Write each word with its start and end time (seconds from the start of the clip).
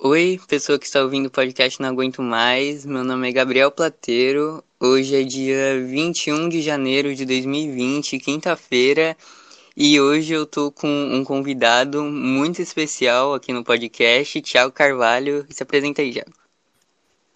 Oi, 0.00 0.38
pessoa 0.46 0.78
que 0.78 0.86
está 0.86 1.02
ouvindo 1.02 1.26
o 1.26 1.30
podcast 1.30 1.82
Não 1.82 1.88
Aguento 1.88 2.22
Mais. 2.22 2.86
Meu 2.86 3.02
nome 3.02 3.28
é 3.28 3.32
Gabriel 3.32 3.68
Plateiro. 3.68 4.62
Hoje 4.78 5.16
é 5.16 5.24
dia 5.24 5.84
21 5.84 6.48
de 6.48 6.62
janeiro 6.62 7.12
de 7.16 7.24
2020, 7.24 8.16
quinta-feira. 8.20 9.16
E 9.76 10.00
hoje 10.00 10.32
eu 10.32 10.46
tô 10.46 10.70
com 10.70 10.86
um 10.88 11.24
convidado 11.24 12.04
muito 12.04 12.62
especial 12.62 13.34
aqui 13.34 13.52
no 13.52 13.64
podcast, 13.64 14.40
Thiago 14.40 14.72
Carvalho. 14.72 15.44
Se 15.50 15.64
apresenta 15.64 16.00
aí, 16.00 16.12
Thiago. 16.12 16.32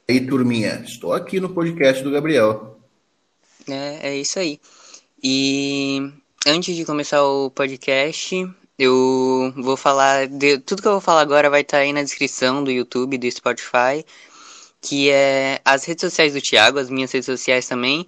E 0.08 0.12
aí, 0.12 0.24
turminha, 0.24 0.84
estou 0.86 1.12
aqui 1.12 1.40
no 1.40 1.52
podcast 1.52 2.00
do 2.04 2.12
Gabriel. 2.12 2.78
É, 3.68 4.10
é 4.10 4.16
isso 4.16 4.38
aí. 4.38 4.60
E 5.20 6.12
antes 6.46 6.76
de 6.76 6.84
começar 6.84 7.24
o 7.24 7.50
podcast, 7.50 8.48
eu 8.78 9.52
vou 9.56 9.76
falar 9.76 10.26
de 10.28 10.58
tudo 10.58 10.82
que 10.82 10.88
eu 10.88 10.92
vou 10.92 11.00
falar 11.00 11.20
agora 11.20 11.50
vai 11.50 11.60
estar 11.62 11.78
tá 11.78 11.82
aí 11.82 11.92
na 11.92 12.02
descrição 12.02 12.64
do 12.64 12.70
YouTube, 12.70 13.18
do 13.18 13.30
Spotify, 13.30 14.04
que 14.80 15.10
é 15.10 15.60
as 15.64 15.84
redes 15.84 16.02
sociais 16.02 16.34
do 16.34 16.40
Thiago, 16.40 16.78
as 16.78 16.90
minhas 16.90 17.12
redes 17.12 17.26
sociais 17.26 17.66
também. 17.68 18.06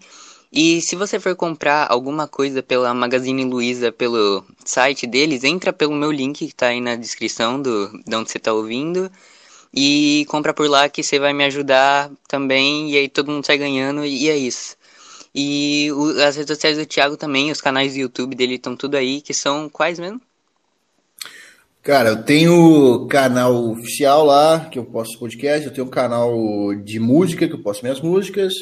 E 0.52 0.80
se 0.80 0.94
você 0.96 1.18
for 1.18 1.34
comprar 1.34 1.90
alguma 1.90 2.28
coisa 2.28 2.62
pela 2.62 2.94
Magazine 2.94 3.44
Luiza, 3.44 3.90
pelo 3.92 4.44
site 4.64 5.06
deles, 5.06 5.42
entra 5.44 5.72
pelo 5.72 5.94
meu 5.94 6.12
link 6.12 6.38
que 6.38 6.44
está 6.46 6.68
aí 6.68 6.80
na 6.80 6.94
descrição 6.96 7.60
do, 7.60 7.88
de 8.06 8.14
onde 8.14 8.30
você 8.30 8.38
está 8.38 8.52
ouvindo. 8.52 9.10
E 9.74 10.24
compra 10.28 10.54
por 10.54 10.68
lá 10.70 10.88
que 10.88 11.02
você 11.02 11.18
vai 11.18 11.32
me 11.32 11.44
ajudar 11.44 12.10
também. 12.28 12.92
E 12.92 12.98
aí 12.98 13.08
todo 13.08 13.32
mundo 13.32 13.44
sai 13.44 13.58
ganhando. 13.58 14.04
E 14.04 14.28
é 14.30 14.36
isso. 14.36 14.76
E 15.34 15.90
o, 15.92 16.22
as 16.22 16.36
redes 16.36 16.54
sociais 16.56 16.78
do 16.78 16.86
Thiago 16.86 17.16
também, 17.16 17.50
os 17.50 17.60
canais 17.60 17.94
do 17.94 17.98
YouTube 18.00 18.36
dele 18.36 18.54
estão 18.54 18.76
tudo 18.76 18.96
aí, 18.96 19.20
que 19.20 19.34
são 19.34 19.68
quais 19.68 19.98
mesmo? 19.98 20.20
Cara, 21.84 22.08
eu 22.08 22.22
tenho 22.22 23.06
canal 23.08 23.72
oficial 23.72 24.24
lá, 24.24 24.70
que 24.70 24.78
eu 24.78 24.86
posto 24.86 25.18
podcast, 25.18 25.66
eu 25.66 25.72
tenho 25.72 25.86
um 25.86 25.90
canal 25.90 26.74
de 26.76 26.98
música, 26.98 27.46
que 27.46 27.52
eu 27.52 27.62
posto 27.62 27.82
minhas 27.82 28.00
músicas, 28.00 28.54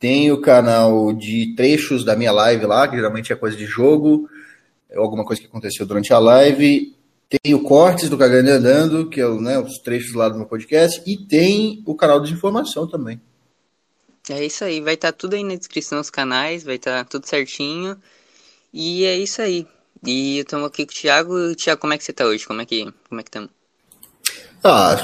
tenho 0.00 0.40
canal 0.40 1.12
de 1.12 1.54
trechos 1.54 2.02
da 2.02 2.16
minha 2.16 2.32
live 2.32 2.64
lá, 2.64 2.88
que 2.88 2.96
geralmente 2.96 3.30
é 3.30 3.36
coisa 3.36 3.54
de 3.54 3.66
jogo, 3.66 4.26
alguma 4.96 5.22
coisa 5.22 5.42
que 5.42 5.48
aconteceu 5.48 5.84
durante 5.84 6.14
a 6.14 6.18
live, 6.18 6.96
tenho 7.28 7.62
cortes 7.62 8.08
do 8.08 8.16
Cagando 8.16 8.48
Andando, 8.48 9.10
que 9.10 9.20
é 9.20 9.28
né, 9.28 9.58
os 9.58 9.76
trechos 9.76 10.14
lá 10.14 10.30
do 10.30 10.38
meu 10.38 10.46
podcast, 10.46 11.02
e 11.06 11.14
tem 11.14 11.82
o 11.84 11.94
canal 11.94 12.20
de 12.20 12.32
informação 12.32 12.88
também. 12.88 13.20
É 14.30 14.42
isso 14.42 14.64
aí, 14.64 14.80
vai 14.80 14.94
estar 14.94 15.12
tá 15.12 15.18
tudo 15.18 15.34
aí 15.34 15.44
na 15.44 15.56
descrição 15.56 15.98
dos 15.98 16.08
canais, 16.08 16.64
vai 16.64 16.76
estar 16.76 17.04
tá 17.04 17.04
tudo 17.04 17.26
certinho. 17.26 17.98
E 18.72 19.04
é 19.04 19.14
isso 19.14 19.42
aí. 19.42 19.66
E 20.06 20.38
estamos 20.38 20.68
aqui 20.68 20.86
com 20.86 20.92
o 20.92 20.94
Thiago. 20.94 21.54
Thiago, 21.56 21.80
como 21.80 21.92
é 21.92 21.98
que 21.98 22.04
você 22.04 22.12
tá 22.12 22.24
hoje? 22.24 22.46
Como 22.46 22.60
é 22.60 22.64
que 22.64 22.84
como 23.08 23.20
é 23.20 23.24
que 23.24 23.28
estamos? 23.28 23.50
Ah, 24.62 24.96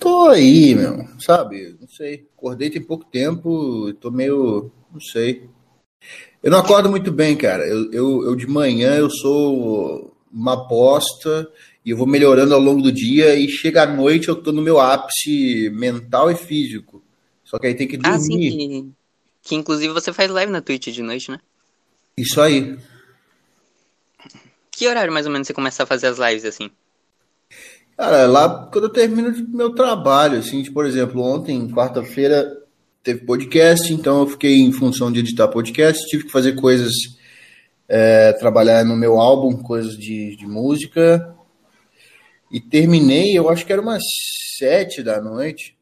tô 0.00 0.28
aí, 0.28 0.74
meu. 0.74 1.08
Sabe? 1.20 1.76
Não 1.80 1.88
sei. 1.88 2.26
Acordei 2.36 2.68
tem 2.68 2.82
pouco 2.82 3.04
tempo, 3.04 3.92
tô 3.94 4.10
meio. 4.10 4.72
Não 4.92 5.00
sei. 5.00 5.48
Eu 6.42 6.50
não 6.50 6.58
acordo 6.58 6.90
muito 6.90 7.12
bem, 7.12 7.36
cara. 7.36 7.66
Eu, 7.66 7.92
eu, 7.92 8.24
eu 8.24 8.34
de 8.34 8.48
manhã 8.48 8.94
eu 8.96 9.08
sou 9.08 10.16
uma 10.32 10.56
bosta 10.56 11.48
e 11.84 11.90
eu 11.90 11.96
vou 11.96 12.06
melhorando 12.06 12.52
ao 12.52 12.60
longo 12.60 12.82
do 12.82 12.90
dia 12.90 13.36
e 13.36 13.48
chega 13.48 13.84
à 13.84 13.86
noite 13.86 14.28
eu 14.28 14.36
tô 14.36 14.50
no 14.50 14.60
meu 14.60 14.80
ápice 14.80 15.70
mental 15.70 16.32
e 16.32 16.34
físico. 16.34 17.02
Só 17.44 17.58
que 17.58 17.66
aí 17.68 17.74
tem 17.74 17.86
que 17.86 17.96
dormir. 17.96 18.16
Ah, 18.16 18.18
sim, 18.18 18.36
que, 18.36 18.88
que 19.42 19.54
inclusive 19.54 19.92
você 19.92 20.12
faz 20.12 20.28
live 20.30 20.50
na 20.50 20.60
Twitch 20.60 20.88
de 20.88 21.02
noite, 21.02 21.30
né? 21.30 21.38
Isso 22.16 22.40
aí. 22.40 22.76
Que 24.78 24.86
horário 24.86 25.12
mais 25.12 25.26
ou 25.26 25.32
menos 25.32 25.48
você 25.48 25.52
começa 25.52 25.82
a 25.82 25.86
fazer 25.86 26.06
as 26.06 26.18
lives 26.18 26.44
assim? 26.44 26.70
Cara, 27.96 28.28
lá 28.28 28.68
quando 28.72 28.84
eu 28.84 28.92
termino 28.92 29.34
meu 29.48 29.74
trabalho, 29.74 30.38
assim, 30.38 30.62
por 30.72 30.86
exemplo, 30.86 31.20
ontem, 31.20 31.68
quarta-feira, 31.68 32.48
teve 33.02 33.26
podcast, 33.26 33.92
então 33.92 34.20
eu 34.20 34.28
fiquei 34.28 34.60
em 34.60 34.70
função 34.70 35.10
de 35.10 35.18
editar 35.18 35.48
podcast, 35.48 36.06
tive 36.06 36.26
que 36.26 36.30
fazer 36.30 36.52
coisas, 36.54 36.92
é, 37.88 38.32
trabalhar 38.34 38.84
no 38.84 38.96
meu 38.96 39.18
álbum, 39.18 39.60
coisas 39.60 39.98
de, 39.98 40.36
de 40.36 40.46
música, 40.46 41.36
e 42.48 42.60
terminei, 42.60 43.36
eu 43.36 43.48
acho 43.48 43.66
que 43.66 43.72
era 43.72 43.82
umas 43.82 44.04
sete 44.58 45.02
da 45.02 45.20
noite, 45.20 45.76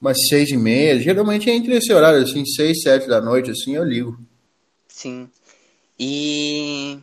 umas 0.00 0.16
seis 0.28 0.50
e 0.50 0.56
meia, 0.56 0.98
geralmente 0.98 1.48
é 1.48 1.54
entre 1.54 1.76
esse 1.76 1.92
horário, 1.92 2.20
assim, 2.20 2.44
seis, 2.44 2.82
sete 2.82 3.06
da 3.06 3.20
noite, 3.20 3.52
assim, 3.52 3.76
eu 3.76 3.84
ligo. 3.84 4.18
Sim. 4.88 5.30
E 5.96 6.98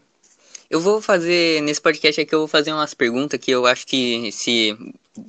eu 0.72 0.80
vou 0.80 1.02
fazer, 1.02 1.62
nesse 1.62 1.82
podcast 1.82 2.22
aqui, 2.22 2.34
eu 2.34 2.40
vou 2.40 2.48
fazer 2.48 2.72
umas 2.72 2.94
perguntas 2.94 3.38
que 3.38 3.52
eu 3.52 3.66
acho 3.66 3.86
que 3.86 4.32
se. 4.32 4.70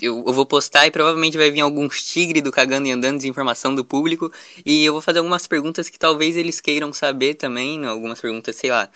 Eu, 0.01 0.25
eu 0.25 0.33
vou 0.33 0.47
postar 0.47 0.87
e 0.87 0.91
provavelmente 0.93 1.37
vai 1.37 1.51
vir 1.51 1.61
alguns 1.61 2.05
tigre 2.05 2.41
do 2.41 2.53
cagando 2.53 2.87
e 2.87 2.93
andando 2.93 3.19
de 3.21 3.29
informação 3.29 3.75
do 3.75 3.85
público. 3.85 4.33
E 4.65 4.85
eu 4.85 4.93
vou 4.93 5.03
fazer 5.03 5.19
algumas 5.19 5.45
perguntas 5.49 5.89
que 5.89 5.99
talvez 5.99 6.37
eles 6.37 6.61
queiram 6.61 6.93
saber 6.93 7.35
também, 7.35 7.77
né? 7.81 7.89
algumas 7.89 8.21
perguntas, 8.21 8.55
sei 8.55 8.71
lá. 8.71 8.89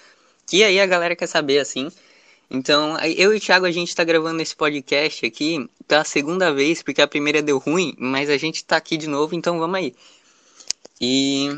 Que 0.46 0.62
aí 0.62 0.78
a 0.78 0.86
galera 0.86 1.16
quer 1.16 1.26
saber, 1.26 1.58
assim. 1.58 1.90
Então, 2.48 2.96
eu 3.00 3.34
e 3.34 3.38
o 3.38 3.40
Thiago, 3.40 3.66
a 3.66 3.72
gente 3.72 3.94
tá 3.96 4.04
gravando 4.04 4.40
esse 4.40 4.54
podcast 4.54 5.26
aqui 5.26 5.68
pela 5.88 6.04
segunda 6.04 6.52
vez, 6.54 6.80
porque 6.80 7.02
a 7.02 7.08
primeira 7.08 7.42
deu 7.42 7.58
ruim, 7.58 7.92
mas 7.98 8.30
a 8.30 8.36
gente 8.36 8.64
tá 8.64 8.76
aqui 8.76 8.96
de 8.96 9.08
novo, 9.08 9.34
então 9.34 9.58
vamos 9.58 9.76
aí. 9.76 9.94
E 11.00 11.50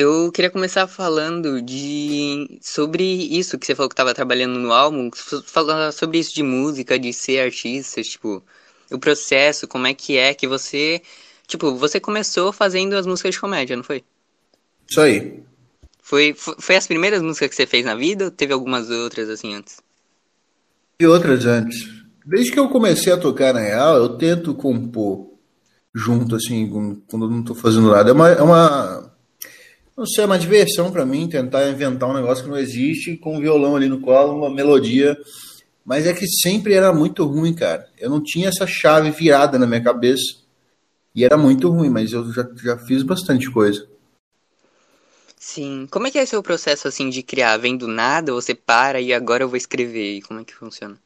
eu 0.00 0.32
queria 0.32 0.50
começar 0.50 0.86
falando 0.86 1.60
de 1.60 2.58
sobre 2.62 3.04
isso 3.04 3.58
que 3.58 3.66
você 3.66 3.74
falou 3.74 3.88
que 3.88 3.92
estava 3.92 4.14
trabalhando 4.14 4.58
no 4.58 4.72
álbum, 4.72 5.10
falar 5.44 5.92
sobre 5.92 6.18
isso 6.18 6.34
de 6.34 6.42
música, 6.42 6.98
de 6.98 7.12
ser 7.12 7.40
artista, 7.40 8.02
tipo, 8.02 8.42
o 8.90 8.98
processo, 8.98 9.68
como 9.68 9.86
é 9.86 9.94
que 9.94 10.16
é 10.16 10.32
que 10.32 10.46
você, 10.46 11.02
tipo, 11.46 11.74
você 11.74 12.00
começou 12.00 12.52
fazendo 12.52 12.94
as 12.94 13.06
músicas 13.06 13.34
de 13.34 13.40
comédia, 13.40 13.76
não 13.76 13.84
foi? 13.84 14.02
Isso 14.88 15.00
aí. 15.00 15.42
Foi, 16.02 16.34
foi 16.34 16.76
as 16.76 16.86
primeiras 16.86 17.20
músicas 17.20 17.50
que 17.50 17.56
você 17.56 17.66
fez 17.66 17.84
na 17.84 17.94
vida 17.94 18.24
ou 18.24 18.30
teve 18.30 18.52
algumas 18.52 18.90
outras 18.90 19.28
assim 19.28 19.54
antes? 19.54 19.76
E 20.98 21.06
outras 21.06 21.44
antes. 21.44 21.88
Desde 22.24 22.52
que 22.52 22.58
eu 22.58 22.68
comecei 22.68 23.12
a 23.12 23.18
tocar 23.18 23.52
na 23.52 23.60
real, 23.60 23.96
eu 23.96 24.16
tento 24.16 24.54
compor 24.54 25.30
junto, 25.94 26.36
assim, 26.36 26.68
quando 27.08 27.26
eu 27.26 27.30
não 27.30 27.42
tô 27.42 27.54
fazendo 27.54 27.90
nada. 27.90 28.10
É 28.10 28.12
uma, 28.12 28.28
é 28.28 28.42
uma 28.42 29.09
não 30.00 30.06
sei, 30.06 30.24
é 30.24 30.26
uma 30.26 30.38
diversão 30.38 30.90
para 30.90 31.04
mim 31.04 31.28
tentar 31.28 31.68
inventar 31.68 32.08
um 32.08 32.14
negócio 32.14 32.42
que 32.42 32.48
não 32.48 32.56
existe 32.56 33.18
com 33.18 33.36
um 33.36 33.40
violão 33.40 33.76
ali 33.76 33.86
no 33.86 34.00
colo, 34.00 34.34
uma 34.34 34.48
melodia. 34.48 35.14
Mas 35.84 36.06
é 36.06 36.14
que 36.14 36.26
sempre 36.26 36.72
era 36.72 36.90
muito 36.90 37.22
ruim, 37.26 37.54
cara. 37.54 37.86
Eu 37.98 38.08
não 38.08 38.22
tinha 38.22 38.48
essa 38.48 38.66
chave 38.66 39.10
virada 39.10 39.58
na 39.58 39.66
minha 39.66 39.82
cabeça. 39.82 40.40
E 41.14 41.22
era 41.22 41.36
muito 41.36 41.68
ruim, 41.68 41.90
mas 41.90 42.12
eu 42.12 42.32
já, 42.32 42.48
já 42.62 42.78
fiz 42.78 43.02
bastante 43.02 43.50
coisa. 43.50 43.86
Sim. 45.38 45.86
Como 45.90 46.06
é 46.06 46.10
que 46.10 46.18
é 46.18 46.22
o 46.22 46.26
seu 46.26 46.42
processo 46.42 46.88
assim 46.88 47.10
de 47.10 47.22
criar? 47.22 47.58
Vem 47.58 47.76
do 47.76 47.86
nada, 47.86 48.32
você 48.32 48.54
para 48.54 49.02
e 49.02 49.12
agora 49.12 49.44
eu 49.44 49.48
vou 49.48 49.56
escrever. 49.58 50.16
E 50.16 50.22
como 50.22 50.40
é 50.40 50.44
que 50.44 50.54
funciona? 50.54 50.96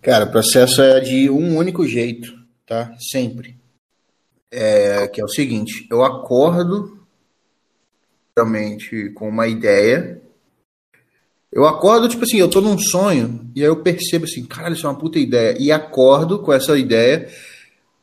Cara, 0.00 0.24
o 0.24 0.32
processo 0.32 0.82
é 0.82 0.98
de 0.98 1.30
um 1.30 1.56
único 1.56 1.86
jeito, 1.86 2.32
tá? 2.66 2.92
Sempre. 2.98 3.56
É, 4.50 5.06
que 5.06 5.20
é 5.20 5.24
o 5.24 5.28
seguinte, 5.28 5.86
eu 5.88 6.04
acordo 6.04 7.01
realmente 8.36 9.10
com 9.10 9.28
uma 9.28 9.46
ideia. 9.46 10.20
Eu 11.50 11.66
acordo, 11.66 12.08
tipo 12.08 12.24
assim, 12.24 12.38
eu 12.38 12.48
tô 12.48 12.60
num 12.60 12.78
sonho, 12.78 13.50
e 13.54 13.60
aí 13.60 13.66
eu 13.66 13.82
percebo 13.82 14.24
assim, 14.24 14.44
caralho, 14.44 14.74
isso 14.74 14.86
é 14.86 14.90
uma 14.90 14.98
puta 14.98 15.18
ideia. 15.18 15.54
E 15.58 15.70
acordo 15.70 16.38
com 16.38 16.52
essa 16.52 16.78
ideia. 16.78 17.28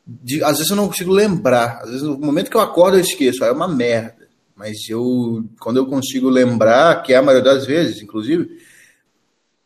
De, 0.06 0.44
às 0.44 0.58
vezes 0.58 0.70
eu 0.70 0.76
não 0.76 0.88
consigo 0.88 1.12
lembrar. 1.12 1.80
Às 1.82 1.90
vezes 1.90 2.04
no 2.04 2.18
momento 2.18 2.50
que 2.50 2.58
eu 2.58 2.62
acordo 2.62 2.98
eu 2.98 3.02
esqueço. 3.02 3.44
Aí 3.44 3.50
é 3.50 3.54
uma 3.54 3.68
merda. 3.68 4.28
Mas 4.56 4.78
eu, 4.90 5.44
quando 5.60 5.78
eu 5.78 5.88
consigo 5.88 6.30
lembrar, 6.30 7.02
que 7.02 7.14
é 7.14 7.18
a 7.18 7.22
maioria 7.22 7.54
das 7.54 7.66
vezes, 7.66 8.02
inclusive, 8.02 8.60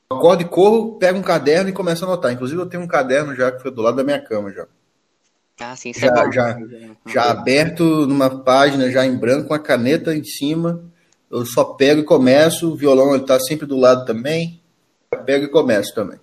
acordo 0.09 0.43
e 0.43 0.45
corro, 0.45 0.97
pego 0.97 1.19
um 1.19 1.23
caderno 1.23 1.69
e 1.69 1.73
começo 1.73 2.05
a 2.05 2.07
anotar. 2.07 2.31
Inclusive 2.31 2.61
eu 2.61 2.67
tenho 2.67 2.83
um 2.83 2.87
caderno 2.87 3.35
já 3.35 3.51
que 3.51 3.61
foi 3.61 3.71
do 3.71 3.81
lado 3.81 3.97
da 3.97 4.03
minha 4.03 4.21
cama 4.21 4.51
já. 4.51 4.65
Ah, 5.63 5.75
já, 5.75 6.25
é 6.25 6.31
já, 6.31 6.59
já 7.05 7.31
aberto 7.31 7.83
numa 8.07 8.29
página, 8.29 8.91
já 8.91 9.05
em 9.05 9.15
branco, 9.15 9.47
com 9.47 9.53
a 9.53 9.59
caneta 9.59 10.15
em 10.15 10.23
cima. 10.23 10.83
Eu 11.31 11.45
só 11.45 11.63
pego 11.63 12.01
e 12.01 12.05
começo. 12.05 12.71
O 12.71 12.75
violão 12.75 13.15
está 13.15 13.39
sempre 13.39 13.65
do 13.65 13.77
lado 13.77 14.05
também. 14.05 14.61
Eu 15.11 15.19
pego 15.19 15.45
e 15.45 15.49
começo 15.49 15.93
também. 15.95 16.19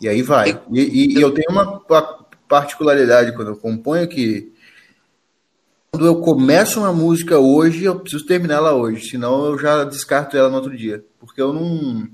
E 0.00 0.08
aí 0.08 0.22
vai. 0.22 0.60
E, 0.70 0.80
e, 0.80 1.18
e 1.18 1.20
eu 1.20 1.32
tenho 1.32 1.50
uma 1.50 1.82
particularidade 2.48 3.32
quando 3.34 3.48
eu 3.48 3.56
componho 3.56 4.08
que 4.08 4.52
quando 5.90 6.06
eu 6.06 6.20
começo 6.20 6.80
uma 6.80 6.92
música 6.92 7.38
hoje, 7.38 7.84
eu 7.84 7.98
preciso 7.98 8.26
terminar 8.26 8.56
ela 8.56 8.74
hoje, 8.74 9.08
senão 9.08 9.46
eu 9.46 9.58
já 9.58 9.84
descarto 9.84 10.36
ela 10.36 10.48
no 10.48 10.56
outro 10.56 10.76
dia. 10.76 11.04
Porque 11.18 11.40
eu 11.40 11.52
não 11.52 12.08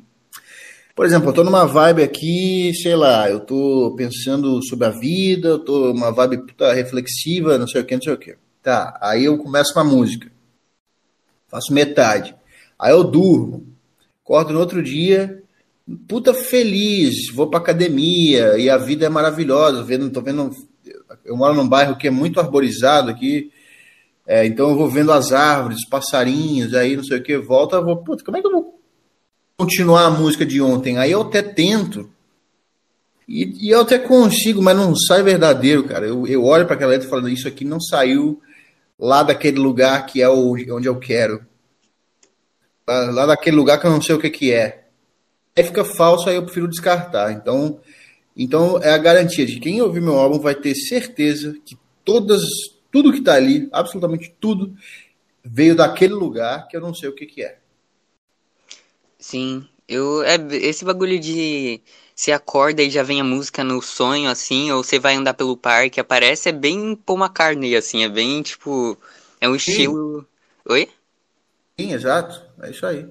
por 0.94 1.04
exemplo, 1.04 1.30
eu 1.30 1.32
tô 1.32 1.42
numa 1.42 1.66
vibe 1.66 2.02
aqui, 2.04 2.72
sei 2.74 2.94
lá, 2.94 3.28
eu 3.28 3.40
tô 3.40 3.94
pensando 3.96 4.64
sobre 4.64 4.86
a 4.86 4.90
vida, 4.90 5.48
eu 5.48 5.58
tô 5.58 5.92
numa 5.92 6.12
vibe 6.12 6.46
puta 6.46 6.72
reflexiva, 6.72 7.58
não 7.58 7.66
sei 7.66 7.80
o 7.80 7.84
que, 7.84 7.96
não 7.96 8.02
sei 8.02 8.12
o 8.12 8.18
que. 8.18 8.36
Tá, 8.62 8.96
aí 9.02 9.24
eu 9.24 9.36
começo 9.36 9.72
uma 9.74 9.84
música. 9.84 10.30
Faço 11.48 11.72
metade. 11.72 12.34
Aí 12.78 12.92
eu 12.92 13.02
durmo. 13.02 13.66
Acordo 14.24 14.52
no 14.52 14.60
outro 14.60 14.82
dia, 14.82 15.42
puta 16.08 16.32
feliz, 16.32 17.28
vou 17.34 17.50
pra 17.50 17.58
academia 17.58 18.56
e 18.56 18.70
a 18.70 18.78
vida 18.78 19.04
é 19.04 19.08
maravilhosa. 19.08 19.82
Vendo, 19.82 20.10
tô 20.10 20.22
vendo, 20.22 20.50
eu 21.24 21.36
moro 21.36 21.54
num 21.54 21.68
bairro 21.68 21.98
que 21.98 22.06
é 22.06 22.10
muito 22.10 22.40
arborizado 22.40 23.10
aqui, 23.10 23.50
é, 24.26 24.46
então 24.46 24.70
eu 24.70 24.76
vou 24.76 24.88
vendo 24.88 25.12
as 25.12 25.32
árvores, 25.32 25.78
os 25.78 25.88
passarinhos, 25.88 26.72
aí 26.72 26.96
não 26.96 27.04
sei 27.04 27.18
o 27.18 27.22
que, 27.22 27.36
volta, 27.36 27.80
vou, 27.80 27.98
puta, 27.98 28.24
como 28.24 28.36
é 28.36 28.40
que 28.40 28.46
eu 28.46 28.52
vou 28.52 28.73
continuar 29.56 30.06
a 30.06 30.10
música 30.10 30.44
de 30.44 30.60
ontem? 30.60 30.98
Aí 30.98 31.10
eu 31.10 31.22
até 31.22 31.42
tento, 31.42 32.10
e, 33.28 33.66
e 33.66 33.70
eu 33.70 33.80
até 33.80 33.98
consigo, 33.98 34.62
mas 34.62 34.76
não 34.76 34.94
sai 34.94 35.22
verdadeiro, 35.22 35.84
cara. 35.84 36.06
Eu, 36.06 36.26
eu 36.26 36.44
olho 36.44 36.66
para 36.66 36.76
aquela 36.76 36.92
letra 36.92 37.08
falando, 37.08 37.28
isso 37.28 37.48
aqui 37.48 37.64
não 37.64 37.80
saiu 37.80 38.40
lá 38.98 39.22
daquele 39.22 39.58
lugar 39.58 40.06
que 40.06 40.22
é 40.22 40.28
o, 40.28 40.52
onde 40.52 40.86
eu 40.86 40.98
quero. 40.98 41.44
Lá, 42.86 43.10
lá 43.10 43.26
daquele 43.26 43.56
lugar 43.56 43.80
que 43.80 43.86
eu 43.86 43.90
não 43.90 44.02
sei 44.02 44.14
o 44.14 44.18
que, 44.18 44.30
que 44.30 44.52
é. 44.52 44.84
Aí 45.56 45.64
fica 45.64 45.84
falso, 45.84 46.28
aí 46.28 46.36
eu 46.36 46.42
prefiro 46.42 46.68
descartar. 46.68 47.32
Então, 47.32 47.80
então 48.36 48.78
é 48.82 48.90
a 48.90 48.98
garantia 48.98 49.46
de 49.46 49.54
que 49.54 49.60
quem 49.60 49.80
ouvir 49.80 50.00
meu 50.00 50.18
álbum 50.18 50.38
vai 50.38 50.54
ter 50.54 50.74
certeza 50.74 51.56
que 51.64 51.78
todas, 52.04 52.42
tudo 52.92 53.12
que 53.12 53.22
tá 53.22 53.34
ali, 53.34 53.68
absolutamente 53.72 54.34
tudo, 54.38 54.74
veio 55.42 55.74
daquele 55.74 56.14
lugar 56.14 56.68
que 56.68 56.76
eu 56.76 56.80
não 56.80 56.94
sei 56.94 57.08
o 57.08 57.14
que, 57.14 57.24
que 57.24 57.42
é. 57.42 57.58
Sim, 59.24 59.66
eu 59.88 60.22
é 60.22 60.36
esse 60.52 60.84
bagulho 60.84 61.18
de 61.18 61.80
você 62.14 62.30
acorda 62.30 62.82
e 62.82 62.90
já 62.90 63.02
vem 63.02 63.22
a 63.22 63.24
música 63.24 63.64
no 63.64 63.80
sonho, 63.80 64.28
assim, 64.28 64.70
ou 64.70 64.84
você 64.84 64.98
vai 64.98 65.14
andar 65.14 65.32
pelo 65.32 65.56
parque, 65.56 65.98
aparece, 65.98 66.50
é 66.50 66.52
bem 66.52 66.94
Paul 66.94 67.18
McCartney, 67.18 67.74
assim, 67.74 68.04
é 68.04 68.08
bem, 68.10 68.42
tipo, 68.42 68.98
é 69.40 69.48
um 69.48 69.56
estilo... 69.56 70.20
Sim. 70.20 70.26
Oi? 70.68 70.88
Sim, 71.80 71.92
exato, 71.94 72.42
é 72.60 72.70
isso 72.70 72.84
aí. 72.84 73.06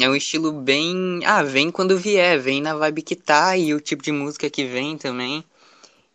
É 0.00 0.08
um 0.08 0.16
estilo 0.16 0.52
bem, 0.52 1.20
ah, 1.26 1.42
vem 1.42 1.70
quando 1.70 1.98
vier, 1.98 2.40
vem 2.40 2.62
na 2.62 2.74
vibe 2.74 3.02
que 3.02 3.14
tá, 3.14 3.54
e 3.54 3.74
o 3.74 3.80
tipo 3.80 4.02
de 4.02 4.10
música 4.10 4.48
que 4.48 4.64
vem 4.64 4.96
também, 4.96 5.44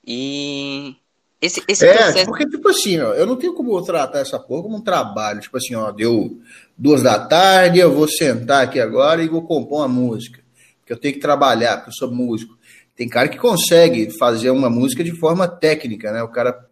e... 0.04 0.96
Esse, 1.44 1.62
esse 1.68 1.86
é, 1.86 1.94
processo... 1.94 2.26
porque, 2.26 2.48
tipo 2.48 2.70
assim, 2.70 2.98
ó, 3.02 3.14
eu 3.16 3.26
não 3.26 3.36
tenho 3.36 3.54
como 3.54 3.82
tratar 3.82 4.20
essa 4.20 4.40
porra 4.40 4.64
como 4.64 4.78
um 4.78 4.82
trabalho, 4.82 5.42
tipo 5.42 5.58
assim, 5.58 5.76
ó, 5.76 5.92
deu 5.92 6.40
duas 6.78 7.04
da 7.04 7.20
tarde, 7.20 7.80
eu 7.80 7.94
vou 7.94 8.08
sentar 8.08 8.64
aqui 8.64 8.80
agora 8.80 9.22
e 9.22 9.28
vou 9.28 9.42
compor 9.42 9.80
uma 9.80 9.90
música 9.90 10.40
que 10.86 10.94
eu 10.94 10.98
tenho 10.98 11.16
que 11.16 11.20
trabalhar, 11.20 11.76
porque 11.76 11.90
eu 11.90 11.96
sou 11.96 12.10
músico. 12.10 12.58
Tem 12.96 13.10
cara 13.10 13.28
que 13.28 13.38
consegue 13.38 14.10
fazer 14.18 14.52
uma 14.52 14.70
música 14.70 15.04
de 15.04 15.12
forma 15.12 15.46
técnica, 15.46 16.14
né? 16.14 16.24
O 16.24 16.30
cara, 16.30 16.66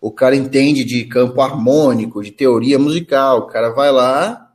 o 0.00 0.10
cara 0.10 0.34
entende 0.34 0.84
de 0.84 1.04
campo 1.04 1.40
harmônico, 1.40 2.20
de 2.20 2.32
teoria 2.32 2.76
musical. 2.76 3.38
O 3.38 3.46
cara 3.46 3.70
vai 3.70 3.92
lá, 3.92 4.50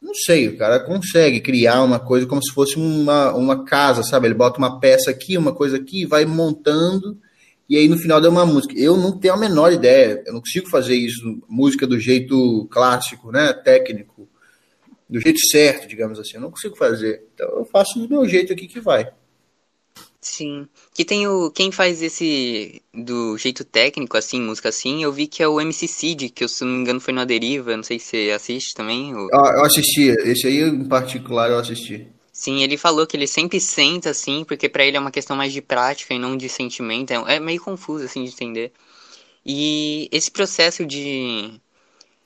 não 0.00 0.14
sei, 0.14 0.46
o 0.46 0.56
cara 0.56 0.78
consegue 0.78 1.40
criar 1.40 1.82
uma 1.82 1.98
coisa 1.98 2.24
como 2.24 2.40
se 2.40 2.54
fosse 2.54 2.76
uma, 2.76 3.32
uma 3.34 3.64
casa, 3.64 4.04
sabe? 4.04 4.28
Ele 4.28 4.34
bota 4.34 4.58
uma 4.58 4.78
peça 4.78 5.10
aqui, 5.10 5.36
uma 5.36 5.52
coisa 5.52 5.76
aqui, 5.76 6.06
vai 6.06 6.24
montando 6.24 7.18
e 7.68 7.76
aí 7.76 7.88
no 7.88 7.98
final 7.98 8.20
deu 8.20 8.30
uma 8.30 8.46
música. 8.46 8.74
Eu 8.78 8.96
não 8.96 9.18
tenho 9.18 9.34
a 9.34 9.38
menor 9.38 9.72
ideia, 9.72 10.22
eu 10.26 10.32
não 10.32 10.40
consigo 10.40 10.68
fazer 10.68 10.94
isso, 10.94 11.42
música 11.48 11.86
do 11.86 11.98
jeito 11.98 12.66
clássico, 12.70 13.30
né? 13.30 13.52
Técnico 13.52 14.28
do 15.08 15.20
jeito 15.20 15.38
certo, 15.50 15.86
digamos 15.86 16.18
assim. 16.18 16.34
Eu 16.34 16.40
não 16.40 16.50
consigo 16.50 16.76
fazer. 16.76 17.24
Então 17.34 17.48
eu 17.48 17.64
faço 17.64 17.98
do 17.98 18.08
meu 18.08 18.28
jeito 18.28 18.52
aqui 18.52 18.66
que 18.66 18.80
vai. 18.80 19.10
Sim. 20.20 20.66
Que 20.94 21.04
tem 21.04 21.28
o. 21.28 21.50
Quem 21.50 21.70
faz 21.70 22.00
esse. 22.00 22.82
Do 22.94 23.36
jeito 23.36 23.62
técnico, 23.62 24.16
assim, 24.16 24.40
música 24.40 24.70
assim, 24.70 25.02
eu 25.02 25.12
vi 25.12 25.26
que 25.26 25.42
é 25.42 25.48
o 25.48 25.60
MC 25.60 25.86
Cid, 25.86 26.30
que 26.30 26.42
eu, 26.42 26.48
se 26.48 26.64
não 26.64 26.72
me 26.72 26.78
engano 26.78 26.98
foi 26.98 27.12
no 27.12 27.26
Deriva, 27.26 27.76
não 27.76 27.82
sei 27.82 27.98
se 27.98 28.06
você 28.06 28.32
assiste 28.34 28.74
também. 28.74 29.14
Ou... 29.14 29.28
Ah, 29.34 29.54
eu 29.56 29.64
assisti, 29.64 30.08
esse 30.08 30.46
aí 30.46 30.62
em 30.62 30.88
particular 30.88 31.50
eu 31.50 31.58
assisti. 31.58 32.08
Sim, 32.34 32.62
ele 32.62 32.76
falou 32.76 33.06
que 33.06 33.16
ele 33.16 33.28
sempre 33.28 33.60
senta 33.60 34.10
assim, 34.10 34.44
porque 34.44 34.68
para 34.68 34.84
ele 34.84 34.96
é 34.96 35.00
uma 35.00 35.10
questão 35.12 35.36
mais 35.36 35.52
de 35.52 35.62
prática 35.62 36.12
e 36.14 36.18
não 36.18 36.36
de 36.36 36.48
sentimento. 36.48 37.12
É, 37.12 37.36
é 37.36 37.40
meio 37.40 37.60
confuso 37.62 38.04
assim 38.04 38.24
de 38.24 38.30
entender. 38.32 38.72
E 39.46 40.08
esse 40.12 40.30
processo 40.30 40.86
de, 40.86 41.60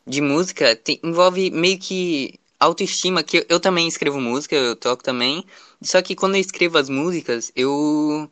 de 0.07 0.21
música 0.23 0.77
tem, 0.77 1.01
envolve 1.05 1.51
meio 1.51 1.79
que 1.79 2.35
autoestima, 2.61 3.23
que 3.25 3.47
eu 3.49 3.61
também 3.61 3.89
escrevo 3.89 4.21
música, 4.21 4.57
eu 4.57 4.77
toco 4.77 5.03
também. 5.05 5.45
Só 5.83 6.03
que 6.03 6.17
quando 6.17 6.37
eu 6.37 6.43
escrevo 6.43 6.79
as 6.79 6.89
músicas, 6.91 7.53
eu. 7.57 8.31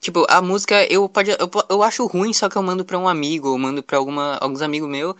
Tipo, 0.00 0.26
a 0.30 0.42
música 0.42 0.86
eu, 0.92 1.08
pode, 1.08 1.30
eu, 1.32 1.50
eu 1.70 1.82
acho 1.82 2.06
ruim, 2.06 2.32
só 2.34 2.48
que 2.48 2.56
eu 2.56 2.62
mando 2.62 2.84
pra 2.84 2.98
um 2.98 3.08
amigo, 3.08 3.48
ou 3.50 3.58
mando 3.58 3.82
pra 3.82 3.98
alguma, 3.98 4.36
alguns 4.38 4.62
amigos 4.62 4.88
meus. 4.90 5.16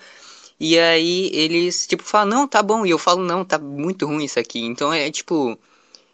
E 0.59 0.79
aí 0.79 1.31
eles, 1.33 1.87
tipo, 1.87 2.03
falam, 2.03 2.29
não, 2.29 2.49
tá 2.49 2.63
bom. 2.63 2.85
E 2.87 2.91
eu 2.91 2.99
falo, 2.99 3.23
não, 3.25 3.45
tá 3.45 3.59
muito 3.59 4.07
ruim 4.07 4.25
isso 4.25 4.39
aqui. 4.39 4.61
Então 4.65 4.93
é 4.93 5.11
tipo. 5.11 5.59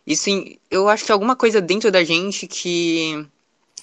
Isso 0.07 0.29
eu 0.71 0.89
acho 0.89 1.05
que 1.05 1.13
é 1.13 1.15
alguma 1.15 1.37
coisa 1.37 1.61
dentro 1.61 1.91
da 1.91 2.03
gente 2.03 2.47
que 2.47 3.27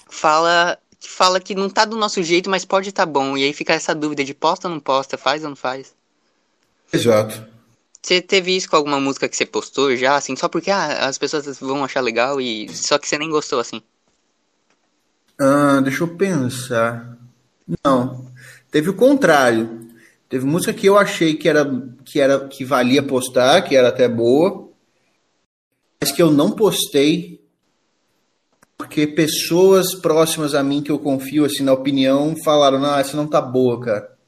fala 0.08 0.78
que 0.98 1.08
fala 1.08 1.40
que 1.40 1.54
não 1.54 1.70
tá 1.70 1.86
do 1.86 1.96
nosso 1.96 2.22
jeito, 2.22 2.50
mas 2.50 2.64
pode 2.64 2.92
tá 2.92 3.06
bom. 3.06 3.36
E 3.36 3.44
aí 3.44 3.52
fica 3.54 3.72
essa 3.72 3.94
dúvida 3.94 4.22
de 4.22 4.34
posta 4.34 4.68
ou 4.68 4.74
não 4.74 4.80
posta, 4.80 5.16
faz 5.16 5.42
ou 5.42 5.48
não 5.48 5.56
faz. 5.56 5.94
Exato. 6.92 7.46
Você 8.02 8.20
teve 8.20 8.56
isso 8.56 8.68
com 8.68 8.76
alguma 8.76 9.00
música 9.00 9.28
que 9.28 9.36
você 9.36 9.46
postou 9.46 9.94
já, 9.96 10.16
assim, 10.16 10.36
só 10.36 10.48
porque 10.48 10.70
ah, 10.70 11.06
as 11.06 11.18
pessoas 11.18 11.58
vão 11.58 11.84
achar 11.84 12.00
legal 12.00 12.40
e 12.40 12.68
só 12.74 12.98
que 12.98 13.08
você 13.08 13.18
nem 13.18 13.30
gostou, 13.30 13.60
assim? 13.60 13.82
Ah, 15.38 15.80
deixa 15.82 16.02
eu 16.02 16.08
pensar. 16.08 17.16
Não. 17.84 18.26
Teve 18.70 18.90
o 18.90 18.94
contrário. 18.94 19.88
Teve 20.28 20.44
música 20.44 20.72
que 20.72 20.86
eu 20.86 20.96
achei 20.98 21.34
que 21.34 21.48
era 21.48 21.64
que 22.04 22.20
era 22.20 22.46
que 22.46 22.64
valia 22.64 23.02
postar, 23.02 23.62
que 23.62 23.74
era 23.74 23.88
até 23.88 24.08
boa, 24.08 24.69
mas 26.00 26.12
que 26.12 26.22
eu 26.22 26.30
não 26.30 26.52
postei 26.52 27.40
porque 28.78 29.06
pessoas 29.06 29.94
próximas 29.94 30.54
a 30.54 30.62
mim 30.62 30.82
que 30.82 30.90
eu 30.90 30.98
confio 30.98 31.44
assim 31.44 31.62
na 31.62 31.72
opinião 31.72 32.34
falaram: 32.42 32.78
"Não, 32.78 32.98
essa 32.98 33.16
não 33.16 33.26
tá 33.26 33.40
boa, 33.40 33.78
cara". 33.78 34.18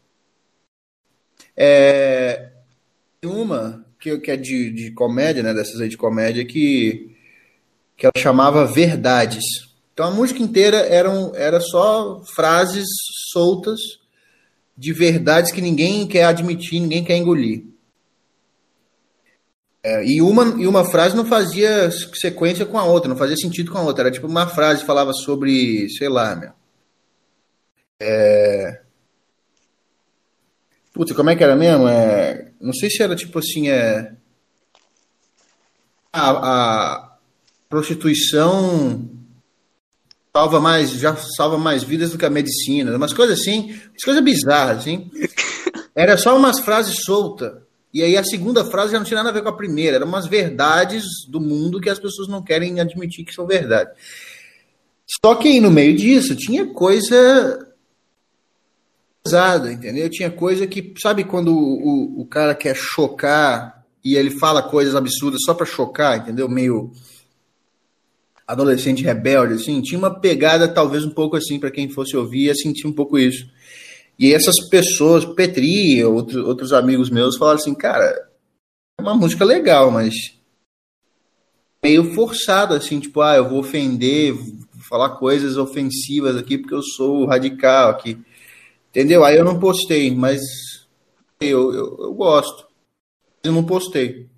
É, 1.56 2.50
uma 3.24 3.84
que, 3.98 4.18
que 4.18 4.30
é 4.30 4.36
de, 4.36 4.70
de 4.70 4.90
comédia, 4.90 5.42
né? 5.42 5.54
Dessas 5.54 5.80
aí 5.80 5.88
de 5.88 5.96
comédia, 5.96 6.44
que, 6.44 7.16
que 7.96 8.04
ela 8.04 8.12
chamava 8.18 8.66
Verdades. 8.66 9.44
Então 9.94 10.06
a 10.06 10.10
música 10.10 10.42
inteira 10.42 10.78
eram, 10.78 11.32
era 11.34 11.60
só 11.60 12.22
frases 12.34 12.86
soltas 13.30 13.80
de 14.76 14.92
verdades 14.92 15.52
que 15.52 15.60
ninguém 15.60 16.06
quer 16.06 16.24
admitir, 16.24 16.80
ninguém 16.80 17.04
quer 17.04 17.16
engolir. 17.16 17.71
É, 19.84 20.04
e, 20.04 20.22
uma, 20.22 20.44
e 20.60 20.66
uma 20.66 20.84
frase 20.84 21.16
não 21.16 21.24
fazia 21.24 21.90
sequência 21.90 22.64
com 22.64 22.78
a 22.78 22.84
outra, 22.84 23.08
não 23.08 23.16
fazia 23.16 23.36
sentido 23.36 23.72
com 23.72 23.78
a 23.78 23.82
outra. 23.82 24.04
Era 24.04 24.10
tipo 24.12 24.26
uma 24.26 24.46
frase 24.46 24.80
que 24.80 24.86
falava 24.86 25.12
sobre, 25.12 25.88
sei 25.90 26.08
lá, 26.08 26.36
meu. 26.36 26.52
É, 28.00 28.82
Puta, 30.92 31.14
como 31.14 31.30
é 31.30 31.36
que 31.36 31.42
era 31.42 31.56
mesmo? 31.56 31.88
É, 31.88 32.52
não 32.60 32.72
sei 32.74 32.90
se 32.90 33.02
era 33.02 33.16
tipo 33.16 33.38
assim, 33.38 33.70
é. 33.70 34.12
A, 36.12 36.30
a 36.30 37.16
prostituição 37.68 39.08
salva 40.36 40.60
mais, 40.60 40.90
já 40.90 41.16
salva 41.16 41.56
mais 41.56 41.82
vidas 41.82 42.10
do 42.10 42.18
que 42.18 42.26
a 42.26 42.30
medicina, 42.30 42.94
umas 42.94 43.14
coisas 43.14 43.40
assim, 43.40 43.72
umas 43.72 44.04
coisas 44.04 44.22
bizarras, 44.22 44.78
assim. 44.80 45.10
Era 45.94 46.16
só 46.16 46.36
umas 46.36 46.60
frases 46.60 47.02
soltas. 47.04 47.52
E 47.92 48.02
aí 48.02 48.16
a 48.16 48.24
segunda 48.24 48.64
frase 48.64 48.92
já 48.92 48.98
não 48.98 49.04
tinha 49.04 49.18
nada 49.18 49.28
a 49.28 49.32
ver 49.32 49.42
com 49.42 49.50
a 49.50 49.56
primeira, 49.56 49.96
eram 49.96 50.06
umas 50.06 50.26
verdades 50.26 51.04
do 51.28 51.40
mundo 51.40 51.80
que 51.80 51.90
as 51.90 51.98
pessoas 51.98 52.26
não 52.26 52.42
querem 52.42 52.80
admitir 52.80 53.24
que 53.24 53.34
são 53.34 53.46
verdade. 53.46 53.90
Só 55.22 55.34
que 55.34 55.48
aí 55.48 55.60
no 55.60 55.70
meio 55.70 55.94
disso 55.94 56.34
tinha 56.34 56.66
coisa 56.66 57.68
pesada, 59.22 59.72
entendeu? 59.72 60.08
Tinha 60.08 60.30
coisa 60.30 60.66
que, 60.66 60.94
sabe 61.00 61.24
quando 61.24 61.54
o, 61.54 62.22
o, 62.22 62.26
cara 62.26 62.54
quer 62.54 62.74
chocar 62.74 63.84
e 64.04 64.16
ele 64.16 64.30
fala 64.30 64.62
coisas 64.62 64.96
absurdas 64.96 65.40
só 65.44 65.54
para 65.54 65.66
chocar, 65.66 66.18
entendeu? 66.18 66.48
Meio 66.48 66.90
adolescente 68.46 69.04
rebelde, 69.04 69.54
assim. 69.54 69.80
Tinha 69.80 69.98
uma 69.98 70.18
pegada 70.18 70.66
talvez 70.66 71.04
um 71.04 71.10
pouco 71.10 71.36
assim, 71.36 71.60
para 71.60 71.70
quem 71.70 71.88
fosse 71.88 72.16
ouvir, 72.16 72.46
ia 72.46 72.54
sentir 72.54 72.86
um 72.86 72.92
pouco 72.92 73.18
isso. 73.18 73.46
E 74.22 74.32
essas 74.32 74.54
pessoas, 74.68 75.24
Petri, 75.24 76.04
outros, 76.04 76.36
outros 76.46 76.72
amigos 76.72 77.10
meus, 77.10 77.36
falaram 77.36 77.58
assim, 77.58 77.74
cara, 77.74 78.04
é 78.96 79.02
uma 79.02 79.16
música 79.16 79.44
legal, 79.44 79.90
mas 79.90 80.14
meio 81.82 82.14
forçado, 82.14 82.72
assim, 82.72 83.00
tipo, 83.00 83.20
ah, 83.20 83.34
eu 83.34 83.48
vou 83.48 83.58
ofender, 83.58 84.32
vou 84.32 84.64
falar 84.88 85.16
coisas 85.16 85.56
ofensivas 85.56 86.36
aqui 86.36 86.56
porque 86.56 86.72
eu 86.72 86.84
sou 86.84 87.26
radical 87.26 87.90
aqui. 87.90 88.16
Entendeu? 88.90 89.24
Aí 89.24 89.36
eu 89.36 89.44
não 89.44 89.58
postei, 89.58 90.14
mas 90.14 90.40
eu, 91.40 91.74
eu, 91.74 91.98
eu 91.98 92.14
gosto. 92.14 92.64
Eu 93.42 93.50
não 93.50 93.64
postei. 93.64 94.28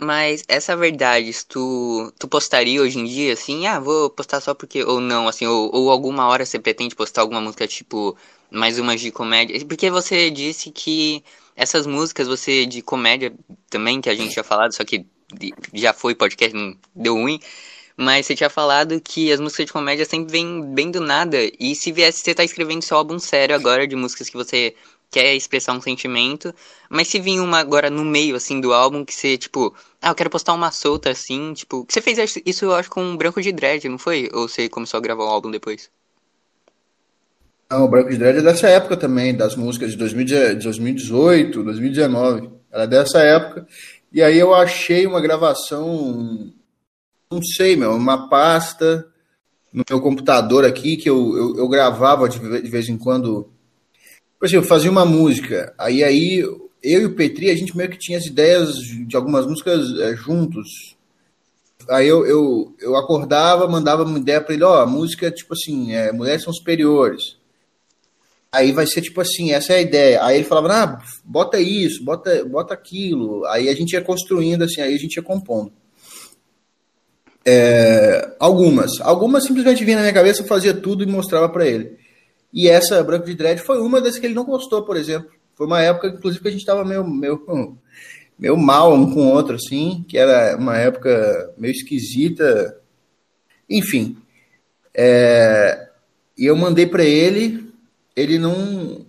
Mas 0.00 0.44
essa 0.46 0.76
verdade, 0.76 1.32
tu, 1.48 2.12
tu 2.20 2.28
postaria 2.28 2.80
hoje 2.80 3.00
em 3.00 3.04
dia, 3.04 3.32
assim, 3.32 3.66
ah, 3.66 3.80
vou 3.80 4.10
postar 4.10 4.40
só 4.40 4.54
porque, 4.54 4.84
ou 4.84 5.00
não, 5.00 5.26
assim, 5.26 5.44
ou, 5.44 5.74
ou 5.74 5.90
alguma 5.90 6.28
hora 6.28 6.46
você 6.46 6.56
pretende 6.56 6.94
postar 6.94 7.22
alguma 7.22 7.40
música, 7.40 7.66
tipo, 7.66 8.16
mais 8.50 8.78
uma 8.78 8.96
de 8.96 9.10
comédia? 9.10 9.64
Porque 9.66 9.90
você 9.90 10.30
disse 10.30 10.70
que 10.70 11.22
essas 11.56 11.86
músicas, 11.86 12.28
você, 12.28 12.66
de 12.66 12.82
comédia 12.82 13.32
também, 13.68 14.00
que 14.00 14.08
a 14.08 14.14
gente 14.14 14.34
já 14.34 14.44
falado, 14.44 14.72
só 14.72 14.84
que 14.84 15.04
já 15.74 15.92
foi 15.92 16.14
podcast, 16.14 16.56
não 16.56 16.76
deu 16.94 17.14
ruim. 17.14 17.40
Mas 17.96 18.26
você 18.26 18.36
tinha 18.36 18.48
falado 18.48 19.00
que 19.00 19.32
as 19.32 19.40
músicas 19.40 19.66
de 19.66 19.72
comédia 19.72 20.04
sempre 20.04 20.30
vêm 20.30 20.62
bem 20.72 20.90
do 20.90 21.00
nada. 21.00 21.36
E 21.58 21.74
se 21.74 21.90
viesse 21.90 22.20
você 22.20 22.34
tá 22.34 22.44
escrevendo 22.44 22.82
seu 22.82 22.96
álbum 22.96 23.18
sério 23.18 23.56
agora 23.56 23.86
de 23.88 23.96
músicas 23.96 24.30
que 24.30 24.36
você 24.36 24.74
quer 25.10 25.34
expressar 25.34 25.72
um 25.72 25.80
sentimento, 25.80 26.54
mas 26.88 27.08
se 27.08 27.18
vir 27.18 27.40
uma 27.40 27.58
agora 27.58 27.90
no 27.90 28.04
meio, 28.04 28.36
assim, 28.36 28.60
do 28.60 28.72
álbum, 28.72 29.04
que 29.04 29.14
você, 29.14 29.36
tipo, 29.38 29.74
ah, 30.00 30.10
eu 30.10 30.14
quero 30.14 30.30
postar 30.30 30.52
uma 30.54 30.70
solta, 30.70 31.10
assim, 31.10 31.54
tipo, 31.54 31.86
você 31.88 32.00
fez 32.00 32.36
isso, 32.44 32.64
eu 32.66 32.74
acho, 32.74 32.90
com 32.90 33.02
um 33.02 33.16
Branco 33.16 33.40
de 33.42 33.52
Dread, 33.52 33.88
não 33.88 33.98
foi? 33.98 34.28
Ou 34.32 34.48
você 34.48 34.68
começou 34.68 34.98
a 34.98 35.00
gravar 35.00 35.24
o 35.24 35.28
álbum 35.28 35.50
depois? 35.50 35.90
Não, 37.70 37.84
o 37.84 37.88
Branco 37.88 38.10
de 38.10 38.16
Dread 38.16 38.38
é 38.38 38.42
dessa 38.42 38.68
época 38.68 38.96
também, 38.96 39.36
das 39.36 39.54
músicas 39.54 39.90
de 39.90 39.96
2018, 39.98 41.62
2019, 41.62 42.50
era 42.72 42.86
dessa 42.86 43.20
época, 43.20 43.66
e 44.12 44.22
aí 44.22 44.38
eu 44.38 44.54
achei 44.54 45.06
uma 45.06 45.20
gravação, 45.20 46.50
não 47.30 47.42
sei, 47.42 47.76
meu, 47.76 47.94
uma 47.94 48.28
pasta 48.28 49.06
no 49.72 49.84
meu 49.88 50.00
computador 50.00 50.64
aqui, 50.64 50.96
que 50.96 51.10
eu, 51.10 51.36
eu, 51.36 51.56
eu 51.58 51.68
gravava 51.68 52.28
de 52.28 52.38
vez 52.38 52.88
em 52.88 52.96
quando 52.96 53.50
por 54.38 54.46
exemplo, 54.46 54.64
eu 54.64 54.68
fazia 54.68 54.90
uma 54.90 55.04
música, 55.04 55.74
aí 55.76 56.04
aí 56.04 56.38
eu 56.38 57.02
e 57.02 57.06
o 57.06 57.16
Petri, 57.16 57.50
a 57.50 57.56
gente 57.56 57.76
meio 57.76 57.90
que 57.90 57.98
tinha 57.98 58.16
as 58.16 58.24
ideias 58.24 58.76
de 58.76 59.16
algumas 59.16 59.44
músicas 59.46 59.98
é, 59.98 60.14
juntos. 60.14 60.96
Aí 61.88 62.06
eu, 62.06 62.24
eu, 62.24 62.74
eu 62.78 62.96
acordava, 62.96 63.66
mandava 63.66 64.04
uma 64.04 64.18
ideia 64.18 64.40
para 64.40 64.54
ele, 64.54 64.62
ó, 64.62 64.76
oh, 64.76 64.80
a 64.82 64.86
música, 64.86 65.30
tipo 65.30 65.54
assim, 65.54 65.92
é, 65.92 66.12
mulheres 66.12 66.44
são 66.44 66.52
superiores. 66.52 67.37
Aí 68.50 68.72
vai 68.72 68.86
ser 68.86 69.02
tipo 69.02 69.20
assim, 69.20 69.52
essa 69.52 69.74
é 69.74 69.76
a 69.76 69.80
ideia. 69.82 70.24
Aí 70.24 70.36
ele 70.36 70.44
falava, 70.44 70.72
ah, 70.72 71.02
bota 71.24 71.60
isso, 71.60 72.02
bota, 72.04 72.44
bota 72.44 72.72
aquilo. 72.72 73.44
Aí 73.46 73.68
a 73.68 73.74
gente 73.74 73.92
ia 73.92 74.00
construindo, 74.00 74.62
assim, 74.62 74.80
aí 74.80 74.94
a 74.94 74.98
gente 74.98 75.16
ia 75.16 75.22
compondo. 75.22 75.72
É, 77.44 78.34
algumas. 78.38 79.00
Algumas 79.00 79.44
simplesmente 79.44 79.84
vinha 79.84 79.96
na 79.96 80.02
minha 80.02 80.14
cabeça, 80.14 80.42
eu 80.42 80.46
fazia 80.46 80.74
tudo 80.74 81.02
e 81.02 81.06
mostrava 81.06 81.48
para 81.48 81.66
ele. 81.66 81.96
E 82.52 82.68
essa 82.68 83.02
Branco 83.02 83.26
de 83.26 83.34
Dread 83.34 83.60
foi 83.60 83.80
uma 83.80 84.00
das 84.00 84.18
que 84.18 84.26
ele 84.26 84.34
não 84.34 84.44
gostou, 84.44 84.82
por 84.82 84.96
exemplo. 84.96 85.30
Foi 85.54 85.66
uma 85.66 85.82
época, 85.82 86.08
inclusive, 86.08 86.42
que 86.42 86.48
a 86.48 86.50
gente 86.50 86.60
estava 86.60 86.84
meio, 86.84 87.06
meio, 87.06 87.76
meio 88.38 88.56
mal 88.56 88.94
um 88.94 89.12
com 89.12 89.26
o 89.26 89.32
outro, 89.32 89.56
assim, 89.56 90.04
que 90.08 90.16
era 90.16 90.56
uma 90.56 90.76
época 90.78 91.52
meio 91.58 91.72
esquisita. 91.72 92.78
Enfim. 93.68 94.16
É, 94.94 95.88
e 96.36 96.46
eu 96.46 96.56
mandei 96.56 96.86
para 96.86 97.04
ele, 97.04 97.67
ele 98.18 98.38
não. 98.38 99.06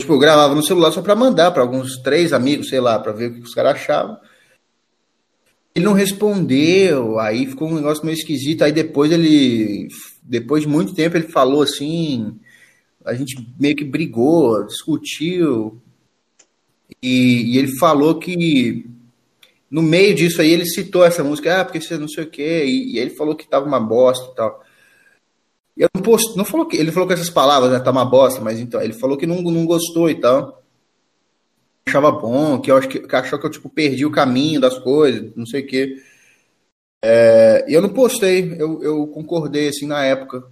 Tipo, 0.00 0.14
eu 0.14 0.18
gravava 0.18 0.54
no 0.54 0.64
celular 0.64 0.92
só 0.92 1.02
para 1.02 1.16
mandar 1.16 1.50
para 1.50 1.62
alguns 1.62 1.96
três 1.98 2.32
amigos, 2.32 2.68
sei 2.68 2.80
lá, 2.80 2.98
para 2.98 3.12
ver 3.12 3.30
o 3.30 3.34
que 3.34 3.40
os 3.40 3.54
caras 3.54 3.74
achavam. 3.74 4.18
Ele 5.74 5.84
não 5.84 5.92
respondeu, 5.92 7.18
aí 7.18 7.46
ficou 7.46 7.68
um 7.68 7.74
negócio 7.74 8.04
meio 8.04 8.16
esquisito. 8.16 8.62
Aí 8.62 8.72
depois 8.72 9.10
ele 9.10 9.88
depois 10.22 10.62
de 10.62 10.68
muito 10.68 10.94
tempo 10.94 11.16
ele 11.16 11.28
falou 11.28 11.62
assim, 11.62 12.38
a 13.04 13.12
gente 13.14 13.46
meio 13.58 13.76
que 13.76 13.84
brigou, 13.84 14.64
discutiu, 14.66 15.82
e, 17.02 17.54
e, 17.54 17.58
ele 17.58 17.76
falou 17.78 18.18
que 18.18 18.86
no 19.70 19.82
meio 19.82 20.14
disso 20.14 20.40
aí 20.40 20.50
ele 20.50 20.64
citou 20.64 21.04
essa 21.04 21.22
música, 21.22 21.60
ah, 21.60 21.64
porque 21.64 21.80
você 21.80 21.98
não 21.98 22.08
sei 22.08 22.24
o 22.24 22.30
quê, 22.30 22.64
e, 22.64 22.94
e 22.94 22.98
ele 22.98 23.10
falou 23.10 23.34
que 23.34 23.48
tava 23.48 23.66
uma 23.66 23.80
bosta 23.80 24.30
e 24.32 24.34
tal. 24.34 24.63
Eu 25.76 25.88
não, 25.94 26.02
post, 26.02 26.36
não 26.36 26.44
falou 26.44 26.66
que 26.66 26.76
ele 26.76 26.92
falou 26.92 27.06
com 27.06 27.14
essas 27.14 27.30
palavras, 27.30 27.72
né, 27.72 27.80
tá 27.80 27.90
uma 27.90 28.04
bosta, 28.04 28.40
mas 28.40 28.60
então 28.60 28.80
ele 28.80 28.92
falou 28.92 29.16
que 29.16 29.26
não, 29.26 29.42
não 29.42 29.66
gostou 29.66 30.08
e 30.08 30.14
tal. 30.14 30.62
Achava 31.86 32.10
bom, 32.12 32.60
que 32.60 32.70
eu 32.70 32.76
acho 32.76 32.88
que, 32.88 33.00
que 33.00 33.16
achou 33.16 33.38
que 33.38 33.46
eu 33.46 33.50
tipo 33.50 33.68
perdi 33.68 34.06
o 34.06 34.10
caminho 34.10 34.60
das 34.60 34.78
coisas, 34.78 35.32
não 35.36 35.44
sei 35.44 35.62
o 35.62 35.66
quê. 35.66 35.96
É, 37.04 37.64
eu 37.68 37.82
não 37.82 37.90
postei, 37.90 38.56
eu, 38.58 38.82
eu, 38.82 39.06
concordei 39.08 39.68
assim 39.68 39.86
na 39.86 40.02
época. 40.04 40.44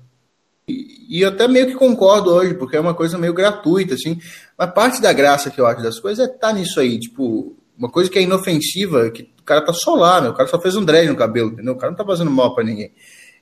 E, 0.69 1.21
e 1.21 1.25
até 1.25 1.49
meio 1.49 1.67
que 1.67 1.75
concordo 1.75 2.31
hoje, 2.31 2.55
porque 2.55 2.77
é 2.77 2.81
uma 2.81 2.95
coisa 2.95 3.17
meio 3.17 3.33
gratuita, 3.33 3.95
assim. 3.95 4.21
Mas 4.59 4.75
parte 4.75 5.01
da 5.01 5.13
graça 5.13 5.51
que 5.51 5.61
eu 5.61 5.67
acho 5.67 5.83
das 5.83 5.99
coisas 5.99 6.29
é 6.29 6.31
tá 6.31 6.53
nisso 6.53 6.79
aí, 6.79 6.99
tipo, 6.99 7.57
uma 7.79 7.91
coisa 7.91 8.11
que 8.11 8.19
é 8.19 8.23
inofensiva, 8.23 9.11
que 9.11 9.23
o 9.23 9.43
cara 9.45 9.63
tá 9.63 9.73
só 9.73 9.95
lá, 9.95 10.21
meu, 10.21 10.33
o 10.33 10.35
cara 10.35 10.49
só 10.49 10.61
fez 10.61 10.77
um 10.77 10.85
dread 10.85 11.09
no 11.09 11.17
cabelo, 11.17 11.53
entendeu? 11.53 11.73
O 11.73 11.79
cara 11.79 11.91
não 11.91 11.97
tá 11.97 12.05
fazendo 12.05 12.31
mal 12.31 12.55
para 12.55 12.65
ninguém. 12.65 12.93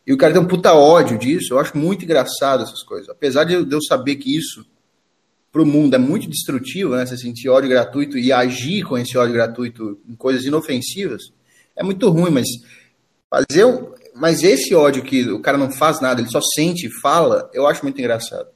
E 0.07 0.13
o 0.13 0.17
cara 0.17 0.33
tem 0.33 0.43
um 0.43 0.47
puta 0.47 0.73
ódio 0.75 1.19
disso, 1.19 1.55
eu 1.55 1.59
acho 1.59 1.77
muito 1.77 2.05
engraçado 2.05 2.63
essas 2.63 2.83
coisas. 2.83 3.09
Apesar 3.09 3.45
de 3.45 3.55
eu 3.55 3.83
saber 3.83 4.17
que 4.17 4.37
isso 4.37 4.65
pro 5.53 5.67
mundo 5.67 5.95
é 5.95 5.99
muito 5.99 6.29
destrutivo, 6.29 6.95
né? 6.97 7.05
Você 7.05 7.17
sentir 7.17 7.49
ódio 7.49 7.69
gratuito 7.69 8.17
e 8.17 8.33
agir 8.33 8.85
com 8.85 8.97
esse 8.97 9.17
ódio 9.19 9.35
gratuito 9.35 9.99
em 10.09 10.15
coisas 10.15 10.45
inofensivas, 10.45 11.33
é 11.77 11.83
muito 11.83 12.09
ruim, 12.09 12.31
mas 12.31 12.47
Fazer 13.31 13.65
um, 13.65 13.93
mas 14.17 14.43
esse 14.43 14.75
ódio 14.75 15.05
que 15.05 15.31
o 15.31 15.41
cara 15.41 15.57
não 15.57 15.71
faz 15.71 16.01
nada, 16.01 16.21
ele 16.21 16.29
só 16.29 16.41
sente 16.41 16.89
e 16.89 17.01
fala, 17.01 17.49
eu 17.55 17.65
acho 17.65 17.85
muito 17.85 17.99
engraçado. 18.01 18.49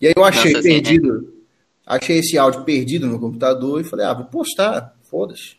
E 0.00 0.08
aí 0.08 0.12
eu 0.16 0.24
achei 0.24 0.52
Nossa, 0.52 0.64
perdido, 0.64 1.20
sim, 1.20 1.26
né? 1.26 1.32
achei 1.86 2.18
esse 2.18 2.36
áudio 2.36 2.64
perdido 2.64 3.06
no 3.06 3.20
computador 3.20 3.80
e 3.80 3.84
falei, 3.84 4.04
ah, 4.04 4.12
vou 4.12 4.24
postar, 4.24 4.98
foda-se. 5.04 5.56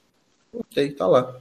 Postei, 0.51 0.91
tá 0.91 1.08
lá. 1.08 1.39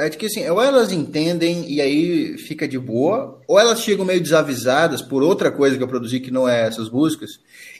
É 0.00 0.10
que 0.10 0.26
assim, 0.26 0.48
ou 0.48 0.62
elas 0.62 0.92
entendem 0.92 1.70
e 1.70 1.80
aí 1.80 2.38
fica 2.38 2.66
de 2.66 2.78
boa, 2.78 3.40
ou 3.46 3.58
elas 3.58 3.82
chegam 3.82 4.04
meio 4.04 4.20
desavisadas 4.20 5.02
por 5.02 5.22
outra 5.22 5.50
coisa 5.52 5.76
que 5.76 5.82
eu 5.82 5.88
produzi 5.88 6.20
que 6.20 6.30
não 6.30 6.48
é 6.48 6.66
essas 6.66 6.88
músicas, 6.88 7.30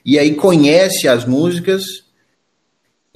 e 0.04 0.18
aí 0.18 0.34
conhece 0.34 1.08
as 1.08 1.24
músicas 1.24 1.82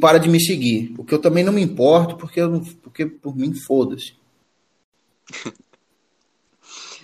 para 0.01 0.19
de 0.19 0.29
me 0.29 0.41
seguir. 0.41 0.95
O 0.99 1.05
que 1.05 1.15
eu 1.15 1.19
também 1.19 1.45
não 1.45 1.53
me 1.53 1.63
importo, 1.63 2.17
porque, 2.17 2.41
eu 2.41 2.63
porque 2.83 3.07
por 3.07 3.37
mim, 3.37 3.55
foda-se. 3.55 4.15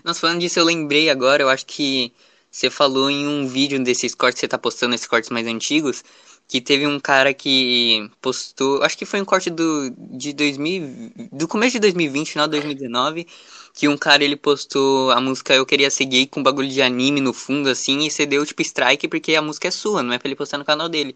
Nossa, 0.02 0.20
falando 0.20 0.40
disso, 0.40 0.58
eu 0.58 0.64
lembrei 0.64 1.10
agora, 1.10 1.42
eu 1.42 1.48
acho 1.48 1.66
que 1.66 2.12
você 2.50 2.70
falou 2.70 3.10
em 3.10 3.26
um 3.26 3.46
vídeo 3.46 3.82
desses 3.82 4.14
cortes 4.14 4.36
que 4.36 4.40
você 4.40 4.48
tá 4.48 4.58
postando, 4.58 4.94
esses 4.94 5.06
cortes 5.06 5.30
mais 5.30 5.46
antigos, 5.46 6.02
que 6.50 6.60
teve 6.60 6.84
um 6.84 6.98
cara 6.98 7.32
que 7.32 8.10
postou, 8.20 8.82
acho 8.82 8.98
que 8.98 9.06
foi 9.06 9.20
um 9.20 9.24
corte 9.24 9.48
do, 9.50 9.88
de 9.96 10.32
2000, 10.32 11.12
do 11.30 11.46
começo 11.46 11.74
de 11.74 11.78
2020, 11.78 12.32
final 12.32 12.48
de 12.48 12.60
2019, 12.60 13.24
que 13.72 13.86
um 13.86 13.96
cara 13.96 14.24
ele 14.24 14.34
postou 14.34 15.12
a 15.12 15.20
música 15.20 15.54
Eu 15.54 15.64
Queria 15.64 15.92
Seguir 15.92 16.26
com 16.26 16.42
bagulho 16.42 16.68
de 16.68 16.82
anime 16.82 17.20
no 17.20 17.32
fundo, 17.32 17.68
assim, 17.68 18.04
e 18.04 18.10
você 18.10 18.26
deu 18.26 18.44
tipo 18.44 18.62
strike 18.62 19.06
porque 19.06 19.36
a 19.36 19.42
música 19.42 19.68
é 19.68 19.70
sua, 19.70 20.02
não 20.02 20.12
é 20.12 20.18
pra 20.18 20.26
ele 20.26 20.34
postar 20.34 20.58
no 20.58 20.64
canal 20.64 20.88
dele. 20.88 21.14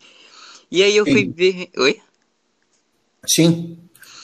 E 0.70 0.84
aí 0.84 0.96
eu 0.96 1.04
Sim. 1.04 1.10
fui 1.10 1.28
ver. 1.28 1.68
Oi? 1.78 2.00
Sim. 3.26 3.76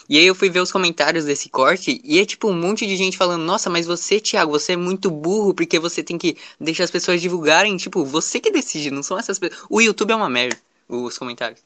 E 0.09 0.17
aí 0.17 0.25
eu 0.25 0.35
fui 0.37 0.49
ver 0.49 0.61
os 0.61 0.71
comentários 0.71 1.25
desse 1.25 1.49
corte 1.49 2.01
e 2.05 2.21
é 2.21 2.25
tipo 2.25 2.49
um 2.49 2.55
monte 2.55 2.87
de 2.87 2.97
gente 2.97 3.19
falando: 3.19 3.43
Nossa, 3.43 3.69
mas 3.69 3.85
você, 3.85 4.21
Thiago, 4.21 4.53
você 4.53 4.75
é 4.75 4.77
muito 4.77 5.11
burro 5.11 5.55
porque 5.55 5.77
você 5.77 6.05
tem 6.05 6.17
que 6.17 6.37
deixar 6.61 6.85
as 6.85 6.91
pessoas 6.93 7.21
divulgarem. 7.21 7.77
Tipo, 7.77 8.05
você 8.05 8.39
que 8.39 8.53
decide, 8.53 8.93
não 8.93 9.03
são 9.03 9.19
essas 9.19 9.41
pessoas. 9.41 9.61
O 9.69 9.81
YouTube 9.81 10.13
é 10.13 10.17
uma 10.17 10.31
merda, 10.31 10.57
os 10.91 11.17
comentários. 11.17 11.61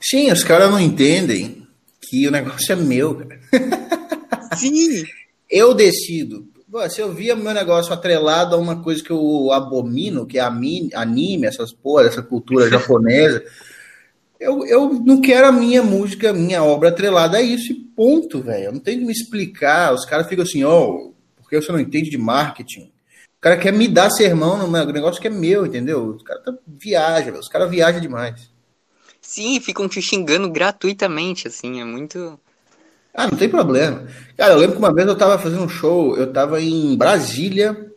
Sim, 0.00 0.30
os 0.32 0.42
caras 0.44 0.70
não 0.70 0.80
entendem 0.80 1.66
que 2.00 2.26
o 2.26 2.30
negócio 2.30 2.72
é 2.72 2.76
meu, 2.76 3.14
cara. 3.14 3.40
Sim! 4.56 5.04
eu 5.50 5.74
decido. 5.74 6.48
Se 6.88 7.00
eu 7.00 7.12
via 7.12 7.34
meu 7.34 7.52
negócio 7.52 7.92
atrelado 7.92 8.54
a 8.54 8.58
uma 8.58 8.80
coisa 8.80 9.02
que 9.02 9.10
eu 9.10 9.50
abomino, 9.52 10.24
que 10.24 10.38
é 10.38 10.42
anime, 10.42 11.44
essas 11.44 11.72
porra, 11.72 12.06
essa 12.06 12.22
cultura 12.22 12.70
japonesa. 12.70 13.44
Eu, 14.38 14.64
eu 14.64 14.94
não 15.04 15.20
quero 15.20 15.48
a 15.48 15.52
minha 15.52 15.82
música, 15.82 16.32
minha 16.32 16.62
obra 16.62 16.88
atrelada 16.88 17.38
a 17.38 17.42
isso 17.42 17.72
e 17.72 17.74
ponto, 17.74 18.40
velho. 18.40 18.66
Eu 18.66 18.72
não 18.72 18.80
tenho 18.80 19.00
que 19.00 19.04
me 19.04 19.12
explicar. 19.12 19.92
Os 19.92 20.04
caras 20.04 20.28
ficam 20.28 20.44
assim, 20.44 20.62
ó, 20.62 20.88
oh, 20.88 21.14
porque 21.36 21.60
você 21.60 21.72
não 21.72 21.80
entende 21.80 22.08
de 22.08 22.16
marketing? 22.16 22.89
O 23.40 23.42
cara 23.42 23.56
quer 23.56 23.72
me 23.72 23.88
dar 23.88 24.10
sermão 24.10 24.58
no 24.58 24.92
negócio 24.92 25.18
que 25.18 25.26
é 25.26 25.30
meu, 25.30 25.64
entendeu? 25.64 26.08
Os 26.08 26.22
caras 26.22 26.44
tá, 26.44 26.52
viajam, 26.66 27.38
os 27.38 27.48
caras 27.48 27.70
viajam 27.70 27.98
demais. 27.98 28.50
Sim, 29.18 29.58
ficam 29.60 29.88
te 29.88 30.02
xingando 30.02 30.50
gratuitamente, 30.50 31.48
assim, 31.48 31.80
é 31.80 31.84
muito. 31.84 32.38
Ah, 33.14 33.26
não 33.26 33.38
tem 33.38 33.48
problema. 33.48 34.06
Cara, 34.36 34.52
eu 34.52 34.58
lembro 34.58 34.76
que 34.76 34.82
uma 34.82 34.92
vez 34.92 35.08
eu 35.08 35.16
tava 35.16 35.38
fazendo 35.38 35.62
um 35.62 35.70
show, 35.70 36.18
eu 36.18 36.30
tava 36.30 36.60
em 36.60 36.94
Brasília, 36.98 37.90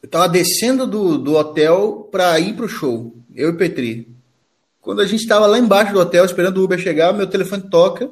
eu 0.00 0.08
tava 0.08 0.28
descendo 0.28 0.86
do, 0.86 1.18
do 1.18 1.34
hotel 1.34 2.08
pra 2.12 2.38
ir 2.38 2.54
pro 2.54 2.68
show, 2.68 3.12
eu 3.34 3.50
e 3.50 3.56
Petri. 3.56 4.08
Quando 4.80 5.00
a 5.00 5.04
gente 5.04 5.22
estava 5.22 5.46
lá 5.46 5.58
embaixo 5.58 5.92
do 5.92 5.98
hotel 5.98 6.24
esperando 6.24 6.58
o 6.58 6.62
Uber 6.62 6.78
chegar, 6.78 7.12
meu 7.12 7.26
telefone 7.26 7.68
toca. 7.68 8.08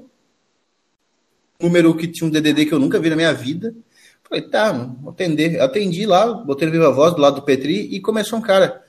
Número 1.61 1.95
que 1.95 2.09
tinha 2.09 2.27
um 2.27 2.31
DDD 2.31 2.67
que 2.67 2.75
eu 2.75 2.81
nunca 2.81 2.99
vi 2.99 3.11
na 3.11 3.17
minha 3.17 3.33
vida. 3.33 3.73
Falei, 4.31 4.49
tá, 4.49 4.71
atender. 5.09 5.61
Atendi 5.61 6.07
lá, 6.07 6.33
botei 6.33 6.65
no 6.67 6.73
Viva 6.73 6.93
Voz 6.93 7.13
do 7.13 7.21
lado 7.21 7.37
do 7.37 7.43
Petri 7.43 7.93
e 7.93 8.01
começou 8.01 8.39
um 8.39 8.43
cara. 8.43 8.81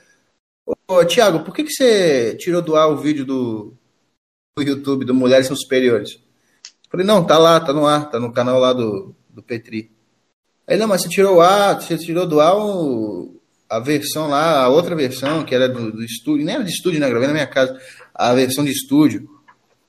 Ô, 0.88 1.04
Thiago, 1.04 1.44
por 1.44 1.56
que, 1.56 1.64
que 1.64 1.72
você 1.72 2.36
tirou 2.36 2.62
do 2.62 2.76
ar 2.76 2.88
o 2.90 2.98
vídeo 2.98 3.26
do, 3.26 3.74
do 4.56 4.64
YouTube 4.64 5.04
do 5.04 5.16
Mulheres 5.16 5.48
São 5.48 5.56
Superiores? 5.56 6.20
Falei, 6.92 7.08
não, 7.08 7.26
tá 7.26 7.40
lá, 7.40 7.60
tá 7.60 7.74
no 7.74 7.88
ar, 7.88 8.12
tá 8.12 8.20
no 8.20 8.32
canal 8.32 8.60
lá 8.60 8.72
do, 8.72 9.16
do 9.30 9.42
Petri. 9.42 9.92
Aí, 10.68 10.78
não, 10.78 10.88
mas 10.88 11.02
você 11.02 11.10
tirou 11.10 11.42
ar, 11.42 11.82
você 11.82 11.98
tirou 11.98 12.28
do 12.28 12.40
ar 12.40 12.56
o, 12.56 13.42
a 13.68 13.80
versão 13.80 14.30
lá, 14.30 14.62
a 14.62 14.70
outra 14.70 14.96
versão, 14.96 15.44
que 15.44 15.56
era 15.56 15.68
do, 15.68 15.92
do 15.92 16.04
estúdio, 16.04 16.46
nem 16.46 16.54
era 16.54 16.64
de 16.64 16.70
estúdio, 16.70 17.00
né? 17.00 17.10
Gravei 17.10 17.28
na 17.28 17.34
minha 17.34 17.48
casa, 17.48 17.82
a 18.14 18.32
versão 18.36 18.64
de 18.64 18.72
estúdio. 18.72 19.28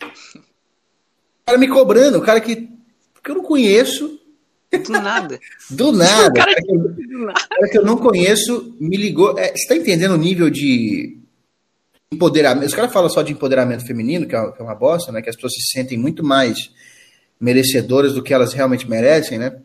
O 0.02 1.44
cara 1.44 1.58
me 1.58 1.68
cobrando, 1.68 2.16
o 2.16 2.22
cara 2.22 2.40
que, 2.40 2.56
que 2.56 3.30
eu 3.30 3.34
não 3.34 3.42
conheço. 3.42 4.21
Do 4.78 4.92
nada. 4.92 5.40
do 5.70 5.92
nada. 5.92 6.28
O 6.30 6.32
cara, 6.32 6.54
que, 6.54 6.76
do 7.06 7.18
nada. 7.18 7.40
cara 7.48 7.68
que 7.68 7.78
eu 7.78 7.84
não 7.84 7.96
conheço 7.96 8.74
me 8.80 8.96
ligou. 8.96 9.38
É, 9.38 9.52
você 9.54 9.68
tá 9.68 9.76
entendendo 9.76 10.12
o 10.12 10.18
nível 10.18 10.48
de 10.48 11.18
empoderamento? 12.10 12.66
Os 12.66 12.74
caras 12.74 12.92
falam 12.92 13.10
só 13.10 13.22
de 13.22 13.32
empoderamento 13.32 13.86
feminino, 13.86 14.26
que 14.26 14.34
é, 14.34 14.52
que 14.52 14.60
é 14.60 14.64
uma 14.64 14.74
bosta, 14.74 15.12
né? 15.12 15.20
Que 15.20 15.30
as 15.30 15.36
pessoas 15.36 15.54
se 15.54 15.72
sentem 15.72 15.98
muito 15.98 16.24
mais 16.24 16.70
merecedoras 17.40 18.14
do 18.14 18.22
que 18.22 18.32
elas 18.32 18.52
realmente 18.52 18.88
merecem, 18.88 19.38
né? 19.38 19.60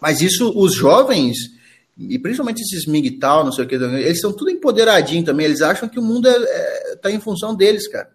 Mas 0.00 0.20
isso, 0.20 0.52
os 0.54 0.74
jovens 0.74 1.54
e 1.96 2.18
principalmente 2.18 2.60
esses 2.60 2.86
MGTOW, 2.86 3.44
não 3.44 3.52
sei 3.52 3.64
o 3.64 3.68
que, 3.68 3.76
eles 3.76 4.20
são 4.20 4.32
tudo 4.32 4.50
empoderadinho 4.50 5.24
também, 5.24 5.46
eles 5.46 5.62
acham 5.62 5.88
que 5.88 5.98
o 5.98 6.02
mundo 6.02 6.28
é, 6.28 6.36
é, 6.36 6.96
tá 6.96 7.10
em 7.10 7.20
função 7.20 7.54
deles, 7.54 7.86
cara. 7.86 8.10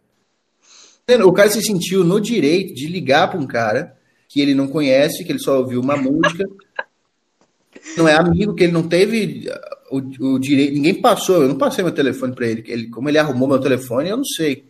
O 1.25 1.33
cara 1.33 1.49
se 1.49 1.61
sentiu 1.63 2.03
no 2.03 2.19
direito 2.19 2.73
de 2.73 2.87
ligar 2.87 3.29
para 3.29 3.39
um 3.39 3.47
cara 3.47 3.97
que 4.29 4.39
ele 4.39 4.53
não 4.53 4.67
conhece, 4.67 5.25
que 5.25 5.31
ele 5.31 5.39
só 5.39 5.57
ouviu 5.57 5.81
uma 5.81 5.97
música, 5.97 6.47
não 7.97 8.07
é 8.07 8.13
amigo, 8.13 8.53
que 8.53 8.63
ele 8.63 8.71
não 8.71 8.87
teve 8.87 9.49
o, 9.89 9.97
o 9.97 10.39
direito, 10.39 10.73
ninguém 10.73 11.01
passou, 11.01 11.41
eu 11.41 11.49
não 11.49 11.57
passei 11.57 11.83
meu 11.83 11.93
telefone 11.93 12.35
para 12.35 12.47
ele, 12.47 12.63
ele, 12.67 12.89
como 12.89 13.09
ele 13.09 13.17
arrumou 13.17 13.47
meu 13.47 13.59
telefone, 13.59 14.07
eu 14.07 14.17
não 14.17 14.23
sei. 14.23 14.69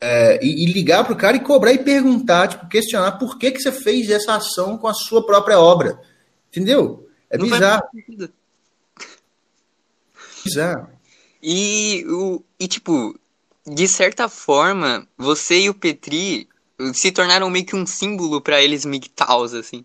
É, 0.00 0.42
e, 0.44 0.64
e, 0.64 0.72
ligar 0.72 1.04
pro 1.04 1.14
cara 1.16 1.36
e 1.36 1.40
cobrar 1.40 1.72
e 1.72 1.84
perguntar, 1.84 2.48
tipo, 2.48 2.68
questionar 2.68 3.12
por 3.12 3.38
que, 3.38 3.50
que 3.50 3.60
você 3.60 3.70
fez 3.70 4.10
essa 4.10 4.36
ação 4.36 4.78
com 4.78 4.88
a 4.88 4.94
sua 4.94 5.24
própria 5.24 5.58
obra. 5.58 6.00
Entendeu? 6.48 7.08
É 7.30 7.38
não 7.38 7.48
bizarro. 7.48 7.82
Bizarro. 10.44 10.88
E, 11.42 12.04
o, 12.08 12.42
e, 12.58 12.68
tipo, 12.68 13.18
de 13.66 13.88
certa 13.88 14.28
forma, 14.28 15.06
você 15.16 15.60
e 15.60 15.70
o 15.70 15.74
Petri 15.74 16.46
se 16.92 17.12
tornaram 17.12 17.50
meio 17.50 17.66
que 17.66 17.76
um 17.76 17.86
símbolo 17.86 18.40
para 18.40 18.62
eles 18.62 18.84
MGTOWs, 18.84 19.54
assim. 19.54 19.84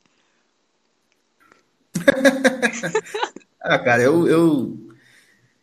ah, 3.62 3.80
cara, 3.80 4.04
eu, 4.04 4.28
eu. 4.28 4.78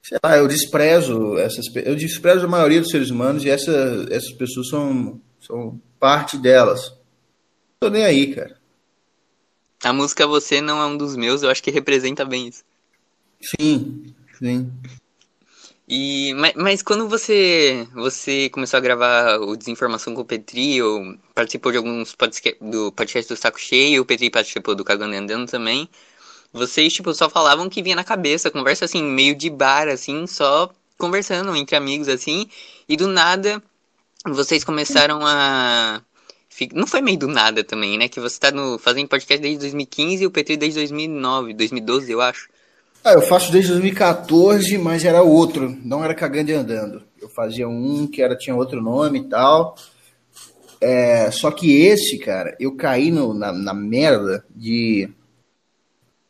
Sei 0.03 0.19
lá, 0.23 0.37
eu 0.37 0.49
desprezo 0.49 1.37
essas. 1.39 1.67
Eu 1.77 1.95
desprezo 1.95 2.47
a 2.47 2.49
maioria 2.49 2.81
dos 2.81 2.91
seres 2.91 3.11
humanos 3.11 3.45
e 3.45 3.51
essa, 3.51 4.07
essas 4.11 4.33
pessoas 4.33 4.69
são, 4.69 5.21
são 5.41 5.81
parte 5.99 6.39
delas. 6.39 6.93
Tô 7.81 7.89
nem 7.89 8.05
aí, 8.05 8.35
cara. 8.35 8.57
A 9.85 9.93
música 9.93 10.27
Você 10.27 10.61
Não 10.61 10.81
É 10.81 10.87
Um 10.87 10.97
Dos 10.97 11.17
Meus, 11.17 11.43
eu 11.43 11.51
acho 11.51 11.63
que 11.63 11.71
representa 11.71 12.25
bem 12.25 12.49
isso. 12.49 12.65
Sim, 13.41 14.13
sim. 14.39 14.73
E, 15.91 16.35
mas, 16.35 16.53
mas, 16.55 16.83
quando 16.83 17.09
você 17.09 17.89
você 17.95 18.51
começou 18.51 18.77
a 18.77 18.81
gravar 18.81 19.39
o 19.41 19.57
Desinformação 19.57 20.15
com 20.15 20.21
o 20.21 20.25
Petri, 20.25 20.83
ou 20.83 21.17
participou 21.35 21.73
de 21.73 21.79
alguns 21.79 22.15
do 22.61 22.93
podcast 22.93 23.33
do 23.33 23.37
Saco 23.37 23.59
Cheio, 23.59 24.03
o 24.03 24.05
Petri 24.05 24.29
participou 24.31 24.75
do 24.75 24.85
Cagando 24.85 25.15
e 25.15 25.17
Andando 25.17 25.51
também, 25.51 25.89
vocês, 26.53 26.93
tipo, 26.93 27.15
só 27.15 27.31
falavam 27.31 27.69
que 27.71 27.83
vinha 27.83 27.97
na 27.97 28.05
cabeça, 28.05 28.51
conversa 28.51 28.85
assim, 28.85 29.03
meio 29.03 29.35
de 29.35 29.49
bar, 29.51 29.89
assim, 29.89 30.27
só 30.27 30.71
conversando 30.99 31.55
entre 31.57 31.77
amigos, 31.77 32.09
assim, 32.09 32.49
e 32.89 32.97
do 32.97 33.09
nada 33.09 33.63
vocês 34.27 34.65
começaram 34.65 35.21
a 35.25 36.03
não 36.73 36.87
foi 36.87 37.01
meio 37.01 37.19
do 37.19 37.29
nada 37.29 37.63
também, 37.63 37.97
né? 37.97 38.09
Que 38.09 38.21
você 38.21 38.39
tá 38.39 38.51
no, 38.51 38.79
fazendo 38.79 39.09
podcast 39.09 39.41
desde 39.41 39.61
2015 39.61 40.25
e 40.25 40.27
o 40.27 40.31
Petri 40.31 40.57
desde 40.57 40.81
2009, 40.81 41.55
2012, 41.55 42.11
eu 42.11 42.21
acho. 42.21 42.49
Ah, 43.09 43.15
eu 43.15 43.23
faço 43.23 43.51
desde 43.51 43.71
2014, 43.71 44.77
mas 44.77 45.03
era 45.03 45.23
outro, 45.23 45.75
não 45.83 46.05
era 46.05 46.15
cagando 46.15 46.51
e 46.51 46.55
andando. 46.55 47.03
Eu 47.19 47.31
fazia 47.31 47.67
um 47.67 48.07
que 48.07 48.21
era 48.21 48.37
tinha 48.37 48.55
outro 48.55 48.83
nome 48.83 49.21
e 49.21 49.25
tal. 49.31 49.75
É, 50.79 51.31
só 51.31 51.51
que 51.51 51.81
esse, 51.81 52.19
cara, 52.19 52.55
eu 52.61 52.77
caí 52.77 53.11
no, 53.11 53.33
na, 53.33 53.51
na 53.51 53.73
merda 53.73 54.45
de, 54.55 55.09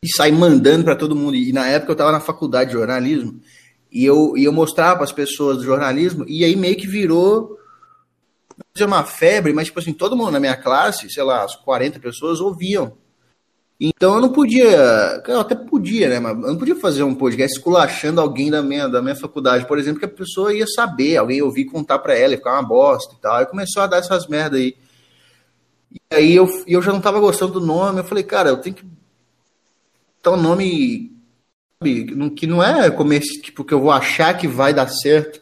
de 0.01 0.15
sair 0.15 0.31
mandando 0.31 0.85
para 0.85 0.95
todo 0.95 1.17
mundo. 1.17 1.35
E 1.35 1.51
na 1.51 1.67
época 1.67 1.91
eu 1.91 1.97
tava 1.97 2.13
na 2.13 2.21
faculdade 2.21 2.69
de 2.69 2.77
jornalismo 2.77 3.41
e 3.91 4.05
eu, 4.05 4.37
e 4.37 4.45
eu 4.45 4.53
mostrava 4.53 4.95
para 4.95 5.03
as 5.03 5.11
pessoas 5.11 5.57
do 5.57 5.65
jornalismo 5.65 6.23
e 6.29 6.45
aí 6.45 6.55
meio 6.55 6.77
que 6.77 6.87
virou 6.87 7.57
dizer 8.73 8.85
uma 8.85 9.03
febre, 9.03 9.51
mas, 9.51 9.65
tipo 9.65 9.81
assim, 9.81 9.91
todo 9.91 10.15
mundo 10.15 10.31
na 10.31 10.39
minha 10.39 10.55
classe, 10.55 11.09
sei 11.09 11.23
lá, 11.23 11.43
as 11.43 11.57
40 11.57 11.99
pessoas 11.99 12.39
ouviam. 12.39 12.97
Então 13.79 14.15
eu 14.15 14.21
não 14.21 14.29
podia, 14.29 15.23
eu 15.25 15.39
até 15.39 15.55
podia, 15.55 16.09
né, 16.09 16.19
mas 16.19 16.33
eu 16.33 16.49
não 16.49 16.57
podia 16.57 16.75
fazer 16.75 17.03
um 17.03 17.15
podcast 17.15 17.57
esculachando 17.57 18.19
alguém 18.19 18.51
da 18.51 18.61
minha, 18.61 18.89
da 18.89 19.01
minha 19.01 19.15
faculdade, 19.15 19.65
por 19.65 19.79
exemplo, 19.79 19.99
que 19.99 20.05
a 20.05 20.09
pessoa 20.09 20.53
ia 20.53 20.67
saber, 20.67 21.15
alguém 21.15 21.41
ouvir 21.41 21.63
contar 21.63 21.99
para 21.99 22.13
ela, 22.17 22.33
e 22.33 22.37
ficar 22.37 22.53
uma 22.53 22.67
bosta 22.67 23.15
e 23.15 23.21
tal. 23.21 23.35
Aí 23.35 23.45
começou 23.45 23.81
a 23.81 23.87
dar 23.87 23.99
essas 23.99 24.27
merda 24.27 24.57
aí. 24.57 24.75
E 25.91 25.99
aí 26.13 26.35
eu, 26.35 26.47
eu 26.67 26.81
já 26.81 26.91
não 26.91 26.99
tava 26.99 27.21
gostando 27.21 27.53
do 27.53 27.65
nome, 27.65 27.99
eu 27.99 28.03
falei, 28.03 28.23
cara, 28.23 28.49
eu 28.49 28.57
tenho 28.57 28.75
que 28.75 28.85
dar 30.21 30.31
um 30.31 30.41
nome 30.41 31.17
que 32.35 32.45
não 32.45 32.61
é 32.61 32.91
começo, 32.91 33.41
tipo, 33.41 33.63
que 33.63 33.73
eu 33.73 33.79
vou 33.79 33.91
achar 33.91 34.37
que 34.37 34.45
vai 34.45 34.73
dar 34.73 34.89
certo 34.89 35.39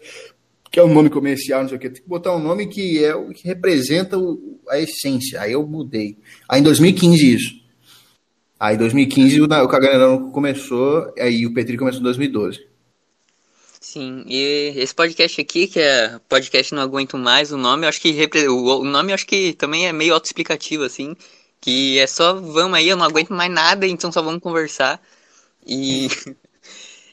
que 0.72 0.80
é 0.80 0.84
um 0.84 0.94
nome 0.94 1.10
comercial, 1.10 1.62
não 1.62 1.70
sei 1.70 1.78
o 1.78 1.80
que, 1.80 1.90
tem 1.90 2.04
que 2.04 2.08
botar 2.08 2.36
um 2.36 2.44
nome 2.44 2.68
que 2.68 3.04
é 3.04 3.16
o 3.16 3.30
que 3.30 3.48
representa 3.48 4.18
o, 4.18 4.60
a 4.70 4.80
essência. 4.80 5.42
Aí 5.42 5.54
eu 5.54 5.66
mudei. 5.66 6.18
Aí 6.48 6.60
em 6.60 6.64
2015 6.64 7.34
isso. 7.34 7.57
Aí 8.60 8.76
em 8.76 8.78
2015 8.80 9.42
o, 9.42 9.46
o 9.46 9.68
Caganelão 9.68 10.32
começou, 10.32 11.14
aí 11.18 11.46
o 11.46 11.54
Petri 11.54 11.78
começou 11.78 12.02
em 12.02 12.04
2012. 12.04 12.66
Sim, 13.80 14.24
e 14.28 14.74
esse 14.76 14.94
podcast 14.94 15.40
aqui, 15.40 15.68
que 15.68 15.80
é 15.80 16.20
podcast 16.28 16.74
Não 16.74 16.82
Aguento 16.82 17.18
Mais, 17.18 17.52
o 17.52 17.58
nome, 17.58 17.88
acho 17.88 18.02
que 18.02 18.28
o 18.50 18.84
nome 18.84 19.14
acho 19.14 19.26
que 19.26 19.54
também 19.54 19.88
é 19.88 19.94
meio 19.94 20.14
autoexplicativo, 20.14 20.84
assim, 20.84 21.16
que 21.62 21.98
é 22.00 22.08
só, 22.08 22.34
vamos 22.34 22.78
aí, 22.78 22.90
eu 22.90 22.98
não 22.98 23.06
aguento 23.06 23.34
mais 23.34 23.52
nada, 23.52 23.88
então 23.88 24.12
só 24.12 24.22
vamos 24.22 24.42
conversar. 24.42 25.02
E 25.66 26.08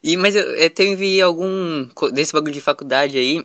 E, 0.04 0.18
mas 0.18 0.36
eu, 0.36 0.42
eu 0.42 0.68
teve 0.68 1.18
algum. 1.22 1.88
Desse 2.12 2.34
bagulho 2.34 2.52
de 2.52 2.60
faculdade 2.60 3.16
aí. 3.16 3.42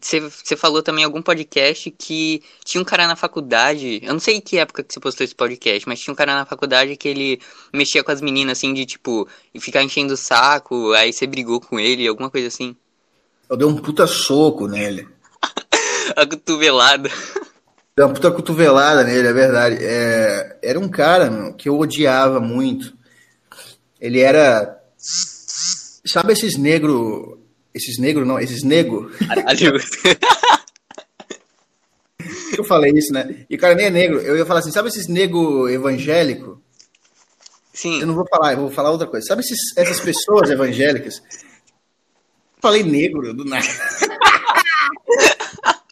Você, 0.00 0.56
falou 0.56 0.82
também 0.82 1.02
em 1.02 1.04
algum 1.04 1.20
podcast 1.20 1.90
que 1.90 2.42
tinha 2.64 2.80
um 2.80 2.84
cara 2.84 3.06
na 3.06 3.14
faculdade. 3.14 4.00
Eu 4.02 4.12
não 4.12 4.20
sei 4.20 4.40
que 4.40 4.58
época 4.58 4.82
que 4.82 4.92
você 4.92 4.98
postou 4.98 5.24
esse 5.24 5.34
podcast, 5.34 5.86
mas 5.86 6.00
tinha 6.00 6.12
um 6.12 6.16
cara 6.16 6.34
na 6.34 6.46
faculdade 6.46 6.96
que 6.96 7.08
ele 7.08 7.40
mexia 7.72 8.02
com 8.02 8.10
as 8.10 8.22
meninas, 8.22 8.58
assim, 8.58 8.72
de 8.72 8.86
tipo, 8.86 9.28
ficar 9.60 9.82
enchendo 9.82 10.14
o 10.14 10.16
saco, 10.16 10.92
aí 10.92 11.12
você 11.12 11.26
brigou 11.26 11.60
com 11.60 11.78
ele, 11.78 12.08
alguma 12.08 12.30
coisa 12.30 12.48
assim. 12.48 12.74
Eu 13.50 13.56
dei 13.56 13.66
um 13.66 13.76
puta 13.76 14.06
soco 14.06 14.66
nele. 14.66 15.06
A 16.16 16.26
cotovelada. 16.26 17.10
Deu 17.94 18.06
uma 18.06 18.14
puta 18.14 18.30
cotovelada 18.30 19.04
nele, 19.04 19.28
é 19.28 19.32
verdade. 19.32 19.76
É, 19.78 20.58
era 20.62 20.80
um 20.80 20.88
cara 20.88 21.30
meu, 21.30 21.52
que 21.52 21.68
eu 21.68 21.78
odiava 21.78 22.40
muito. 22.40 22.96
Ele 24.00 24.20
era. 24.20 24.80
Sabe 24.96 26.32
esses 26.32 26.56
negros. 26.56 27.41
Esses 27.74 27.98
negros 27.98 28.26
não, 28.26 28.38
esses 28.38 28.62
nego. 28.62 29.10
eu 32.56 32.64
falei 32.64 32.92
isso, 32.94 33.12
né? 33.12 33.44
E 33.48 33.56
o 33.56 33.58
cara 33.58 33.74
nem 33.74 33.86
é 33.86 33.90
negro. 33.90 34.20
Eu 34.20 34.36
ia 34.36 34.46
falar 34.46 34.60
assim, 34.60 34.70
sabe 34.70 34.88
esses 34.88 35.08
nego 35.08 35.68
evangélico? 35.68 36.62
Sim. 37.72 38.00
Eu 38.00 38.06
não 38.06 38.14
vou 38.14 38.26
falar, 38.28 38.52
eu 38.52 38.58
vou 38.58 38.70
falar 38.70 38.90
outra 38.90 39.06
coisa. 39.06 39.26
Sabe 39.26 39.40
esses, 39.40 39.58
essas 39.76 40.00
pessoas 40.00 40.50
evangélicas? 40.50 41.22
Falei 42.60 42.82
negro 42.82 43.32
do 43.32 43.44
nada. 43.44 43.66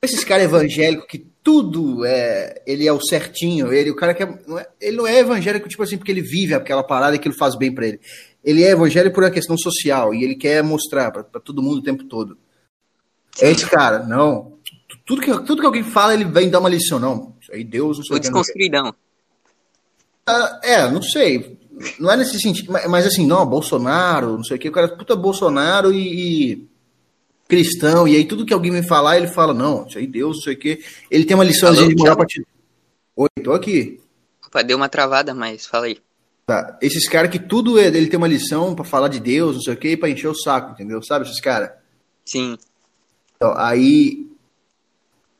esses 0.00 0.24
caras 0.24 0.44
evangélicos 0.44 1.06
que 1.06 1.18
tudo 1.42 2.04
é. 2.04 2.62
Ele 2.66 2.86
é 2.86 2.92
o 2.92 3.00
certinho, 3.00 3.72
ele, 3.72 3.90
o 3.90 3.96
cara 3.96 4.14
que 4.14 4.22
é, 4.22 4.38
não 4.46 4.58
é, 4.58 4.66
ele 4.80 4.96
não 4.96 5.06
é 5.06 5.18
evangélico, 5.18 5.68
tipo 5.68 5.82
assim, 5.82 5.98
porque 5.98 6.12
ele 6.12 6.22
vive 6.22 6.54
aquela 6.54 6.82
parada 6.82 7.16
e 7.16 7.18
aquilo 7.18 7.34
faz 7.34 7.56
bem 7.56 7.74
para 7.74 7.86
ele. 7.86 8.00
Ele 8.44 8.62
é 8.62 8.70
evangélico 8.70 9.14
por 9.14 9.24
uma 9.24 9.30
questão 9.30 9.56
social 9.56 10.14
e 10.14 10.24
ele 10.24 10.34
quer 10.34 10.62
mostrar 10.62 11.10
para 11.10 11.40
todo 11.40 11.62
mundo 11.62 11.78
o 11.78 11.82
tempo 11.82 12.04
todo. 12.04 12.38
É 13.40 13.50
esse 13.50 13.66
cara, 13.68 14.00
não. 14.00 14.58
Tudo 15.04 15.20
que, 15.20 15.30
tudo 15.44 15.60
que 15.60 15.66
alguém 15.66 15.84
fala, 15.84 16.14
ele 16.14 16.24
vem 16.24 16.48
dar 16.48 16.60
uma 16.60 16.68
lição, 16.68 16.98
não. 16.98 17.34
Isso 17.40 17.52
aí 17.52 17.64
Deus 17.64 17.98
não 17.98 18.04
sei 18.04 18.16
o 18.16 18.20
desconstruidão. 18.20 18.94
Ah, 20.26 20.60
é, 20.62 20.90
não 20.90 21.02
sei. 21.02 21.58
Não 21.98 22.10
é 22.10 22.16
nesse 22.16 22.38
sentido, 22.38 22.70
mas, 22.70 22.86
mas, 22.88 23.06
assim, 23.06 23.26
não, 23.26 23.46
Bolsonaro, 23.46 24.36
não 24.36 24.44
sei 24.44 24.56
o 24.56 24.60
que, 24.60 24.68
o 24.68 24.72
cara 24.72 24.86
é 24.86 24.96
puta 24.96 25.16
Bolsonaro 25.16 25.92
e, 25.92 26.52
e 26.52 26.68
cristão, 27.48 28.06
e 28.06 28.14
aí 28.14 28.24
tudo 28.26 28.44
que 28.44 28.52
alguém 28.52 28.70
me 28.70 28.86
falar, 28.86 29.16
ele 29.16 29.26
fala, 29.26 29.54
não, 29.54 29.86
isso 29.86 29.98
aí 29.98 30.06
Deus, 30.06 30.36
não 30.36 30.42
sei 30.42 30.54
o 30.54 30.58
que. 30.58 30.84
Ele 31.10 31.24
tem 31.24 31.34
uma 31.34 31.44
lição 31.44 31.72
de 31.72 31.94
moral 31.96 32.16
pra 32.16 32.26
te... 32.26 32.46
Oi, 33.16 33.28
tô 33.42 33.52
aqui. 33.52 34.00
Opa, 34.46 34.62
deu 34.62 34.76
uma 34.76 34.88
travada, 34.88 35.34
mas 35.34 35.66
fala 35.66 35.86
aí. 35.86 35.98
Tá. 36.50 36.76
Esses 36.82 37.08
caras 37.08 37.30
que 37.30 37.38
tudo 37.38 37.78
é, 37.78 37.86
ele 37.86 38.08
tem 38.08 38.18
uma 38.18 38.26
lição 38.26 38.74
para 38.74 38.84
falar 38.84 39.06
de 39.06 39.20
Deus, 39.20 39.54
não 39.54 39.62
sei 39.62 39.74
o 39.74 39.76
que, 39.76 39.96
pra 39.96 40.10
encher 40.10 40.26
o 40.26 40.34
saco, 40.34 40.72
entendeu? 40.72 41.00
Sabe 41.00 41.24
esses 41.24 41.40
caras? 41.40 41.70
Sim. 42.24 42.58
Então, 43.36 43.54
aí 43.56 44.26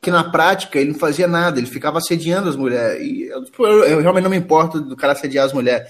que 0.01 0.09
na 0.09 0.31
prática 0.31 0.79
ele 0.79 0.93
não 0.93 0.97
fazia 0.97 1.27
nada, 1.27 1.59
ele 1.59 1.67
ficava 1.67 1.97
assediando 1.97 2.47
as 2.47 2.55
mulheres. 2.55 3.05
E 3.05 3.23
eu, 3.23 3.43
tipo, 3.43 3.67
eu, 3.67 3.83
eu 3.83 3.99
realmente 3.99 4.23
não 4.23 4.31
me 4.31 4.37
importo 4.37 4.79
do 4.79 4.95
cara 4.95 5.11
assediar 5.11 5.45
as 5.45 5.51
mulheres. 5.51 5.85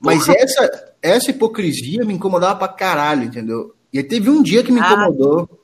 Mas 0.00 0.26
essa, 0.30 0.94
essa 1.02 1.30
hipocrisia 1.30 2.02
me 2.02 2.14
incomodava 2.14 2.58
pra 2.60 2.68
caralho, 2.68 3.24
entendeu? 3.24 3.74
E 3.92 3.98
aí 3.98 4.04
teve 4.04 4.30
um 4.30 4.42
dia 4.42 4.64
que 4.64 4.72
me 4.72 4.80
ah. 4.80 4.94
incomodou. 4.94 5.60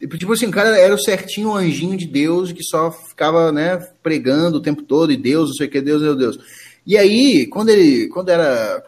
Tipo 0.00 0.32
assim, 0.32 0.46
o 0.46 0.50
cara 0.50 0.74
era 0.78 0.94
o 0.94 0.98
certinho 0.98 1.54
anjinho 1.54 1.98
de 1.98 2.06
Deus 2.06 2.50
que 2.50 2.62
só 2.62 2.90
ficava, 2.90 3.52
né, 3.52 3.76
pregando 4.02 4.56
o 4.56 4.62
tempo 4.62 4.82
todo, 4.84 5.12
e 5.12 5.18
Deus, 5.18 5.50
não 5.50 5.54
sei 5.54 5.66
o 5.66 5.70
que, 5.70 5.82
Deus, 5.82 6.00
meu 6.00 6.16
Deus. 6.16 6.38
E 6.88 6.96
aí, 6.96 7.46
quando 7.48 7.68
ele, 7.68 8.08
quando 8.08 8.30
era, 8.30 8.82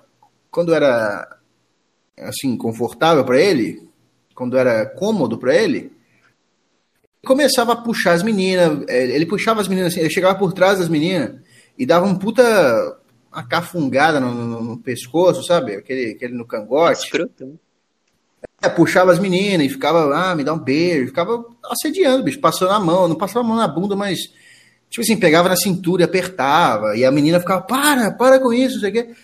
quando 0.50 0.72
era, 0.72 1.36
assim, 2.20 2.56
confortável 2.56 3.22
para 3.26 3.38
ele, 3.38 3.86
quando 4.34 4.56
era 4.56 4.86
cômodo 4.86 5.36
para 5.36 5.54
ele, 5.54 5.92
começava 7.26 7.74
a 7.74 7.76
puxar 7.76 8.12
as 8.12 8.22
meninas, 8.22 8.88
é, 8.88 9.04
ele 9.04 9.26
puxava 9.26 9.60
as 9.60 9.68
meninas 9.68 9.92
assim, 9.92 10.00
ele 10.00 10.08
chegava 10.08 10.38
por 10.38 10.54
trás 10.54 10.78
das 10.78 10.88
meninas 10.88 11.42
e 11.78 11.84
dava 11.84 12.06
um 12.06 12.16
puta 12.16 12.42
uma 13.30 13.46
cafungada 13.46 14.18
no, 14.18 14.32
no, 14.32 14.62
no 14.62 14.78
pescoço, 14.78 15.44
sabe? 15.44 15.74
Aquele, 15.74 16.12
aquele 16.12 16.32
no 16.32 16.46
cangote. 16.46 17.04
Escroto. 17.04 17.44
Né? 17.44 17.52
É, 18.62 18.70
puxava 18.70 19.12
as 19.12 19.18
meninas 19.18 19.66
e 19.66 19.68
ficava, 19.68 20.16
ah, 20.16 20.34
me 20.34 20.42
dá 20.42 20.54
um 20.54 20.58
beijo, 20.58 21.08
ficava 21.08 21.44
assediando, 21.70 22.24
bicho, 22.24 22.40
passando 22.40 22.72
a 22.72 22.80
mão, 22.80 23.06
não 23.06 23.14
passava 23.14 23.44
a 23.44 23.48
mão 23.48 23.58
na 23.58 23.68
bunda, 23.68 23.94
mas, 23.94 24.32
tipo 24.90 25.02
assim, 25.02 25.16
pegava 25.16 25.48
na 25.48 25.56
cintura 25.56 26.02
e 26.02 26.04
apertava, 26.04 26.96
e 26.96 27.04
a 27.04 27.10
menina 27.10 27.40
ficava, 27.40 27.62
para, 27.62 28.10
para 28.10 28.40
com 28.40 28.52
isso, 28.52 28.74
não 28.74 28.80
sei 28.80 28.90
o 28.90 28.92
quê. 28.92 29.14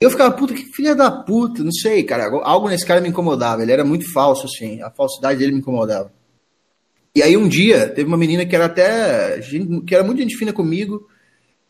Eu 0.00 0.10
ficava, 0.10 0.32
puta, 0.32 0.54
que 0.54 0.64
filha 0.66 0.94
da 0.94 1.10
puta, 1.10 1.64
não 1.64 1.72
sei, 1.72 2.04
cara, 2.04 2.30
algo 2.44 2.68
nesse 2.68 2.86
cara 2.86 3.00
me 3.00 3.08
incomodava, 3.08 3.62
ele 3.62 3.72
era 3.72 3.84
muito 3.84 4.10
falso, 4.12 4.46
assim, 4.46 4.80
a 4.80 4.90
falsidade 4.90 5.40
dele 5.40 5.52
me 5.52 5.58
incomodava. 5.58 6.12
E 7.14 7.22
aí 7.22 7.36
um 7.36 7.48
dia 7.48 7.88
teve 7.88 8.06
uma 8.06 8.16
menina 8.16 8.46
que 8.46 8.54
era 8.54 8.66
até 8.66 9.40
que 9.84 9.92
era 9.92 10.04
muito 10.04 10.22
gente 10.22 10.36
fina 10.36 10.52
comigo, 10.52 11.08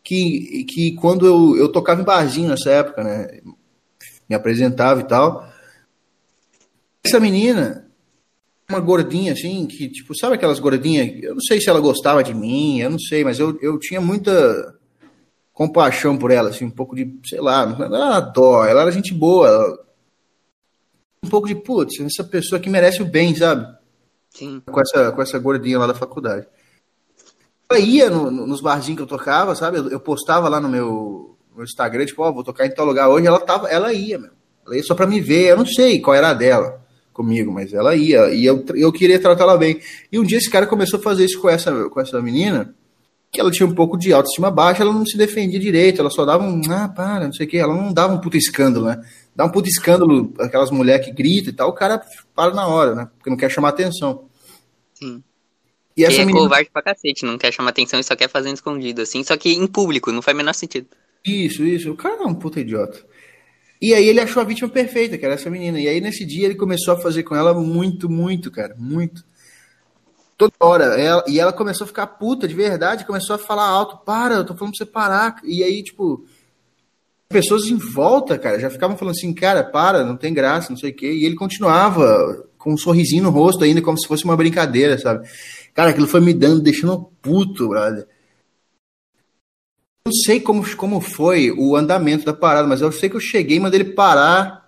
que, 0.02 0.64
que 0.64 0.94
quando 0.96 1.26
eu, 1.26 1.56
eu 1.56 1.72
tocava 1.72 2.02
em 2.02 2.04
barzinho 2.04 2.50
nessa 2.50 2.70
época, 2.70 3.02
né? 3.02 3.40
Me 4.28 4.36
apresentava 4.36 5.00
e 5.00 5.04
tal. 5.04 5.50
Essa 7.02 7.18
menina, 7.18 7.87
uma 8.70 8.80
gordinha 8.80 9.32
assim, 9.32 9.66
que, 9.66 9.88
tipo, 9.88 10.14
sabe 10.14 10.34
aquelas 10.34 10.58
gordinhas? 10.58 11.22
Eu 11.22 11.34
não 11.34 11.40
sei 11.40 11.58
se 11.58 11.70
ela 11.70 11.80
gostava 11.80 12.22
de 12.22 12.34
mim, 12.34 12.80
eu 12.80 12.90
não 12.90 12.98
sei, 12.98 13.24
mas 13.24 13.38
eu, 13.38 13.58
eu 13.62 13.78
tinha 13.78 14.00
muita 14.00 14.76
compaixão 15.54 16.18
por 16.18 16.30
ela, 16.30 16.50
assim, 16.50 16.66
um 16.66 16.70
pouco 16.70 16.94
de, 16.94 17.18
sei 17.24 17.40
lá, 17.40 17.64
não 17.64 17.84
era 17.86 18.20
dó, 18.20 18.64
ela 18.66 18.82
era 18.82 18.92
gente 18.92 19.14
boa. 19.14 19.82
um 21.24 21.28
pouco 21.30 21.48
de, 21.48 21.54
putz, 21.54 21.98
essa 22.00 22.22
pessoa 22.22 22.60
que 22.60 22.68
merece 22.68 23.00
o 23.00 23.06
bem, 23.06 23.34
sabe? 23.34 23.66
Sim. 24.30 24.62
Com 24.66 24.80
essa, 24.80 25.12
com 25.12 25.22
essa 25.22 25.38
gordinha 25.38 25.78
lá 25.78 25.86
da 25.86 25.94
faculdade. 25.94 26.46
Eu 27.70 27.78
ia 27.78 28.10
no, 28.10 28.30
no, 28.30 28.46
nos 28.46 28.60
barzinhos 28.60 28.98
que 28.98 29.02
eu 29.02 29.18
tocava, 29.18 29.54
sabe? 29.54 29.78
Eu, 29.78 29.88
eu 29.88 30.00
postava 30.00 30.48
lá 30.48 30.60
no 30.60 30.68
meu, 30.68 31.38
no 31.56 31.64
Instagram, 31.64 32.04
tipo, 32.04 32.22
ó, 32.22 32.28
oh, 32.28 32.34
vou 32.34 32.44
tocar 32.44 32.66
em 32.66 32.74
tal 32.74 32.84
lugar 32.84 33.08
hoje. 33.08 33.26
Ela, 33.26 33.40
tava, 33.40 33.68
ela 33.68 33.92
ia, 33.94 34.18
meu. 34.18 34.30
Ela 34.66 34.76
ia 34.76 34.82
só 34.82 34.94
pra 34.94 35.06
me 35.06 35.20
ver. 35.20 35.48
Eu 35.48 35.56
não 35.56 35.66
sei 35.66 36.00
qual 36.00 36.14
era 36.14 36.30
a 36.30 36.34
dela 36.34 36.87
comigo, 37.18 37.52
mas 37.52 37.74
ela 37.74 37.96
ia. 37.96 38.32
E 38.32 38.46
eu, 38.46 38.64
eu 38.76 38.92
queria 38.92 39.18
tratar 39.18 39.42
ela 39.42 39.58
bem. 39.58 39.80
E 40.10 40.18
um 40.20 40.22
dia 40.22 40.38
esse 40.38 40.48
cara 40.48 40.66
começou 40.66 41.00
a 41.00 41.02
fazer 41.02 41.24
isso 41.24 41.40
com 41.40 41.48
essa, 41.48 41.88
com 41.90 42.00
essa 42.00 42.22
menina, 42.22 42.72
que 43.32 43.40
ela 43.40 43.50
tinha 43.50 43.66
um 43.66 43.74
pouco 43.74 43.98
de 43.98 44.12
autoestima 44.12 44.52
baixa, 44.52 44.82
ela 44.82 44.92
não 44.92 45.04
se 45.04 45.18
defendia 45.18 45.58
direito, 45.58 46.00
ela 46.00 46.10
só 46.10 46.24
dava 46.24 46.44
um, 46.44 46.62
ah, 46.70 46.88
para, 46.88 47.26
não 47.26 47.32
sei 47.32 47.46
o 47.46 47.48
que, 47.48 47.58
ela 47.58 47.74
não 47.74 47.92
dava 47.92 48.14
um 48.14 48.20
puta 48.20 48.36
escândalo, 48.36 48.86
né? 48.86 49.02
Dá 49.34 49.44
um 49.44 49.50
puta 49.50 49.68
escândalo, 49.68 50.32
aquelas 50.38 50.70
mulheres 50.70 51.04
que 51.04 51.12
gritam 51.12 51.52
e 51.52 51.56
tal, 51.56 51.68
o 51.68 51.74
cara 51.74 52.00
para 52.34 52.54
na 52.54 52.68
hora, 52.68 52.94
né? 52.94 53.08
Porque 53.18 53.28
não 53.28 53.36
quer 53.36 53.50
chamar 53.50 53.70
atenção. 53.70 54.26
Sim. 54.94 55.22
E 55.96 56.04
essa 56.04 56.22
é 56.22 56.24
menina... 56.24 56.44
covarde 56.44 56.70
pra 56.72 56.82
cacete, 56.82 57.26
não 57.26 57.36
quer 57.36 57.52
chamar 57.52 57.70
atenção 57.70 57.98
e 57.98 58.04
só 58.04 58.14
quer 58.14 58.28
fazer 58.28 58.52
escondido, 58.52 59.02
assim, 59.02 59.24
só 59.24 59.36
que 59.36 59.52
em 59.52 59.66
público, 59.66 60.12
não 60.12 60.22
faz 60.22 60.34
o 60.34 60.38
menor 60.38 60.54
sentido. 60.54 60.86
Isso, 61.26 61.64
isso. 61.64 61.90
O 61.90 61.96
cara 61.96 62.22
é 62.22 62.26
um 62.26 62.34
puta 62.34 62.60
idiota. 62.60 63.04
E 63.80 63.94
aí 63.94 64.08
ele 64.08 64.20
achou 64.20 64.40
a 64.42 64.44
vítima 64.44 64.68
perfeita, 64.68 65.16
que 65.16 65.24
era 65.24 65.34
essa 65.34 65.48
menina. 65.50 65.80
E 65.80 65.86
aí 65.86 66.00
nesse 66.00 66.24
dia 66.24 66.46
ele 66.46 66.54
começou 66.56 66.94
a 66.94 66.98
fazer 66.98 67.22
com 67.22 67.34
ela 67.34 67.54
muito, 67.54 68.08
muito, 68.08 68.50
cara, 68.50 68.74
muito. 68.78 69.24
Toda 70.36 70.52
hora. 70.60 70.84
Ela, 71.00 71.24
e 71.26 71.38
ela 71.38 71.52
começou 71.52 71.84
a 71.84 71.88
ficar 71.88 72.06
puta 72.06 72.46
de 72.46 72.54
verdade, 72.54 73.04
começou 73.04 73.36
a 73.36 73.38
falar 73.38 73.66
alto, 73.66 73.98
para, 74.04 74.36
eu 74.36 74.44
tô 74.44 74.54
falando 74.54 74.74
pra 74.74 74.84
você 74.84 74.90
parar. 74.90 75.36
E 75.44 75.62
aí, 75.62 75.82
tipo, 75.82 76.24
pessoas 77.28 77.66
em 77.66 77.76
volta, 77.76 78.38
cara, 78.38 78.58
já 78.58 78.70
ficavam 78.70 78.96
falando 78.96 79.16
assim, 79.16 79.32
cara, 79.34 79.62
para, 79.62 80.04
não 80.04 80.16
tem 80.16 80.32
graça, 80.32 80.70
não 80.70 80.78
sei 80.78 80.90
o 80.90 80.94
quê. 80.94 81.12
E 81.12 81.24
ele 81.24 81.36
continuava 81.36 82.46
com 82.56 82.72
um 82.72 82.76
sorrisinho 82.76 83.24
no 83.24 83.30
rosto 83.30 83.62
ainda, 83.64 83.82
como 83.82 83.98
se 83.98 84.08
fosse 84.08 84.24
uma 84.24 84.36
brincadeira, 84.36 84.98
sabe? 84.98 85.28
Cara, 85.74 85.90
aquilo 85.90 86.08
foi 86.08 86.20
me 86.20 86.34
dando, 86.34 86.60
deixando 86.60 87.10
puto, 87.22 87.68
brother. 87.68 88.06
Não 90.08 90.12
sei 90.14 90.40
como, 90.40 90.64
como 90.74 91.02
foi 91.02 91.52
o 91.52 91.76
andamento 91.76 92.24
da 92.24 92.32
parada, 92.32 92.66
mas 92.66 92.80
eu 92.80 92.90
sei 92.90 93.10
que 93.10 93.16
eu 93.16 93.20
cheguei 93.20 93.58
e 93.58 93.60
mandei 93.60 93.80
ele 93.80 93.92
parar. 93.92 94.66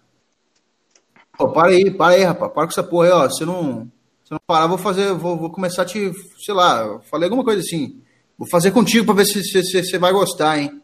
Pô, 1.39 1.49
para 1.49 1.71
aí, 1.71 1.91
para 1.91 2.15
aí, 2.15 2.23
rapaz, 2.23 2.53
para 2.53 2.65
com 2.65 2.71
essa 2.71 2.83
porra 2.83 3.07
aí, 3.07 3.13
ó. 3.13 3.31
Se 3.31 3.47
não, 3.47 3.91
se 4.23 4.31
não 4.31 4.39
parar, 4.47 4.67
vou 4.67 4.77
fazer, 4.77 5.15
vou, 5.15 5.39
vou 5.39 5.49
começar 5.49 5.81
a 5.81 5.85
te, 5.87 6.13
sei 6.45 6.53
lá, 6.53 7.01
falei 7.11 7.25
alguma 7.25 7.43
coisa 7.43 7.63
assim. 7.63 8.03
Vou 8.37 8.47
fazer 8.51 8.71
contigo 8.71 9.07
pra 9.07 9.15
ver 9.15 9.25
se 9.25 9.43
você 9.43 9.99
vai 9.99 10.13
gostar, 10.13 10.59
hein? 10.59 10.83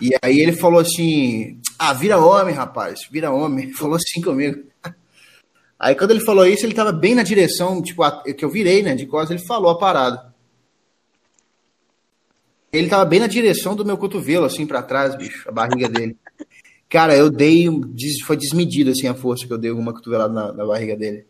E 0.00 0.12
aí 0.22 0.38
ele 0.38 0.52
falou 0.52 0.78
assim: 0.78 1.60
Ah, 1.76 1.92
vira 1.92 2.18
homem, 2.18 2.54
rapaz, 2.54 3.08
vira 3.10 3.32
homem. 3.32 3.64
Ele 3.64 3.74
falou 3.74 3.96
assim 3.96 4.20
comigo. 4.20 4.62
Aí 5.76 5.96
quando 5.96 6.12
ele 6.12 6.24
falou 6.24 6.46
isso, 6.46 6.64
ele 6.64 6.74
tava 6.74 6.92
bem 6.92 7.16
na 7.16 7.24
direção, 7.24 7.82
tipo, 7.82 8.04
a, 8.04 8.22
que 8.22 8.44
eu 8.44 8.50
virei, 8.50 8.84
né, 8.84 8.94
de 8.94 9.04
costas, 9.04 9.36
ele 9.36 9.48
falou 9.48 9.72
a 9.72 9.78
parada. 9.78 10.32
Ele 12.76 12.88
tava 12.88 13.04
bem 13.04 13.20
na 13.20 13.26
direção 13.26 13.74
do 13.74 13.84
meu 13.84 13.96
cotovelo, 13.96 14.44
assim, 14.44 14.66
para 14.66 14.82
trás, 14.82 15.16
bicho, 15.16 15.48
a 15.48 15.52
barriga 15.52 15.88
dele. 15.88 16.16
Cara, 16.88 17.16
eu 17.16 17.30
dei, 17.30 17.66
foi 18.24 18.36
desmedido, 18.36 18.90
assim, 18.90 19.08
a 19.08 19.14
força 19.14 19.46
que 19.46 19.52
eu 19.52 19.58
dei 19.58 19.70
uma 19.70 19.92
cotovelada 19.92 20.32
na, 20.32 20.52
na 20.52 20.66
barriga 20.66 20.96
dele. 20.96 21.26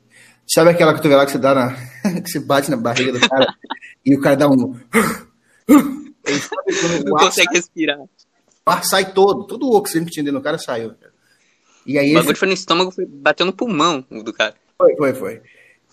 Sabe 0.46 0.70
aquela 0.70 0.94
cotovelada 0.94 1.26
que 1.26 1.32
você 1.32 1.38
dá 1.38 1.54
na, 1.54 1.76
que 2.20 2.30
você 2.30 2.40
bate 2.40 2.70
na 2.70 2.76
barriga 2.76 3.12
do 3.12 3.20
cara 3.20 3.54
e 4.04 4.14
o 4.14 4.20
cara 4.20 4.36
dá 4.36 4.48
um... 4.48 4.74
Não 7.04 7.16
consegue 7.16 7.54
respirar. 7.54 7.98
O 7.98 8.70
ar 8.70 8.84
sai 8.84 9.12
todo, 9.12 9.46
todo 9.46 9.66
o 9.66 9.76
oxigênio 9.76 10.06
que 10.06 10.12
tinha 10.12 10.24
dentro 10.24 10.40
do 10.40 10.42
cara 10.42 10.58
saiu. 10.58 10.90
Cara. 10.94 11.12
E 11.86 11.98
aí 11.98 12.10
o 12.10 12.14
bagulho 12.14 12.32
esse... 12.32 12.38
foi 12.40 12.48
no 12.48 12.54
estômago, 12.54 12.90
foi, 12.90 13.06
bateu 13.06 13.46
no 13.46 13.52
pulmão 13.52 14.04
do 14.10 14.32
cara. 14.32 14.54
Foi, 14.76 14.96
foi, 14.96 15.14
foi. 15.14 15.42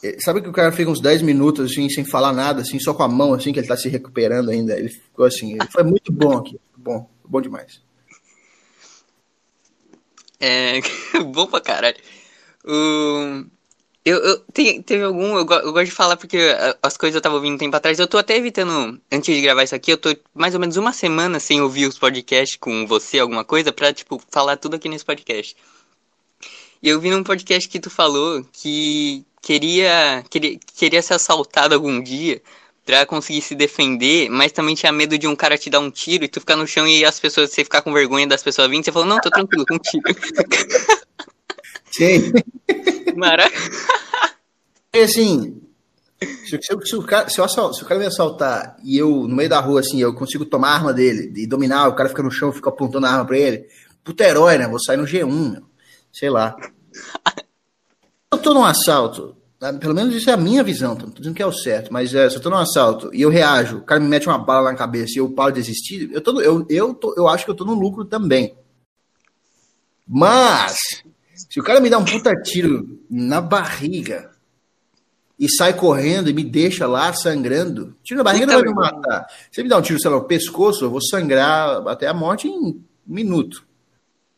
É, 0.04 0.18
sabe 0.20 0.42
que 0.42 0.50
o 0.50 0.54
cara 0.54 0.72
fica 0.74 0.92
uns 0.92 1.00
10 1.00 1.22
minutos 1.22 1.72
assim, 1.72 1.90
sem 1.90 2.04
falar 2.04 2.34
nada, 2.34 2.62
assim, 2.62 2.78
só 2.78 2.94
com 2.94 3.04
a 3.04 3.08
mão, 3.08 3.34
assim, 3.34 3.54
que 3.54 3.60
ele 3.60 3.68
tá 3.68 3.78
se 3.78 3.88
recuperando 3.88 4.50
ainda. 4.50 4.78
Ele 4.78 4.90
ficou 4.90 5.26
assim, 5.26 5.54
ele 5.54 5.72
foi 5.72 5.84
muito 5.84 6.12
bom 6.12 6.38
aqui. 6.38 6.60
Bom, 6.76 7.10
bom 7.24 7.40
demais. 7.40 7.82
É. 10.42 10.82
bom 11.34 11.48
pra 11.48 11.62
caralho. 11.62 11.98
O... 12.66 13.46
Eu, 14.06 14.18
eu 14.18 14.40
teve 14.52 15.02
algum, 15.02 15.38
eu, 15.38 15.48
eu, 15.50 15.72
gosto 15.72 15.86
de 15.86 15.92
falar 15.92 16.18
porque 16.18 16.38
as 16.82 16.98
coisas 16.98 17.16
eu 17.16 17.22
tava 17.22 17.36
ouvindo 17.36 17.56
um 17.56 17.58
tempo 17.58 17.74
atrás. 17.74 17.98
Eu 17.98 18.08
tô 18.08 18.18
até 18.18 18.36
evitando, 18.36 19.00
antes 19.10 19.34
de 19.34 19.42
gravar 19.42 19.64
isso 19.64 19.74
aqui, 19.74 19.94
eu 19.94 19.98
tô 19.98 20.14
mais 20.36 20.54
ou 20.54 20.60
menos 20.60 20.76
uma 20.76 20.92
semana 20.92 21.40
sem 21.40 21.62
ouvir 21.62 21.86
os 21.86 21.98
podcasts 21.98 22.58
com 22.58 22.86
você, 22.86 23.20
alguma 23.20 23.46
coisa, 23.46 23.72
pra, 23.72 23.94
tipo, 23.94 24.22
falar 24.30 24.58
tudo 24.58 24.76
aqui 24.76 24.90
nesse 24.90 25.06
podcast. 25.06 25.56
E 26.84 26.90
eu 26.90 27.00
vi 27.00 27.10
num 27.10 27.24
podcast 27.24 27.70
que 27.70 27.80
tu 27.80 27.90
falou 27.90 28.46
que 28.52 29.26
queria, 29.42 30.22
queria, 30.30 30.60
queria 30.76 31.02
ser 31.02 31.14
assaltado 31.14 31.74
algum 31.74 32.04
dia 32.04 32.42
pra 32.86 33.06
conseguir 33.06 33.42
se 33.42 33.56
defender, 33.56 34.30
mas 34.30 34.52
também 34.52 34.76
tinha 34.76 34.92
medo 34.92 35.18
de 35.18 35.26
um 35.26 35.34
cara 35.34 35.58
te 35.58 35.70
dar 35.70 35.80
um 35.80 35.90
tiro 35.90 36.26
e 36.26 36.28
tu 36.28 36.42
ficar 36.42 36.58
no 36.58 36.68
chão 36.68 36.86
e 36.86 37.06
as 37.06 37.22
pessoas, 37.22 37.52
você 37.52 37.64
ficar 37.64 37.82
com 37.84 37.94
vergonha 37.94 38.28
das 38.28 38.44
pessoas 38.44 38.70
vindo, 38.70 38.84
você 38.84 38.92
falou, 38.92 39.08
não, 39.08 39.22
tô 39.22 39.30
tranquilo, 39.30 39.66
com 39.66 39.76
um 39.76 39.80
tiro. 39.80 40.04
Sim. 41.90 42.34
Maravilha. 43.16 43.58
E 44.94 45.00
assim, 45.00 45.62
se, 46.46 46.60
se, 46.62 46.78
se, 46.84 46.96
o 46.98 47.04
cara, 47.04 47.30
se, 47.30 47.40
eu 47.40 47.48
se 47.48 47.82
o 47.82 47.86
cara 47.86 47.98
me 48.02 48.08
assaltar 48.08 48.76
e 48.84 48.98
eu, 48.98 49.10
no 49.10 49.34
meio 49.38 49.48
da 49.48 49.62
rua, 49.62 49.80
assim, 49.80 50.02
eu 50.02 50.14
consigo 50.14 50.44
tomar 50.44 50.72
a 50.72 50.76
arma 50.76 50.92
dele 50.92 51.32
e 51.34 51.48
dominar, 51.48 51.88
o 51.88 51.96
cara 51.96 52.10
fica 52.10 52.22
no 52.22 52.30
chão, 52.30 52.52
fica 52.52 52.68
apontando 52.68 53.06
a 53.06 53.10
arma 53.10 53.26
pra 53.26 53.38
ele, 53.38 53.66
puta 54.04 54.26
herói, 54.26 54.58
né? 54.58 54.68
Vou 54.68 54.84
sair 54.84 54.98
no 54.98 55.06
G1, 55.06 55.52
meu. 55.52 55.73
Sei 56.14 56.30
lá. 56.30 56.56
Eu 58.32 58.38
tô 58.38 58.54
num 58.54 58.64
assalto, 58.64 59.36
tá? 59.60 59.74
pelo 59.74 59.96
menos 59.96 60.16
isso 60.16 60.30
é 60.30 60.34
a 60.34 60.38
minha 60.38 60.64
visão, 60.64 60.96
tô 60.96 61.08
dizendo 61.08 61.36
que 61.36 61.42
é 61.42 61.46
o 61.46 61.52
certo, 61.52 61.92
mas 61.92 62.14
é, 62.14 62.30
se 62.30 62.36
eu 62.36 62.42
tô 62.42 62.50
num 62.50 62.58
assalto 62.58 63.14
e 63.14 63.22
eu 63.24 63.30
reajo, 63.30 63.80
o 63.80 63.82
cara 63.82 64.00
me 64.00 64.08
mete 64.08 64.28
uma 64.28 64.38
bala 64.38 64.72
na 64.72 64.78
cabeça 64.78 65.14
e 65.16 65.18
eu 65.18 65.30
paro 65.32 65.54
de 65.54 65.60
existir, 65.60 66.10
eu, 66.14 66.22
tô, 66.22 66.40
eu, 66.40 66.66
eu, 66.70 66.94
tô, 66.94 67.14
eu 67.18 67.28
acho 67.28 67.44
que 67.44 67.52
eu 67.52 67.56
tô 67.56 67.66
no 67.66 67.74
lucro 67.74 68.06
também. 68.06 68.56
Mas, 70.08 70.78
se 71.34 71.60
o 71.60 71.64
cara 71.64 71.80
me 71.80 71.90
dá 71.90 71.98
um 71.98 72.06
puta 72.06 72.32
tiro 72.44 73.00
na 73.10 73.42
barriga 73.42 74.32
e 75.40 75.50
sai 75.50 75.74
correndo 75.74 76.30
e 76.30 76.34
me 76.34 76.44
deixa 76.44 76.86
lá 76.86 77.12
sangrando, 77.14 77.96
tiro 78.04 78.20
na 78.20 78.24
barriga 78.24 78.46
não 78.46 78.54
vai 78.56 78.64
me 78.64 78.74
matar. 78.74 79.26
Se 79.52 79.62
ele 79.62 79.64
me 79.66 79.70
dá 79.70 79.78
um 79.78 79.82
tiro, 79.82 80.00
sei 80.00 80.12
lá, 80.12 80.18
no 80.18 80.26
pescoço, 80.26 80.86
eu 80.86 80.92
vou 80.92 81.02
sangrar 81.02 81.88
até 81.88 82.08
a 82.08 82.14
morte 82.14 82.48
em 82.48 82.52
um 82.52 82.84
minuto. 83.08 83.66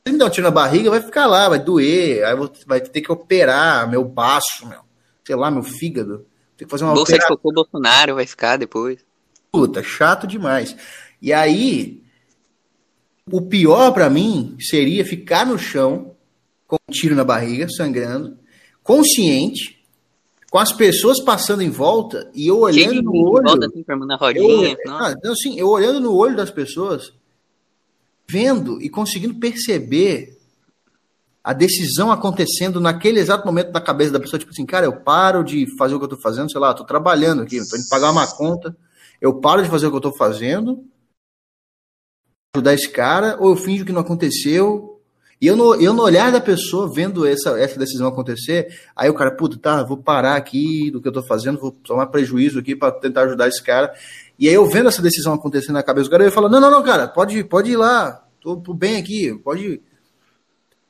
Se 0.08 0.12
me 0.12 0.20
dá 0.20 0.26
um 0.28 0.30
tiro 0.30 0.46
na 0.46 0.52
barriga, 0.52 0.92
vai 0.92 1.02
ficar 1.02 1.26
lá, 1.26 1.50
vai 1.50 1.58
doer, 1.58 2.24
aí 2.26 2.36
vou, 2.36 2.52
vai 2.68 2.80
ter 2.80 3.02
que 3.02 3.12
operar 3.12 3.90
meu 3.90 4.04
baço, 4.04 4.68
meu, 4.68 4.82
sei 5.24 5.36
lá, 5.36 5.50
meu 5.50 5.64
fígado. 5.64 6.26
Tem 6.56 6.68
que 6.68 6.72
fazer 6.72 6.84
uma 6.84 6.94
Bolsa 6.94 7.14
operação. 7.14 7.36
de 7.36 7.42
cocô 7.42 7.54
Bolsonaro 7.54 8.16
vai 8.16 8.28
ficar 8.28 8.58
depois. 8.58 9.00
Puta, 9.52 9.82
chato 9.82 10.28
demais. 10.28 10.76
E 11.20 11.34
aí, 11.34 12.04
o 13.32 13.42
pior 13.42 13.92
para 13.94 14.08
mim 14.08 14.56
seria 14.60 15.04
ficar 15.04 15.44
no 15.44 15.58
chão 15.58 16.16
com 16.68 16.76
um 16.76 16.92
tiro 16.92 17.16
na 17.16 17.24
barriga, 17.24 17.68
sangrando, 17.68 18.38
consciente, 18.84 19.84
com 20.52 20.60
as 20.60 20.72
pessoas 20.72 21.20
passando 21.20 21.64
em 21.64 21.70
volta 21.70 22.30
e 22.34 22.48
eu 22.48 22.60
olhando 22.60 23.02
no 23.02 23.12
olho. 23.12 23.44
Volta, 23.44 23.66
assim, 23.66 23.84
rodinha, 24.20 24.78
eu, 24.86 24.92
ah, 24.94 25.16
assim, 25.26 25.60
eu 25.60 25.68
olhando 25.68 26.00
no 26.00 26.16
olho 26.16 26.36
das 26.36 26.52
pessoas, 26.52 27.12
vendo 28.30 28.82
e 28.82 28.90
conseguindo 28.90 29.36
perceber 29.36 30.36
a 31.44 31.54
decisão 31.54 32.12
acontecendo 32.12 32.80
naquele 32.80 33.20
exato 33.20 33.46
momento 33.46 33.72
da 33.72 33.80
cabeça 33.80 34.12
da 34.12 34.20
pessoa, 34.20 34.40
tipo 34.40 34.52
assim, 34.52 34.66
cara, 34.66 34.88
eu 34.88 35.02
paro 35.02 35.44
de 35.44 35.68
fazer 35.78 35.94
o 35.94 36.00
que 36.00 36.06
eu 36.06 36.10
tô 36.10 36.18
fazendo, 36.18 36.52
sei 36.52 36.60
lá, 36.60 36.74
tô 36.74 36.84
trabalhando 36.84 37.44
aqui, 37.44 37.58
tô 37.70 37.78
indo 37.78 37.88
pagar 37.88 38.10
uma 38.10 38.26
conta, 38.26 38.76
eu 39.22 39.40
paro 39.40 39.62
de 39.62 39.70
fazer 39.70 39.86
o 39.86 39.92
que 39.92 39.98
eu 39.98 40.02
tô 40.02 40.12
fazendo, 40.12 40.84
ajudar 42.56 42.74
esse 42.74 42.90
cara, 42.90 43.38
ou 43.40 43.52
eu 43.52 43.56
finjo 43.56 43.86
que 43.86 43.92
não 43.92 44.02
aconteceu, 44.02 44.96
e 45.40 45.48
eu 45.48 45.56
no, 45.56 45.76
eu 45.76 45.94
no 45.94 46.02
olhar 46.02 46.32
da 46.32 46.42
pessoa, 46.42 46.92
vendo 46.92 47.28
essa, 47.28 47.60
essa 47.60 47.78
decisão 47.78 48.08
acontecer, 48.08 48.82
aí 48.96 49.10
o 49.10 49.14
cara, 49.14 49.30
puta, 49.30 49.56
tá, 49.60 49.84
vou 49.84 49.98
parar 49.98 50.36
aqui 50.36 50.90
do 50.90 51.02
que 51.02 51.08
eu 51.08 51.12
tô 51.12 51.22
fazendo, 51.22 51.60
vou 51.60 51.72
tomar 51.72 52.08
prejuízo 52.08 52.58
aqui 52.58 52.76
para 52.76 52.92
tentar 52.92 53.24
ajudar 53.24 53.48
esse 53.48 53.62
cara. 53.62 53.94
E 54.38 54.48
aí 54.48 54.54
eu 54.54 54.66
vendo 54.66 54.90
essa 54.90 55.02
decisão 55.02 55.34
acontecer 55.34 55.72
na 55.72 55.84
cabeça 55.84 56.08
do 56.08 56.12
cara, 56.12 56.26
eu 56.26 56.32
falo, 56.32 56.50
não, 56.50 56.60
não, 56.60 56.70
não, 56.70 56.84
cara, 56.84 57.08
pode, 57.08 57.44
pode 57.44 57.72
ir 57.72 57.78
lá, 57.78 58.24
tô, 58.42 58.58
tô 58.58 58.74
bem 58.74 58.98
aqui, 58.98 59.34
pode 59.44 59.66
ir. 59.66 59.82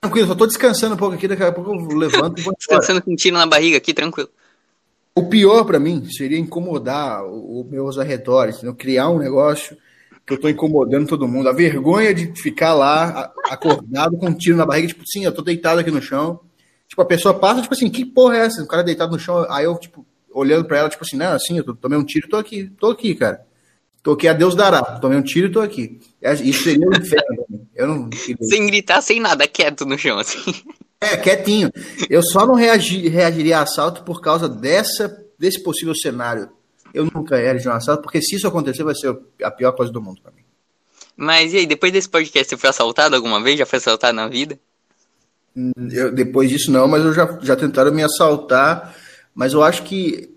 Tranquilo, 0.01 0.27
só 0.27 0.36
tô 0.36 0.45
descansando 0.45 0.95
um 0.95 0.97
pouco 0.97 1.15
aqui, 1.15 1.27
daqui 1.27 1.43
a 1.43 1.51
pouco 1.51 1.71
eu 1.71 1.97
levanto 1.97 2.39
e 2.39 2.43
vou 2.43 2.53
Descansando 2.58 3.01
com 3.01 3.12
um 3.12 3.15
tiro 3.15 3.38
na 3.38 3.45
barriga 3.45 3.77
aqui, 3.77 3.93
tranquilo. 3.93 4.29
O 5.15 5.27
pior 5.27 5.63
para 5.63 5.79
mim 5.79 6.05
seria 6.10 6.38
incomodar 6.38 7.23
os 7.25 7.65
meus 7.69 7.97
arredores, 7.97 8.62
né? 8.62 8.73
criar 8.77 9.10
um 9.10 9.19
negócio 9.19 9.77
que 10.25 10.34
eu 10.34 10.39
tô 10.39 10.49
incomodando 10.49 11.08
todo 11.08 11.27
mundo. 11.27 11.47
A 11.47 11.53
vergonha 11.53 12.13
de 12.13 12.34
ficar 12.41 12.73
lá 12.73 13.31
acordado 13.49 14.17
com 14.17 14.27
um 14.27 14.34
tiro 14.34 14.58
na 14.58 14.65
barriga, 14.65 14.89
tipo, 14.89 15.03
sim, 15.08 15.23
eu 15.23 15.31
tô 15.31 15.41
deitado 15.41 15.79
aqui 15.79 15.91
no 15.91 16.01
chão. 16.01 16.39
Tipo, 16.88 17.01
a 17.01 17.05
pessoa 17.05 17.34
passa, 17.34 17.62
tipo 17.62 17.73
assim, 17.73 17.89
que 17.89 18.05
porra 18.05 18.38
é 18.38 18.39
essa? 18.41 18.63
O 18.63 18.67
cara 18.67 18.84
deitado 18.84 19.12
no 19.12 19.19
chão, 19.19 19.45
aí 19.49 19.65
eu, 19.65 19.77
tipo, 19.77 20.05
olhando 20.36 20.65
pra 20.65 20.78
ela, 20.78 20.89
tipo 20.89 21.04
assim, 21.04 21.17
não, 21.17 21.32
assim, 21.32 21.58
eu 21.58 21.76
tomei 21.76 21.98
um 21.98 22.04
tiro 22.04 22.28
e 22.28 22.30
tô 22.30 22.38
aqui, 22.38 22.71
tô 22.80 22.91
aqui, 22.91 23.15
cara. 23.15 23.45
Tô 24.04 24.12
aqui, 24.12 24.28
a 24.28 24.34
Deus 24.34 24.54
dará. 24.54 24.84
Tomei 25.00 25.17
um 25.17 25.24
tiro 25.24 25.48
e 25.48 25.52
tô 25.52 25.60
aqui. 25.60 26.00
Isso 26.43 26.63
seria 26.63 26.88
um 26.88 26.93
inferno. 26.93 27.45
Eu 27.74 27.88
não... 27.88 28.10
Sem 28.41 28.67
gritar, 28.67 29.02
sem 29.02 29.19
nada, 29.19 29.48
quieto 29.48 29.86
no 29.86 29.98
chão, 29.98 30.19
assim. 30.19 30.39
É, 31.02 31.17
quietinho. 31.17 31.71
Eu 32.10 32.21
só 32.21 32.45
não 32.45 32.54
reagi, 32.54 33.08
reagiria 33.08 33.58
a 33.58 33.62
assalto 33.63 34.04
por 34.04 34.21
causa 34.21 34.48
dessa, 34.48 35.26
desse 35.39 35.63
possível 35.63 35.95
cenário 35.95 36.50
eu 36.95 37.06
nunca 37.13 37.38
era 37.38 37.60
de 37.60 37.67
um 37.67 37.74
assalto, 37.74 38.02
porque 38.02 38.21
se 38.21 38.38
isso 38.38 38.48
acontecer, 38.48 38.84
vai 38.84 38.95
ser 38.95 39.15
a 39.43 39.52
pior 39.52 39.74
coisa 39.74 39.91
do 39.91 40.02
mundo 40.02 40.21
para 40.21 40.32
mim. 40.32 40.43
Mas 41.17 41.54
e 41.54 41.58
aí, 41.58 41.67
depois 41.67 41.91
desse 41.91 42.08
podcast, 42.08 42.50
você 42.50 42.58
foi 42.58 42.69
assaltado 42.69 43.15
alguma 43.15 43.43
vez? 43.43 43.60
Já 43.60 43.65
foi 43.65 43.78
assaltado 43.78 44.15
na 44.15 44.30
vida? 44.30 44.58
Hum, 45.56 45.71
eu, 45.91 46.12
depois 46.12 46.50
disso 46.50 46.71
não, 46.71 46.88
mas 46.88 47.04
eu 47.04 47.13
já, 47.13 47.38
já 47.41 47.56
tentaram 47.56 47.91
me 47.91 48.02
assaltar, 48.02 48.95
mas 49.36 49.54
eu 49.54 49.62
acho 49.62 49.84
que 49.84 50.34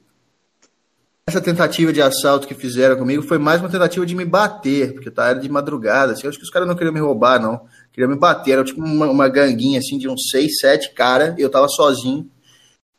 essa 1.26 1.40
tentativa 1.40 1.92
de 1.92 2.02
assalto 2.02 2.48
que 2.48 2.54
fizeram 2.54 2.96
comigo 2.96 3.22
foi 3.22 3.38
mais 3.38 3.60
uma 3.60 3.68
tentativa 3.68 4.04
de 4.04 4.14
me 4.14 4.24
bater, 4.24 4.94
porque 4.94 5.10
tá, 5.10 5.28
era 5.28 5.38
de 5.38 5.48
madrugada, 5.48 6.12
assim, 6.12 6.24
eu 6.24 6.30
acho 6.30 6.38
que 6.38 6.44
os 6.44 6.50
caras 6.50 6.66
não 6.66 6.74
queriam 6.74 6.92
me 6.92 7.00
roubar, 7.00 7.40
não, 7.40 7.66
queriam 7.92 8.10
me 8.10 8.18
bater, 8.18 8.52
era 8.52 8.64
tipo 8.64 8.80
uma, 8.82 9.06
uma 9.06 9.28
ganguinha, 9.28 9.78
assim, 9.78 9.96
de 9.96 10.08
uns 10.08 10.28
seis, 10.30 10.58
sete 10.58 10.92
caras, 10.94 11.34
eu 11.38 11.48
tava 11.48 11.68
sozinho, 11.68 12.28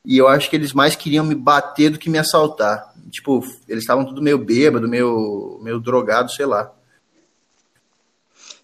e 0.05 0.17
eu 0.17 0.27
acho 0.27 0.49
que 0.49 0.55
eles 0.55 0.73
mais 0.73 0.95
queriam 0.95 1.25
me 1.25 1.35
bater 1.35 1.89
do 1.89 1.99
que 1.99 2.09
me 2.09 2.17
assaltar. 2.17 2.93
Tipo, 3.11 3.43
eles 3.67 3.83
estavam 3.83 4.05
tudo 4.05 4.21
meio 4.21 4.37
bêbado, 4.37 4.87
meio, 4.87 5.59
meio 5.61 5.79
drogado, 5.79 6.31
sei 6.31 6.45
lá. 6.45 6.71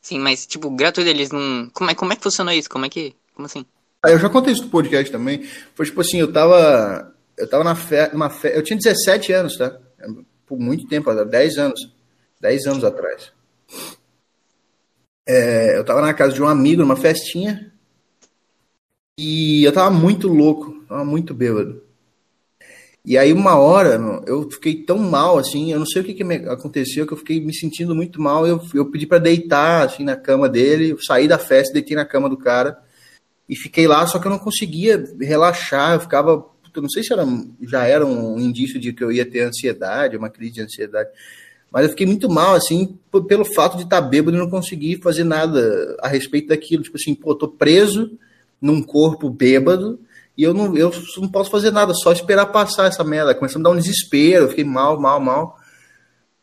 Sim, 0.02 0.20
mas, 0.20 0.46
tipo, 0.46 0.70
gratuito 0.70 1.10
eles 1.10 1.32
não. 1.32 1.70
Como 1.74 1.90
é, 1.90 1.96
como 1.96 2.14
é 2.14 2.16
que 2.16 2.24
funcionou 2.24 2.54
isso? 2.54 2.70
Como 2.70 2.86
é 2.86 2.90
que. 2.90 3.16
Como 3.34 3.48
assim? 3.48 3.66
Ah, 4.04 4.12
eu 4.12 4.20
já 4.20 4.30
contei 4.30 4.54
isso 4.54 4.64
no 4.64 4.70
podcast 4.70 5.12
também. 5.12 5.44
Foi 5.74 5.86
tipo 5.86 6.00
assim, 6.00 6.20
eu 6.20 6.32
tava. 6.32 7.15
Eu 7.38 7.50
tava 7.50 7.64
na 7.64 7.76
fé. 7.76 8.10
Uma 8.14 8.30
fe... 8.30 8.50
Eu 8.50 8.64
tinha 8.64 8.78
17 8.78 9.32
anos, 9.34 9.58
tá? 9.58 9.78
Por 10.46 10.60
muito 10.60 10.88
tempo, 10.88 11.14
10 11.14 11.58
anos. 11.58 11.94
10 12.40 12.66
anos 12.68 12.84
atrás. 12.84 13.32
É, 15.28 15.78
eu 15.78 15.84
tava 15.84 16.02
na 16.02 16.14
casa 16.14 16.34
de 16.34 16.42
um 16.42 16.48
amigo, 16.48 16.82
numa 16.82 16.96
festinha. 16.96 17.72
E 19.18 19.64
eu 19.64 19.72
tava 19.72 19.90
muito 19.90 20.28
louco, 20.28 20.84
tava 20.88 21.06
muito 21.06 21.34
bêbado. 21.34 21.82
E 23.04 23.18
aí, 23.18 23.32
uma 23.32 23.56
hora, 23.56 24.00
eu 24.26 24.50
fiquei 24.50 24.84
tão 24.84 24.98
mal, 24.98 25.38
assim, 25.38 25.72
eu 25.72 25.78
não 25.78 25.86
sei 25.86 26.02
o 26.02 26.06
que, 26.06 26.14
que 26.14 26.24
aconteceu, 26.24 27.06
que 27.06 27.14
eu 27.14 27.18
fiquei 27.18 27.40
me 27.40 27.54
sentindo 27.54 27.94
muito 27.94 28.20
mal. 28.20 28.48
Eu, 28.48 28.60
eu 28.74 28.90
pedi 28.90 29.06
para 29.06 29.20
deitar, 29.20 29.86
assim, 29.86 30.04
na 30.04 30.16
cama 30.16 30.50
dele, 30.50 30.90
eu 30.90 30.98
saí 31.00 31.28
da 31.28 31.38
festa, 31.38 31.74
deitei 31.74 31.96
na 31.96 32.06
cama 32.06 32.28
do 32.28 32.38
cara 32.38 32.84
e 33.48 33.56
fiquei 33.56 33.88
lá, 33.88 34.06
só 34.08 34.18
que 34.18 34.26
eu 34.26 34.32
não 34.32 34.40
conseguia 34.40 35.04
relaxar, 35.20 35.94
eu 35.94 36.00
ficava. 36.00 36.46
Eu 36.78 36.84
não 36.84 36.90
sei 36.90 37.04
se 37.04 37.14
era, 37.14 37.26
já 37.62 37.86
era 37.86 38.06
um 38.06 38.40
indício 38.40 38.80
de 38.80 38.94
que 38.94 39.04
eu 39.04 39.12
ia 39.12 39.26
ter 39.26 39.42
ansiedade, 39.42 40.18
uma 40.18 40.30
crise 40.30 40.54
de 40.54 40.62
ansiedade, 40.62 41.10
mas 41.72 41.84
eu 41.84 41.90
fiquei 41.90 42.06
muito 42.06 42.30
mal, 42.30 42.56
assim, 42.56 42.98
pelo 43.28 43.44
fato 43.44 43.76
de 43.78 43.84
estar 43.84 44.02
bêbado 44.02 44.38
e 44.38 44.40
não 44.40 44.50
conseguir 44.50 45.02
fazer 45.02 45.24
nada 45.24 45.98
a 46.02 46.08
respeito 46.08 46.48
daquilo. 46.48 46.84
Tipo 46.84 46.98
assim, 46.98 47.14
pô, 47.14 47.36
tô 47.36 47.48
preso 47.48 48.18
num 48.62 48.82
corpo 48.82 49.30
bêbado 49.30 50.00
e 50.38 50.44
eu 50.44 50.54
não, 50.54 50.76
eu 50.76 50.92
não 51.18 51.30
posso 51.30 51.50
fazer 51.50 51.72
nada, 51.72 51.94
só 51.94 52.12
esperar 52.12 52.48
passar 52.48 52.88
essa 52.88 53.04
merda. 53.04 53.36
Começou 53.36 53.58
a 53.58 53.60
me 53.60 53.64
dar 53.64 53.70
um 53.72 53.78
desespero, 53.78 54.46
eu 54.46 54.50
fiquei 54.50 54.64
mal, 54.64 55.00
mal, 55.00 55.20
mal. 55.20 55.58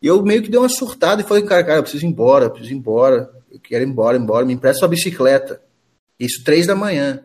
E 0.00 0.06
eu 0.06 0.22
meio 0.22 0.42
que 0.42 0.50
dei 0.50 0.58
uma 0.58 0.68
surtada 0.68 1.22
e 1.22 1.24
falei, 1.24 1.44
cara, 1.44 1.62
cara, 1.62 1.78
eu 1.78 1.82
preciso 1.82 2.04
ir 2.04 2.08
embora, 2.08 2.46
eu 2.46 2.50
preciso 2.50 2.74
ir 2.74 2.76
embora, 2.76 3.30
eu 3.50 3.60
quero 3.60 3.84
ir 3.84 3.88
embora, 3.88 4.16
embora, 4.16 4.44
me 4.44 4.54
empresta 4.54 4.80
sua 4.80 4.88
bicicleta. 4.88 5.62
Isso 6.18 6.42
três 6.44 6.66
da 6.66 6.74
manhã. 6.74 7.22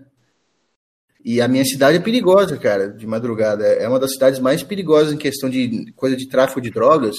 E 1.27 1.41
a 1.41 1.47
minha 1.47 1.65
cidade 1.65 1.97
é 1.97 1.99
perigosa, 1.99 2.55
cara, 2.57 2.87
de 2.87 3.05
madrugada. 3.05 3.65
É 3.65 3.87
uma 3.87 3.99
das 3.99 4.13
cidades 4.13 4.39
mais 4.39 4.63
perigosas 4.63 5.11
em 5.11 5.17
questão 5.17 5.49
de 5.49 5.91
coisa 5.95 6.15
de 6.15 6.27
tráfico 6.27 6.61
de 6.61 6.69
drogas, 6.69 7.15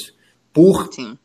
por 0.53 0.92
Sim 0.92 1.18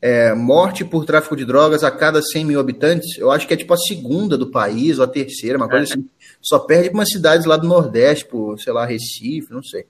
é, 0.00 0.32
morte 0.32 0.84
por 0.84 1.04
tráfico 1.04 1.36
de 1.36 1.44
drogas 1.44 1.84
a 1.84 1.90
cada 1.90 2.22
100 2.22 2.44
mil 2.44 2.60
habitantes, 2.60 3.18
eu 3.18 3.30
acho 3.30 3.46
que 3.46 3.52
é 3.52 3.56
tipo 3.56 3.74
a 3.74 3.76
segunda 3.76 4.36
do 4.36 4.50
país, 4.50 4.98
ou 4.98 5.04
a 5.04 5.08
terceira, 5.08 5.58
uma 5.58 5.68
coisa 5.68 5.84
é. 5.84 5.92
assim. 5.92 6.08
Só 6.40 6.58
perde 6.58 6.88
para 6.88 6.98
umas 6.98 7.10
cidades 7.10 7.44
lá 7.44 7.56
do 7.56 7.68
Nordeste, 7.68 8.24
por, 8.24 8.58
sei 8.58 8.72
lá, 8.72 8.86
Recife, 8.86 9.52
não 9.52 9.62
sei. 9.62 9.84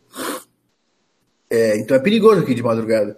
É, 1.49 1.79
então 1.79 1.97
é 1.97 2.01
perigoso 2.01 2.41
aqui 2.41 2.55
de 2.55 2.63
madrugada. 2.63 3.17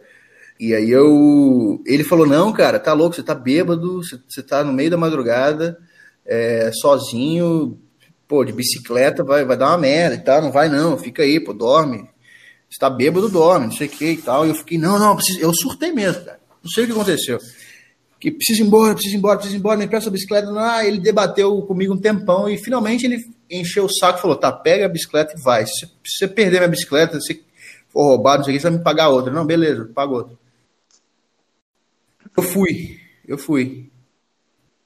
E 0.61 0.75
aí 0.75 0.91
eu. 0.91 1.83
Ele 1.87 2.05
falou: 2.05 2.27
não, 2.27 2.53
cara, 2.53 2.79
tá 2.79 2.93
louco, 2.93 3.17
você 3.17 3.23
tá 3.23 3.35
bêbado, 3.35 4.03
você, 4.03 4.21
você 4.29 4.43
tá 4.43 4.63
no 4.63 4.73
meio 4.73 4.91
da 4.91 4.99
madrugada, 4.99 5.79
é, 6.27 6.71
sozinho, 6.75 7.81
pô, 8.33 8.47
de 8.47 8.53
bicicleta 8.55 9.23
vai, 9.23 9.45
vai 9.45 9.59
dar 9.59 9.69
uma 9.69 9.77
merda 9.77 10.17
e 10.17 10.21
tal, 10.21 10.41
não 10.41 10.51
vai 10.51 10.67
não, 10.67 10.97
fica 10.97 11.23
aí, 11.23 11.39
pô, 11.39 11.53
dorme. 11.53 12.09
Você 12.67 12.79
tá 12.79 12.89
bêbado, 12.89 13.29
dorme, 13.29 13.67
não 13.67 13.73
sei 13.75 13.89
o 13.89 13.91
que 13.91 14.07
e 14.07 14.17
tal. 14.17 14.47
E 14.47 14.49
eu 14.49 14.55
fiquei, 14.55 14.79
não, 14.79 14.99
não, 14.99 15.15
preciso, 15.15 15.39
eu 15.39 15.53
surtei 15.53 15.93
mesmo, 15.93 16.25
cara. 16.25 16.41
Não 16.65 16.71
sei 16.71 16.85
o 16.85 16.87
que 16.87 16.93
aconteceu. 16.95 17.39
Que 18.19 18.31
preciso 18.31 18.63
ir 18.63 18.67
embora, 18.67 18.95
preciso 18.95 19.17
ir 19.17 19.19
embora, 19.19 19.37
preciso 19.37 19.57
ir 19.57 19.59
embora, 19.59 19.77
me 19.77 19.85
empresta 19.85 20.09
a 20.09 20.13
bicicleta. 20.13 20.51
Ah, 20.57 20.83
ele 20.83 20.99
debateu 20.99 21.61
comigo 21.61 21.93
um 21.93 22.01
tempão 22.01 22.49
e 22.49 22.57
finalmente 22.57 23.05
ele 23.05 23.23
encheu 23.51 23.85
o 23.85 23.93
saco 23.93 24.19
e 24.19 24.23
falou: 24.23 24.37
tá, 24.37 24.51
pega 24.51 24.87
a 24.87 24.89
bicicleta 24.89 25.35
e 25.37 25.43
vai. 25.43 25.67
Se 25.67 25.87
você 26.03 26.27
perder 26.27 26.61
minha 26.61 26.69
bicicleta, 26.69 27.21
se 27.21 27.45
for 27.91 28.03
roubado, 28.03 28.39
não 28.39 28.45
sei 28.47 28.55
o 28.55 28.57
que, 28.57 28.63
você 28.63 28.71
vai 28.71 28.79
me 28.79 28.83
pagar 28.83 29.11
outra. 29.11 29.31
Não, 29.31 29.45
beleza, 29.45 29.91
paga 29.95 30.11
outra. 30.11 30.39
Eu 32.35 32.43
fui, 32.43 32.99
eu 33.29 33.37
fui. 33.37 33.91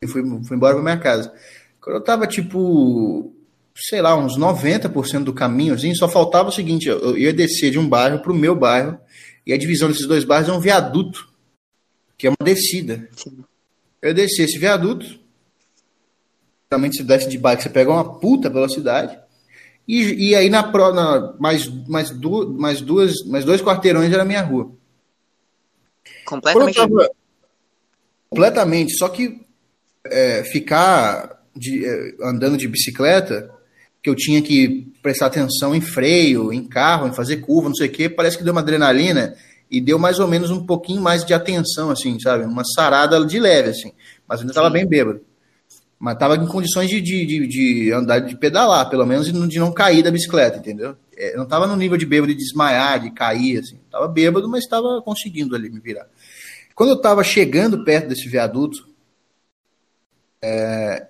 Eu 0.00 0.08
fui, 0.08 0.22
fui 0.42 0.56
embora 0.56 0.74
pra 0.74 0.82
minha 0.82 0.98
casa. 0.98 1.32
Quando 1.80 1.98
eu 1.98 2.02
tava, 2.02 2.26
tipo, 2.26 3.35
sei 3.76 4.00
lá, 4.00 4.16
uns 4.16 4.38
90% 4.38 5.24
do 5.24 5.34
caminho, 5.34 5.74
assim, 5.74 5.94
só 5.94 6.08
faltava 6.08 6.48
o 6.48 6.52
seguinte, 6.52 6.88
eu 6.88 7.16
ia 7.16 7.32
descer 7.32 7.70
de 7.70 7.78
um 7.78 7.88
bairro 7.88 8.20
pro 8.20 8.34
meu 8.34 8.56
bairro, 8.56 8.98
e 9.46 9.52
a 9.52 9.58
divisão 9.58 9.88
desses 9.88 10.06
dois 10.06 10.24
bairros 10.24 10.48
é 10.48 10.52
um 10.52 10.60
viaduto, 10.60 11.28
que 12.16 12.26
é 12.26 12.30
uma 12.30 12.44
descida. 12.44 13.08
Eu 14.00 14.14
desci 14.14 14.42
esse 14.42 14.58
viaduto, 14.58 15.20
realmente 16.70 16.96
se 16.96 17.04
desce 17.04 17.28
de 17.28 17.38
bike, 17.38 17.62
você 17.62 17.68
pega 17.68 17.90
uma 17.90 18.18
puta 18.18 18.48
velocidade, 18.48 19.18
e, 19.86 20.30
e 20.30 20.34
aí 20.34 20.48
na, 20.48 20.64
pro, 20.64 20.92
na 20.92 21.34
mais, 21.38 21.68
mais, 21.86 22.10
du, 22.10 22.48
mais, 22.58 22.80
duas, 22.80 23.24
mais 23.26 23.44
dois 23.44 23.62
quarteirões 23.62 24.12
era 24.12 24.22
a 24.22 24.26
minha 24.26 24.42
rua. 24.42 24.72
Completamente. 26.24 26.74
Tava, 26.74 27.10
completamente, 28.28 28.96
só 28.96 29.08
que 29.08 29.46
é, 30.04 30.42
ficar 30.44 31.42
de, 31.54 31.86
é, 31.86 32.16
andando 32.22 32.56
de 32.56 32.66
bicicleta, 32.66 33.55
que 34.06 34.10
eu 34.10 34.14
tinha 34.14 34.40
que 34.40 34.86
prestar 35.02 35.26
atenção 35.26 35.74
em 35.74 35.80
freio, 35.80 36.52
em 36.52 36.62
carro, 36.62 37.08
em 37.08 37.12
fazer 37.12 37.38
curva, 37.38 37.68
não 37.68 37.74
sei 37.74 37.88
o 37.88 37.90
quê, 37.90 38.08
parece 38.08 38.38
que 38.38 38.44
deu 38.44 38.52
uma 38.52 38.60
adrenalina 38.60 39.34
e 39.68 39.80
deu 39.80 39.98
mais 39.98 40.20
ou 40.20 40.28
menos 40.28 40.48
um 40.48 40.64
pouquinho 40.64 41.02
mais 41.02 41.24
de 41.24 41.34
atenção, 41.34 41.90
assim, 41.90 42.16
sabe? 42.20 42.44
Uma 42.44 42.62
sarada 42.64 43.26
de 43.26 43.40
leve, 43.40 43.70
assim. 43.70 43.92
Mas 44.28 44.38
ainda 44.38 44.52
estava 44.52 44.70
bem 44.70 44.86
bêbado. 44.86 45.22
Mas 45.98 46.14
estava 46.14 46.36
em 46.36 46.46
condições 46.46 46.88
de, 46.88 47.00
de, 47.00 47.26
de, 47.26 47.46
de, 47.48 47.92
andar, 47.92 48.20
de 48.20 48.36
pedalar, 48.36 48.88
pelo 48.88 49.04
menos, 49.04 49.26
e 49.26 49.32
de 49.32 49.58
não 49.58 49.72
cair 49.72 50.04
da 50.04 50.10
bicicleta, 50.12 50.58
entendeu? 50.58 50.94
É, 51.16 51.36
não 51.36 51.42
estava 51.42 51.66
no 51.66 51.74
nível 51.74 51.96
de 51.96 52.06
bêbado 52.06 52.32
de 52.32 52.38
desmaiar, 52.38 53.00
de 53.00 53.10
cair, 53.10 53.58
assim. 53.58 53.80
Tava 53.90 54.06
bêbado, 54.06 54.48
mas 54.48 54.62
estava 54.62 55.02
conseguindo 55.02 55.56
ali 55.56 55.68
me 55.68 55.80
virar. 55.80 56.06
Quando 56.76 56.90
eu 56.90 56.96
estava 56.96 57.24
chegando 57.24 57.82
perto 57.82 58.06
desse 58.06 58.28
viaduto, 58.28 58.86
é, 60.40 61.08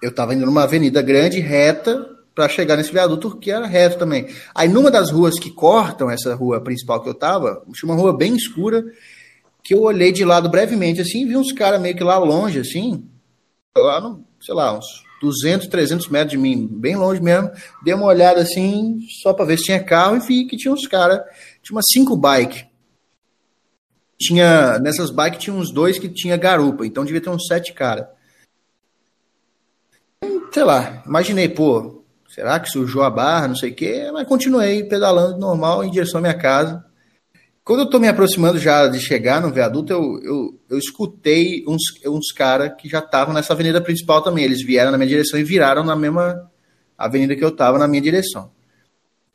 eu 0.00 0.10
estava 0.10 0.34
indo 0.34 0.46
numa 0.46 0.62
avenida 0.62 1.02
grande, 1.02 1.40
reta, 1.40 2.16
para 2.38 2.48
chegar 2.48 2.76
nesse 2.76 2.92
viaduto, 2.92 3.36
que 3.36 3.50
era 3.50 3.66
reto 3.66 3.98
também. 3.98 4.28
Aí, 4.54 4.68
numa 4.68 4.92
das 4.92 5.10
ruas 5.10 5.40
que 5.40 5.50
cortam 5.50 6.08
essa 6.08 6.36
rua 6.36 6.60
principal 6.60 7.02
que 7.02 7.08
eu 7.08 7.12
estava, 7.12 7.64
tinha 7.72 7.90
uma 7.92 8.00
rua 8.00 8.16
bem 8.16 8.36
escura, 8.36 8.84
que 9.64 9.74
eu 9.74 9.82
olhei 9.82 10.12
de 10.12 10.24
lado 10.24 10.48
brevemente, 10.48 11.00
assim, 11.00 11.26
vi 11.26 11.36
uns 11.36 11.50
caras 11.50 11.80
meio 11.80 11.96
que 11.96 12.04
lá 12.04 12.16
longe, 12.16 12.60
assim, 12.60 13.04
lá, 13.76 14.00
no, 14.00 14.24
sei 14.40 14.54
lá, 14.54 14.78
uns 14.78 14.86
200, 15.20 15.66
300 15.66 16.08
metros 16.08 16.30
de 16.30 16.38
mim, 16.38 16.64
bem 16.70 16.94
longe 16.94 17.20
mesmo. 17.20 17.50
Dei 17.82 17.92
uma 17.92 18.06
olhada 18.06 18.40
assim, 18.40 19.00
só 19.20 19.32
para 19.32 19.44
ver 19.44 19.58
se 19.58 19.64
tinha 19.64 19.82
carro, 19.82 20.16
e 20.16 20.20
vi 20.20 20.46
que 20.46 20.56
tinha 20.56 20.72
uns 20.72 20.86
caras, 20.86 21.18
tinha 21.60 21.74
umas 21.74 21.86
cinco 21.92 22.16
bikes. 22.16 22.66
Tinha, 24.16 24.78
nessas 24.78 25.10
bikes 25.10 25.42
tinha 25.42 25.56
uns 25.56 25.72
dois 25.72 25.98
que 25.98 26.08
tinha 26.08 26.36
garupa, 26.36 26.86
então 26.86 27.04
devia 27.04 27.20
ter 27.20 27.30
uns 27.30 27.48
sete 27.48 27.72
caras 27.72 28.06
sei 30.52 30.64
lá, 30.64 31.02
imaginei, 31.06 31.48
pô, 31.48 31.97
será 32.28 32.60
que 32.60 32.68
sujou 32.68 33.02
a 33.02 33.10
barra, 33.10 33.48
não 33.48 33.56
sei 33.56 33.70
o 33.70 33.74
quê, 33.74 34.10
mas 34.12 34.28
continuei 34.28 34.84
pedalando 34.84 35.38
normal 35.38 35.82
em 35.82 35.90
direção 35.90 36.18
à 36.18 36.20
minha 36.20 36.34
casa. 36.34 36.84
Quando 37.64 37.80
eu 37.80 37.90
tô 37.90 37.98
me 37.98 38.08
aproximando 38.08 38.58
já 38.58 38.86
de 38.86 39.00
chegar 39.00 39.42
no 39.42 39.52
viaduto, 39.52 39.92
eu, 39.92 40.20
eu, 40.22 40.60
eu 40.70 40.78
escutei 40.78 41.64
uns, 41.66 41.82
uns 42.06 42.32
caras 42.32 42.72
que 42.78 42.88
já 42.88 43.00
estavam 43.00 43.34
nessa 43.34 43.52
avenida 43.52 43.80
principal 43.80 44.22
também. 44.22 44.44
Eles 44.44 44.64
vieram 44.64 44.90
na 44.90 44.96
minha 44.96 45.08
direção 45.08 45.38
e 45.38 45.44
viraram 45.44 45.84
na 45.84 45.94
mesma 45.94 46.50
avenida 46.96 47.36
que 47.36 47.44
eu 47.44 47.50
tava 47.50 47.78
na 47.78 47.88
minha 47.88 48.00
direção. 48.00 48.50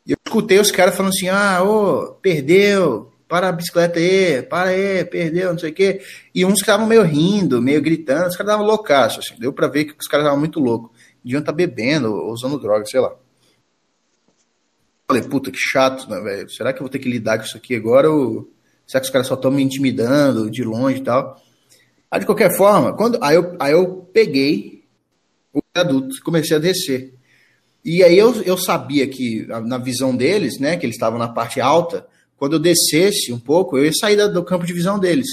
E 0.06 0.12
eu 0.12 0.18
escutei 0.26 0.60
os 0.60 0.72
caras 0.72 0.96
falando 0.96 1.12
assim: 1.14 1.30
ah, 1.30 1.64
ô, 1.64 2.14
perdeu, 2.22 3.12
para 3.28 3.50
a 3.50 3.52
bicicleta 3.52 4.00
aí, 4.00 4.42
para 4.42 4.70
aí, 4.70 5.06
perdeu, 5.06 5.52
não 5.52 5.60
sei 5.60 5.70
o 5.70 5.74
quê. 5.74 6.02
E 6.34 6.44
uns 6.44 6.60
estavam 6.60 6.88
meio 6.88 7.04
rindo, 7.04 7.62
meio 7.62 7.82
gritando, 7.82 8.30
os 8.30 8.36
caras 8.36 8.52
estavam 8.52 8.66
loucaços, 8.66 9.26
assim, 9.26 9.40
deu 9.40 9.54
para 9.54 9.68
ver 9.68 9.86
que 9.86 9.96
os 10.00 10.08
caras 10.08 10.26
estavam 10.26 10.40
muito 10.40 10.60
loucos 10.60 10.93
deviam 11.24 11.40
estar 11.40 11.52
tá 11.52 11.56
bebendo 11.56 12.14
ou 12.14 12.32
usando 12.32 12.60
droga, 12.60 12.86
sei 12.86 13.00
lá. 13.00 13.16
Falei, 15.08 15.24
puta, 15.24 15.52
que 15.52 15.58
chato, 15.58 16.10
né, 16.10 16.20
velho? 16.20 16.50
Será 16.50 16.74
que 16.74 16.80
eu 16.80 16.84
vou 16.84 16.90
ter 16.90 17.00
que 17.00 17.10
lidar 17.10 17.38
com 17.38 17.46
isso 17.46 17.58
aqui 17.58 17.76
agora? 17.76 18.10
Ou 18.10 18.50
será 18.88 19.00
que 19.02 19.08
os 19.08 19.12
caras 19.12 19.28
só 19.28 19.36
estão 19.36 19.52
me 19.52 19.62
intimidando 19.62 20.50
de 20.50 20.64
longe 20.64 21.00
e 21.00 21.04
tal? 21.04 21.42
Aí, 22.10 22.20
de 22.20 22.26
qualquer 22.26 22.56
forma, 22.56 22.96
quando, 22.96 23.18
aí, 23.22 23.36
eu, 23.36 23.56
aí 23.60 23.74
eu 23.74 24.08
peguei 24.14 24.84
o 25.54 25.62
adulto 25.74 26.16
comecei 26.24 26.58
a 26.58 26.60
descer. 26.60 27.14
E 27.86 28.02
aí 28.04 28.18
eu, 28.18 28.42
eu 28.44 28.58
sabia 28.58 29.08
que, 29.08 29.46
na 29.46 29.78
visão 29.78 30.16
deles, 30.16 30.60
né, 30.60 30.78
que 30.78 30.86
eles 30.86 30.96
estavam 30.96 31.20
na 31.20 31.28
parte 31.28 31.60
alta, 31.60 32.08
quando 32.38 32.54
eu 32.54 32.60
descesse 32.60 33.32
um 33.32 33.40
pouco, 33.40 33.78
eu 33.78 33.86
ia 33.86 33.92
sair 33.94 34.16
do 34.30 34.44
campo 34.44 34.66
de 34.66 34.74
visão 34.74 34.98
deles. 34.98 35.28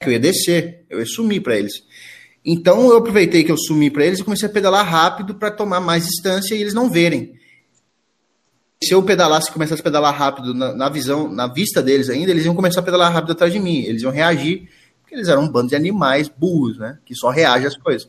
Eu 0.00 0.12
ia 0.12 0.18
descer, 0.18 0.84
eu 0.90 0.98
ia 0.98 1.06
sumir 1.06 1.40
para 1.40 1.56
eles. 1.56 1.84
Então 2.44 2.90
eu 2.90 2.98
aproveitei 2.98 3.42
que 3.42 3.50
eu 3.50 3.56
sumi 3.56 3.90
para 3.90 4.04
eles 4.04 4.18
e 4.18 4.24
comecei 4.24 4.48
a 4.48 4.52
pedalar 4.52 4.86
rápido 4.86 5.34
para 5.34 5.50
tomar 5.50 5.80
mais 5.80 6.04
distância 6.04 6.54
e 6.54 6.60
eles 6.60 6.74
não 6.74 6.90
verem. 6.90 7.34
Se 8.82 8.92
eu 8.92 9.02
pedalasse, 9.02 9.50
começasse 9.50 9.80
a 9.80 9.84
pedalar 9.84 10.14
rápido 10.14 10.52
na, 10.52 10.74
na, 10.74 10.88
visão, 10.90 11.26
na 11.32 11.46
vista 11.46 11.82
deles 11.82 12.10
ainda, 12.10 12.30
eles 12.30 12.44
iam 12.44 12.54
começar 12.54 12.80
a 12.80 12.82
pedalar 12.82 13.10
rápido 13.10 13.32
atrás 13.32 13.50
de 13.50 13.58
mim. 13.58 13.82
Eles 13.82 14.02
iam 14.02 14.12
reagir, 14.12 14.68
porque 15.00 15.14
eles 15.14 15.28
eram 15.28 15.44
um 15.44 15.48
bando 15.48 15.70
de 15.70 15.76
animais 15.76 16.28
burros, 16.28 16.76
né? 16.76 16.98
Que 17.06 17.14
só 17.14 17.30
reagem 17.30 17.66
às 17.66 17.76
coisas. 17.78 18.06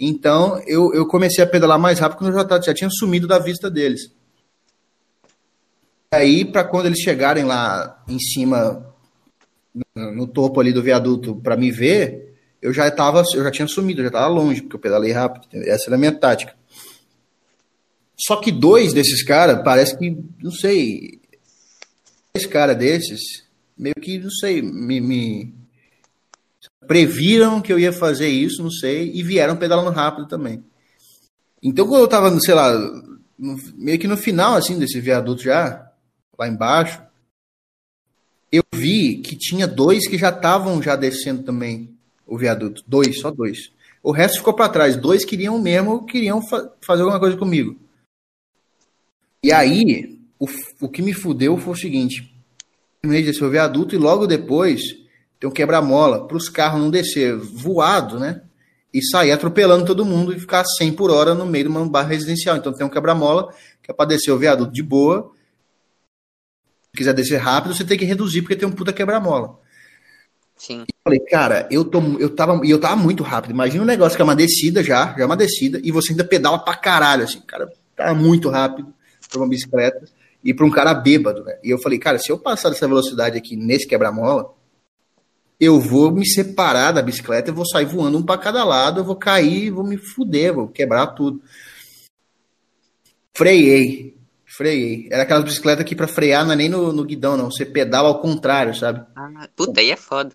Então 0.00 0.58
eu, 0.66 0.94
eu 0.94 1.06
comecei 1.06 1.44
a 1.44 1.46
pedalar 1.46 1.78
mais 1.78 1.98
rápido 1.98 2.18
quando 2.18 2.32
eu 2.34 2.48
já, 2.48 2.60
já 2.60 2.72
tinha 2.72 2.88
sumido 2.90 3.26
da 3.26 3.38
vista 3.38 3.70
deles. 3.70 4.10
Aí, 6.10 6.46
para 6.46 6.64
quando 6.64 6.86
eles 6.86 7.00
chegarem 7.00 7.44
lá 7.44 8.02
em 8.08 8.18
cima, 8.18 8.86
no, 9.94 10.12
no 10.12 10.26
topo 10.26 10.60
ali 10.60 10.72
do 10.72 10.82
viaduto, 10.82 11.36
para 11.36 11.56
me 11.56 11.70
ver, 11.70 12.25
eu 12.66 12.72
já 12.72 12.88
estava, 12.88 13.22
eu 13.32 13.44
já 13.44 13.50
tinha 13.52 13.68
sumido, 13.68 14.00
eu 14.00 14.06
já 14.06 14.08
estava 14.08 14.26
longe, 14.26 14.60
porque 14.60 14.74
eu 14.74 14.80
pedalei 14.80 15.12
rápido. 15.12 15.46
Essa 15.52 15.84
era 15.86 15.94
a 15.94 15.98
minha 15.98 16.10
tática. 16.10 16.52
Só 18.18 18.36
que 18.40 18.50
dois 18.50 18.92
desses 18.92 19.22
caras, 19.22 19.62
parece 19.62 19.96
que, 19.96 20.18
não 20.42 20.50
sei, 20.50 21.20
dois 22.34 22.44
caras 22.44 22.76
desses, 22.76 23.20
meio 23.78 23.94
que, 23.94 24.18
não 24.18 24.30
sei, 24.30 24.62
me, 24.62 25.00
me, 25.00 25.54
previram 26.88 27.60
que 27.60 27.72
eu 27.72 27.78
ia 27.78 27.92
fazer 27.92 28.26
isso, 28.26 28.64
não 28.64 28.70
sei, 28.70 29.12
e 29.14 29.22
vieram 29.22 29.56
pedalando 29.56 29.90
rápido 29.90 30.26
também. 30.26 30.64
Então, 31.62 31.86
quando 31.86 32.00
eu 32.00 32.08
tava, 32.08 32.36
sei 32.40 32.54
lá, 32.54 32.72
no, 33.38 33.56
meio 33.76 33.98
que 34.00 34.08
no 34.08 34.16
final, 34.16 34.56
assim, 34.56 34.76
desse 34.76 35.00
viaduto 35.00 35.42
já, 35.42 35.88
lá 36.36 36.48
embaixo, 36.48 37.00
eu 38.50 38.64
vi 38.74 39.18
que 39.18 39.36
tinha 39.36 39.68
dois 39.68 40.08
que 40.08 40.18
já 40.18 40.30
estavam 40.30 40.82
já 40.82 40.96
descendo 40.96 41.44
também 41.44 41.95
o 42.26 42.36
viaduto. 42.36 42.82
Dois, 42.86 43.20
só 43.20 43.30
dois. 43.30 43.70
O 44.02 44.10
resto 44.10 44.38
ficou 44.38 44.54
para 44.54 44.68
trás. 44.68 44.96
Dois 44.96 45.24
queriam 45.24 45.58
mesmo, 45.60 46.04
queriam 46.04 46.42
fa 46.46 46.70
fazer 46.80 47.02
alguma 47.02 47.20
coisa 47.20 47.36
comigo. 47.36 47.76
E 49.42 49.52
aí, 49.52 50.18
o, 50.38 50.46
o 50.80 50.88
que 50.88 51.02
me 51.02 51.12
fudeu 51.12 51.56
foi 51.56 51.72
o 51.72 51.76
seguinte: 51.76 52.34
terminei 53.00 53.22
de 53.22 53.30
descer 53.30 53.44
o 53.44 53.50
viaduto 53.50 53.94
e 53.94 53.98
logo 53.98 54.26
depois 54.26 54.82
tem 55.38 55.48
um 55.48 55.52
quebra-mola 55.52 56.26
para 56.26 56.36
os 56.36 56.48
carros 56.48 56.80
não 56.80 56.90
descer 56.90 57.36
voado, 57.36 58.18
né? 58.18 58.42
E 58.92 59.04
sair 59.04 59.30
atropelando 59.30 59.84
todo 59.84 60.04
mundo 60.04 60.32
e 60.32 60.40
ficar 60.40 60.64
100 60.64 60.92
por 60.92 61.10
hora 61.10 61.34
no 61.34 61.44
meio 61.44 61.64
de 61.64 61.70
uma 61.70 61.86
barra 61.86 62.08
residencial. 62.08 62.56
Então 62.56 62.72
tem 62.72 62.86
um 62.86 62.90
quebra-mola 62.90 63.52
que 63.82 63.90
é 63.90 63.94
para 63.94 64.06
descer 64.06 64.30
o 64.30 64.38
viaduto 64.38 64.72
de 64.72 64.82
boa. 64.82 65.30
Se 66.90 66.98
quiser 66.98 67.12
descer 67.12 67.36
rápido, 67.36 67.74
você 67.74 67.84
tem 67.84 67.98
que 67.98 68.06
reduzir 68.06 68.40
porque 68.40 68.56
tem 68.56 68.66
um 68.66 68.72
puta 68.72 68.92
quebra-mola. 68.92 69.58
Sim. 70.56 70.84
E 70.88 70.94
falei, 71.04 71.20
cara, 71.20 71.68
eu, 71.70 71.84
tô, 71.84 72.00
eu, 72.18 72.34
tava, 72.34 72.60
eu 72.64 72.80
tava 72.80 72.96
muito 72.96 73.22
rápido. 73.22 73.50
Imagina 73.50 73.82
um 73.82 73.86
negócio 73.86 74.16
que 74.16 74.22
é 74.22 74.24
uma 74.24 74.34
descida 74.34 74.82
já, 74.82 75.14
já 75.16 75.22
é 75.22 75.26
uma 75.26 75.36
descida, 75.36 75.80
e 75.84 75.92
você 75.92 76.12
ainda 76.12 76.24
pedala 76.24 76.58
pra 76.58 76.74
caralho, 76.74 77.24
assim. 77.24 77.40
Cara, 77.40 77.70
tava 77.94 78.14
muito 78.14 78.48
rápido 78.48 78.92
pra 79.28 79.38
uma 79.38 79.48
bicicleta 79.48 80.04
e 80.42 80.54
pra 80.54 80.64
um 80.64 80.70
cara 80.70 80.94
bêbado, 80.94 81.44
né? 81.44 81.58
E 81.62 81.70
eu 81.70 81.78
falei, 81.78 81.98
cara, 81.98 82.18
se 82.18 82.30
eu 82.30 82.38
passar 82.38 82.70
dessa 82.70 82.88
velocidade 82.88 83.36
aqui 83.36 83.56
nesse 83.56 83.86
quebra-mola, 83.86 84.54
eu 85.58 85.80
vou 85.80 86.10
me 86.10 86.26
separar 86.26 86.92
da 86.92 87.02
bicicleta, 87.02 87.50
eu 87.50 87.54
vou 87.54 87.66
sair 87.66 87.86
voando 87.86 88.18
um 88.18 88.22
para 88.22 88.40
cada 88.40 88.64
lado, 88.64 89.00
eu 89.00 89.04
vou 89.04 89.16
cair, 89.16 89.70
vou 89.70 89.84
me 89.84 89.96
fuder, 89.96 90.54
vou 90.54 90.68
quebrar 90.68 91.08
tudo. 91.08 91.40
Freiei, 93.34 94.16
freiei. 94.44 95.08
Era 95.10 95.24
aquelas 95.24 95.44
bicicletas 95.44 95.84
que 95.84 95.94
para 95.94 96.08
frear 96.08 96.44
não 96.44 96.52
é 96.52 96.56
nem 96.56 96.68
no, 96.68 96.92
no 96.92 97.04
guidão, 97.04 97.36
não. 97.36 97.50
Você 97.50 97.66
pedala 97.66 98.08
ao 98.08 98.20
contrário, 98.20 98.74
sabe? 98.74 99.04
Ah, 99.14 99.48
puta, 99.54 99.80
aí 99.80 99.90
é 99.90 99.96
foda. 99.96 100.34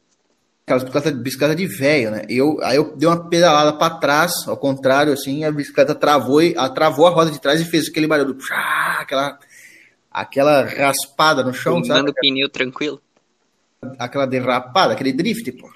Aquelas 0.64 0.84
bicicleta, 0.84 1.12
bicicleta 1.12 1.55
de 1.55 1.68
velho, 1.68 2.12
né? 2.12 2.24
Eu, 2.30 2.59
aí 2.62 2.78
eu 2.78 2.95
dei 2.95 3.07
uma 3.07 3.28
pedalada 3.28 3.74
para 3.74 3.95
trás, 3.95 4.32
ao 4.47 4.55
contrário, 4.55 5.12
assim, 5.12 5.43
a 5.43 5.51
bicicleta 5.51 5.95
travou, 5.95 6.41
e, 6.41 6.55
a, 6.57 6.70
travou 6.70 7.07
a 7.07 7.09
roda 7.09 7.32
de 7.32 7.41
trás 7.41 7.59
e 7.59 7.66
fez 7.66 7.88
aquele 7.89 8.07
barulho, 8.07 8.38
aquela, 8.99 9.39
aquela 10.09 10.64
raspada 10.64 11.43
no 11.43 11.53
chão, 11.53 11.82
Pulando 11.82 12.07
sabe? 12.07 12.14
pneu 12.22 12.47
tranquilo. 12.47 13.01
Aquela 13.97 14.28
derrapada, 14.28 14.93
aquele 14.93 15.12
drift, 15.12 15.51
pô. 15.53 15.70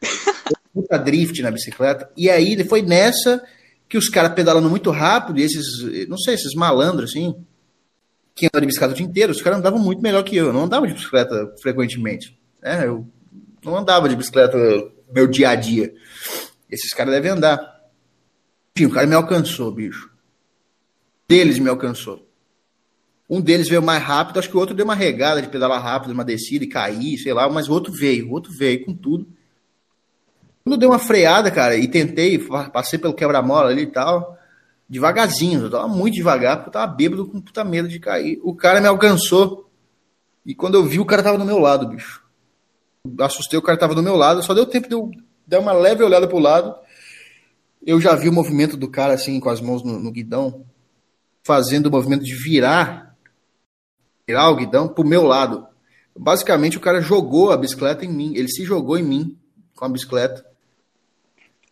Puta 0.72 0.98
drift 0.98 1.42
na 1.42 1.50
bicicleta. 1.50 2.10
E 2.16 2.30
aí 2.30 2.52
ele 2.52 2.64
foi 2.64 2.80
nessa 2.80 3.42
que 3.88 3.98
os 3.98 4.08
caras 4.08 4.32
pedalando 4.34 4.70
muito 4.70 4.90
rápido, 4.90 5.38
e 5.38 5.42
esses, 5.42 6.08
não 6.08 6.16
sei, 6.16 6.34
esses 6.34 6.54
malandros, 6.54 7.10
assim, 7.10 7.34
que 8.34 8.46
andam 8.46 8.60
de 8.60 8.66
bicicleta 8.68 8.94
o 8.94 8.96
dia 8.96 9.04
inteiro, 9.04 9.32
os 9.32 9.42
caras 9.42 9.58
andavam 9.58 9.78
muito 9.78 10.00
melhor 10.00 10.22
que 10.22 10.36
eu. 10.36 10.46
Eu 10.46 10.52
não 10.52 10.64
andava 10.64 10.86
de 10.86 10.94
bicicleta 10.94 11.52
frequentemente. 11.60 12.38
Né? 12.62 12.86
Eu 12.86 13.06
não 13.64 13.76
andava 13.76 14.08
de 14.08 14.16
bicicleta 14.16 14.56
meu 15.12 15.26
dia 15.26 15.50
a 15.50 15.54
dia. 15.54 15.92
Esses 16.70 16.92
caras 16.92 17.12
devem 17.12 17.32
andar. 17.32 17.58
Enfim, 18.76 18.86
o 18.86 18.92
cara 18.92 19.06
me 19.06 19.14
alcançou, 19.14 19.70
bicho. 19.72 20.10
Deles 21.28 21.58
me 21.58 21.68
alcançou. 21.68 22.26
Um 23.28 23.40
deles 23.40 23.68
veio 23.68 23.82
mais 23.82 24.02
rápido, 24.02 24.38
acho 24.38 24.48
que 24.48 24.56
o 24.56 24.60
outro 24.60 24.74
deu 24.74 24.84
uma 24.84 24.94
regada 24.94 25.40
de 25.40 25.48
pedalar 25.48 25.80
rápido, 25.80 26.12
uma 26.12 26.24
descida 26.24 26.64
e 26.64 26.68
cair, 26.68 27.16
sei 27.18 27.32
lá, 27.32 27.48
mas 27.48 27.68
o 27.68 27.72
outro 27.72 27.92
veio, 27.92 28.28
o 28.28 28.32
outro 28.32 28.52
veio 28.52 28.84
com 28.84 28.92
tudo. 28.92 29.28
Quando 30.64 30.76
deu 30.76 30.90
uma 30.90 30.98
freada, 30.98 31.48
cara, 31.50 31.76
e 31.76 31.86
tentei, 31.86 32.38
passei 32.72 32.98
pelo 32.98 33.14
quebra-mola 33.14 33.70
ali 33.70 33.82
e 33.82 33.86
tal, 33.86 34.36
devagarzinho, 34.88 35.62
eu 35.62 35.70
tava 35.70 35.86
muito 35.86 36.14
devagar, 36.14 36.56
porque 36.56 36.70
eu 36.70 36.72
tava 36.72 36.92
bêbado 36.92 37.24
com 37.26 37.40
puta 37.40 37.62
medo 37.62 37.88
de 37.88 38.00
cair. 38.00 38.40
O 38.42 38.54
cara 38.54 38.80
me 38.80 38.88
alcançou. 38.88 39.70
E 40.44 40.52
quando 40.52 40.74
eu 40.74 40.84
vi, 40.84 40.98
o 40.98 41.06
cara 41.06 41.22
tava 41.22 41.38
do 41.38 41.44
meu 41.44 41.58
lado, 41.58 41.86
bicho 41.86 42.20
assustei, 43.20 43.58
o 43.58 43.62
cara 43.62 43.78
tava 43.78 43.94
do 43.94 44.02
meu 44.02 44.16
lado, 44.16 44.42
só 44.42 44.54
deu 44.54 44.66
tempo 44.66 44.88
de 44.88 44.94
eu 44.94 45.10
dar 45.46 45.60
uma 45.60 45.72
leve 45.72 46.02
olhada 46.02 46.28
pro 46.28 46.38
lado. 46.38 46.74
Eu 47.84 48.00
já 48.00 48.14
vi 48.14 48.28
o 48.28 48.32
movimento 48.32 48.76
do 48.76 48.90
cara 48.90 49.14
assim, 49.14 49.40
com 49.40 49.48
as 49.48 49.60
mãos 49.60 49.82
no, 49.82 49.98
no 49.98 50.12
guidão, 50.12 50.64
fazendo 51.42 51.86
o 51.86 51.90
movimento 51.90 52.24
de 52.24 52.34
virar, 52.34 53.16
virar 54.26 54.50
o 54.50 54.56
guidão 54.56 54.88
pro 54.88 55.04
meu 55.04 55.22
lado. 55.22 55.66
Basicamente, 56.16 56.76
o 56.76 56.80
cara 56.80 57.00
jogou 57.00 57.50
a 57.50 57.56
bicicleta 57.56 58.04
em 58.04 58.12
mim, 58.12 58.34
ele 58.36 58.48
se 58.48 58.64
jogou 58.64 58.98
em 58.98 59.02
mim 59.02 59.38
com 59.74 59.84
a 59.84 59.88
bicicleta. 59.88 60.44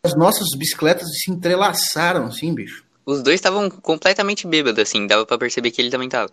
As 0.02 0.14
nossas 0.14 0.48
bicicletas 0.56 1.08
se 1.22 1.30
entrelaçaram, 1.30 2.26
assim, 2.26 2.54
bicho. 2.54 2.84
Os 3.04 3.22
dois 3.22 3.34
estavam 3.34 3.68
completamente 3.68 4.46
bêbados, 4.46 4.80
assim, 4.80 5.06
dava 5.06 5.26
para 5.26 5.38
perceber 5.38 5.70
que 5.70 5.82
ele 5.82 5.90
também 5.90 6.08
tava. 6.08 6.30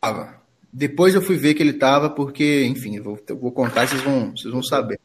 Tava. 0.00 0.45
Depois 0.78 1.14
eu 1.14 1.22
fui 1.22 1.38
ver 1.38 1.54
que 1.54 1.62
ele 1.62 1.70
estava, 1.70 2.10
porque, 2.10 2.66
enfim, 2.66 2.96
eu 2.96 3.02
vou, 3.02 3.18
eu 3.26 3.38
vou 3.38 3.50
contar 3.50 3.84
e 3.84 3.88
vocês 3.88 4.02
vão, 4.02 4.36
vocês 4.36 4.52
vão 4.52 4.62
saber. 4.62 5.00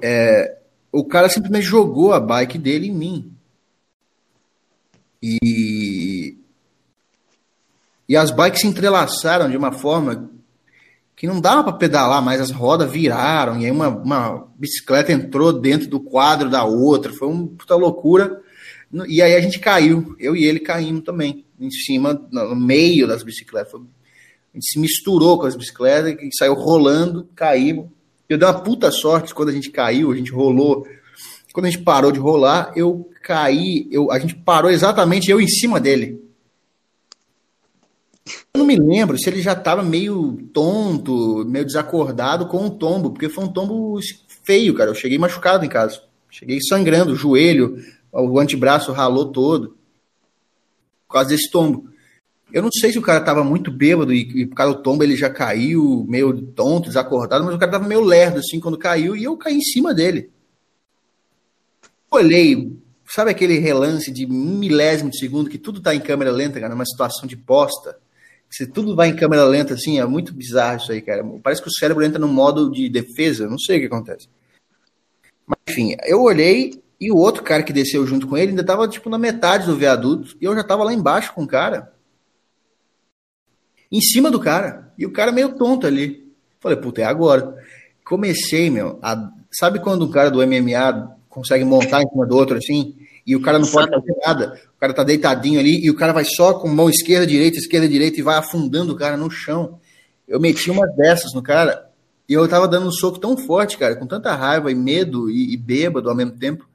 É, 0.00 0.58
o 0.92 1.04
cara 1.04 1.28
simplesmente 1.28 1.64
jogou 1.64 2.12
a 2.12 2.20
bike 2.20 2.56
dele 2.56 2.86
em 2.86 2.94
mim. 2.94 3.32
E, 5.20 6.36
e 8.08 8.16
as 8.16 8.30
bikes 8.30 8.60
se 8.60 8.68
entrelaçaram 8.68 9.50
de 9.50 9.56
uma 9.56 9.72
forma 9.72 10.30
que 11.16 11.26
não 11.26 11.40
dava 11.40 11.64
para 11.64 11.72
pedalar, 11.72 12.22
mas 12.22 12.40
as 12.40 12.52
rodas 12.52 12.88
viraram, 12.88 13.58
e 13.58 13.64
aí 13.64 13.72
uma, 13.72 13.88
uma 13.88 14.48
bicicleta 14.56 15.10
entrou 15.10 15.52
dentro 15.52 15.88
do 15.88 15.98
quadro 15.98 16.48
da 16.48 16.62
outra, 16.62 17.12
foi 17.12 17.26
uma 17.26 17.48
puta 17.48 17.74
loucura. 17.74 18.40
E 19.08 19.20
aí 19.20 19.34
a 19.34 19.40
gente 19.40 19.58
caiu, 19.58 20.14
eu 20.20 20.36
e 20.36 20.44
ele 20.44 20.60
caímos 20.60 21.02
também, 21.02 21.44
em 21.58 21.72
cima, 21.72 22.24
no 22.30 22.54
meio 22.54 23.08
das 23.08 23.24
bicicletas. 23.24 23.72
Foi 23.72 23.80
a 24.52 24.58
gente 24.58 24.70
se 24.70 24.78
misturou 24.78 25.38
com 25.38 25.46
as 25.46 25.56
bicicletas 25.56 26.14
e 26.20 26.28
saiu 26.36 26.54
rolando, 26.54 27.26
caímos. 27.34 27.86
Eu 28.28 28.36
dei 28.36 28.46
uma 28.46 28.60
puta 28.60 28.90
sorte 28.90 29.34
quando 29.34 29.48
a 29.48 29.52
gente 29.52 29.70
caiu, 29.70 30.12
a 30.12 30.16
gente 30.16 30.30
rolou. 30.30 30.86
Quando 31.52 31.66
a 31.66 31.70
gente 31.70 31.82
parou 31.82 32.12
de 32.12 32.18
rolar, 32.18 32.72
eu 32.76 33.10
caí, 33.22 33.88
eu, 33.90 34.10
a 34.10 34.18
gente 34.18 34.34
parou 34.34 34.70
exatamente 34.70 35.30
eu 35.30 35.40
em 35.40 35.48
cima 35.48 35.80
dele. 35.80 36.22
Eu 38.54 38.58
não 38.58 38.66
me 38.66 38.76
lembro 38.76 39.18
se 39.18 39.28
ele 39.28 39.40
já 39.40 39.52
estava 39.52 39.82
meio 39.82 40.36
tonto, 40.52 41.44
meio 41.46 41.64
desacordado 41.64 42.46
com 42.46 42.66
o 42.66 42.70
tombo, 42.70 43.10
porque 43.10 43.28
foi 43.28 43.44
um 43.44 43.52
tombo 43.52 43.98
feio, 44.44 44.74
cara. 44.74 44.90
Eu 44.90 44.94
cheguei 44.94 45.18
machucado 45.18 45.64
em 45.64 45.68
casa. 45.68 46.02
Cheguei 46.30 46.58
sangrando, 46.60 47.12
o 47.12 47.16
joelho, 47.16 47.76
o 48.12 48.38
antebraço 48.38 48.92
ralou 48.92 49.32
todo. 49.32 49.76
Por 51.06 51.14
causa 51.14 51.30
desse 51.30 51.50
tombo. 51.50 51.91
Eu 52.52 52.60
não 52.60 52.70
sei 52.70 52.92
se 52.92 52.98
o 52.98 53.02
cara 53.02 53.20
tava 53.20 53.42
muito 53.42 53.70
bêbado 53.70 54.12
e, 54.12 54.42
e 54.42 54.46
por 54.46 54.54
causa 54.54 54.76
do 54.76 54.82
tombo 54.82 55.02
ele 55.02 55.16
já 55.16 55.30
caiu, 55.30 56.04
meio 56.06 56.42
tonto, 56.48 56.88
desacordado, 56.88 57.44
mas 57.44 57.54
o 57.54 57.58
cara 57.58 57.72
tava 57.72 57.88
meio 57.88 58.02
lerdo 58.02 58.40
assim 58.40 58.60
quando 58.60 58.76
caiu 58.76 59.16
e 59.16 59.24
eu 59.24 59.36
caí 59.38 59.56
em 59.56 59.62
cima 59.62 59.94
dele. 59.94 60.30
Olhei, 62.10 62.76
sabe 63.08 63.30
aquele 63.30 63.58
relance 63.58 64.12
de 64.12 64.26
milésimo 64.26 65.10
de 65.10 65.18
segundo 65.18 65.48
que 65.48 65.56
tudo 65.56 65.80
tá 65.80 65.94
em 65.94 66.00
câmera 66.00 66.30
lenta, 66.30 66.60
cara, 66.60 66.74
numa 66.74 66.84
situação 66.84 67.26
de 67.26 67.38
posta? 67.38 67.98
Se 68.50 68.66
tudo 68.66 68.94
vai 68.94 69.08
em 69.08 69.16
câmera 69.16 69.44
lenta 69.44 69.72
assim, 69.72 69.98
é 69.98 70.04
muito 70.04 70.34
bizarro 70.34 70.76
isso 70.76 70.92
aí, 70.92 71.00
cara. 71.00 71.24
Parece 71.42 71.62
que 71.62 71.68
o 71.68 71.72
cérebro 71.72 72.04
entra 72.04 72.18
no 72.18 72.28
modo 72.28 72.70
de 72.70 72.86
defesa, 72.90 73.48
não 73.48 73.58
sei 73.58 73.78
o 73.78 73.80
que 73.80 73.86
acontece. 73.86 74.28
Mas 75.46 75.58
enfim, 75.70 75.96
eu 76.04 76.20
olhei 76.20 76.82
e 77.00 77.10
o 77.10 77.16
outro 77.16 77.42
cara 77.42 77.62
que 77.62 77.72
desceu 77.72 78.06
junto 78.06 78.26
com 78.26 78.36
ele 78.36 78.50
ainda 78.50 78.62
tava 78.62 78.86
tipo 78.86 79.08
na 79.08 79.16
metade 79.16 79.64
do 79.64 79.74
viaduto 79.74 80.36
e 80.38 80.44
eu 80.44 80.54
já 80.54 80.62
tava 80.62 80.84
lá 80.84 80.92
embaixo 80.92 81.32
com 81.32 81.44
o 81.44 81.48
cara 81.48 81.91
em 83.92 84.00
cima 84.00 84.30
do 84.30 84.40
cara. 84.40 84.90
E 84.98 85.04
o 85.04 85.12
cara 85.12 85.30
meio 85.30 85.50
tonto 85.50 85.86
ali. 85.86 86.26
Falei, 86.58 86.78
puta, 86.78 87.02
é 87.02 87.04
agora. 87.04 87.54
Comecei, 88.04 88.70
meu. 88.70 88.98
A... 89.02 89.30
Sabe 89.52 89.78
quando 89.80 90.06
um 90.06 90.10
cara 90.10 90.30
do 90.30 90.44
MMA 90.46 91.14
consegue 91.28 91.64
montar 91.64 92.02
em 92.02 92.08
cima 92.08 92.26
do 92.26 92.34
outro 92.34 92.56
assim? 92.56 92.96
E 93.26 93.36
o 93.36 93.42
cara 93.42 93.58
não 93.58 93.68
pode 93.68 93.90
fazer 93.90 94.16
nada. 94.24 94.60
O 94.76 94.80
cara 94.80 94.94
tá 94.94 95.04
deitadinho 95.04 95.60
ali 95.60 95.84
e 95.84 95.90
o 95.90 95.94
cara 95.94 96.12
vai 96.12 96.24
só 96.24 96.54
com 96.54 96.68
mão 96.68 96.88
esquerda, 96.88 97.26
direita, 97.26 97.58
esquerda, 97.58 97.86
direita 97.86 98.18
e 98.18 98.22
vai 98.22 98.36
afundando 98.36 98.92
o 98.92 98.96
cara 98.96 99.16
no 99.16 99.30
chão. 99.30 99.78
Eu 100.26 100.40
meti 100.40 100.70
uma 100.70 100.86
dessas 100.86 101.34
no 101.34 101.42
cara 101.42 101.88
e 102.28 102.32
eu 102.32 102.48
tava 102.48 102.66
dando 102.66 102.88
um 102.88 102.92
soco 102.92 103.18
tão 103.18 103.36
forte, 103.36 103.76
cara, 103.76 103.94
com 103.94 104.06
tanta 104.06 104.34
raiva 104.34 104.72
e 104.72 104.74
medo 104.74 105.30
e, 105.30 105.52
e 105.52 105.56
bêbado 105.56 106.08
ao 106.08 106.16
mesmo 106.16 106.32
tempo. 106.32 106.66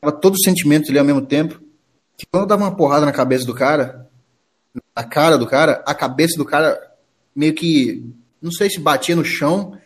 Tava 0.00 0.12
todos 0.12 0.38
os 0.38 0.44
sentimentos 0.44 0.88
ali 0.88 0.98
ao 0.98 1.04
mesmo 1.04 1.22
tempo. 1.22 1.60
Que 2.16 2.24
quando 2.26 2.44
eu 2.44 2.48
dava 2.48 2.62
uma 2.62 2.76
porrada 2.76 3.04
na 3.04 3.12
cabeça 3.12 3.44
do 3.44 3.54
cara, 3.54 4.03
a 4.94 5.04
cara 5.04 5.36
do 5.36 5.46
cara, 5.46 5.82
a 5.86 5.94
cabeça 5.94 6.36
do 6.36 6.44
cara 6.44 6.78
meio 7.34 7.54
que, 7.54 8.04
não 8.40 8.52
sei 8.52 8.70
se 8.70 8.78
batia 8.78 9.16
no 9.16 9.24
chão 9.24 9.76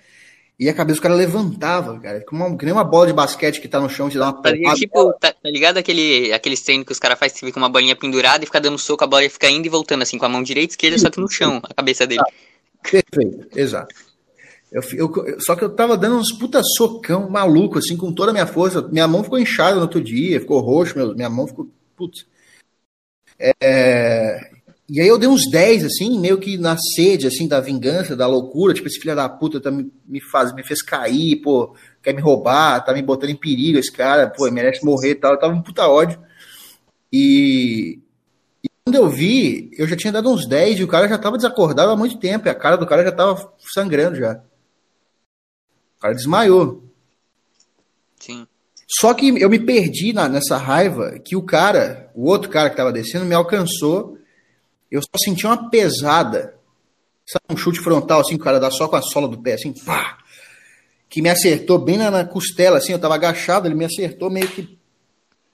e 0.58 0.68
a 0.68 0.74
cabeça 0.74 0.98
do 0.98 1.02
cara 1.02 1.14
levantava, 1.14 1.98
cara. 2.00 2.20
Como 2.26 2.58
que 2.58 2.64
nem 2.64 2.74
uma 2.74 2.84
bola 2.84 3.06
de 3.06 3.12
basquete 3.12 3.60
que 3.60 3.68
tá 3.68 3.80
no 3.80 3.88
chão, 3.88 4.10
te 4.10 4.18
dá 4.18 4.26
uma 4.30 4.42
tá, 4.42 4.52
Tipo, 4.74 5.12
tá, 5.14 5.32
tá, 5.32 5.50
ligado 5.50 5.78
aquele, 5.78 6.32
aqueles 6.32 6.60
treinos 6.60 6.84
que 6.84 6.92
os 6.92 6.98
caras 6.98 7.18
fazem 7.18 7.38
que 7.38 7.46
fica 7.46 7.58
uma 7.58 7.68
bolinha 7.68 7.94
pendurada 7.94 8.42
e 8.42 8.46
fica 8.46 8.60
dando 8.60 8.78
soco, 8.78 9.04
a 9.04 9.06
bola 9.06 9.28
fica 9.30 9.48
indo 9.48 9.66
e 9.66 9.70
voltando 9.70 10.02
assim, 10.02 10.18
com 10.18 10.26
a 10.26 10.28
mão 10.28 10.42
direita 10.42 10.72
e 10.72 10.74
esquerda, 10.74 10.98
só 10.98 11.10
que 11.10 11.20
no 11.20 11.30
chão, 11.30 11.60
a 11.62 11.72
cabeça 11.74 12.06
dele. 12.06 12.22
Perfeito, 12.82 13.48
exato. 13.56 13.94
Eu, 14.70 14.82
eu, 14.92 15.40
só 15.40 15.56
que 15.56 15.64
eu 15.64 15.70
tava 15.70 15.96
dando 15.96 16.16
uns 16.16 16.32
puta 16.32 16.60
socão 16.62 17.30
maluco, 17.30 17.78
assim, 17.78 17.96
com 17.96 18.12
toda 18.12 18.30
a 18.30 18.34
minha 18.34 18.46
força. 18.46 18.82
Minha 18.82 19.08
mão 19.08 19.24
ficou 19.24 19.38
inchada 19.38 19.76
no 19.76 19.82
outro 19.82 20.00
dia, 20.00 20.40
ficou 20.40 20.60
roxo, 20.60 20.94
minha 21.14 21.30
mão 21.30 21.46
ficou. 21.46 21.68
Putz. 21.96 22.26
É, 23.38 24.47
e 24.90 25.02
aí 25.02 25.06
eu 25.06 25.18
dei 25.18 25.28
uns 25.28 25.42
10, 25.50 25.84
assim, 25.84 26.18
meio 26.18 26.38
que 26.38 26.56
na 26.56 26.74
sede, 26.78 27.26
assim, 27.26 27.46
da 27.46 27.60
vingança, 27.60 28.16
da 28.16 28.26
loucura, 28.26 28.72
tipo, 28.72 28.88
esse 28.88 28.98
filho 28.98 29.14
da 29.14 29.28
puta 29.28 29.60
tá 29.60 29.70
me, 29.70 29.92
me, 30.06 30.18
faz, 30.18 30.54
me 30.54 30.62
fez 30.62 30.80
cair, 30.80 31.36
pô, 31.42 31.76
quer 32.02 32.14
me 32.14 32.22
roubar, 32.22 32.82
tá 32.82 32.94
me 32.94 33.02
botando 33.02 33.28
em 33.28 33.36
perigo 33.36 33.78
esse 33.78 33.92
cara, 33.92 34.30
pô, 34.30 34.50
merece 34.50 34.82
morrer 34.82 35.10
e 35.10 35.14
tal, 35.14 35.32
eu 35.32 35.38
tava 35.38 35.52
um 35.52 35.60
puta 35.60 35.86
ódio. 35.86 36.18
E, 37.12 37.98
e, 38.64 38.68
quando 38.82 38.94
eu 38.94 39.10
vi, 39.10 39.70
eu 39.76 39.86
já 39.86 39.94
tinha 39.94 40.12
dado 40.12 40.30
uns 40.30 40.48
10 40.48 40.80
e 40.80 40.84
o 40.84 40.88
cara 40.88 41.06
já 41.06 41.18
tava 41.18 41.36
desacordado 41.36 41.92
há 41.92 41.96
muito 41.96 42.18
tempo, 42.18 42.48
e 42.48 42.50
a 42.50 42.54
cara 42.54 42.76
do 42.76 42.86
cara 42.86 43.04
já 43.04 43.12
tava 43.12 43.52
sangrando 43.74 44.16
já. 44.16 44.40
O 45.98 46.00
cara 46.00 46.14
desmaiou. 46.14 46.82
Sim. 48.18 48.46
Só 48.88 49.12
que 49.12 49.38
eu 49.38 49.50
me 49.50 49.58
perdi 49.58 50.14
na, 50.14 50.30
nessa 50.30 50.56
raiva 50.56 51.18
que 51.22 51.36
o 51.36 51.42
cara, 51.42 52.10
o 52.14 52.26
outro 52.26 52.48
cara 52.48 52.70
que 52.70 52.76
tava 52.76 52.90
descendo, 52.90 53.26
me 53.26 53.34
alcançou 53.34 54.17
eu 54.90 55.02
só 55.02 55.08
senti 55.22 55.46
uma 55.46 55.70
pesada. 55.70 56.54
Sabe, 57.26 57.44
um 57.50 57.56
chute 57.56 57.80
frontal, 57.80 58.20
assim, 58.20 58.36
o 58.36 58.38
cara 58.38 58.58
dá 58.58 58.70
só 58.70 58.88
com 58.88 58.96
a 58.96 59.02
sola 59.02 59.28
do 59.28 59.38
pé, 59.38 59.54
assim, 59.54 59.72
pá! 59.84 60.18
Que 61.08 61.20
me 61.20 61.28
acertou 61.28 61.78
bem 61.78 61.98
na, 61.98 62.10
na 62.10 62.24
costela, 62.24 62.78
assim, 62.78 62.92
eu 62.92 62.98
tava 62.98 63.14
agachado, 63.14 63.68
ele 63.68 63.74
me 63.74 63.84
acertou 63.84 64.30
meio 64.30 64.48
que 64.48 64.78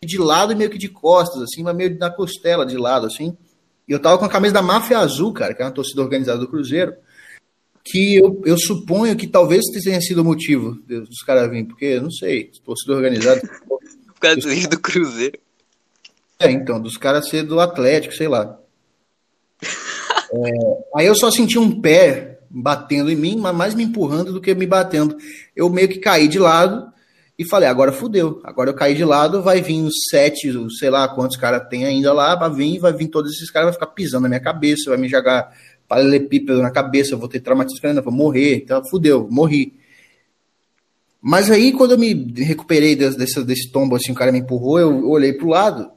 de 0.05 0.19
lado 0.19 0.53
e 0.53 0.57
meio 0.57 0.71
que 0.71 0.79
de 0.79 0.89
costas, 0.89 1.43
assim, 1.43 1.63
mas 1.63 1.75
meio 1.75 1.99
na 1.99 2.11
costela, 2.11 2.65
de 2.65 2.77
lado, 2.77 3.07
assim. 3.07 3.37
E 3.89 3.93
eu 3.93 4.01
tava 4.01 4.19
com 4.19 4.25
a 4.25 4.29
camisa 4.29 4.55
da 4.55 4.63
Máfia 4.63 4.99
Azul, 4.99 5.33
cara, 5.33 5.55
que 5.55 5.63
é 5.63 5.65
uma 5.65 5.73
torcida 5.73 6.03
organizada 6.03 6.39
do 6.39 6.49
Cruzeiro, 6.49 6.95
que 7.83 8.17
eu, 8.17 8.41
eu 8.45 8.57
suponho 8.57 9.17
que 9.17 9.27
talvez 9.27 9.63
tenha 9.83 10.01
sido 10.01 10.23
o 10.23 10.25
motivo 10.25 10.73
dos 10.87 11.23
caras 11.23 11.49
virem, 11.51 11.67
porque, 11.67 12.01
não 12.01 12.11
sei, 12.11 12.51
torcida 12.65 12.95
organizada... 12.95 13.41
Por 14.07 14.21
causa 14.21 14.69
do 14.69 14.81
Cruzeiro. 14.81 15.39
É, 16.39 16.51
então, 16.51 16.81
dos 16.81 16.97
caras 16.97 17.29
ser 17.29 17.43
do 17.43 17.61
Atlético, 17.61 18.15
sei 18.15 18.27
lá. 18.27 18.59
É, 20.35 20.99
aí 20.99 21.07
eu 21.07 21.15
só 21.15 21.31
senti 21.31 21.59
um 21.59 21.81
pé 21.81 22.39
batendo 22.51 23.11
em 23.11 23.17
mim, 23.17 23.37
mas 23.37 23.55
mais 23.55 23.75
me 23.75 23.85
empurrando 23.85 24.33
do 24.33 24.41
que 24.41 24.55
me 24.55 24.67
batendo. 24.67 25.17
Eu 25.55 25.71
meio 25.71 25.89
que 25.89 25.99
caí 25.99 26.27
de 26.27 26.39
lado 26.39 26.93
e 27.39 27.45
falei, 27.45 27.69
agora 27.69 27.93
fudeu. 27.93 28.41
Agora 28.45 28.71
eu 28.71 28.75
caí 28.75 28.95
de 28.95 29.05
lado, 29.05 29.43
vai 29.43 29.61
vir 29.61 29.83
os 29.83 29.95
sete, 30.11 30.53
sei 30.79 30.91
lá 30.91 31.09
quantos 31.09 31.37
caras 31.37 31.69
tem 31.69 31.85
ainda 31.85 32.13
lá, 32.13 32.35
vai 32.37 32.51
vir, 32.51 32.79
vai 32.79 32.93
vir 32.93 33.09
todos 33.09 33.33
esses 33.33 33.51
caras, 33.51 33.67
vai 33.67 33.75
ficar 33.75 33.87
pisando 33.89 34.23
na 34.23 34.29
minha 34.29 34.41
cabeça, 34.41 34.91
vai 34.91 34.99
me 34.99 35.09
jogar 35.09 35.53
paralelepípedo 35.89 36.63
na 36.63 36.71
cabeça, 36.71 37.15
eu 37.15 37.19
vou 37.19 37.29
ter 37.29 37.41
traumatismo, 37.41 38.03
vou 38.03 38.13
morrer, 38.13 38.57
então 38.57 38.85
fudeu, 38.85 39.29
morri. 39.31 39.75
Mas 41.21 41.51
aí, 41.51 41.73
quando 41.73 41.93
eu 41.93 41.99
me 41.99 42.35
recuperei 42.37 42.95
desse, 42.95 43.43
desse 43.45 43.71
tombo, 43.71 43.97
assim, 43.97 44.13
o 44.13 44.15
cara 44.15 44.31
me 44.31 44.41
empurrou, 44.41 44.79
eu 44.79 45.09
olhei 45.09 45.33
pro 45.33 45.49
lado. 45.49 45.91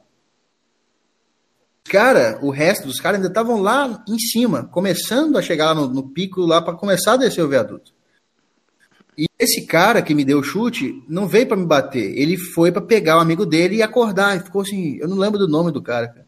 Cara, 1.88 2.38
o 2.42 2.50
resto 2.50 2.86
dos 2.86 3.00
caras 3.00 3.16
ainda 3.16 3.28
estavam 3.28 3.60
lá 3.60 4.04
em 4.06 4.18
cima, 4.18 4.64
começando 4.64 5.38
a 5.38 5.42
chegar 5.42 5.74
no, 5.74 5.88
no 5.88 6.08
pico 6.08 6.42
lá 6.42 6.60
para 6.60 6.74
começar 6.74 7.14
a 7.14 7.16
descer 7.16 7.42
o 7.42 7.48
viaduto. 7.48 7.92
E 9.16 9.26
esse 9.38 9.66
cara 9.66 10.02
que 10.02 10.14
me 10.14 10.24
deu 10.24 10.38
o 10.38 10.44
chute 10.44 11.02
não 11.08 11.26
veio 11.26 11.46
para 11.46 11.56
me 11.56 11.66
bater, 11.66 12.16
ele 12.16 12.36
foi 12.36 12.70
para 12.70 12.82
pegar 12.82 13.16
o 13.16 13.20
amigo 13.20 13.44
dele 13.44 13.76
e 13.76 13.82
acordar. 13.82 14.36
E 14.36 14.40
ficou 14.40 14.62
assim, 14.62 14.96
eu 15.00 15.08
não 15.08 15.16
lembro 15.16 15.38
do 15.38 15.48
nome 15.48 15.72
do 15.72 15.82
cara, 15.82 16.08
cara. 16.08 16.26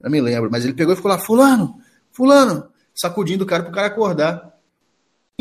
Não 0.00 0.10
me 0.10 0.20
lembro, 0.20 0.50
mas 0.50 0.64
ele 0.64 0.72
pegou 0.72 0.94
e 0.94 0.96
ficou 0.96 1.10
lá, 1.10 1.18
fulano, 1.18 1.76
fulano, 2.12 2.68
sacudindo 2.94 3.44
o 3.44 3.46
cara 3.46 3.62
pro 3.62 3.72
cara 3.72 3.88
acordar 3.88 4.50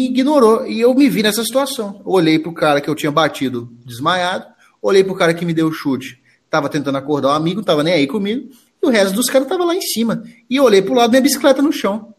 ignorou. 0.05 0.65
E 0.65 0.79
eu 0.79 0.93
me 0.93 1.09
vi 1.09 1.23
nessa 1.23 1.43
situação. 1.43 2.01
Olhei 2.05 2.39
pro 2.39 2.53
cara 2.53 2.81
que 2.81 2.89
eu 2.89 2.95
tinha 2.95 3.11
batido 3.11 3.69
desmaiado, 3.85 4.45
olhei 4.81 5.03
pro 5.03 5.15
cara 5.15 5.33
que 5.33 5.45
me 5.45 5.53
deu 5.53 5.67
o 5.67 5.73
chute, 5.73 6.21
tava 6.49 6.69
tentando 6.69 6.97
acordar 6.97 7.29
o 7.29 7.31
um 7.31 7.35
amigo, 7.35 7.63
tava 7.63 7.83
nem 7.83 7.93
aí 7.93 8.07
comigo, 8.07 8.49
e 8.81 8.85
o 8.85 8.89
resto 8.89 9.13
dos 9.13 9.29
caras 9.29 9.47
tava 9.47 9.65
lá 9.65 9.75
em 9.75 9.81
cima. 9.81 10.23
E 10.49 10.59
olhei 10.59 10.81
pro 10.81 10.93
lado 10.93 11.09
minha 11.09 11.21
bicicleta 11.21 11.61
no 11.61 11.71
chão. 11.71 12.13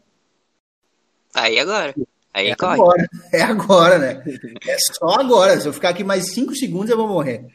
Aí 1.35 1.59
agora. 1.59 1.95
Aí 2.33 2.49
é 2.49 2.55
corre. 2.55 2.75
agora. 2.75 3.09
É 3.33 3.43
agora, 3.43 3.99
né? 3.99 4.23
É 4.67 4.77
só 4.93 5.21
agora. 5.21 5.61
Se 5.61 5.67
eu 5.67 5.73
ficar 5.73 5.91
aqui 5.91 6.05
mais 6.05 6.33
cinco 6.33 6.55
segundos, 6.55 6.91
eu 6.91 6.97
vou 6.97 7.09
morrer. 7.09 7.47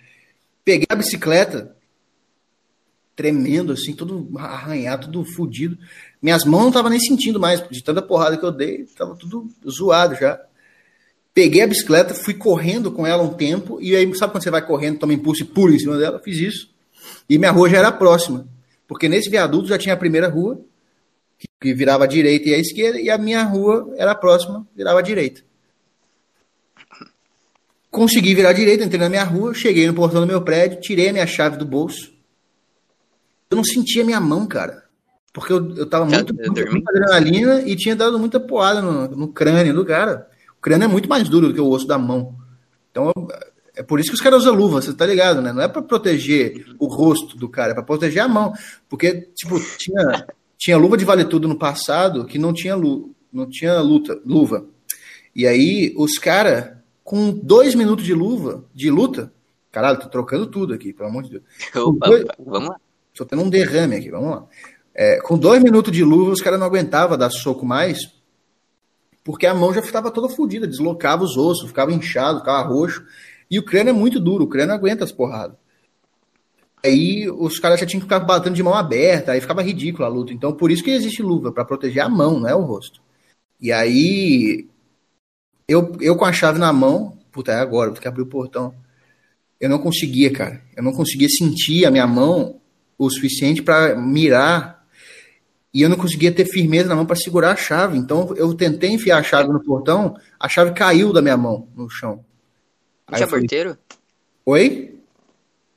Peguei 0.63 0.87
a 0.89 0.95
bicicleta, 0.95 1.75
tremendo, 3.15 3.73
assim, 3.73 3.93
todo 3.93 4.27
arranhado, 4.37 5.05
tudo 5.05 5.25
fodido. 5.33 5.77
Minhas 6.21 6.43
mãos 6.43 6.61
não 6.61 6.67
estavam 6.69 6.89
nem 6.89 6.99
sentindo 6.99 7.39
mais, 7.39 7.63
de 7.69 7.83
tanta 7.83 8.01
porrada 8.01 8.37
que 8.37 8.43
eu 8.43 8.51
dei, 8.51 8.81
estava 8.81 9.15
tudo 9.15 9.47
zoado 9.69 10.15
já. 10.15 10.41
Peguei 11.33 11.61
a 11.61 11.67
bicicleta, 11.67 12.13
fui 12.13 12.33
correndo 12.33 12.91
com 12.91 13.05
ela 13.05 13.21
um 13.21 13.33
tempo, 13.33 13.77
e 13.81 13.95
aí, 13.95 14.05
sabe 14.15 14.31
quando 14.31 14.43
você 14.43 14.49
vai 14.49 14.65
correndo, 14.65 14.99
toma 14.99 15.13
impulso 15.13 15.43
e 15.43 15.45
pula 15.45 15.75
em 15.75 15.79
cima 15.79 15.97
dela? 15.97 16.19
Fiz 16.23 16.37
isso. 16.37 16.69
E 17.29 17.37
minha 17.37 17.51
rua 17.51 17.69
já 17.69 17.77
era 17.77 17.91
próxima, 17.91 18.47
porque 18.87 19.09
nesse 19.09 19.29
viaduto 19.29 19.67
já 19.67 19.77
tinha 19.77 19.93
a 19.93 19.97
primeira 19.97 20.27
rua, 20.27 20.59
que 21.59 21.73
virava 21.73 22.03
à 22.03 22.07
direita 22.07 22.49
e 22.49 22.53
à 22.53 22.59
esquerda, 22.59 22.99
e 22.99 23.09
a 23.09 23.17
minha 23.17 23.43
rua 23.43 23.93
era 23.97 24.15
próxima, 24.15 24.67
virava 24.75 24.99
à 24.99 25.01
direita. 25.01 25.41
Consegui 27.89 28.35
virar 28.35 28.49
à 28.49 28.53
direita, 28.53 28.83
entrei 28.83 28.99
na 28.99 29.09
minha 29.09 29.23
rua, 29.23 29.53
cheguei 29.53 29.87
no 29.87 29.93
portão 29.93 30.21
do 30.21 30.27
meu 30.27 30.41
prédio, 30.41 30.81
tirei 30.81 31.09
a 31.09 31.13
minha 31.13 31.27
chave 31.27 31.57
do 31.57 31.65
bolso. 31.65 32.13
Eu 33.49 33.57
não 33.57 33.63
sentia 33.63 34.03
minha 34.03 34.19
mão, 34.19 34.45
cara. 34.45 34.83
Porque 35.31 35.51
eu, 35.51 35.75
eu 35.75 35.85
tava 35.85 36.05
muito, 36.05 36.33
muito, 36.33 36.71
muita 36.71 36.91
adrenalina 36.91 37.61
e 37.61 37.75
tinha 37.75 37.95
dado 37.95 38.17
muita 38.17 38.39
porrada 38.39 38.81
no, 38.81 39.07
no, 39.09 39.27
crânio 39.27 39.73
do 39.73 39.85
cara. 39.85 40.29
O 40.57 40.61
crânio 40.61 40.85
é 40.85 40.87
muito 40.87 41.09
mais 41.09 41.27
duro 41.27 41.49
do 41.49 41.53
que 41.53 41.59
o 41.59 41.69
osso 41.69 41.85
da 41.85 41.97
mão. 41.97 42.35
Então, 42.89 43.11
é 43.75 43.83
por 43.83 43.99
isso 43.99 44.09
que 44.09 44.15
os 44.15 44.21
caras 44.21 44.41
usam 44.41 44.53
luva, 44.53 44.81
você 44.81 44.93
tá 44.93 45.05
ligado, 45.05 45.41
né? 45.41 45.51
Não 45.51 45.61
é 45.61 45.67
para 45.67 45.81
proteger 45.81 46.65
o 46.79 46.87
rosto 46.87 47.37
do 47.37 47.49
cara, 47.49 47.71
é 47.71 47.73
pra 47.73 47.83
proteger 47.83 48.23
a 48.23 48.27
mão. 48.27 48.53
Porque, 48.87 49.29
tipo, 49.35 49.59
tinha, 49.77 50.25
tinha 50.57 50.77
luva 50.77 50.97
de 50.97 51.05
vale 51.05 51.25
tudo 51.25 51.47
no 51.47 51.57
passado 51.57 52.25
que 52.25 52.39
não 52.39 52.53
tinha, 52.53 52.75
lu, 52.75 53.13
não 53.31 53.49
tinha 53.49 53.79
luta, 53.79 54.19
luva. 54.25 54.65
E 55.35 55.45
aí, 55.45 55.93
os 55.97 56.17
caras, 56.17 56.71
com 57.03 57.31
dois 57.31 57.75
minutos 57.75 58.05
de 58.05 58.13
luva, 58.13 58.65
de 58.73 58.89
luta, 58.89 59.33
caralho, 59.71 59.99
tô 59.99 60.07
trocando 60.07 60.47
tudo 60.47 60.73
aqui, 60.73 60.93
pelo 60.93 61.09
amor 61.09 61.23
de 61.23 61.31
Deus. 61.31 61.43
Opa, 61.75 62.07
dois, 62.07 62.25
vamos 62.39 62.69
lá. 62.69 62.75
Tô 63.13 63.25
tendo 63.25 63.41
um 63.41 63.49
derrame 63.49 63.95
aqui, 63.95 64.09
vamos 64.09 64.29
lá. 64.29 64.45
É, 64.93 65.19
com 65.19 65.37
dois 65.37 65.61
minutos 65.61 65.91
de 65.91 66.03
luva, 66.03 66.31
os 66.31 66.41
caras 66.41 66.59
não 66.59 66.67
aguentavam 66.67 67.17
dar 67.17 67.29
soco 67.29 67.65
mais, 67.65 67.99
porque 69.25 69.45
a 69.45 69.53
mão 69.53 69.73
já 69.73 69.81
estava 69.81 70.11
toda 70.11 70.29
fodida, 70.29 70.67
deslocava 70.67 71.23
os 71.23 71.35
ossos, 71.35 71.67
ficava 71.67 71.91
inchado, 71.91 72.39
ficava 72.39 72.65
roxo. 72.65 73.03
E 73.49 73.59
o 73.59 73.63
crânio 73.63 73.91
é 73.91 73.93
muito 73.93 74.19
duro, 74.19 74.45
o 74.45 74.47
crânio 74.47 74.73
aguenta 74.73 75.03
as 75.03 75.11
porradas. 75.11 75.57
Aí 76.83 77.29
os 77.29 77.57
caras 77.57 77.79
já 77.79 77.85
tinham 77.85 77.99
que 77.99 78.05
ficar 78.05 78.19
batendo 78.19 78.55
de 78.55 78.63
mão 78.63 78.73
aberta, 78.73 79.31
aí 79.31 79.41
ficava 79.41 79.63
ridículo 79.63 80.05
a 80.05 80.07
luta. 80.07 80.33
Então 80.33 80.53
por 80.53 80.71
isso 80.71 80.83
que 80.83 80.91
existe 80.91 81.21
luva, 81.21 81.51
para 81.51 81.65
proteger 81.65 82.03
a 82.03 82.09
mão, 82.09 82.39
não 82.39 82.49
é 82.49 82.55
o 82.55 82.61
rosto. 82.61 83.01
E 83.59 83.71
aí 83.71 84.67
eu, 85.67 85.95
eu 85.99 86.15
com 86.15 86.25
a 86.25 86.33
chave 86.33 86.59
na 86.59 86.71
mão, 86.71 87.17
puta, 87.31 87.51
é 87.51 87.55
agora, 87.55 87.89
vou 87.89 87.95
ter 87.95 88.01
que 88.01 88.07
abrir 88.07 88.21
o 88.21 88.27
portão. 88.27 88.73
Eu 89.59 89.69
não 89.69 89.79
conseguia, 89.79 90.31
cara. 90.31 90.61
Eu 90.75 90.83
não 90.83 90.91
conseguia 90.91 91.29
sentir 91.29 91.85
a 91.85 91.91
minha 91.91 92.05
mão 92.05 92.61
o 92.97 93.09
suficiente 93.09 93.63
para 93.63 93.95
mirar 93.95 94.85
e 95.73 95.81
eu 95.81 95.89
não 95.89 95.97
conseguia 95.97 96.31
ter 96.31 96.45
firmeza 96.45 96.87
na 96.87 96.95
mão 96.95 97.05
para 97.05 97.15
segurar 97.15 97.51
a 97.51 97.55
chave. 97.55 97.97
Então 97.97 98.33
eu 98.37 98.53
tentei 98.53 98.91
enfiar 98.91 99.17
a 99.17 99.23
chave 99.23 99.51
no 99.51 99.63
portão, 99.63 100.15
a 100.39 100.47
chave 100.47 100.73
caiu 100.73 101.11
da 101.11 101.21
minha 101.21 101.35
mão 101.35 101.67
no 101.75 101.89
chão. 101.89 102.23
Não 103.09 103.15
tinha 103.17 103.27
falei, 103.27 103.43
porteiro? 103.43 103.77
Oi? 104.45 104.99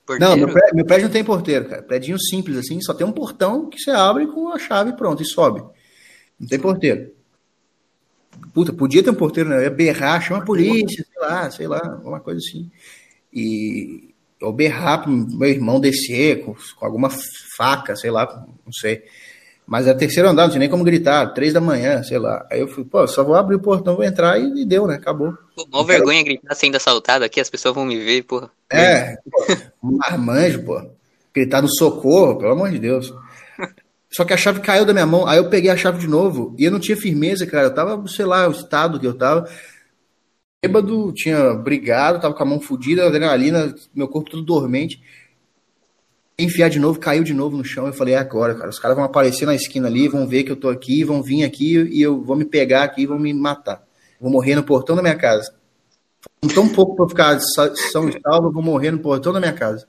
Porteiro? 0.06 0.30
Não, 0.30 0.36
meu 0.36 0.52
prédio, 0.52 0.76
meu 0.76 0.86
prédio, 0.86 1.06
não 1.06 1.12
tem 1.12 1.24
porteiro, 1.24 1.68
cara. 1.68 1.82
Prédio 1.82 2.18
simples 2.18 2.56
assim, 2.56 2.80
só 2.80 2.94
tem 2.94 3.06
um 3.06 3.12
portão 3.12 3.68
que 3.68 3.78
você 3.78 3.90
abre 3.90 4.26
com 4.26 4.48
a 4.48 4.58
chave 4.58 4.96
pronto 4.96 5.22
e 5.22 5.26
sobe. 5.26 5.62
Não 6.40 6.48
tem 6.48 6.58
porteiro. 6.58 7.12
Puta, 8.54 8.72
podia 8.72 9.02
ter 9.02 9.10
um 9.10 9.14
porteiro, 9.14 9.50
né? 9.50 9.56
Eu 9.56 9.62
ia 9.62 9.70
berrar, 9.70 10.22
chama 10.22 10.40
a 10.42 10.44
polícia, 10.44 11.04
sei 11.04 11.20
lá, 11.20 11.50
sei 11.50 11.66
lá, 11.66 12.00
uma 12.04 12.20
coisa 12.20 12.38
assim. 12.38 12.70
E 13.32 14.14
eu 14.40 14.52
berrar 14.52 15.02
pro 15.02 15.10
meu 15.10 15.48
irmão 15.48 15.80
descer 15.80 16.44
com, 16.44 16.54
com 16.54 16.86
alguma 16.86 17.10
faca, 17.56 17.96
sei 17.96 18.10
lá, 18.10 18.46
não 18.64 18.72
sei. 18.72 19.04
Mas 19.68 19.86
é 19.86 19.92
terceiro 19.92 20.30
andar, 20.30 20.44
não 20.44 20.48
tinha 20.48 20.60
nem 20.60 20.68
como 20.70 20.82
gritar, 20.82 21.34
três 21.34 21.52
da 21.52 21.60
manhã, 21.60 22.02
sei 22.02 22.18
lá. 22.18 22.46
Aí 22.50 22.58
eu 22.58 22.68
fui, 22.68 22.86
pô, 22.86 23.06
só 23.06 23.22
vou 23.22 23.34
abrir 23.34 23.56
o 23.56 23.60
portão, 23.60 23.96
vou 23.96 24.04
entrar 24.04 24.38
e, 24.40 24.62
e 24.62 24.64
deu, 24.64 24.86
né? 24.86 24.94
Acabou. 24.94 25.36
Pô, 25.54 25.68
mó 25.70 25.82
vergonha 25.82 26.22
gritar 26.22 26.54
sendo 26.54 26.76
assaltado 26.76 27.22
aqui, 27.22 27.38
as 27.38 27.50
pessoas 27.50 27.74
vão 27.74 27.84
me 27.84 27.98
ver, 27.98 28.22
porra. 28.22 28.50
É, 28.72 29.18
pô, 29.30 29.46
um 29.84 29.98
marmanjo, 29.98 30.64
pô. 30.64 30.82
Gritar 31.34 31.60
no 31.60 31.68
socorro, 31.68 32.38
pelo 32.38 32.52
amor 32.52 32.70
de 32.70 32.78
Deus. 32.78 33.12
Só 34.10 34.24
que 34.24 34.32
a 34.32 34.38
chave 34.38 34.60
caiu 34.60 34.86
da 34.86 34.94
minha 34.94 35.04
mão, 35.04 35.26
aí 35.26 35.36
eu 35.36 35.50
peguei 35.50 35.70
a 35.70 35.76
chave 35.76 35.98
de 35.98 36.08
novo 36.08 36.56
e 36.58 36.64
eu 36.64 36.70
não 36.70 36.80
tinha 36.80 36.96
firmeza, 36.96 37.46
cara. 37.46 37.66
Eu 37.66 37.74
tava, 37.74 38.02
sei 38.08 38.24
lá, 38.24 38.48
o 38.48 38.52
estado 38.52 38.98
que 38.98 39.06
eu 39.06 39.18
tava. 39.18 39.46
Bêbado, 40.64 41.12
tinha 41.12 41.52
brigado, 41.52 42.22
tava 42.22 42.32
com 42.32 42.42
a 42.42 42.46
mão 42.46 42.58
fodida, 42.58 43.06
adrenalina, 43.06 43.74
meu 43.94 44.08
corpo 44.08 44.30
todo 44.30 44.42
dormente 44.42 44.98
enfiar 46.38 46.68
de 46.68 46.78
novo, 46.78 47.00
caiu 47.00 47.24
de 47.24 47.34
novo 47.34 47.56
no 47.56 47.64
chão. 47.64 47.86
Eu 47.86 47.92
falei, 47.92 48.14
é 48.14 48.18
agora, 48.18 48.54
cara. 48.54 48.70
Os 48.70 48.78
caras 48.78 48.96
vão 48.96 49.04
aparecer 49.04 49.44
na 49.44 49.54
esquina 49.54 49.88
ali, 49.88 50.08
vão 50.08 50.26
ver 50.26 50.44
que 50.44 50.52
eu 50.52 50.56
tô 50.56 50.68
aqui, 50.68 51.02
vão 51.02 51.22
vir 51.22 51.44
aqui 51.44 51.76
e 51.90 52.00
eu 52.00 52.22
vou 52.22 52.36
me 52.36 52.44
pegar 52.44 52.84
aqui 52.84 53.02
e 53.02 53.06
vão 53.06 53.18
me 53.18 53.34
matar. 53.34 53.82
Vou 54.20 54.30
morrer 54.30 54.54
no 54.54 54.62
portão 54.62 54.94
da 54.94 55.02
minha 55.02 55.16
casa. 55.16 55.52
Tão 56.54 56.68
pouco 56.68 56.94
pra 56.94 57.08
ficar 57.08 57.40
são 57.40 58.08
e 58.08 58.20
salvo, 58.20 58.48
eu 58.48 58.52
vou 58.52 58.62
morrer 58.62 58.90
no 58.90 59.00
portão 59.00 59.32
da 59.32 59.40
minha 59.40 59.52
casa. 59.52 59.86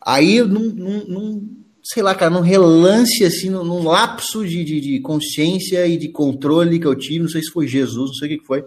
Aí, 0.00 0.40
num, 0.42 0.72
num, 0.72 1.04
num, 1.06 1.56
sei 1.82 2.02
lá, 2.02 2.14
cara, 2.14 2.30
num 2.30 2.40
relance, 2.40 3.24
assim, 3.24 3.50
num, 3.50 3.64
num 3.64 3.84
lapso 3.84 4.46
de, 4.46 4.64
de, 4.64 4.80
de, 4.80 5.00
consciência 5.00 5.86
e 5.86 5.96
de 5.96 6.08
controle 6.08 6.78
que 6.78 6.86
eu 6.86 6.94
tive, 6.94 7.20
não 7.20 7.28
sei 7.28 7.42
se 7.42 7.50
foi 7.50 7.66
Jesus, 7.66 8.10
não 8.10 8.14
sei 8.14 8.34
o 8.34 8.38
que 8.38 8.46
foi. 8.46 8.64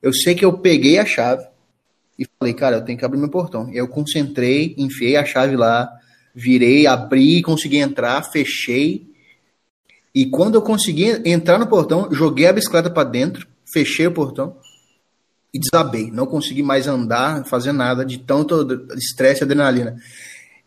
Eu 0.00 0.12
sei 0.12 0.34
que 0.34 0.44
eu 0.44 0.58
peguei 0.58 0.98
a 0.98 1.04
chave, 1.04 1.44
e 2.18 2.26
falei, 2.38 2.54
cara, 2.54 2.76
eu 2.76 2.84
tenho 2.84 2.98
que 2.98 3.04
abrir 3.04 3.18
meu 3.18 3.28
portão. 3.28 3.70
Eu 3.72 3.88
concentrei, 3.88 4.74
enfiei 4.78 5.16
a 5.16 5.24
chave 5.24 5.56
lá, 5.56 5.90
virei, 6.34 6.86
abri, 6.86 7.42
consegui 7.42 7.78
entrar, 7.78 8.22
fechei. 8.22 9.06
E 10.14 10.26
quando 10.26 10.54
eu 10.54 10.62
consegui 10.62 11.22
entrar 11.28 11.58
no 11.58 11.66
portão, 11.66 12.08
joguei 12.12 12.46
a 12.46 12.52
bicicleta 12.52 12.90
para 12.90 13.08
dentro, 13.08 13.46
fechei 13.70 14.06
o 14.06 14.12
portão 14.12 14.56
e 15.52 15.58
desabei. 15.58 16.10
Não 16.10 16.26
consegui 16.26 16.62
mais 16.62 16.86
andar, 16.86 17.44
fazer 17.44 17.72
nada 17.72 18.04
de 18.04 18.18
tanto 18.18 18.86
estresse 18.96 19.42
e 19.42 19.44
adrenalina. 19.44 19.96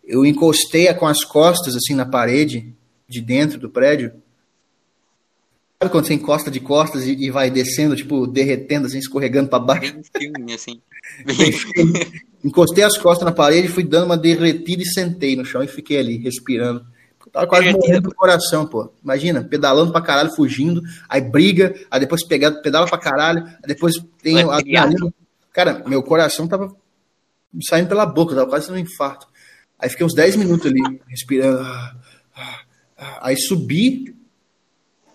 Eu 0.03 0.25
encostei 0.25 0.93
com 0.93 1.07
as 1.07 1.23
costas 1.23 1.75
assim 1.75 1.95
na 1.95 2.05
parede 2.05 2.73
de 3.07 3.21
dentro 3.21 3.59
do 3.59 3.69
prédio 3.69 4.13
Sabe 5.81 5.93
quando 5.93 6.07
você 6.07 6.13
encosta 6.13 6.51
de 6.51 6.59
costas 6.59 7.05
e, 7.05 7.13
e 7.13 7.31
vai 7.31 7.49
descendo, 7.49 7.95
tipo, 7.95 8.27
derretendo, 8.27 8.85
assim, 8.85 8.97
escorregando 8.97 9.49
para 9.49 9.59
baixo? 9.59 9.97
Filme, 10.17 10.53
assim. 10.53 10.81
Encostei 12.43 12.83
as 12.83 12.97
costas 12.97 13.25
na 13.25 13.31
parede, 13.31 13.67
fui 13.67 13.83
dando 13.83 14.05
uma 14.05 14.17
derretida 14.17 14.83
e 14.83 14.85
sentei 14.85 15.35
no 15.35 15.43
chão 15.43 15.61
e 15.61 15.67
fiquei 15.67 15.99
ali, 15.99 16.17
respirando. 16.17 16.85
Eu 17.25 17.31
tava 17.31 17.47
quase 17.47 17.71
morrendo 17.71 18.09
do 18.09 18.15
coração, 18.15 18.65
pô. 18.65 18.91
Imagina, 19.03 19.43
pedalando 19.43 19.91
pra 19.91 20.01
caralho, 20.01 20.33
fugindo, 20.35 20.81
aí 21.07 21.21
briga, 21.21 21.75
aí 21.91 21.99
depois 21.99 22.25
pega, 22.25 22.51
pedala 22.51 22.87
pra 22.87 22.97
caralho, 22.97 23.45
aí 23.45 23.67
depois 23.67 23.95
tem 24.21 24.39
a 24.41 24.59
Cara, 25.51 25.83
meu 25.87 26.01
coração 26.01 26.47
tava 26.47 26.73
saindo 27.67 27.89
pela 27.89 28.05
boca, 28.05 28.35
tava 28.35 28.49
quase 28.49 28.71
um 28.71 28.77
infarto. 28.77 29.27
Aí 29.77 29.89
fiquei 29.89 30.05
uns 30.05 30.13
10 30.13 30.35
minutos 30.37 30.65
ali, 30.65 30.81
respirando. 31.07 31.65
Aí 33.21 33.37
subi, 33.37 34.15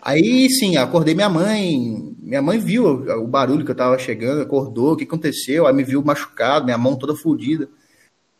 Aí 0.05 0.51
sim, 0.51 0.77
acordei 0.77 1.15
minha 1.15 1.31
mãe. 1.31 2.15
Minha 2.19 2.43
mãe 2.43 2.59
viu 2.59 2.87
o 2.87 3.27
barulho 3.27 3.65
que 3.65 3.71
eu 3.71 3.75
tava 3.75 3.99
chegando, 3.99 4.43
acordou, 4.43 4.93
o 4.93 4.97
que 4.97 5.05
aconteceu, 5.05 5.67
aí 5.67 5.75
me 5.75 5.83
viu 5.83 6.03
machucado, 6.05 6.67
minha 6.67 6.77
mão 6.77 6.95
toda 6.95 7.17
fodida. 7.17 7.71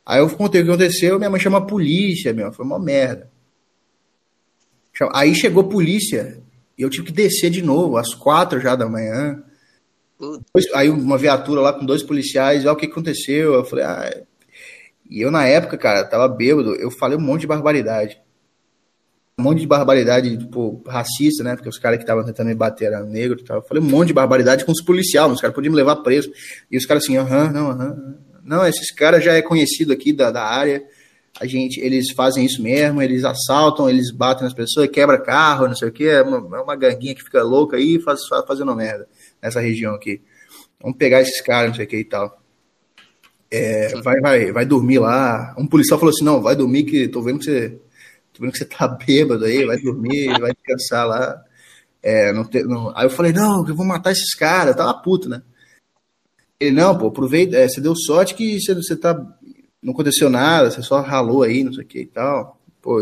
Aí 0.05 0.21
eu 0.21 0.29
contei 0.29 0.61
o 0.61 0.65
que 0.65 0.71
aconteceu, 0.71 1.19
minha 1.19 1.31
mãe 1.31 1.41
chama 1.41 1.59
a 1.59 1.63
polícia, 1.67 2.35
meu, 2.35 2.53
foi 2.53 2.67
uma 2.67 2.79
merda. 2.79 3.31
Aí 5.15 5.35
chegou 5.35 5.63
a 5.65 5.69
polícia 5.69 6.43
e 6.77 6.83
eu 6.83 6.91
tive 6.91 7.07
que 7.07 7.13
descer 7.13 7.49
de 7.51 7.63
novo, 7.63 7.97
às 7.97 8.15
quatro 8.15 8.61
já 8.61 8.77
da 8.77 8.87
manhã. 8.87 9.43
Aí 10.75 10.91
uma 10.91 11.17
viatura 11.17 11.63
lá 11.63 11.73
com 11.73 11.87
dois 11.87 12.03
policiais, 12.03 12.65
olha 12.67 12.75
o 12.75 12.77
que 12.77 12.87
aconteceu. 12.87 13.55
Eu 13.55 13.65
falei, 13.65 13.85
ah. 13.87 14.23
E 15.09 15.21
eu 15.23 15.31
na 15.31 15.47
época, 15.47 15.79
cara, 15.79 16.05
tava 16.05 16.29
bêbado, 16.29 16.75
eu 16.77 16.91
falei 16.91 17.17
um 17.17 17.23
monte 17.23 17.43
de 17.43 17.47
barbaridade 17.47 18.24
um 19.39 19.43
monte 19.43 19.61
de 19.61 19.67
barbaridade, 19.67 20.37
tipo, 20.39 20.83
racista, 20.87 21.43
né? 21.43 21.57
Porque 21.57 21.69
os 21.69 21.79
caras 21.79 21.99
que 21.99 22.05
estavam 22.05 22.25
tentando 22.25 22.47
me 22.47 22.55
bater 22.55 22.93
eram 22.93 23.07
negros 23.07 23.43
e 23.43 23.45
tal. 23.45 23.59
Eu 23.59 23.63
falei 23.63 23.83
um 23.83 23.87
monte 23.87 24.09
de 24.09 24.15
barbaridade 24.15 24.65
com 24.65 24.71
os 24.71 24.83
policiais, 24.83 25.31
os 25.31 25.41
caras 25.41 25.55
podiam 25.55 25.73
me 25.73 25.77
levar 25.77 25.97
preso. 25.97 26.31
E 26.71 26.77
os 26.77 26.87
caras 26.87 27.03
assim, 27.03 27.17
aham, 27.17 27.51
não, 27.51 27.71
aham. 27.71 28.17
Não, 28.45 28.67
esses 28.67 28.93
caras 28.93 29.25
já 29.25 29.33
é 29.33 29.43
conhecido 29.43 29.93
aqui 29.93 30.13
da, 30.13 30.31
da 30.31 30.45
área. 30.45 30.85
A 31.41 31.47
gente, 31.47 31.81
eles 31.81 32.13
fazem 32.13 32.45
isso 32.45 32.63
mesmo, 32.63 33.03
eles 33.03 33.25
assaltam, 33.25 33.91
eles 33.91 34.13
batem 34.13 34.45
nas 34.45 34.53
pessoas, 34.53 34.89
quebra 34.89 35.21
carro, 35.21 35.67
não 35.67 35.75
sei 35.75 35.89
o 35.89 35.93
que. 35.93 36.07
É 36.07 36.23
uma, 36.23 36.59
é 36.59 36.61
uma 36.61 36.77
ganguinha 36.77 37.15
que 37.15 37.25
fica 37.25 37.43
louca 37.43 37.77
aí 37.77 37.99
faz, 37.99 38.21
fazendo 38.47 38.75
merda 38.77 39.09
nessa 39.43 39.61
região 39.61 39.95
aqui. 39.95 40.23
Vamos 40.81 40.97
pegar 40.97 41.21
esses 41.21 41.41
caras, 41.41 41.71
não 41.71 41.75
sei 41.75 41.87
o 41.87 41.89
que 41.89 41.97
e 41.97 42.05
tal. 42.05 42.41
É, 43.51 44.01
vai, 44.01 44.21
vai, 44.21 44.53
vai 44.53 44.65
dormir 44.65 45.01
lá. 45.01 45.55
Um 45.59 45.67
policial 45.67 45.99
falou 45.99 46.13
assim: 46.13 46.25
não, 46.25 46.41
vai 46.41 46.55
dormir 46.55 46.85
que 46.85 47.09
tô 47.09 47.21
vendo 47.21 47.39
que 47.39 47.45
você 47.47 47.79
tô 48.35 48.43
vendo 48.43 48.53
que 48.53 48.59
você 48.59 48.65
tá 48.65 48.89
bêbado 49.07 49.45
aí, 49.45 49.65
vai 49.65 49.79
dormir, 49.79 50.39
vai 50.39 50.53
descansar 50.53 51.07
lá. 51.07 51.43
É, 52.03 52.33
não 52.33 52.45
te, 52.45 52.63
não... 52.65 52.95
Aí 52.97 53.07
eu 53.07 53.11
falei, 53.11 53.33
não, 53.33 53.67
eu 53.67 53.75
vou 53.75 53.87
matar 53.87 54.13
esses 54.13 54.35
caras, 54.35 54.73
eu 54.73 54.77
tava 54.77 55.01
puto, 55.01 55.29
né? 55.29 55.43
Ele, 56.61 56.77
não, 56.77 56.97
pô, 56.97 57.07
aproveita, 57.07 57.57
é, 57.57 57.69
você 57.69 57.81
deu 57.81 57.97
sorte 57.97 58.35
que 58.35 58.61
você, 58.61 58.75
você 58.75 58.97
tá. 58.97 59.15
Não 59.83 59.93
aconteceu 59.93 60.29
nada, 60.31 60.71
você 60.71 60.83
só 60.83 61.01
ralou 61.01 61.43
aí, 61.43 61.65
não 61.65 61.73
sei 61.73 61.85
o 61.85 61.87
que 61.87 62.01
e 62.01 62.07
tal. 62.07 62.61
Pô, 62.81 63.01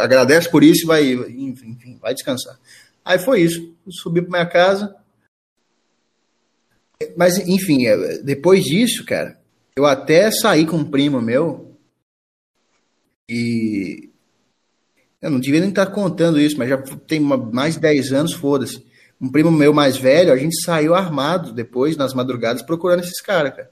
agradece 0.00 0.50
por 0.50 0.62
isso 0.62 0.84
e 0.84 0.86
vai, 0.86 1.12
enfim, 1.12 1.98
vai 2.00 2.14
descansar. 2.14 2.58
Aí 3.04 3.18
foi 3.18 3.42
isso. 3.42 3.74
Subi 3.88 4.22
pra 4.22 4.30
minha 4.30 4.46
casa. 4.46 4.94
Mas, 7.16 7.38
enfim, 7.38 7.86
é, 7.86 8.18
depois 8.18 8.64
disso, 8.64 9.04
cara, 9.04 9.38
eu 9.76 9.84
até 9.84 10.30
saí 10.30 10.66
com 10.66 10.76
um 10.76 10.90
primo 10.90 11.20
meu 11.20 11.76
e 13.28 14.10
eu 15.24 15.30
não 15.30 15.40
devia 15.40 15.60
nem 15.60 15.70
estar 15.70 15.86
contando 15.86 16.38
isso, 16.38 16.58
mas 16.58 16.68
já 16.68 16.76
tem 16.76 17.18
mais 17.18 17.74
de 17.74 17.80
10 17.80 18.12
anos, 18.12 18.34
foda-se. 18.34 18.84
Um 19.18 19.30
primo 19.30 19.50
meu 19.50 19.72
mais 19.72 19.96
velho, 19.96 20.30
a 20.30 20.36
gente 20.36 20.62
saiu 20.62 20.94
armado 20.94 21.50
depois, 21.50 21.96
nas 21.96 22.12
madrugadas, 22.12 22.60
procurando 22.60 23.00
esses 23.00 23.22
caras, 23.22 23.56
cara. 23.56 23.70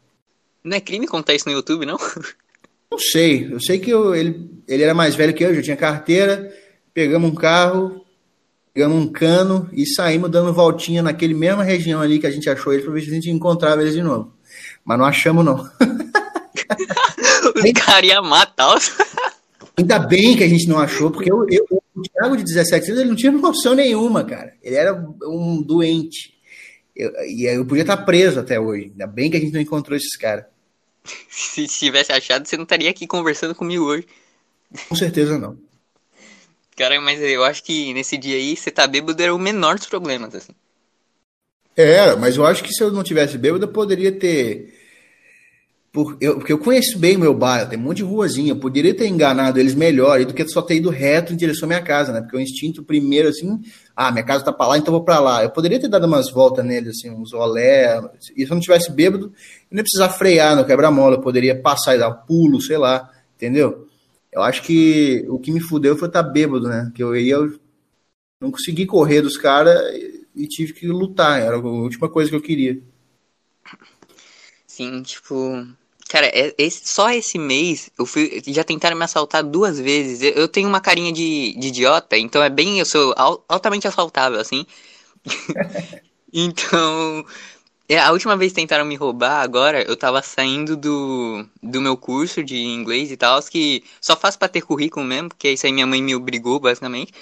Não 0.64 0.74
é 0.74 0.80
crime 0.80 1.06
contar 1.06 1.34
isso 1.34 1.46
no 1.46 1.54
YouTube, 1.54 1.84
não? 1.84 1.98
Não 2.90 2.98
sei. 2.98 3.52
Eu 3.52 3.60
sei 3.60 3.78
que 3.78 3.90
eu, 3.90 4.14
ele, 4.14 4.50
ele 4.68 4.82
era 4.82 4.94
mais 4.94 5.14
velho 5.14 5.32
que 5.32 5.44
eu, 5.44 5.54
já 5.54 5.62
tinha 5.62 5.76
carteira. 5.76 6.54
Pegamos 6.92 7.30
um 7.30 7.34
carro, 7.34 8.04
pegamos 8.72 9.02
um 9.02 9.10
cano 9.10 9.68
e 9.72 9.86
saímos 9.86 10.30
dando 10.30 10.52
voltinha 10.52 11.02
naquele 11.02 11.32
mesma 11.32 11.62
região 11.62 12.02
ali 12.02 12.18
que 12.18 12.26
a 12.26 12.30
gente 12.30 12.50
achou 12.50 12.70
eles, 12.72 12.84
pra 12.84 12.92
ver 12.94 13.02
se 13.02 13.10
a 13.10 13.14
gente 13.14 13.30
encontrava 13.30 13.80
eles 13.80 13.94
de 13.94 14.02
novo. 14.02 14.34
Mas 14.84 14.98
não 14.98 15.06
achamos, 15.06 15.44
não. 15.44 15.70
Os 17.54 17.72
caras 17.72 18.10
iam 18.10 18.24
matar 18.24 18.76
os. 18.76 18.90
Ainda 19.82 19.98
bem 19.98 20.36
que 20.36 20.44
a 20.44 20.48
gente 20.48 20.68
não 20.68 20.78
achou, 20.78 21.10
porque 21.10 21.30
eu, 21.30 21.44
eu, 21.50 21.82
o 21.92 22.02
Thiago 22.02 22.36
de 22.36 22.44
17 22.44 22.86
anos 22.86 23.00
ele 23.00 23.10
não 23.10 23.16
tinha 23.16 23.32
noção 23.32 23.74
nenhuma, 23.74 24.22
cara. 24.24 24.54
Ele 24.62 24.76
era 24.76 24.94
um 25.24 25.60
doente. 25.60 26.34
Eu, 26.94 27.10
e 27.26 27.44
eu 27.44 27.66
podia 27.66 27.82
estar 27.82 27.96
preso 27.98 28.38
até 28.38 28.60
hoje. 28.60 28.84
Ainda 28.84 29.08
bem 29.08 29.28
que 29.28 29.36
a 29.36 29.40
gente 29.40 29.52
não 29.52 29.60
encontrou 29.60 29.96
esses 29.96 30.16
caras. 30.16 30.44
Se 31.28 31.66
tivesse 31.66 32.12
achado, 32.12 32.46
você 32.46 32.56
não 32.56 32.62
estaria 32.62 32.88
aqui 32.88 33.08
conversando 33.08 33.56
comigo 33.56 33.84
hoje. 33.84 34.06
Com 34.88 34.94
certeza 34.94 35.36
não. 35.36 35.58
Cara, 36.76 37.00
mas 37.00 37.20
eu 37.20 37.42
acho 37.42 37.64
que 37.64 37.92
nesse 37.92 38.16
dia 38.16 38.36
aí, 38.36 38.56
você 38.56 38.70
tá 38.70 38.86
bêbado 38.86 39.20
era 39.20 39.34
o 39.34 39.38
menor 39.38 39.76
dos 39.78 39.88
problemas, 39.88 40.32
assim. 40.32 40.52
Era, 41.76 42.16
mas 42.16 42.36
eu 42.36 42.46
acho 42.46 42.62
que 42.62 42.72
se 42.72 42.84
eu 42.84 42.92
não 42.92 43.02
tivesse 43.02 43.36
bêbado, 43.36 43.64
eu 43.64 43.72
poderia 43.72 44.12
ter 44.12 44.81
por, 45.92 46.16
eu, 46.22 46.36
porque 46.36 46.52
eu 46.54 46.58
conheço 46.58 46.98
bem 46.98 47.16
o 47.16 47.20
meu 47.20 47.34
bairro, 47.34 47.68
tem 47.68 47.78
um 47.78 47.82
monte 47.82 47.98
de 47.98 48.02
ruazinha. 48.02 48.52
Eu 48.52 48.56
poderia 48.56 48.96
ter 48.96 49.06
enganado 49.06 49.60
eles 49.60 49.74
melhor 49.74 50.24
do 50.24 50.32
que 50.32 50.48
só 50.48 50.62
ter 50.62 50.76
ido 50.76 50.88
reto 50.88 51.34
em 51.34 51.36
direção 51.36 51.66
à 51.66 51.68
minha 51.68 51.82
casa, 51.82 52.12
né? 52.12 52.22
Porque 52.22 52.34
o 52.34 52.40
instinto 52.40 52.82
primeiro, 52.82 53.28
assim, 53.28 53.60
ah, 53.94 54.10
minha 54.10 54.24
casa 54.24 54.42
tá 54.42 54.50
para 54.50 54.68
lá, 54.68 54.78
então 54.78 54.90
vou 54.90 55.04
para 55.04 55.20
lá. 55.20 55.42
Eu 55.42 55.50
poderia 55.50 55.78
ter 55.78 55.88
dado 55.88 56.06
umas 56.06 56.30
voltas 56.30 56.64
nele, 56.64 56.88
assim, 56.88 57.10
uns 57.10 57.34
olé. 57.34 58.00
E 58.34 58.46
se 58.46 58.50
eu 58.50 58.54
não 58.54 58.60
tivesse 58.60 58.90
bêbado, 58.90 59.26
eu 59.26 59.74
nem 59.74 59.84
precisar 59.84 60.08
frear 60.08 60.56
no 60.56 60.64
quebra-mola. 60.64 61.16
Eu 61.16 61.20
poderia 61.20 61.60
passar 61.60 61.94
e 61.94 61.98
dar 61.98 62.08
um 62.08 62.26
pulo, 62.26 62.58
sei 62.62 62.78
lá, 62.78 63.10
entendeu? 63.36 63.86
Eu 64.32 64.40
acho 64.40 64.62
que 64.62 65.26
o 65.28 65.38
que 65.38 65.52
me 65.52 65.60
fudeu 65.60 65.94
foi 65.94 66.08
estar 66.08 66.24
tá 66.24 66.28
bêbado, 66.30 66.68
né? 66.68 66.90
Que 66.94 67.02
eu 67.02 67.14
ia. 67.14 67.34
Eu 67.34 67.60
não 68.40 68.50
consegui 68.50 68.86
correr 68.86 69.20
dos 69.20 69.36
caras 69.36 69.78
e 70.34 70.46
tive 70.48 70.72
que 70.72 70.86
lutar. 70.86 71.38
Era 71.38 71.56
a 71.56 71.60
última 71.60 72.08
coisa 72.08 72.30
que 72.30 72.36
eu 72.36 72.40
queria. 72.40 72.80
Sim, 74.66 75.02
tipo, 75.02 75.66
Cara, 76.12 76.26
é, 76.26 76.54
esse, 76.58 76.86
só 76.86 77.10
esse 77.10 77.38
mês 77.38 77.90
eu 77.98 78.04
fui, 78.04 78.42
já 78.48 78.62
tentaram 78.62 78.94
me 78.94 79.02
assaltar 79.02 79.42
duas 79.42 79.80
vezes. 79.80 80.20
Eu, 80.20 80.32
eu 80.42 80.46
tenho 80.46 80.68
uma 80.68 80.78
carinha 80.78 81.10
de, 81.10 81.54
de, 81.58 81.68
idiota, 81.68 82.18
então 82.18 82.42
é 82.42 82.50
bem. 82.50 82.78
Eu 82.78 82.84
sou 82.84 83.14
altamente 83.48 83.88
assaltável, 83.88 84.38
assim. 84.38 84.66
então. 86.30 87.24
É, 87.88 87.98
a 87.98 88.12
última 88.12 88.36
vez 88.36 88.52
que 88.52 88.60
tentaram 88.60 88.84
me 88.84 88.94
roubar, 88.94 89.40
agora 89.40 89.82
eu 89.82 89.96
tava 89.96 90.20
saindo 90.22 90.76
do, 90.76 91.46
do 91.62 91.80
meu 91.80 91.96
curso 91.96 92.44
de 92.44 92.58
inglês 92.58 93.10
e 93.10 93.16
tal, 93.16 93.42
que 93.44 93.82
só 93.98 94.14
faço 94.14 94.38
pra 94.38 94.48
ter 94.48 94.60
currículo 94.60 95.06
mesmo, 95.06 95.30
porque 95.30 95.50
isso 95.50 95.64
aí 95.64 95.72
minha 95.72 95.86
mãe 95.86 96.02
me 96.02 96.14
obrigou, 96.14 96.60
basicamente. 96.60 97.12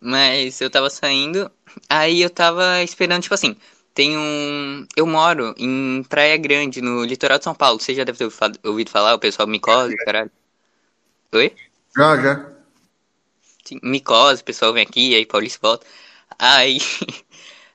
Mas 0.00 0.60
eu 0.60 0.70
tava 0.70 0.88
saindo, 0.88 1.50
aí 1.88 2.22
eu 2.22 2.30
tava 2.30 2.80
esperando, 2.84 3.22
tipo 3.22 3.34
assim, 3.34 3.56
tem 3.96 4.16
um. 4.18 4.86
Eu 4.94 5.06
moro 5.06 5.54
em 5.56 6.04
Praia 6.06 6.36
Grande, 6.36 6.82
no 6.82 7.02
litoral 7.02 7.38
de 7.38 7.44
São 7.44 7.54
Paulo. 7.54 7.80
Você 7.80 7.94
já 7.94 8.04
deve 8.04 8.18
ter 8.18 8.28
ouvido 8.62 8.90
falar, 8.90 9.14
o 9.14 9.18
pessoal 9.18 9.48
micose, 9.48 9.96
caralho. 9.96 10.30
Oi? 11.32 11.50
Já, 11.96 12.16
já. 12.20 12.46
Sim, 13.64 13.80
micose, 13.82 14.42
o 14.42 14.44
pessoal 14.44 14.74
vem 14.74 14.82
aqui, 14.82 15.14
aí 15.14 15.24
Paulista 15.24 15.58
volta. 15.62 15.86
Aí. 16.38 16.78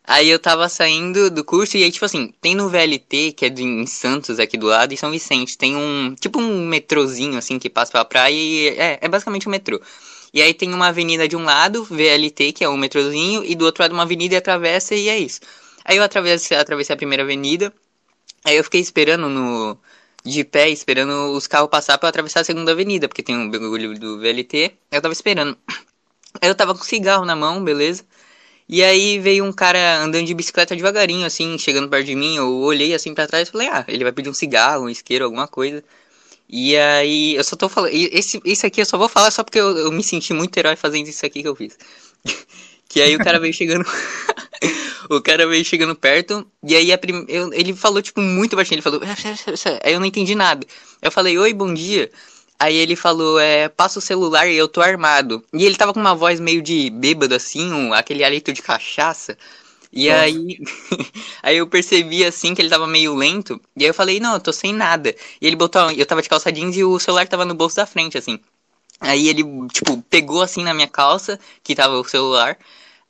Aí 0.04 0.30
eu 0.30 0.40
tava 0.40 0.68
saindo 0.68 1.30
do 1.30 1.44
curso 1.44 1.78
e 1.78 1.84
aí, 1.84 1.92
tipo 1.92 2.04
assim, 2.04 2.34
tem 2.42 2.54
no 2.54 2.68
VLT, 2.68 3.32
que 3.34 3.46
é 3.46 3.50
de, 3.50 3.64
em 3.64 3.86
Santos, 3.86 4.40
aqui 4.40 4.58
do 4.58 4.66
lado, 4.66 4.94
e 4.94 4.98
São 4.98 5.12
Vicente, 5.12 5.58
tem 5.58 5.76
um, 5.76 6.16
tipo 6.20 6.40
um 6.40 6.66
metrozinho, 6.66 7.38
assim, 7.38 7.58
que 7.60 7.70
passa 7.70 7.92
pela 7.94 8.04
praia 8.04 8.34
e 8.34 8.68
é, 8.70 8.98
é 9.00 9.08
basicamente 9.08 9.48
um 9.48 9.52
metrô. 9.52 9.80
E 10.34 10.42
aí 10.42 10.54
tem 10.54 10.74
uma 10.74 10.88
avenida 10.88 11.28
de 11.28 11.38
um 11.38 11.44
lado, 11.44 11.86
VLT, 11.86 12.52
que 12.52 12.64
é 12.64 12.68
um 12.68 12.78
metrozinho, 12.78 13.46
e 13.46 13.56
do 13.56 13.64
outro 13.64 13.84
lado 13.84 13.94
uma 13.94 14.04
avenida 14.04 14.34
e 14.34 14.38
atravessa 14.38 14.96
e 14.96 15.08
é 15.08 15.18
isso. 15.18 15.40
Aí 15.86 15.98
eu 15.98 16.04
atravessei, 16.04 16.58
atravessei 16.58 16.94
a 16.94 16.98
primeira 16.98 17.24
avenida. 17.24 17.74
Aí 18.44 18.58
eu 18.58 18.64
fiquei 18.64 18.82
esperando 18.82 19.30
no 19.30 19.78
de 20.24 20.44
pé, 20.44 20.70
esperando 20.70 21.32
os 21.34 21.48
carros 21.48 21.70
passar 21.70 21.98
para 21.98 22.10
atravessar 22.10 22.42
a 22.42 22.44
segunda 22.44 22.72
avenida, 22.72 23.08
porque 23.08 23.24
tem 23.24 23.36
um 23.36 23.50
bagulho 23.50 23.98
do 24.00 24.20
VLT. 24.20 24.74
Eu 24.92 25.02
tava 25.02 25.14
esperando. 25.14 25.58
Aí 26.42 26.50
eu 26.50 26.56
tava 26.56 26.76
com 26.76 26.84
cigarro 26.84 27.26
na 27.26 27.36
mão, 27.36 27.64
beleza? 27.64 28.06
E 28.70 28.84
aí 28.84 29.20
veio 29.20 29.44
um 29.44 29.52
cara 29.52 30.00
andando 30.00 30.26
de 30.26 30.34
bicicleta 30.34 30.76
devagarinho, 30.76 31.26
assim, 31.26 31.58
chegando 31.58 31.90
perto 31.90 32.06
de 32.06 32.16
mim. 32.16 32.38
Eu 32.38 32.50
olhei 32.62 32.94
assim 32.94 33.14
para 33.14 33.28
trás 33.28 33.48
e 33.50 33.52
falei, 33.52 33.68
ah, 33.68 33.84
ele 33.88 34.04
vai 34.04 34.14
pedir 34.14 34.30
um 34.30 34.34
cigarro, 34.34 34.86
um 34.86 34.90
isqueiro, 34.90 35.26
alguma 35.26 35.48
coisa. 35.48 35.84
E 36.50 36.78
aí, 36.78 37.36
eu 37.36 37.44
só 37.44 37.56
tô 37.56 37.70
falando. 37.70 37.92
Esse, 37.94 38.42
esse 38.46 38.66
aqui 38.66 38.82
eu 38.82 38.86
só 38.86 38.98
vou 38.98 39.10
falar 39.10 39.32
só 39.32 39.44
porque 39.44 39.60
eu, 39.60 39.78
eu 39.78 39.92
me 39.92 40.04
senti 40.04 40.34
muito 40.34 40.56
herói 40.58 40.76
fazendo 40.76 41.08
isso 41.08 41.26
aqui 41.26 41.42
que 41.42 41.48
eu 41.48 41.56
fiz. 41.56 41.78
que 42.92 43.02
aí 43.02 43.16
o 43.16 43.20
cara 43.20 43.40
veio 43.40 43.54
chegando. 43.54 43.86
o 45.10 45.22
cara 45.22 45.48
veio 45.48 45.64
chegando 45.64 45.96
perto, 45.96 46.46
e 46.62 46.76
aí 46.76 46.96
prim... 46.98 47.26
eu, 47.30 47.54
ele 47.54 47.74
falou, 47.74 48.02
tipo, 48.02 48.20
muito 48.20 48.54
baixinho. 48.54 48.76
Ele 48.76 48.82
falou, 48.82 49.00
aí 49.82 49.94
eu 49.94 50.00
não 50.00 50.06
entendi 50.06 50.36
nada. 50.36 50.68
Eu 51.02 51.10
falei, 51.10 51.38
oi, 51.38 51.54
bom 51.54 51.74
dia. 51.74 52.12
Aí 52.60 52.76
ele 52.76 52.98
falou, 52.98 53.40
é, 53.40 53.70
passa 53.70 53.98
o 53.98 54.02
celular 54.02 54.46
e 54.46 54.58
eu 54.58 54.68
tô 54.68 54.82
armado. 54.82 55.42
E 55.54 55.66
ele 55.66 55.76
tava 55.76 55.94
com 55.94 56.02
uma 56.02 56.14
voz 56.14 56.42
meio 56.42 56.62
de 56.62 56.90
bêbado, 56.90 57.34
assim, 57.34 57.72
um, 57.72 57.94
aquele 57.94 58.26
hálito 58.26 58.52
de 58.52 58.62
cachaça. 58.62 59.38
E 59.90 60.10
Nossa. 60.10 60.22
aí, 60.24 60.60
aí 61.42 61.58
eu 61.58 61.68
percebi 61.68 62.26
assim 62.26 62.54
que 62.54 62.62
ele 62.62 62.70
tava 62.70 62.88
meio 62.88 63.16
lento. 63.16 63.60
E 63.76 63.84
aí 63.84 63.90
eu 63.90 63.94
falei, 63.94 64.20
não, 64.20 64.34
eu 64.34 64.40
tô 64.42 64.52
sem 64.52 64.74
nada. 64.74 65.16
E 65.40 65.48
ele 65.48 65.56
botou, 65.56 65.90
eu 65.92 66.06
tava 66.06 66.22
de 66.22 66.28
calça 66.28 66.52
jeans 66.52 66.76
e 66.76 66.84
o 66.84 67.00
celular 67.00 67.26
tava 67.26 67.46
no 67.46 67.56
bolso 67.56 67.78
da 67.78 67.86
frente, 67.86 68.18
assim. 68.18 68.38
Aí 69.00 69.30
ele, 69.30 69.44
tipo, 69.70 70.00
pegou 70.04 70.42
assim 70.42 70.64
na 70.64 70.74
minha 70.74 70.88
calça, 70.88 71.40
que 71.64 71.74
tava 71.74 71.98
o 71.98 72.04
celular. 72.04 72.58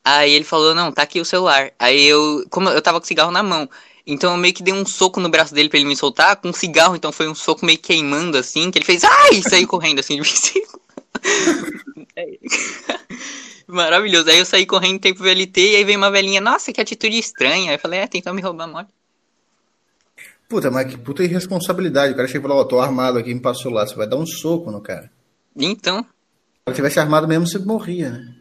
Aí 0.04 0.34
ele 0.34 0.46
falou, 0.46 0.74
não, 0.74 0.92
tá 0.92 1.04
aqui 1.04 1.20
o 1.20 1.26
celular. 1.26 1.72
Aí 1.78 2.04
eu, 2.06 2.46
como 2.50 2.70
eu 2.70 2.82
tava 2.82 3.00
com 3.00 3.06
o 3.06 3.08
cigarro 3.08 3.32
na 3.32 3.44
mão, 3.44 3.70
então 4.06 4.32
eu 4.32 4.38
meio 4.38 4.54
que 4.54 4.64
dei 4.64 4.74
um 4.74 4.86
soco 4.86 5.20
no 5.20 5.30
braço 5.30 5.54
dele 5.54 5.70
pra 5.70 5.80
ele 5.80 5.88
me 5.88 5.96
soltar 5.96 6.36
com 6.38 6.50
um 6.50 6.54
cigarro, 6.54 6.96
então 6.96 7.12
foi 7.12 7.28
um 7.28 7.36
soco 7.36 7.66
meio 7.66 7.78
queimando 7.78 8.38
assim, 8.38 8.72
que 8.72 8.80
ele 8.80 8.86
fez, 8.86 9.04
ai, 9.04 9.36
e 9.36 9.44
saiu 9.44 9.68
correndo 9.68 10.00
assim 10.00 10.16
de 10.16 10.22
bicicleta. 10.22 10.80
Maravilhoso. 13.68 14.30
Aí 14.30 14.40
eu 14.40 14.46
saí 14.46 14.66
correndo 14.66 15.00
tempo 15.00 15.24
VLT 15.24 15.72
e 15.72 15.76
aí 15.78 15.84
veio 15.84 15.98
uma 15.98 16.12
velhinha, 16.12 16.42
nossa, 16.42 16.74
que 16.74 16.82
atitude 16.82 17.18
estranha. 17.18 17.72
Aí 17.72 17.76
eu 17.76 17.80
falei, 17.80 18.02
é, 18.02 18.08
tentou 18.08 18.34
me 18.34 18.42
roubar 18.42 18.68
mole. 18.68 18.88
Puta, 20.50 20.70
mas 20.70 20.92
que 20.92 20.98
puta 20.98 21.24
irresponsabilidade. 21.24 22.14
O 22.14 22.16
cara 22.16 22.28
chega 22.28 22.40
e 22.40 22.42
falou, 22.42 22.58
ó, 22.58 22.62
oh, 22.62 22.66
tô 22.66 22.80
armado 22.82 23.18
aqui, 23.18 23.34
me 23.34 23.40
passou 23.40 23.72
lá. 23.72 23.88
Você 23.88 23.96
vai 23.96 24.08
dar 24.08 24.18
um 24.18 24.26
soco 24.26 24.70
no 24.70 24.82
cara. 24.82 25.10
Então. 25.56 26.04
Se 26.04 26.10
ele 26.68 26.76
tivesse 26.76 27.00
armado 27.00 27.28
mesmo, 27.28 27.48
você 27.48 27.58
morria, 27.60 28.10
né? 28.10 28.36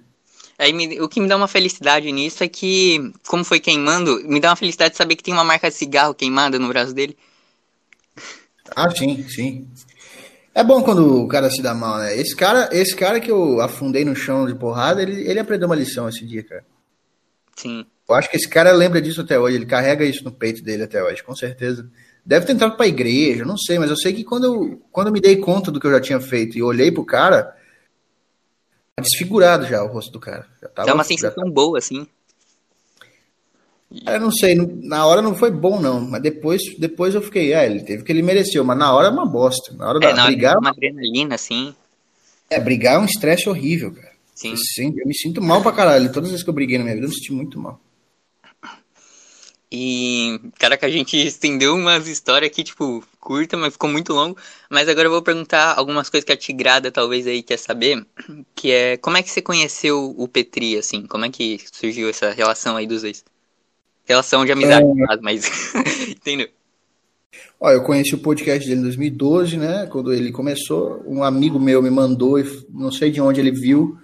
Aí 0.61 0.74
me, 0.74 1.00
o 1.00 1.08
que 1.08 1.18
me 1.20 1.26
dá 1.26 1.38
uma 1.38 1.48
felicidade 1.48 2.12
nisso 2.12 2.44
é 2.44 2.48
que, 2.48 3.14
como 3.26 3.42
foi 3.42 3.58
queimando, 3.58 4.22
me 4.28 4.38
dá 4.38 4.50
uma 4.50 4.56
felicidade 4.56 4.90
de 4.90 4.98
saber 4.98 5.16
que 5.16 5.22
tem 5.22 5.32
uma 5.32 5.42
marca 5.42 5.70
de 5.70 5.74
cigarro 5.74 6.14
queimada 6.14 6.58
no 6.58 6.68
braço 6.68 6.92
dele. 6.92 7.16
Ah, 8.76 8.90
sim, 8.90 9.26
sim. 9.26 9.66
É 10.54 10.62
bom 10.62 10.82
quando 10.82 11.24
o 11.24 11.26
cara 11.26 11.48
se 11.48 11.62
dá 11.62 11.72
mal, 11.72 11.96
né? 11.96 12.14
Esse 12.14 12.36
cara, 12.36 12.68
esse 12.72 12.94
cara 12.94 13.18
que 13.20 13.30
eu 13.30 13.58
afundei 13.62 14.04
no 14.04 14.14
chão 14.14 14.46
de 14.46 14.54
porrada, 14.54 15.00
ele, 15.00 15.26
ele 15.26 15.40
aprendeu 15.40 15.66
uma 15.66 15.74
lição 15.74 16.06
esse 16.11 16.26
dia, 16.26 16.42
cara. 16.42 16.64
Sim. 17.56 17.86
Eu 18.06 18.14
acho 18.14 18.28
que 18.28 18.36
esse 18.36 18.48
cara 18.48 18.70
lembra 18.70 19.00
disso 19.00 19.22
até 19.22 19.38
hoje, 19.38 19.56
ele 19.56 19.64
carrega 19.64 20.04
isso 20.04 20.22
no 20.22 20.30
peito 20.30 20.62
dele 20.62 20.82
até 20.82 21.02
hoje, 21.02 21.22
com 21.22 21.34
certeza. 21.34 21.90
Deve 22.22 22.44
ter 22.44 22.52
entrado 22.52 22.76
pra 22.76 22.86
igreja, 22.86 23.46
não 23.46 23.56
sei, 23.56 23.78
mas 23.78 23.88
eu 23.88 23.96
sei 23.96 24.12
que 24.12 24.24
quando 24.24 24.44
eu, 24.44 24.82
quando 24.92 25.06
eu 25.06 25.12
me 25.14 25.22
dei 25.22 25.36
conta 25.36 25.70
do 25.70 25.80
que 25.80 25.86
eu 25.86 25.92
já 25.92 26.00
tinha 26.02 26.20
feito 26.20 26.58
e 26.58 26.62
olhei 26.62 26.92
pro 26.92 27.02
cara, 27.02 27.56
desfigurado 29.01 29.66
já 29.66 29.82
o 29.82 29.88
rosto 29.88 30.12
do 30.12 30.20
cara. 30.20 30.46
Tava, 30.74 30.86
Dá 30.86 30.94
uma 30.94 31.05
sensação 31.05 31.46
já... 31.46 31.53
boa, 31.53 31.78
assim. 31.78 32.07
Eu 34.07 34.20
não 34.20 34.30
sei, 34.30 34.55
na 34.55 35.05
hora 35.05 35.20
não 35.20 35.34
foi 35.34 35.51
bom, 35.51 35.80
não. 35.80 36.01
Mas 36.01 36.22
depois, 36.22 36.62
depois 36.78 37.14
eu 37.14 37.22
fiquei, 37.22 37.53
é, 37.53 37.66
ele 37.66 37.80
teve 37.80 38.03
o 38.03 38.05
que 38.05 38.12
ele 38.12 38.22
mereceu, 38.22 38.64
mas 38.64 38.78
na 38.78 38.92
hora 38.92 39.09
é 39.09 39.11
uma 39.11 39.26
bosta. 39.26 39.74
Na 39.74 39.88
hora 39.88 39.98
é, 39.98 40.09
da 40.09 40.14
na 40.14 40.26
brigar. 40.26 40.53
Hora 40.53 40.59
é 40.59 40.61
uma 40.61 40.70
adrenalina, 40.70 41.34
assim. 41.34 41.74
É, 42.48 42.61
brigar 42.61 42.94
é 42.94 42.98
um 42.98 43.05
estresse 43.05 43.48
horrível, 43.48 43.92
cara. 43.92 44.11
Sim. 44.34 44.55
Eu, 44.96 45.07
me 45.07 45.14
sinto 45.14 45.42
mal 45.42 45.61
pra 45.61 45.72
caralho. 45.72 46.12
Todas 46.12 46.28
as 46.28 46.30
vezes 46.30 46.44
que 46.44 46.51
eu 46.51 46.55
briguei 46.55 46.78
na 46.78 46.84
minha 46.84 46.94
vida, 46.94 47.07
eu 47.07 47.11
me 47.11 47.14
senti 47.14 47.32
muito 47.32 47.59
mal. 47.59 47.80
E, 49.72 50.40
cara, 50.58 50.76
que 50.76 50.84
a 50.84 50.90
gente 50.90 51.16
estendeu 51.16 51.76
umas 51.76 52.08
histórias 52.08 52.50
aqui, 52.50 52.64
tipo, 52.64 53.04
curta, 53.20 53.56
mas 53.56 53.72
ficou 53.72 53.88
muito 53.88 54.12
longo. 54.12 54.36
Mas 54.68 54.88
agora 54.88 55.06
eu 55.06 55.12
vou 55.12 55.22
perguntar 55.22 55.74
algumas 55.78 56.10
coisas 56.10 56.24
que 56.24 56.32
a 56.32 56.36
Tigrada 56.36 56.90
talvez 56.90 57.24
aí 57.26 57.42
quer 57.42 57.56
saber. 57.56 58.04
Que 58.54 58.72
é, 58.72 58.96
como 58.96 59.16
é 59.16 59.22
que 59.22 59.30
você 59.30 59.40
conheceu 59.40 60.14
o 60.18 60.28
Petri, 60.28 60.76
assim? 60.76 61.06
Como 61.06 61.24
é 61.24 61.30
que 61.30 61.60
surgiu 61.72 62.10
essa 62.10 62.30
relação 62.30 62.76
aí 62.76 62.86
dos 62.86 63.02
dois? 63.02 63.24
Relação 64.04 64.44
de 64.44 64.52
amizade, 64.52 64.84
é... 64.84 65.16
mas. 65.22 65.48
Entendeu? 66.10 66.48
Olha, 67.58 67.74
eu 67.74 67.84
conheci 67.84 68.14
o 68.14 68.18
podcast 68.18 68.68
dele 68.68 68.80
em 68.80 68.84
2012, 68.84 69.56
né? 69.56 69.86
Quando 69.86 70.12
ele 70.12 70.32
começou. 70.32 71.02
Um 71.06 71.22
amigo 71.22 71.60
meu 71.60 71.80
me 71.80 71.90
mandou, 71.90 72.36
não 72.68 72.90
sei 72.90 73.10
de 73.10 73.20
onde 73.20 73.40
ele 73.40 73.52
viu. 73.52 73.96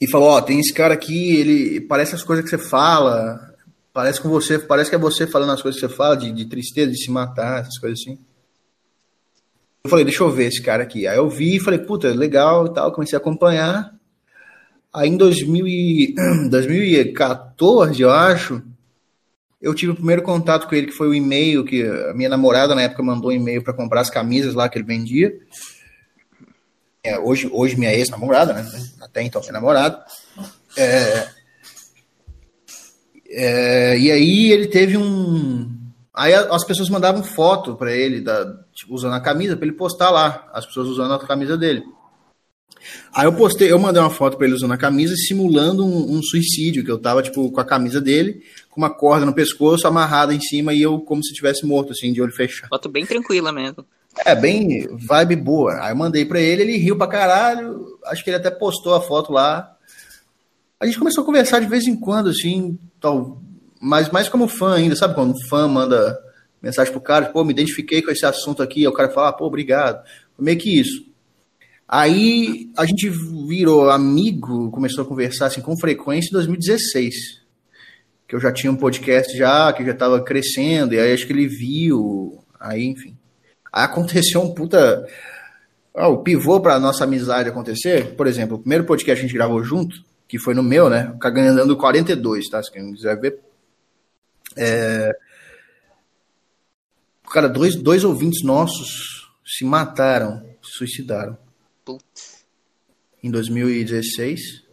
E 0.00 0.08
falou: 0.08 0.28
Ó, 0.28 0.38
oh, 0.38 0.42
tem 0.42 0.58
esse 0.58 0.72
cara 0.72 0.94
aqui, 0.94 1.36
ele 1.36 1.80
parece 1.82 2.14
as 2.14 2.22
coisas 2.22 2.44
que 2.44 2.50
você 2.50 2.58
fala. 2.58 3.55
Parece 3.96 4.20
com 4.20 4.28
você, 4.28 4.58
parece 4.58 4.90
que 4.90 4.96
é 4.96 4.98
você 4.98 5.26
falando 5.26 5.52
as 5.52 5.62
coisas 5.62 5.80
que 5.80 5.88
você 5.88 5.94
fala, 5.94 6.18
de, 6.18 6.30
de 6.30 6.44
tristeza, 6.44 6.90
de 6.90 7.02
se 7.02 7.10
matar, 7.10 7.62
essas 7.62 7.78
coisas 7.78 7.98
assim. 7.98 8.18
Eu 9.82 9.88
falei, 9.88 10.04
deixa 10.04 10.22
eu 10.22 10.30
ver 10.30 10.48
esse 10.48 10.60
cara 10.60 10.82
aqui. 10.82 11.06
Aí 11.06 11.16
eu 11.16 11.30
vi 11.30 11.56
e 11.56 11.60
falei, 11.60 11.78
puta, 11.78 12.08
legal 12.08 12.66
e 12.66 12.74
tal. 12.74 12.92
Comecei 12.92 13.16
a 13.16 13.20
acompanhar. 13.22 13.94
Aí 14.92 15.08
em 15.08 15.16
2000 15.16 15.66
e, 15.66 16.14
2014, 16.50 18.02
eu 18.02 18.10
acho, 18.10 18.62
eu 19.62 19.74
tive 19.74 19.92
o 19.92 19.96
primeiro 19.96 20.20
contato 20.20 20.68
com 20.68 20.74
ele, 20.74 20.88
que 20.88 20.92
foi 20.92 21.08
o 21.08 21.14
e-mail 21.14 21.64
que 21.64 21.82
a 21.82 22.12
minha 22.12 22.28
namorada 22.28 22.74
na 22.74 22.82
época 22.82 23.02
mandou 23.02 23.30
um 23.30 23.34
e-mail 23.34 23.64
para 23.64 23.72
comprar 23.72 24.02
as 24.02 24.10
camisas 24.10 24.52
lá 24.52 24.68
que 24.68 24.76
ele 24.76 24.84
vendia. 24.84 25.34
É, 27.02 27.18
hoje, 27.18 27.48
hoje 27.50 27.76
minha 27.76 27.94
ex-namorada, 27.94 28.52
né? 28.52 28.70
Até 29.00 29.22
então 29.22 29.40
minha 29.40 29.54
namorada. 29.54 30.04
É, 30.76 31.35
é, 33.30 33.98
e 33.98 34.10
aí 34.10 34.52
ele 34.52 34.66
teve 34.66 34.96
um. 34.96 35.74
Aí 36.14 36.32
as 36.32 36.64
pessoas 36.64 36.88
mandavam 36.88 37.22
foto 37.22 37.76
para 37.76 37.94
ele, 37.94 38.22
da, 38.22 38.44
tipo, 38.72 38.94
usando 38.94 39.14
a 39.14 39.20
camisa, 39.20 39.56
para 39.56 39.66
ele 39.66 39.76
postar 39.76 40.10
lá, 40.10 40.48
as 40.52 40.64
pessoas 40.64 40.88
usando 40.88 41.12
a 41.12 41.18
camisa 41.18 41.58
dele. 41.58 41.82
Aí 43.14 43.26
eu 43.26 43.32
postei, 43.32 43.70
eu 43.70 43.78
mandei 43.78 44.00
uma 44.00 44.10
foto 44.10 44.36
para 44.36 44.46
ele 44.46 44.54
usando 44.54 44.72
a 44.72 44.78
camisa, 44.78 45.14
simulando 45.16 45.84
um, 45.84 46.16
um, 46.16 46.22
suicídio, 46.22 46.84
que 46.84 46.90
eu 46.90 46.98
tava, 46.98 47.22
tipo, 47.22 47.50
com 47.50 47.60
a 47.60 47.64
camisa 47.64 48.00
dele, 48.00 48.42
com 48.70 48.80
uma 48.80 48.90
corda 48.90 49.26
no 49.26 49.34
pescoço, 49.34 49.86
amarrada 49.86 50.34
em 50.34 50.40
cima, 50.40 50.72
e 50.72 50.82
eu 50.82 51.00
como 51.00 51.22
se 51.22 51.34
tivesse 51.34 51.66
morto, 51.66 51.92
assim, 51.92 52.12
de 52.12 52.22
olho 52.22 52.32
fechado. 52.32 52.68
Foto 52.68 52.88
bem 52.88 53.04
tranquila 53.04 53.52
mesmo. 53.52 53.84
É, 54.24 54.34
bem 54.34 54.88
vibe 54.92 55.36
boa. 55.36 55.82
Aí 55.82 55.92
eu 55.92 55.96
mandei 55.96 56.24
para 56.24 56.40
ele, 56.40 56.62
ele 56.62 56.78
riu 56.78 56.96
pra 56.96 57.06
caralho, 57.06 57.98
acho 58.06 58.24
que 58.24 58.30
ele 58.30 58.38
até 58.38 58.50
postou 58.50 58.94
a 58.94 59.00
foto 59.00 59.32
lá. 59.32 59.75
A 60.78 60.84
gente 60.84 60.98
começou 60.98 61.22
a 61.22 61.26
conversar 61.26 61.60
de 61.60 61.66
vez 61.66 61.86
em 61.86 61.96
quando, 61.96 62.28
assim, 62.28 62.78
tal, 63.00 63.40
mas 63.80 64.10
mais 64.10 64.28
como 64.28 64.46
fã 64.46 64.74
ainda, 64.74 64.94
sabe 64.94 65.14
quando 65.14 65.30
um 65.30 65.48
fã 65.48 65.66
manda 65.66 66.18
mensagem 66.60 66.92
pro 66.92 67.00
cara, 67.00 67.26
pô, 67.26 67.44
me 67.44 67.52
identifiquei 67.52 68.02
com 68.02 68.10
esse 68.10 68.26
assunto 68.26 68.62
aqui, 68.62 68.80
aí 68.80 68.88
o 68.88 68.92
cara 68.92 69.10
fala, 69.10 69.28
ah, 69.28 69.32
pô, 69.32 69.46
obrigado. 69.46 70.04
Meio 70.38 70.58
que 70.58 70.78
isso. 70.78 71.06
Aí 71.88 72.70
a 72.76 72.84
gente 72.84 73.08
virou 73.48 73.88
amigo, 73.88 74.70
começou 74.70 75.04
a 75.04 75.06
conversar 75.06 75.46
assim 75.46 75.62
com 75.62 75.78
frequência 75.78 76.28
em 76.28 76.32
2016. 76.32 77.14
Que 78.28 78.34
eu 78.34 78.40
já 78.40 78.52
tinha 78.52 78.72
um 78.72 78.76
podcast 78.76 79.36
já, 79.36 79.72
que 79.72 79.84
já 79.84 79.92
estava 79.92 80.20
crescendo, 80.20 80.94
e 80.94 80.98
aí 80.98 81.14
acho 81.14 81.26
que 81.26 81.32
ele 81.32 81.46
viu, 81.46 82.44
aí 82.60 82.84
enfim. 82.84 83.16
Aí 83.72 83.84
aconteceu 83.84 84.42
um 84.42 84.52
puta. 84.52 85.06
Ah, 85.94 86.08
o 86.08 86.18
pivô 86.18 86.60
para 86.60 86.78
nossa 86.78 87.04
amizade 87.04 87.48
acontecer, 87.48 88.14
por 88.14 88.26
exemplo, 88.26 88.56
o 88.56 88.60
primeiro 88.60 88.84
podcast 88.84 89.14
que 89.14 89.24
a 89.24 89.28
gente 89.28 89.34
gravou 89.34 89.62
junto, 89.62 89.96
que 90.28 90.38
foi 90.38 90.54
no 90.54 90.62
meu, 90.62 90.90
né? 90.90 91.12
O 91.14 91.18
Cagando 91.18 91.76
42, 91.76 92.48
tá? 92.48 92.62
Se 92.62 92.72
quem 92.72 92.92
quiser 92.92 93.18
ver. 93.20 93.38
É... 94.56 95.16
Cara, 97.30 97.48
dois, 97.48 97.74
dois 97.74 98.04
ouvintes 98.04 98.42
nossos 98.44 99.32
se 99.44 99.64
mataram, 99.64 100.44
se 100.62 100.72
suicidaram. 100.78 101.36
Putz. 101.84 102.44
Em 103.22 103.30
2016. 103.30 104.64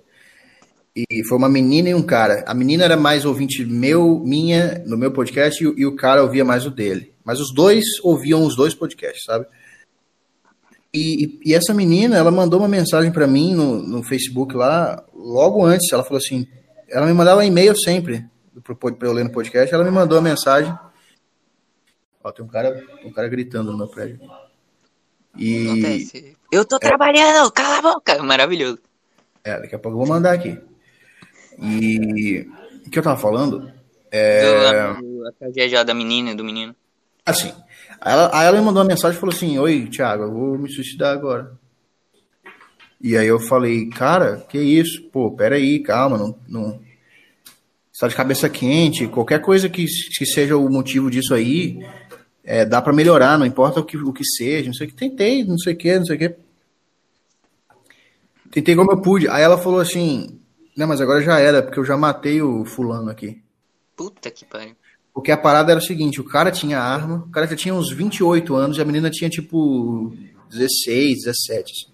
E 0.95 1.25
foi 1.27 1.37
uma 1.37 1.49
menina 1.49 1.89
e 1.89 1.95
um 1.95 2.03
cara. 2.03 2.43
A 2.47 2.53
menina 2.53 2.83
era 2.83 2.95
mais 2.95 3.25
ouvinte 3.25 3.65
meu, 3.65 4.19
minha, 4.19 4.83
no 4.85 4.95
meu 4.95 5.11
podcast, 5.11 5.63
e, 5.63 5.67
e 5.81 5.85
o 5.85 5.95
cara 5.95 6.21
ouvia 6.21 6.45
mais 6.45 6.65
o 6.65 6.71
dele. 6.71 7.13
Mas 7.23 7.39
os 7.39 7.51
dois 7.53 7.83
ouviam 8.03 8.45
os 8.45 8.55
dois 8.55 8.75
podcasts, 8.75 9.23
sabe? 9.25 9.47
E, 10.93 11.39
e, 11.43 11.53
essa 11.55 11.73
menina, 11.73 12.17
ela 12.17 12.29
mandou 12.29 12.59
uma 12.59 12.67
mensagem 12.67 13.11
para 13.11 13.25
mim 13.25 13.55
no, 13.55 13.81
no 13.81 14.03
Facebook 14.03 14.55
lá, 14.55 15.03
logo 15.11 15.65
antes. 15.65 15.91
Ela 15.91 16.03
falou 16.03 16.19
assim: 16.19 16.47
ela 16.87 17.07
me 17.07 17.13
mandava 17.13 17.43
e-mail 17.43 17.75
sempre 17.75 18.25
para 18.61 19.07
eu 19.07 19.13
ler 19.13 19.23
no 19.23 19.31
podcast. 19.31 19.73
Ela 19.73 19.83
me 19.83 19.89
mandou 19.89 20.19
a 20.19 20.21
mensagem. 20.21 20.77
Ó, 22.23 22.31
tem 22.31 22.45
um 22.45 22.47
cara, 22.47 22.85
um 23.03 23.11
cara 23.11 23.27
gritando 23.27 23.71
no 23.71 23.77
meu 23.77 23.87
prédio. 23.87 24.19
E. 25.35 25.67
Acontece. 25.67 26.37
Eu 26.51 26.63
tô 26.63 26.75
é... 26.75 26.79
trabalhando, 26.79 27.51
cala 27.51 27.79
a 27.79 27.81
boca! 27.81 28.21
Maravilhoso. 28.21 28.79
É, 29.43 29.59
daqui 29.59 29.73
a 29.73 29.79
pouco 29.79 29.95
eu 29.95 30.05
vou 30.05 30.15
mandar 30.15 30.33
aqui. 30.33 30.59
E. 31.59 32.47
O 32.85 32.89
que 32.91 32.99
eu 32.99 33.03
tava 33.03 33.19
falando? 33.19 33.71
É. 34.11 34.93
Do, 34.93 35.27
a 35.27 35.31
tragédia 35.31 35.83
da 35.83 35.93
menina 35.95 36.31
e 36.31 36.35
do 36.35 36.43
menino. 36.43 36.75
Assim. 37.25 37.53
Ela, 38.05 38.29
aí 38.33 38.47
ela 38.47 38.57
me 38.57 38.65
mandou 38.65 38.81
uma 38.81 38.89
mensagem 38.89 39.17
e 39.17 39.19
falou 39.19 39.35
assim: 39.35 39.57
Oi, 39.57 39.87
Thiago, 39.87 40.23
eu 40.23 40.31
vou 40.31 40.57
me 40.57 40.71
suicidar 40.71 41.13
agora. 41.13 41.57
E 43.03 43.17
aí 43.17 43.27
eu 43.27 43.37
falei, 43.37 43.89
cara, 43.89 44.37
que 44.47 44.57
isso? 44.57 45.03
Pô, 45.11 45.29
peraí, 45.29 45.79
calma, 45.83 46.17
não, 46.17 46.39
não. 46.47 46.79
Você 47.91 47.99
tá 47.99 48.07
de 48.07 48.15
cabeça 48.15 48.49
quente, 48.49 49.07
qualquer 49.07 49.41
coisa 49.41 49.67
que, 49.67 49.85
que 49.85 50.25
seja 50.25 50.55
o 50.55 50.69
motivo 50.69 51.11
disso 51.11 51.33
aí, 51.33 51.85
é, 52.45 52.65
dá 52.65 52.81
para 52.81 52.93
melhorar, 52.93 53.37
não 53.37 53.45
importa 53.45 53.81
o 53.81 53.83
que, 53.83 53.97
o 53.97 54.13
que 54.13 54.23
seja, 54.23 54.67
não 54.67 54.73
sei 54.73 54.87
o 54.87 54.89
que. 54.89 54.95
Tentei, 54.95 55.43
não 55.43 55.57
sei 55.57 55.73
o 55.73 55.77
que, 55.77 55.99
não 55.99 56.05
sei 56.05 56.15
o 56.15 56.19
que. 56.19 56.35
Tentei 58.51 58.73
como 58.73 58.93
eu 58.93 59.01
pude. 59.01 59.27
Aí 59.27 59.43
ela 59.43 59.57
falou 59.57 59.81
assim: 59.81 60.39
Não, 60.75 60.87
mas 60.87 61.01
agora 61.01 61.21
já 61.21 61.37
era, 61.39 61.61
porque 61.61 61.79
eu 61.79 61.85
já 61.85 61.97
matei 61.97 62.41
o 62.41 62.63
fulano 62.63 63.09
aqui. 63.09 63.43
Puta 63.97 64.31
que 64.31 64.45
pariu. 64.45 64.75
Porque 65.13 65.31
a 65.31 65.37
parada 65.37 65.71
era 65.71 65.79
o 65.79 65.83
seguinte: 65.83 66.19
o 66.19 66.23
cara 66.23 66.51
tinha 66.51 66.79
arma, 66.79 67.25
o 67.27 67.31
cara 67.31 67.47
já 67.47 67.55
tinha 67.55 67.73
uns 67.73 67.91
28 67.91 68.55
anos 68.55 68.77
e 68.77 68.81
a 68.81 68.85
menina 68.85 69.09
tinha 69.09 69.29
tipo 69.29 70.11
16, 70.49 71.23
17. 71.25 71.71
Assim. 71.71 71.93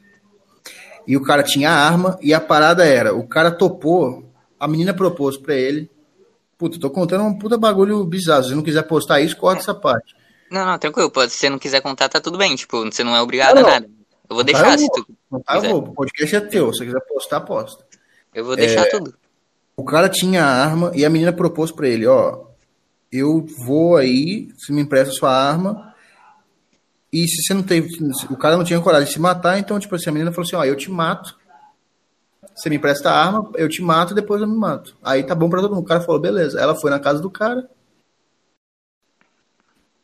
E 1.05 1.17
o 1.17 1.23
cara 1.23 1.43
tinha 1.43 1.71
arma 1.71 2.17
e 2.21 2.33
a 2.33 2.39
parada 2.39 2.85
era: 2.85 3.13
o 3.13 3.27
cara 3.27 3.51
topou, 3.51 4.31
a 4.59 4.67
menina 4.67 4.93
propôs 4.93 5.37
pra 5.37 5.55
ele. 5.55 5.89
Puta, 6.57 6.79
tô 6.79 6.89
contando 6.89 7.23
um 7.23 7.37
puta 7.37 7.57
bagulho 7.57 8.03
bizarro. 8.03 8.43
Se 8.43 8.49
você 8.49 8.55
não 8.55 8.63
quiser 8.63 8.83
postar 8.83 9.21
isso, 9.21 9.35
corta 9.35 9.61
essa 9.61 9.73
parte. 9.73 10.15
Não, 10.51 10.65
não, 10.65 10.77
tranquilo. 10.77 11.11
Se 11.29 11.37
você 11.37 11.49
não 11.49 11.59
quiser 11.59 11.81
contar, 11.81 12.09
tá 12.09 12.19
tudo 12.19 12.37
bem. 12.37 12.55
Tipo, 12.55 12.83
você 12.83 13.03
não 13.03 13.15
é 13.15 13.21
obrigado 13.21 13.55
não, 13.55 13.65
a 13.65 13.71
nada. 13.71 13.89
Eu 14.29 14.35
vou 14.35 14.43
deixar 14.43 14.73
eu 14.73 14.77
se 14.77 14.87
tu. 14.91 15.07
Não 15.31 15.39
tá, 15.39 15.55
eu 15.55 15.61
vou. 15.61 15.77
O 15.79 15.93
podcast 15.93 16.35
é 16.35 16.41
teu. 16.41 16.71
Se 16.73 16.79
você 16.79 16.85
quiser 16.85 17.01
postar, 17.01 17.41
posta. 17.41 17.85
Eu 18.33 18.45
vou 18.45 18.55
deixar 18.55 18.81
é, 18.81 18.89
tudo. 18.89 19.13
O 19.75 19.83
cara 19.83 20.09
tinha 20.09 20.43
arma 20.43 20.91
e 20.93 21.05
a 21.05 21.09
menina 21.09 21.31
propôs 21.31 21.71
pra 21.71 21.87
ele, 21.87 22.05
ó. 22.05 22.48
Eu 23.11 23.45
vou 23.65 23.97
aí, 23.97 24.49
se 24.57 24.71
me 24.71 24.81
empresta 24.81 25.13
sua 25.13 25.31
arma. 25.31 25.93
E 27.11 27.27
se 27.27 27.41
você 27.41 27.53
não 27.53 27.63
teve. 27.63 27.89
O 28.29 28.37
cara 28.37 28.55
não 28.55 28.63
tinha 28.63 28.79
coragem 28.79 29.07
de 29.07 29.13
se 29.13 29.19
matar, 29.19 29.57
então, 29.57 29.79
tipo 29.79 29.95
assim, 29.95 30.09
a 30.09 30.13
menina 30.13 30.31
falou 30.31 30.45
assim, 30.45 30.55
ó, 30.55 30.63
eu 30.63 30.75
te 30.75 30.91
mato. 30.91 31.35
você 32.55 32.69
me 32.69 32.75
empresta 32.75 33.09
a 33.09 33.25
arma, 33.25 33.49
eu 33.55 33.67
te 33.67 33.81
mato, 33.81 34.13
depois 34.13 34.41
eu 34.41 34.47
me 34.47 34.55
mato. 34.55 34.95
Aí 35.03 35.23
tá 35.23 35.33
bom 35.33 35.49
pra 35.49 35.61
todo 35.61 35.73
mundo. 35.73 35.83
O 35.83 35.87
cara 35.87 36.01
falou, 36.01 36.21
beleza. 36.21 36.59
Ela 36.59 36.75
foi 36.75 36.91
na 36.91 36.99
casa 36.99 37.19
do 37.19 37.29
cara. 37.29 37.67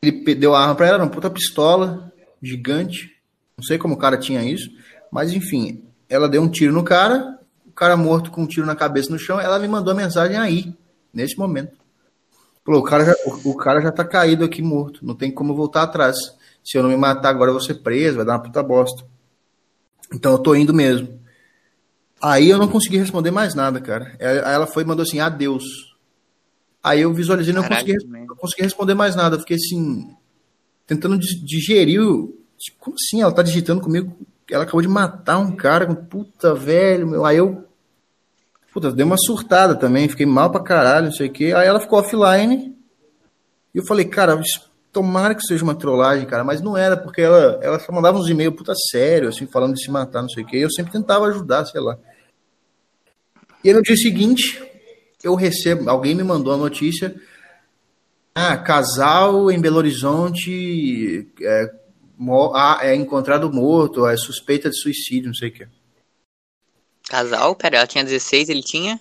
Ele 0.02 0.34
deu 0.34 0.54
a 0.54 0.60
arma 0.60 0.74
pra 0.74 0.86
ela, 0.86 0.98
uma 0.98 1.10
puta 1.10 1.30
pistola 1.30 2.12
gigante. 2.42 3.16
Não 3.56 3.64
sei 3.64 3.78
como 3.78 3.94
o 3.94 3.98
cara 3.98 4.18
tinha 4.18 4.42
isso, 4.44 4.70
mas 5.10 5.32
enfim, 5.32 5.82
ela 6.08 6.28
deu 6.28 6.42
um 6.42 6.48
tiro 6.48 6.72
no 6.72 6.84
cara, 6.84 7.38
o 7.66 7.72
cara 7.72 7.96
morto 7.96 8.30
com 8.30 8.42
um 8.42 8.46
tiro 8.46 8.66
na 8.66 8.76
cabeça 8.76 9.10
no 9.10 9.18
chão, 9.18 9.40
ela 9.40 9.58
me 9.58 9.66
mandou 9.66 9.92
a 9.92 9.96
mensagem 9.96 10.36
aí, 10.36 10.76
nesse 11.12 11.38
momento. 11.38 11.85
Falou, 12.66 12.80
o 12.80 12.84
cara 12.84 13.04
já, 13.04 13.14
o, 13.24 13.50
o 13.50 13.56
cara 13.56 13.80
já 13.80 13.92
tá 13.92 14.04
caído 14.04 14.44
aqui 14.44 14.60
morto, 14.60 15.06
não 15.06 15.14
tem 15.14 15.30
como 15.30 15.54
voltar 15.54 15.84
atrás. 15.84 16.16
Se 16.64 16.76
eu 16.76 16.82
não 16.82 16.90
me 16.90 16.96
matar 16.96 17.28
agora, 17.28 17.50
eu 17.50 17.54
vou 17.54 17.62
ser 17.62 17.74
preso, 17.74 18.16
vai 18.16 18.26
dar 18.26 18.32
uma 18.32 18.42
puta 18.42 18.60
bosta. 18.60 19.06
Então 20.12 20.32
eu 20.32 20.38
tô 20.38 20.52
indo 20.56 20.74
mesmo. 20.74 21.20
Aí 22.20 22.50
eu 22.50 22.58
não 22.58 22.66
consegui 22.66 22.96
responder 22.96 23.30
mais 23.30 23.54
nada, 23.54 23.80
cara. 23.80 24.16
Aí 24.20 24.54
ela 24.54 24.66
foi 24.66 24.82
e 24.82 24.86
mandou 24.86 25.04
assim, 25.04 25.20
adeus. 25.20 25.64
Aí 26.82 27.02
eu 27.02 27.14
visualizei 27.14 27.52
e 27.52 27.56
não 27.56 27.62
consegui, 27.62 27.94
não 28.04 28.36
consegui 28.36 28.62
responder 28.62 28.94
mais 28.94 29.14
nada. 29.14 29.36
Eu 29.36 29.40
fiquei 29.40 29.56
assim, 29.56 30.16
tentando 30.86 31.16
digerir. 31.18 32.00
Tipo, 32.58 32.78
como 32.80 32.96
assim? 32.96 33.22
Ela 33.22 33.32
tá 33.32 33.42
digitando 33.42 33.80
comigo. 33.80 34.16
Ela 34.50 34.64
acabou 34.64 34.82
de 34.82 34.88
matar 34.88 35.38
um 35.38 35.54
cara 35.54 35.94
puta 35.94 36.52
velho. 36.52 37.06
Meu. 37.06 37.24
Aí 37.24 37.36
eu. 37.36 37.64
Puta, 38.76 38.92
dei 38.92 39.06
uma 39.06 39.16
surtada 39.16 39.74
também. 39.74 40.06
Fiquei 40.06 40.26
mal 40.26 40.50
pra 40.50 40.60
caralho, 40.60 41.06
não 41.06 41.12
sei 41.12 41.28
o 41.28 41.32
quê. 41.32 41.54
Aí 41.56 41.66
ela 41.66 41.80
ficou 41.80 41.98
offline. 41.98 42.76
E 43.74 43.78
eu 43.78 43.86
falei, 43.86 44.04
cara, 44.04 44.38
tomara 44.92 45.34
que 45.34 45.40
seja 45.46 45.64
uma 45.64 45.74
trollagem, 45.74 46.26
cara. 46.26 46.44
Mas 46.44 46.60
não 46.60 46.76
era, 46.76 46.94
porque 46.94 47.22
ela, 47.22 47.58
ela 47.62 47.78
só 47.80 47.90
mandava 47.90 48.18
uns 48.18 48.28
e-mails 48.28 48.54
puta 48.54 48.74
sério, 48.74 49.30
assim, 49.30 49.46
falando 49.46 49.72
de 49.72 49.82
se 49.82 49.90
matar, 49.90 50.20
não 50.20 50.28
sei 50.28 50.44
o 50.44 50.46
quê. 50.46 50.58
Eu 50.58 50.70
sempre 50.70 50.92
tentava 50.92 51.24
ajudar, 51.28 51.64
sei 51.64 51.80
lá. 51.80 51.96
E 53.64 53.70
aí 53.70 53.74
no 53.74 53.80
dia 53.80 53.96
seguinte, 53.96 54.62
eu 55.24 55.34
recebo. 55.34 55.88
Alguém 55.88 56.14
me 56.14 56.22
mandou 56.22 56.52
a 56.52 56.58
notícia 56.58 57.16
ah, 58.34 58.58
casal 58.58 59.50
em 59.50 59.58
Belo 59.58 59.78
Horizonte 59.78 61.26
é, 61.40 61.72
ah, 62.52 62.80
é 62.82 62.94
encontrado 62.94 63.50
morto, 63.50 64.06
é 64.06 64.18
suspeita 64.18 64.68
de 64.68 64.78
suicídio, 64.78 65.28
não 65.28 65.34
sei 65.34 65.48
o 65.48 65.52
que. 65.52 65.66
Casal? 67.08 67.54
Pera, 67.54 67.78
ela 67.78 67.86
tinha 67.86 68.04
16, 68.04 68.48
ele 68.48 68.62
tinha? 68.62 69.00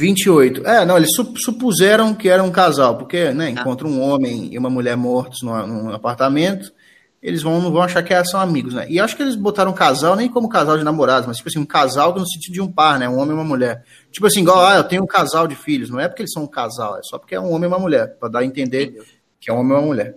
28. 0.00 0.66
É, 0.66 0.84
não, 0.84 0.96
eles 0.96 1.10
supuseram 1.44 2.14
que 2.14 2.28
era 2.28 2.42
um 2.42 2.50
casal, 2.50 2.96
porque, 2.96 3.32
né, 3.32 3.46
ah. 3.46 3.50
encontra 3.50 3.86
um 3.86 4.00
homem 4.00 4.48
e 4.52 4.58
uma 4.58 4.70
mulher 4.70 4.96
mortos 4.96 5.42
no, 5.42 5.66
num 5.66 5.92
apartamento, 5.92 6.72
eles 7.20 7.42
vão, 7.42 7.60
não 7.60 7.72
vão 7.72 7.82
achar 7.82 8.02
que 8.02 8.24
são 8.24 8.40
amigos, 8.40 8.74
né? 8.74 8.86
E 8.88 9.00
acho 9.00 9.16
que 9.16 9.22
eles 9.22 9.34
botaram 9.34 9.72
casal 9.72 10.14
nem 10.14 10.28
como 10.28 10.48
casal 10.48 10.78
de 10.78 10.84
namorados, 10.84 11.26
mas 11.26 11.38
tipo 11.38 11.48
assim, 11.48 11.58
um 11.58 11.66
casal 11.66 12.14
no 12.14 12.28
sentido 12.28 12.54
de 12.54 12.60
um 12.60 12.70
par, 12.70 12.96
né? 12.96 13.08
Um 13.08 13.18
homem 13.18 13.30
e 13.30 13.34
uma 13.34 13.44
mulher. 13.44 13.84
Tipo 14.12 14.28
assim, 14.28 14.40
igual, 14.42 14.64
ah, 14.64 14.76
eu 14.76 14.84
tenho 14.84 15.02
um 15.02 15.06
casal 15.06 15.48
de 15.48 15.56
filhos. 15.56 15.90
Não 15.90 15.98
é 15.98 16.06
porque 16.06 16.22
eles 16.22 16.32
são 16.32 16.44
um 16.44 16.48
casal, 16.48 16.96
é 16.96 17.00
só 17.02 17.18
porque 17.18 17.34
é 17.34 17.40
um 17.40 17.50
homem 17.50 17.64
e 17.64 17.72
uma 17.72 17.78
mulher, 17.78 18.16
para 18.20 18.28
dar 18.28 18.38
a 18.40 18.44
entender 18.44 19.04
que 19.40 19.50
é 19.50 19.52
um 19.52 19.58
homem 19.58 19.72
e 19.72 19.80
uma 19.80 19.86
mulher. 19.86 20.14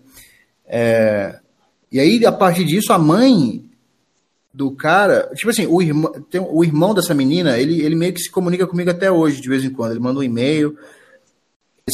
É... 0.68 1.40
E 1.92 2.00
aí, 2.00 2.24
a 2.24 2.32
partir 2.32 2.66
disso, 2.66 2.94
a 2.94 3.00
mãe 3.00 3.71
do 4.54 4.72
cara, 4.72 5.32
tipo 5.36 5.50
assim, 5.50 5.66
o 5.66 5.82
irmão, 5.82 6.12
tem, 6.30 6.42
o 6.42 6.64
irmão 6.64 6.94
dessa 6.94 7.14
menina, 7.14 7.58
ele, 7.58 7.82
ele 7.82 7.96
meio 7.96 8.14
que 8.14 8.20
se 8.20 8.30
comunica 8.30 8.68
comigo 8.68 8.90
até 8.90 9.10
hoje, 9.10 9.42
de 9.42 9.48
vez 9.48 9.64
em 9.64 9.70
quando. 9.70 9.92
Ele 9.92 10.00
manda 10.00 10.20
um 10.20 10.24
e-mail. 10.24 10.78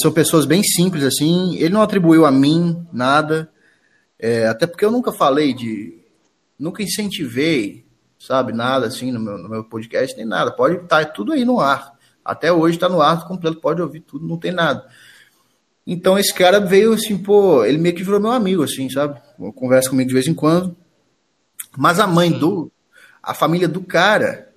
São 0.01 0.11
pessoas 0.11 0.45
bem 0.45 0.63
simples, 0.63 1.03
assim. 1.03 1.55
Ele 1.57 1.73
não 1.73 1.81
atribuiu 1.81 2.25
a 2.25 2.31
mim 2.31 2.85
nada. 2.91 3.49
É, 4.19 4.47
até 4.47 4.65
porque 4.65 4.83
eu 4.83 4.91
nunca 4.91 5.11
falei 5.11 5.53
de. 5.53 5.99
Nunca 6.57 6.81
incentivei, 6.81 7.85
sabe, 8.17 8.51
nada 8.51 8.87
assim 8.87 9.11
no 9.11 9.19
meu, 9.19 9.37
no 9.37 9.47
meu 9.47 9.63
podcast, 9.63 10.17
nem 10.17 10.25
nada. 10.25 10.51
Pode 10.51 10.75
estar 10.75 11.05
tá 11.05 11.11
tudo 11.11 11.33
aí 11.33 11.45
no 11.45 11.59
ar. 11.59 11.93
Até 12.25 12.51
hoje 12.51 12.75
está 12.75 12.89
no 12.89 12.99
ar 12.99 13.27
completo, 13.27 13.61
pode 13.61 13.81
ouvir 13.81 14.01
tudo, 14.01 14.27
não 14.27 14.37
tem 14.37 14.51
nada. 14.51 14.85
Então 15.85 16.17
esse 16.17 16.33
cara 16.33 16.59
veio 16.59 16.93
assim, 16.93 17.17
pô, 17.17 17.63
ele 17.63 17.77
meio 17.77 17.95
que 17.95 18.03
virou 18.03 18.19
meu 18.19 18.31
amigo, 18.31 18.63
assim, 18.63 18.89
sabe? 18.89 19.21
Conversa 19.55 19.89
comigo 19.89 20.09
de 20.09 20.13
vez 20.15 20.27
em 20.27 20.33
quando. 20.33 20.75
Mas 21.77 21.99
a 21.99 22.07
mãe 22.07 22.31
do. 22.31 22.71
A 23.21 23.33
família 23.33 23.67
do 23.67 23.81
cara, 23.81 24.49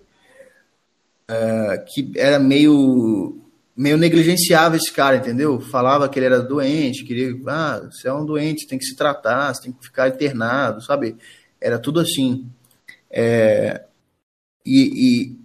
uh, 1.31 1.85
que 1.87 2.13
era 2.17 2.39
meio 2.39 3.37
meio 3.77 3.97
negligenciava 3.97 4.77
esse 4.77 4.93
cara, 4.93 5.17
entendeu? 5.17 5.59
Falava 5.59 6.09
que 6.09 6.19
ele 6.19 6.27
era 6.27 6.43
doente, 6.43 7.05
queria, 7.05 7.35
ah, 7.47 7.89
você 7.91 8.09
é 8.09 8.13
um 8.13 8.27
doente, 8.27 8.67
tem 8.67 8.79
que 8.79 8.85
se 8.85 8.95
tratar, 8.95 9.55
você 9.55 9.63
tem 9.63 9.73
que 9.73 9.83
ficar 9.83 10.09
internado, 10.09 10.83
sabe? 10.83 11.17
Era 11.59 11.79
tudo 11.79 11.99
assim. 11.99 12.47
É, 13.11 13.83
e, 14.67 15.39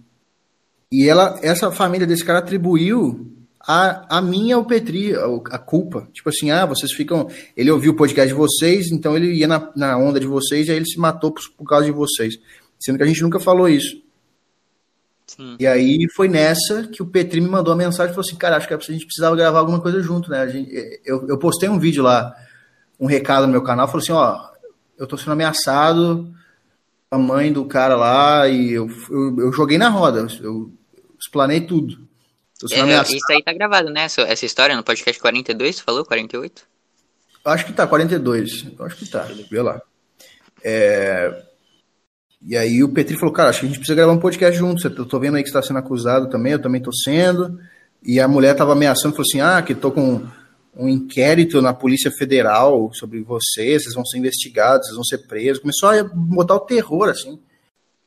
e, 0.92 0.98
e 1.04 1.08
ela, 1.08 1.38
essa 1.42 1.72
família 1.72 2.06
desse 2.06 2.24
cara 2.24 2.40
atribuiu 2.40 3.35
a, 3.66 4.18
a 4.18 4.22
mim 4.22 4.48
e 4.48 4.52
ao 4.52 4.64
Petri 4.64 5.14
a, 5.14 5.26
a, 5.50 5.58
culpa. 5.58 6.08
Tipo 6.12 6.28
assim, 6.28 6.50
ah, 6.50 6.64
vocês 6.64 6.92
ficam. 6.92 7.28
Ele 7.56 7.70
ouviu 7.70 7.92
o 7.92 7.96
podcast 7.96 8.28
de 8.28 8.34
vocês, 8.34 8.92
então 8.92 9.16
ele 9.16 9.32
ia 9.32 9.48
na, 9.48 9.72
na 9.74 9.98
onda 9.98 10.20
de 10.20 10.26
vocês 10.26 10.68
e 10.68 10.70
aí 10.70 10.76
ele 10.76 10.86
se 10.86 10.98
matou 10.98 11.32
por, 11.32 11.42
por 11.56 11.68
causa 11.68 11.86
de 11.86 11.92
vocês. 11.92 12.38
Sendo 12.78 12.96
que 12.96 13.02
a 13.02 13.06
gente 13.06 13.22
nunca 13.22 13.40
falou 13.40 13.68
isso. 13.68 14.00
Sim. 15.26 15.56
E 15.58 15.66
aí 15.66 16.06
foi 16.14 16.28
nessa 16.28 16.84
que 16.84 17.02
o 17.02 17.06
Petri 17.06 17.40
me 17.40 17.48
mandou 17.48 17.74
uma 17.74 17.84
mensagem 17.84 18.12
e 18.12 18.14
falou 18.14 18.26
assim: 18.26 18.36
cara, 18.36 18.56
acho 18.56 18.68
que 18.68 18.74
a 18.74 18.78
gente 18.78 19.04
precisava 19.04 19.34
gravar 19.34 19.58
alguma 19.58 19.80
coisa 19.80 20.00
junto, 20.00 20.30
né? 20.30 20.46
Gente, 20.48 20.70
eu, 21.04 21.26
eu 21.28 21.36
postei 21.36 21.68
um 21.68 21.80
vídeo 21.80 22.04
lá, 22.04 22.32
um 23.00 23.06
recado 23.06 23.46
no 23.46 23.52
meu 23.52 23.62
canal, 23.62 23.88
falou 23.88 24.00
assim: 24.00 24.12
ó, 24.12 24.48
eu 24.96 25.06
tô 25.08 25.16
sendo 25.16 25.32
ameaçado, 25.32 26.32
a 27.10 27.18
mãe 27.18 27.52
do 27.52 27.64
cara 27.64 27.96
lá, 27.96 28.48
e 28.48 28.72
eu, 28.72 28.88
eu, 29.10 29.40
eu 29.40 29.52
joguei 29.52 29.76
na 29.76 29.88
roda, 29.88 30.28
eu 30.40 30.72
explanei 31.18 31.62
tudo. 31.62 32.05
É, 32.72 33.02
isso 33.14 33.30
aí 33.30 33.42
tá 33.42 33.52
gravado, 33.52 33.90
né? 33.90 34.04
Essa, 34.04 34.22
essa 34.22 34.46
história 34.46 34.74
no 34.74 34.82
podcast 34.82 35.20
42, 35.20 35.76
tu 35.76 35.84
falou? 35.84 36.04
48? 36.04 36.62
Acho 37.44 37.66
que 37.66 37.72
tá, 37.72 37.86
42. 37.86 38.66
Acho 38.80 38.96
que 38.96 39.06
tá, 39.06 39.28
vê 39.50 39.60
lá. 39.60 39.80
É, 40.64 41.44
e 42.42 42.56
aí 42.56 42.82
o 42.82 42.88
Petri 42.88 43.18
falou, 43.18 43.34
cara, 43.34 43.50
acho 43.50 43.60
que 43.60 43.66
a 43.66 43.68
gente 43.68 43.78
precisa 43.78 43.96
gravar 43.96 44.12
um 44.12 44.20
podcast 44.20 44.56
junto. 44.56 44.86
Eu 44.86 45.04
tô 45.04 45.18
vendo 45.18 45.36
aí 45.36 45.42
que 45.42 45.48
você 45.48 45.54
tá 45.54 45.62
sendo 45.62 45.78
acusado 45.78 46.30
também, 46.30 46.52
eu 46.52 46.62
também 46.62 46.80
tô 46.80 46.92
sendo. 46.92 47.58
E 48.02 48.20
a 48.20 48.28
mulher 48.28 48.54
tava 48.54 48.72
ameaçando, 48.72 49.14
falou 49.14 49.26
assim, 49.28 49.40
ah, 49.40 49.60
que 49.62 49.74
tô 49.74 49.90
com 49.90 50.26
um 50.76 50.88
inquérito 50.88 51.60
na 51.60 51.74
Polícia 51.74 52.10
Federal 52.10 52.90
sobre 52.92 53.22
vocês, 53.22 53.82
vocês 53.82 53.94
vão 53.94 54.04
ser 54.04 54.18
investigados, 54.18 54.86
vocês 54.86 54.96
vão 54.96 55.04
ser 55.04 55.26
presos. 55.26 55.60
Começou 55.60 55.90
a 55.90 56.04
botar 56.04 56.54
o 56.54 56.60
terror, 56.60 57.08
assim. 57.08 57.40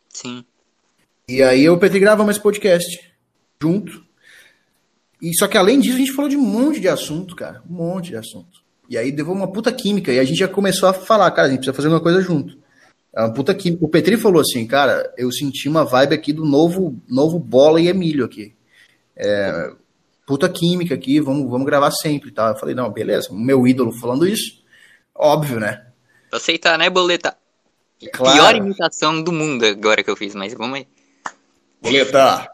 Sim. 0.09 0.45
E 1.27 1.43
aí 1.43 1.65
eu, 1.65 1.73
o 1.73 1.77
Petri, 1.77 1.99
gravamos 1.99 2.31
esse 2.31 2.41
podcast 2.41 2.99
junto. 3.61 4.08
E 5.21 5.35
só 5.37 5.47
que 5.47 5.57
além 5.57 5.79
disso, 5.79 5.95
a 5.95 5.99
gente 5.99 6.13
falou 6.13 6.29
de 6.29 6.37
um 6.37 6.41
monte 6.41 6.79
de 6.79 6.87
assunto, 6.87 7.35
cara. 7.35 7.61
Um 7.69 7.73
monte 7.73 8.09
de 8.09 8.17
assunto. 8.17 8.59
E 8.89 8.97
aí 8.97 9.11
deu 9.11 9.31
uma 9.31 9.51
puta 9.51 9.71
química. 9.71 10.11
E 10.11 10.19
a 10.19 10.23
gente 10.23 10.39
já 10.39 10.47
começou 10.47 10.89
a 10.89 10.93
falar, 10.93 11.29
cara, 11.31 11.47
a 11.47 11.51
gente 11.51 11.59
precisa 11.59 11.75
fazer 11.75 11.87
uma 11.87 11.99
coisa 11.99 12.21
junto. 12.21 12.57
É 13.15 13.21
uma 13.21 13.33
puta 13.33 13.53
que 13.53 13.77
o 13.81 13.87
Petri 13.87 14.17
falou 14.17 14.41
assim, 14.41 14.65
cara, 14.65 15.11
eu 15.17 15.31
senti 15.31 15.67
uma 15.67 15.83
vibe 15.83 16.13
aqui 16.13 16.31
do 16.31 16.45
novo, 16.45 17.01
novo 17.07 17.39
Bola 17.39 17.81
e 17.81 17.87
Emílio 17.87 18.25
aqui. 18.25 18.53
É, 19.15 19.71
puta 20.25 20.47
química 20.47 20.93
aqui, 20.93 21.19
vamos, 21.19 21.49
vamos 21.49 21.65
gravar 21.65 21.91
sempre, 21.91 22.31
tá? 22.31 22.49
Eu 22.49 22.55
falei, 22.55 22.75
não, 22.75 22.91
beleza, 22.91 23.29
meu 23.31 23.67
ídolo 23.67 23.91
falando 23.91 24.27
isso, 24.27 24.63
óbvio, 25.13 25.59
né? 25.59 25.87
Aceitar, 26.31 26.77
né, 26.77 26.87
Boleta? 26.87 27.35
Claro. 28.13 28.35
Pior 28.35 28.55
imitação 28.55 29.23
do 29.23 29.31
mundo 29.31 29.65
agora 29.65 30.03
que 30.03 30.09
eu 30.09 30.15
fiz, 30.15 30.35
mas 30.35 30.53
vamos 30.53 30.77
aí. 30.77 30.87
Boleta! 31.81 32.47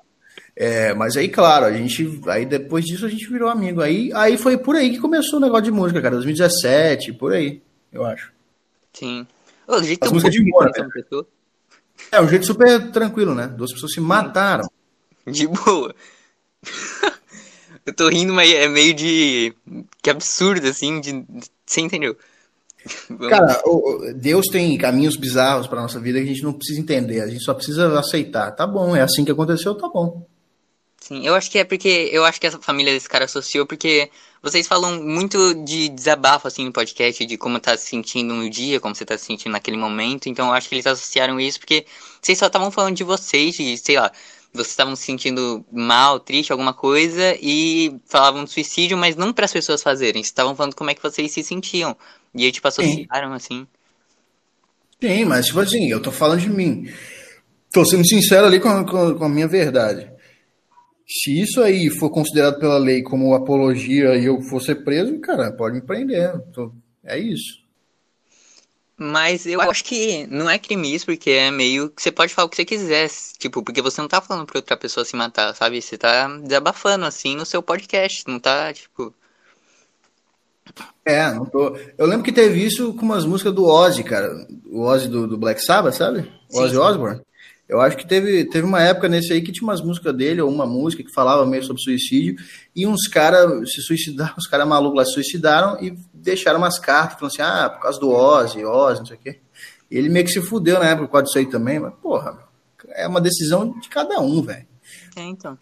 É, 0.55 0.93
mas 0.93 1.17
aí, 1.17 1.27
claro, 1.27 1.65
a 1.65 1.73
gente. 1.73 2.21
Aí 2.27 2.45
depois 2.45 2.85
disso 2.85 3.05
a 3.05 3.09
gente 3.09 3.27
virou 3.27 3.49
amigo. 3.49 3.81
Aí, 3.81 4.09
aí 4.13 4.37
foi 4.37 4.57
por 4.57 4.75
aí 4.75 4.91
que 4.91 4.99
começou 4.99 5.37
o 5.37 5.41
negócio 5.41 5.65
de 5.65 5.71
música, 5.71 6.01
cara. 6.01 6.15
2017, 6.15 7.13
por 7.13 7.33
aí, 7.33 7.61
eu 7.91 8.05
acho. 8.05 8.31
Sim. 8.93 9.27
O 9.67 9.83
jeito 9.83 10.05
As 10.05 10.11
músicas 10.11 10.33
de 10.33 10.49
boa, 10.49 10.65
né? 10.65 10.87
É, 12.11 12.21
um 12.21 12.29
jeito 12.29 12.45
super 12.45 12.91
tranquilo, 12.91 13.35
né? 13.35 13.47
Duas 13.47 13.73
pessoas 13.73 13.91
se 13.91 13.99
mataram. 13.99 14.69
De 15.27 15.47
boa. 15.47 15.93
Eu 17.85 17.93
tô 17.93 18.09
rindo, 18.09 18.33
mas 18.33 18.51
é 18.51 18.67
meio 18.67 18.93
de. 18.93 19.53
Que 20.01 20.09
absurdo, 20.09 20.67
assim, 20.67 21.01
de. 21.01 21.25
Você 21.65 21.81
entendeu? 21.81 22.17
Cara, 23.29 23.61
Deus 24.15 24.47
tem 24.47 24.77
caminhos 24.77 25.17
bizarros 25.17 25.67
pra 25.67 25.81
nossa 25.81 25.99
vida 25.99 26.19
que 26.19 26.25
a 26.25 26.27
gente 26.27 26.43
não 26.43 26.53
precisa 26.53 26.79
entender, 26.79 27.21
a 27.21 27.27
gente 27.27 27.43
só 27.43 27.53
precisa 27.53 27.99
aceitar. 27.99 28.51
Tá 28.51 28.65
bom, 28.65 28.95
é 28.95 29.01
assim 29.01 29.25
que 29.25 29.31
aconteceu, 29.31 29.75
tá 29.75 29.89
bom. 29.89 30.25
Sim, 31.07 31.23
eu 31.23 31.35
acho 31.35 31.51
que 31.51 31.59
é 31.59 31.63
porque. 31.63 32.09
Eu 32.11 32.25
acho 32.25 32.41
que 32.41 32.47
essa 32.47 32.59
família 32.59 32.91
desse 32.91 33.07
cara 33.07 33.25
associou 33.25 33.63
porque 33.63 34.09
vocês 34.41 34.65
falam 34.67 35.03
muito 35.03 35.53
de 35.63 35.87
desabafo, 35.89 36.47
assim, 36.47 36.65
no 36.65 36.71
podcast, 36.71 37.23
de 37.23 37.37
como 37.37 37.59
tá 37.59 37.77
se 37.77 37.85
sentindo 37.85 38.33
no 38.33 38.49
dia, 38.49 38.79
como 38.79 38.95
você 38.95 39.05
tá 39.05 39.15
se 39.15 39.25
sentindo 39.25 39.51
naquele 39.51 39.77
momento. 39.77 40.27
Então 40.27 40.47
eu 40.47 40.53
acho 40.53 40.67
que 40.67 40.73
eles 40.73 40.87
associaram 40.87 41.39
isso 41.39 41.59
porque 41.59 41.85
vocês 42.19 42.39
só 42.39 42.47
estavam 42.47 42.71
falando 42.71 42.95
de 42.95 43.03
vocês, 43.03 43.53
de, 43.55 43.77
sei 43.77 43.99
lá, 43.99 44.11
vocês 44.51 44.69
estavam 44.69 44.95
se 44.95 45.03
sentindo 45.03 45.63
mal, 45.71 46.19
triste, 46.19 46.51
alguma 46.51 46.73
coisa, 46.73 47.37
e 47.39 47.95
falavam 48.07 48.43
de 48.43 48.49
suicídio, 48.49 48.97
mas 48.97 49.15
não 49.15 49.31
para 49.31 49.45
as 49.45 49.53
pessoas 49.53 49.83
fazerem. 49.83 50.23
Estavam 50.23 50.55
falando 50.55 50.73
como 50.75 50.89
é 50.89 50.95
que 50.95 51.03
vocês 51.03 51.31
se 51.31 51.43
sentiam. 51.43 51.95
E 52.33 52.45
aí, 52.45 52.51
tipo, 52.51 52.67
associaram, 52.67 53.29
Sim. 53.29 53.35
assim. 53.35 53.67
Sim, 54.99 55.25
mas, 55.25 55.45
tipo 55.45 55.59
assim, 55.59 55.87
eu 55.87 56.01
tô 56.01 56.11
falando 56.11 56.41
de 56.41 56.49
mim 56.49 56.89
Tô 57.75 57.83
sendo 57.83 58.07
sincero 58.07 58.47
ali 58.47 58.57
com, 58.57 58.85
com, 58.85 59.15
com 59.15 59.25
a 59.25 59.27
minha 59.27 59.49
verdade. 59.49 60.09
Se 61.07 61.39
isso 61.39 61.61
aí 61.61 61.89
for 61.89 62.09
considerado 62.09 62.59
pela 62.59 62.77
lei 62.77 63.03
como 63.03 63.33
apologia 63.33 64.15
e 64.15 64.25
eu 64.25 64.41
for 64.41 64.61
ser 64.61 64.83
preso, 64.83 65.19
cara, 65.19 65.51
pode 65.51 65.75
me 65.75 65.81
prender. 65.81 66.33
É 67.03 67.17
isso. 67.17 67.63
Mas 68.97 69.45
eu 69.45 69.59
acho 69.59 69.83
que 69.83 70.25
não 70.27 70.49
é 70.49 70.57
crime 70.57 70.93
isso, 70.93 71.05
porque 71.05 71.29
é 71.29 71.51
meio 71.51 71.89
que 71.89 72.01
você 72.01 72.11
pode 72.11 72.33
falar 72.33 72.45
o 72.45 72.49
que 72.49 72.55
você 72.55 72.63
quiser. 72.63 73.09
Tipo, 73.37 73.61
porque 73.61 73.81
você 73.81 73.99
não 73.99 74.07
tá 74.07 74.21
falando 74.21 74.45
pra 74.45 74.57
outra 74.57 74.77
pessoa 74.77 75.03
se 75.03 75.15
matar, 75.17 75.53
sabe? 75.53 75.81
Você 75.81 75.97
tá 75.97 76.27
desabafando 76.39 77.05
assim 77.05 77.35
no 77.35 77.45
seu 77.45 77.61
podcast, 77.61 78.23
não 78.27 78.39
tá, 78.39 78.71
tipo. 78.73 79.13
É, 81.03 81.29
não 81.31 81.45
tô. 81.45 81.77
Eu 81.97 82.05
lembro 82.07 82.23
que 82.23 82.31
teve 82.31 82.65
isso 82.65 82.93
com 82.93 83.03
umas 83.03 83.25
músicas 83.25 83.53
do 83.53 83.65
Ozzy, 83.65 84.03
cara. 84.03 84.47
O 84.67 84.83
Ozzy 84.83 85.09
do, 85.09 85.27
do 85.27 85.37
Black 85.37 85.61
Sabbath, 85.61 85.95
sabe? 85.95 86.31
O 86.51 86.61
Ozzy 86.61 86.77
Osbourne. 86.77 87.21
Eu 87.67 87.81
acho 87.81 87.97
que 87.97 88.07
teve, 88.07 88.45
teve 88.45 88.65
uma 88.65 88.81
época 88.81 89.09
nesse 89.09 89.33
aí 89.33 89.41
que 89.41 89.51
tinha 89.51 89.67
umas 89.67 89.81
músicas 89.81 90.15
dele, 90.15 90.41
ou 90.41 90.51
uma 90.51 90.67
música 90.67 91.03
que 91.03 91.11
falava 91.11 91.45
meio 91.45 91.63
sobre 91.63 91.81
suicídio, 91.81 92.35
e 92.75 92.85
uns 92.85 93.07
caras 93.07 93.71
se 93.71 93.81
suicidaram, 93.81 94.33
os 94.37 94.47
caras 94.47 94.67
malucos 94.67 94.97
lá 94.97 95.05
se 95.05 95.13
suicidaram 95.13 95.81
e 95.81 95.97
deixaram 96.13 96.59
umas 96.59 96.77
cartas 96.77 97.19
falando 97.19 97.33
assim, 97.33 97.41
ah, 97.41 97.69
por 97.69 97.81
causa 97.81 97.99
do 97.99 98.11
Ozzy, 98.11 98.63
Ozzy, 98.63 98.99
não 98.99 99.05
sei 99.07 99.17
o 99.17 99.19
quê. 99.19 99.39
E 99.89 99.97
ele 99.97 100.09
meio 100.09 100.25
que 100.25 100.31
se 100.31 100.41
fudeu 100.41 100.79
na 100.79 100.85
época 100.85 101.07
por 101.07 101.11
causa 101.13 101.25
disso 101.25 101.37
aí 101.39 101.45
também, 101.47 101.79
mas, 101.79 101.93
porra, 101.95 102.37
é 102.89 103.07
uma 103.07 103.21
decisão 103.21 103.79
de 103.79 103.89
cada 103.89 104.19
um, 104.19 104.41
velho. 104.41 104.67
É, 105.15 105.21
então 105.21 105.57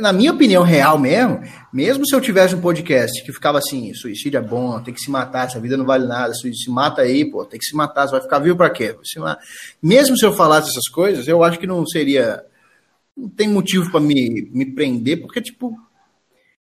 na 0.00 0.12
minha 0.12 0.32
opinião 0.32 0.62
real 0.62 0.98
mesmo, 0.98 1.40
mesmo 1.72 2.06
se 2.06 2.14
eu 2.14 2.20
tivesse 2.20 2.54
um 2.54 2.60
podcast 2.60 3.24
que 3.24 3.32
ficava 3.32 3.58
assim, 3.58 3.92
suicídio 3.94 4.38
é 4.38 4.42
bom, 4.42 4.80
tem 4.82 4.92
que 4.92 5.00
se 5.00 5.10
matar, 5.10 5.46
essa 5.46 5.60
vida 5.60 5.76
não 5.76 5.86
vale 5.86 6.06
nada, 6.06 6.32
se 6.34 6.70
mata 6.70 7.02
aí, 7.02 7.24
pô, 7.30 7.44
tem 7.44 7.58
que 7.58 7.64
se 7.64 7.74
matar, 7.74 8.06
você 8.06 8.12
vai 8.12 8.20
ficar 8.20 8.38
vivo 8.38 8.56
para 8.56 8.70
quê? 8.70 8.94
Mesmo 9.82 10.16
se 10.16 10.26
eu 10.26 10.34
falasse 10.34 10.70
essas 10.70 10.88
coisas, 10.88 11.26
eu 11.26 11.42
acho 11.42 11.58
que 11.58 11.66
não 11.66 11.86
seria 11.86 12.44
não 13.16 13.28
tem 13.28 13.48
motivo 13.48 13.90
para 13.90 14.00
me, 14.00 14.48
me 14.52 14.64
prender, 14.66 15.20
porque 15.20 15.40
tipo 15.40 15.76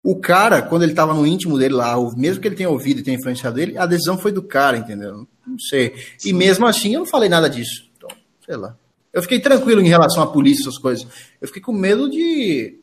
o 0.03 0.19
cara, 0.19 0.63
quando 0.63 0.81
ele 0.81 0.95
tava 0.95 1.13
no 1.13 1.27
íntimo 1.27 1.59
dele 1.59 1.75
lá, 1.75 1.95
mesmo 2.15 2.41
que 2.41 2.47
ele 2.47 2.55
tenha 2.55 2.69
ouvido 2.69 2.99
e 2.99 3.03
tenha 3.03 3.17
influenciado 3.17 3.59
ele, 3.59 3.77
a 3.77 3.85
decisão 3.85 4.17
foi 4.17 4.31
do 4.31 4.41
cara, 4.41 4.77
entendeu? 4.77 5.27
Não 5.45 5.59
sei. 5.59 5.93
E 6.25 6.33
mesmo 6.33 6.65
assim, 6.65 6.95
eu 6.95 7.01
não 7.01 7.05
falei 7.05 7.29
nada 7.29 7.47
disso. 7.47 7.87
Então, 7.95 8.09
sei 8.43 8.55
lá. 8.55 8.75
Eu 9.13 9.21
fiquei 9.21 9.39
tranquilo 9.39 9.79
em 9.79 9.87
relação 9.87 10.23
à 10.23 10.27
polícia, 10.27 10.63
essas 10.63 10.79
coisas. 10.79 11.05
Eu 11.39 11.47
fiquei 11.47 11.61
com 11.61 11.71
medo 11.71 12.09
de 12.09 12.80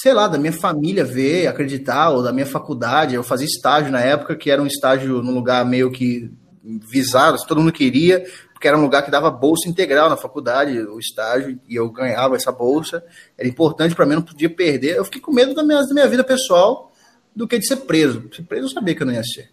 sei 0.00 0.12
lá, 0.12 0.28
da 0.28 0.38
minha 0.38 0.52
família 0.52 1.04
ver, 1.04 1.46
acreditar, 1.46 2.10
ou 2.10 2.22
da 2.22 2.32
minha 2.32 2.46
faculdade. 2.46 3.14
Eu 3.14 3.22
fazia 3.22 3.46
estágio 3.46 3.90
na 3.90 4.00
época, 4.00 4.36
que 4.36 4.50
era 4.50 4.60
um 4.60 4.66
estágio 4.66 5.22
num 5.22 5.34
lugar 5.34 5.64
meio 5.64 5.90
que 5.90 6.30
visado, 6.62 7.38
todo 7.46 7.60
mundo 7.60 7.72
queria, 7.72 8.24
porque 8.52 8.66
era 8.66 8.76
um 8.76 8.82
lugar 8.82 9.04
que 9.04 9.10
dava 9.10 9.30
bolsa 9.30 9.68
integral 9.68 10.10
na 10.10 10.16
faculdade, 10.16 10.78
o 10.80 10.98
estágio, 10.98 11.58
e 11.68 11.76
eu 11.76 11.88
ganhava 11.90 12.36
essa 12.36 12.52
bolsa. 12.52 13.04
Era 13.38 13.48
importante 13.48 13.94
para 13.94 14.04
mim, 14.04 14.16
não 14.16 14.22
podia 14.22 14.50
perder. 14.50 14.96
Eu 14.96 15.04
fiquei 15.04 15.20
com 15.20 15.32
medo 15.32 15.54
da 15.54 15.62
minha, 15.62 15.80
da 15.80 15.94
minha 15.94 16.08
vida 16.08 16.24
pessoal 16.24 16.92
do 17.34 17.46
que 17.46 17.58
de 17.58 17.66
ser 17.66 17.76
preso. 17.76 18.28
Ser 18.34 18.42
preso 18.42 18.66
eu 18.66 18.70
sabia 18.70 18.94
que 18.94 19.02
eu 19.02 19.06
não 19.06 19.14
ia 19.14 19.22
ser. 19.22 19.50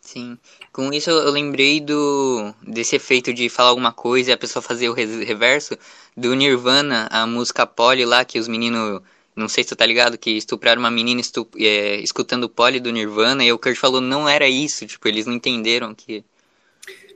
Sim. 0.00 0.38
Com 0.72 0.92
isso 0.92 1.10
eu 1.10 1.30
lembrei 1.30 1.80
do 1.80 2.54
desse 2.66 2.96
efeito 2.96 3.34
de 3.34 3.48
falar 3.48 3.70
alguma 3.70 3.92
coisa 3.92 4.30
e 4.30 4.32
a 4.32 4.38
pessoa 4.38 4.62
fazer 4.62 4.88
o 4.88 4.94
reverso 4.94 5.76
do 6.16 6.34
Nirvana, 6.34 7.08
a 7.10 7.26
música 7.26 7.66
Polly 7.66 8.06
lá 8.06 8.24
que 8.24 8.38
os 8.38 8.48
meninos 8.48 9.02
não 9.40 9.48
sei 9.48 9.64
se 9.64 9.70
tu 9.70 9.76
tá 9.76 9.84
ligado, 9.86 10.18
que 10.18 10.30
estupraram 10.30 10.80
uma 10.80 10.90
menina 10.90 11.20
é, 11.58 11.96
escutando 11.96 12.44
o 12.44 12.48
pole 12.48 12.78
do 12.78 12.92
Nirvana 12.92 13.44
e 13.44 13.52
o 13.52 13.58
Kurt 13.58 13.76
falou 13.76 14.00
não 14.00 14.28
era 14.28 14.48
isso, 14.48 14.86
tipo, 14.86 15.08
eles 15.08 15.26
não 15.26 15.34
entenderam 15.34 15.94
que. 15.94 16.24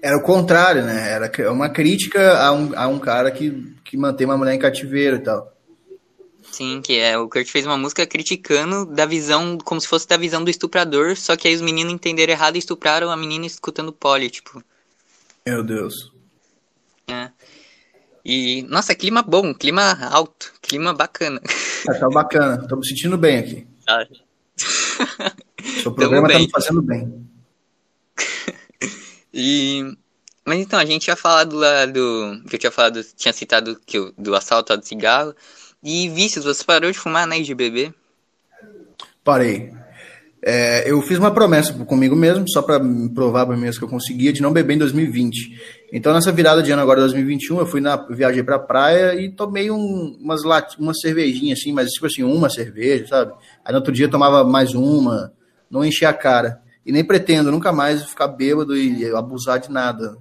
Era 0.03 0.17
o 0.17 0.23
contrário, 0.23 0.83
né? 0.83 1.11
Era 1.11 1.53
uma 1.53 1.69
crítica 1.69 2.39
a 2.39 2.53
um, 2.53 2.73
a 2.77 2.89
um 2.89 2.99
cara 2.99 3.31
que, 3.31 3.75
que 3.85 3.97
mantém 3.97 4.27
uma 4.27 4.37
mulher 4.37 4.55
em 4.55 4.59
cativeiro 4.59 5.17
e 5.17 5.21
tal. 5.21 5.55
Sim, 6.51 6.81
que 6.83 6.99
é. 6.99 7.19
O 7.19 7.29
Kurt 7.29 7.49
fez 7.49 7.67
uma 7.67 7.77
música 7.77 8.07
criticando 8.07 8.87
da 8.87 9.07
visão, 9.07 9.59
como 9.59 9.81
se 9.81 9.89
fosse 9.89 10.07
da 10.07 10.17
visão 10.17 10.45
do 10.45 10.51
estuprador, 10.51 11.17
só 11.17 11.37
que 11.37 11.49
aí 11.49 11.55
os 11.55 11.61
meninos 11.61 11.93
entenderam 11.93 12.33
errado 12.33 12.57
e 12.57 12.59
estupraram 12.59 13.11
a 13.11 13.17
menina 13.17 13.47
escutando 13.47 13.93
pole, 13.93 14.31
tipo. 14.31 14.63
Meu 15.47 15.63
Deus. 15.63 16.13
É. 17.09 17.31
E, 18.25 18.63
nossa, 18.63 18.95
clima 18.95 19.23
bom, 19.23 19.53
clima 19.53 19.99
alto, 20.11 20.53
clima 20.63 20.95
bacana. 20.95 21.41
Ah, 21.89 21.95
tá 21.95 22.09
bacana, 22.09 22.67
tô 22.67 22.77
me 22.77 22.87
sentindo 22.87 23.19
bem 23.19 23.39
aqui. 23.39 23.67
Ah. 23.89 24.07
Seu 25.83 25.93
programa 25.93 26.29
tá 26.29 26.39
me 26.39 26.51
fazendo 26.51 26.83
bem. 26.83 27.27
e, 29.33 29.97
mas 30.47 30.59
então, 30.59 30.79
a 30.79 30.85
gente 30.85 31.03
tinha 31.03 31.17
falado 31.17 31.57
lá 31.57 31.87
do. 31.87 32.43
Que 32.49 32.57
eu 32.57 32.61
tinha 32.61 32.73
falado, 32.73 33.03
tinha 33.17 33.33
citado 33.33 33.81
que 33.87 33.99
eu, 33.99 34.13
do 34.17 34.35
assalto 34.35 34.73
ao 34.73 34.83
cigarro. 34.83 35.35
E 35.83 36.09
vícios, 36.09 36.45
você 36.45 36.65
parou 36.65 36.91
de 36.91 36.99
fumar, 36.99 37.27
né? 37.27 37.41
De 37.41 37.55
beber? 37.55 37.95
Parei. 39.23 39.73
É, 40.47 40.91
eu 40.91 41.01
fiz 41.01 41.19
uma 41.19 41.31
promessa 41.31 41.73
comigo 41.73 42.15
mesmo, 42.15 42.45
só 42.51 42.61
para 42.61 42.79
provar 43.15 43.47
para 43.47 43.57
mim 43.57 43.71
que 43.71 43.83
eu 43.83 43.89
conseguia, 43.89 44.31
de 44.31 44.43
não 44.43 44.53
beber 44.53 44.75
em 44.75 44.79
2020. 44.79 45.87
Então, 45.91 46.13
nessa 46.13 46.31
virada 46.31 46.63
de 46.63 46.71
ano 46.71 46.83
agora, 46.83 47.01
2021, 47.01 47.61
eu 47.61 47.67
fui 47.67 47.81
na, 47.81 47.97
viajei 48.11 48.43
pra 48.43 48.59
praia 48.59 49.19
e 49.19 49.31
tomei 49.31 49.71
um, 49.71 50.19
umas 50.21 50.43
uma 50.79 50.93
cervejinha 50.93 51.55
assim, 51.55 51.73
mas 51.73 51.93
tipo 51.93 52.05
assim, 52.05 52.23
uma 52.23 52.51
cerveja, 52.51 53.07
sabe? 53.07 53.33
Aí 53.65 53.73
no 53.73 53.79
outro 53.79 53.91
dia 53.91 54.07
tomava 54.07 54.45
mais 54.45 54.75
uma, 54.75 55.33
não 55.71 55.83
enchi 55.83 56.05
a 56.05 56.13
cara. 56.13 56.61
E 56.85 56.93
nem 56.93 57.03
pretendo 57.03 57.51
nunca 57.51 57.73
mais 57.73 58.05
ficar 58.05 58.29
bêbado 58.29 58.77
e 58.77 59.11
abusar 59.15 59.59
de 59.59 59.71
nada. 59.71 60.19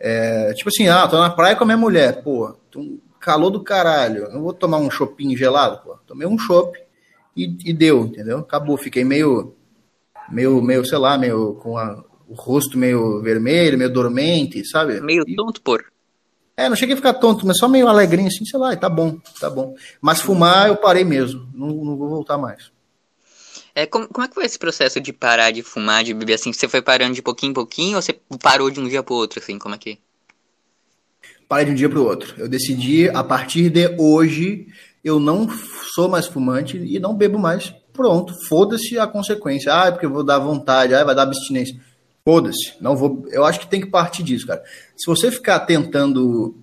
É, 0.00 0.52
tipo 0.54 0.68
assim, 0.68 0.88
ah, 0.88 1.06
tô 1.06 1.16
na 1.16 1.30
praia 1.30 1.54
com 1.54 1.62
a 1.62 1.66
minha 1.66 1.78
mulher, 1.78 2.24
pô, 2.24 2.56
calor 3.20 3.50
do 3.50 3.62
caralho, 3.62 4.28
não 4.32 4.42
vou 4.42 4.52
tomar 4.52 4.78
um 4.78 4.90
chopinho 4.90 5.38
gelado, 5.38 5.80
pô. 5.84 5.96
Tomei 6.04 6.26
um 6.26 6.36
chopp 6.36 6.76
e, 7.36 7.56
e 7.64 7.72
deu, 7.72 8.06
entendeu? 8.06 8.38
Acabou, 8.38 8.76
fiquei 8.76 9.04
meio, 9.04 9.54
meio, 10.30 10.60
meio, 10.62 10.84
sei 10.84 10.98
lá, 10.98 11.18
meio 11.18 11.54
com 11.54 11.76
a, 11.76 12.04
o 12.28 12.34
rosto 12.34 12.78
meio 12.78 13.20
vermelho, 13.22 13.78
meio 13.78 13.92
dormente, 13.92 14.64
sabe? 14.64 15.00
Meio 15.00 15.24
tonto, 15.36 15.60
por. 15.62 15.84
É, 16.56 16.68
não 16.68 16.76
cheguei 16.76 16.94
a 16.94 16.96
ficar 16.96 17.14
tonto, 17.14 17.46
mas 17.46 17.58
só 17.58 17.68
meio 17.68 17.88
alegrinho 17.88 18.28
assim, 18.28 18.44
sei 18.44 18.58
lá, 18.58 18.72
e 18.72 18.76
tá 18.76 18.88
bom, 18.88 19.18
tá 19.40 19.50
bom. 19.50 19.74
Mas 20.00 20.20
fumar 20.20 20.68
eu 20.68 20.76
parei 20.76 21.04
mesmo, 21.04 21.48
não, 21.52 21.68
não 21.68 21.96
vou 21.96 22.08
voltar 22.08 22.38
mais. 22.38 22.72
É, 23.74 23.86
como, 23.86 24.06
como 24.06 24.24
é 24.24 24.28
que 24.28 24.34
foi 24.34 24.44
esse 24.44 24.58
processo 24.58 25.00
de 25.00 25.12
parar 25.12 25.50
de 25.50 25.62
fumar, 25.62 26.04
de 26.04 26.14
beber 26.14 26.34
assim? 26.34 26.52
Você 26.52 26.68
foi 26.68 26.80
parando 26.80 27.14
de 27.14 27.22
pouquinho 27.22 27.50
em 27.50 27.54
pouquinho 27.54 27.96
ou 27.96 28.02
você 28.02 28.12
parou 28.40 28.70
de 28.70 28.78
um 28.78 28.88
dia 28.88 29.02
pro 29.02 29.16
outro, 29.16 29.40
assim, 29.40 29.58
como 29.58 29.74
é 29.74 29.78
que? 29.78 29.98
Parei 31.48 31.66
de 31.66 31.72
um 31.72 31.74
dia 31.74 31.88
pro 31.88 32.04
outro. 32.04 32.34
Eu 32.38 32.48
decidi, 32.48 33.08
a 33.08 33.24
partir 33.24 33.70
de 33.70 33.88
hoje, 33.98 34.68
eu 35.04 35.20
não 35.20 35.46
sou 35.94 36.08
mais 36.08 36.26
fumante 36.26 36.78
e 36.78 36.98
não 36.98 37.14
bebo 37.14 37.38
mais. 37.38 37.74
Pronto, 37.92 38.34
foda-se 38.48 38.98
a 38.98 39.06
consequência. 39.06 39.72
Ah, 39.72 39.86
é 39.86 39.90
porque 39.90 40.06
eu 40.06 40.12
vou 40.12 40.24
dar 40.24 40.38
vontade, 40.38 40.94
ah, 40.94 41.04
vai 41.04 41.14
dar 41.14 41.22
abstinência. 41.22 41.78
Foda-se, 42.24 42.72
não 42.80 42.96
vou. 42.96 43.26
Eu 43.30 43.44
acho 43.44 43.60
que 43.60 43.66
tem 43.66 43.82
que 43.82 43.90
partir 43.90 44.22
disso, 44.22 44.46
cara. 44.46 44.62
Se 44.96 45.06
você 45.06 45.30
ficar 45.30 45.60
tentando 45.60 46.56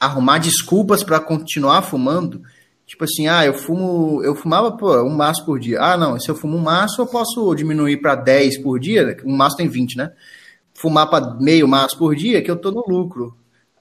arrumar 0.00 0.38
desculpas 0.38 1.04
para 1.04 1.20
continuar 1.20 1.82
fumando, 1.82 2.42
tipo 2.86 3.04
assim, 3.04 3.28
ah, 3.28 3.44
eu 3.44 3.52
fumo, 3.52 4.24
eu 4.24 4.34
fumava 4.34 4.72
pô, 4.72 5.00
um 5.02 5.14
maço 5.14 5.44
por 5.44 5.60
dia. 5.60 5.78
Ah, 5.80 5.96
não, 5.96 6.18
se 6.18 6.30
eu 6.30 6.34
fumo 6.34 6.56
um 6.56 6.62
maço, 6.62 7.02
eu 7.02 7.06
posso 7.06 7.54
diminuir 7.54 7.98
para 7.98 8.14
10 8.14 8.62
por 8.62 8.80
dia. 8.80 9.18
Um 9.24 9.36
maço 9.36 9.58
tem 9.58 9.68
20, 9.68 9.96
né? 9.96 10.12
Fumar 10.74 11.10
para 11.10 11.34
meio 11.34 11.68
maço 11.68 11.98
por 11.98 12.16
dia, 12.16 12.40
que 12.40 12.50
eu 12.50 12.56
tô 12.56 12.70
no 12.70 12.82
lucro. 12.88 13.36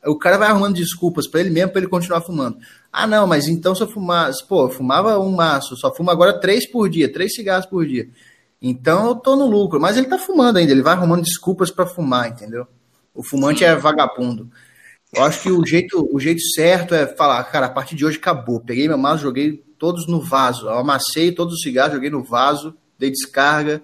O 0.05 0.17
cara 0.17 0.37
vai 0.37 0.49
arrumando 0.49 0.75
desculpas 0.75 1.27
para 1.27 1.41
ele 1.41 1.51
mesmo 1.51 1.71
para 1.71 1.81
ele 1.81 1.89
continuar 1.89 2.21
fumando. 2.21 2.57
Ah, 2.91 3.05
não, 3.05 3.27
mas 3.27 3.47
então 3.47 3.75
se 3.75 3.81
eu 3.81 3.87
fumasse, 3.87 4.45
pô, 4.47 4.65
eu 4.65 4.69
fumava 4.69 5.19
um 5.19 5.31
maço, 5.31 5.77
só 5.77 5.93
fumo 5.93 6.09
agora 6.09 6.39
três 6.39 6.69
por 6.69 6.89
dia, 6.89 7.11
três 7.11 7.35
cigarros 7.35 7.65
por 7.65 7.85
dia. 7.85 8.09
Então 8.61 9.07
eu 9.07 9.15
tô 9.15 9.35
no 9.35 9.45
lucro, 9.45 9.79
mas 9.79 9.97
ele 9.97 10.07
tá 10.07 10.17
fumando 10.17 10.57
ainda, 10.57 10.71
ele 10.71 10.81
vai 10.81 10.93
arrumando 10.93 11.23
desculpas 11.23 11.69
para 11.71 11.85
fumar, 11.85 12.29
entendeu? 12.29 12.67
O 13.13 13.23
fumante 13.23 13.63
é 13.63 13.75
vagabundo. 13.75 14.49
Eu 15.13 15.23
acho 15.23 15.41
que 15.41 15.51
o 15.51 15.65
jeito, 15.65 16.09
o 16.11 16.19
jeito 16.19 16.41
certo 16.55 16.95
é 16.95 17.05
falar, 17.05 17.43
cara, 17.45 17.65
a 17.65 17.69
partir 17.69 17.95
de 17.95 18.05
hoje 18.05 18.17
acabou. 18.17 18.61
Peguei 18.61 18.87
meu 18.87 18.97
maço, 18.97 19.23
joguei 19.23 19.63
todos 19.77 20.07
no 20.07 20.21
vaso. 20.21 20.67
Eu 20.67 20.77
amassei 20.77 21.31
todos 21.33 21.55
os 21.55 21.61
cigarros, 21.61 21.95
joguei 21.95 22.09
no 22.09 22.23
vaso, 22.23 22.73
dei 22.97 23.11
descarga 23.11 23.83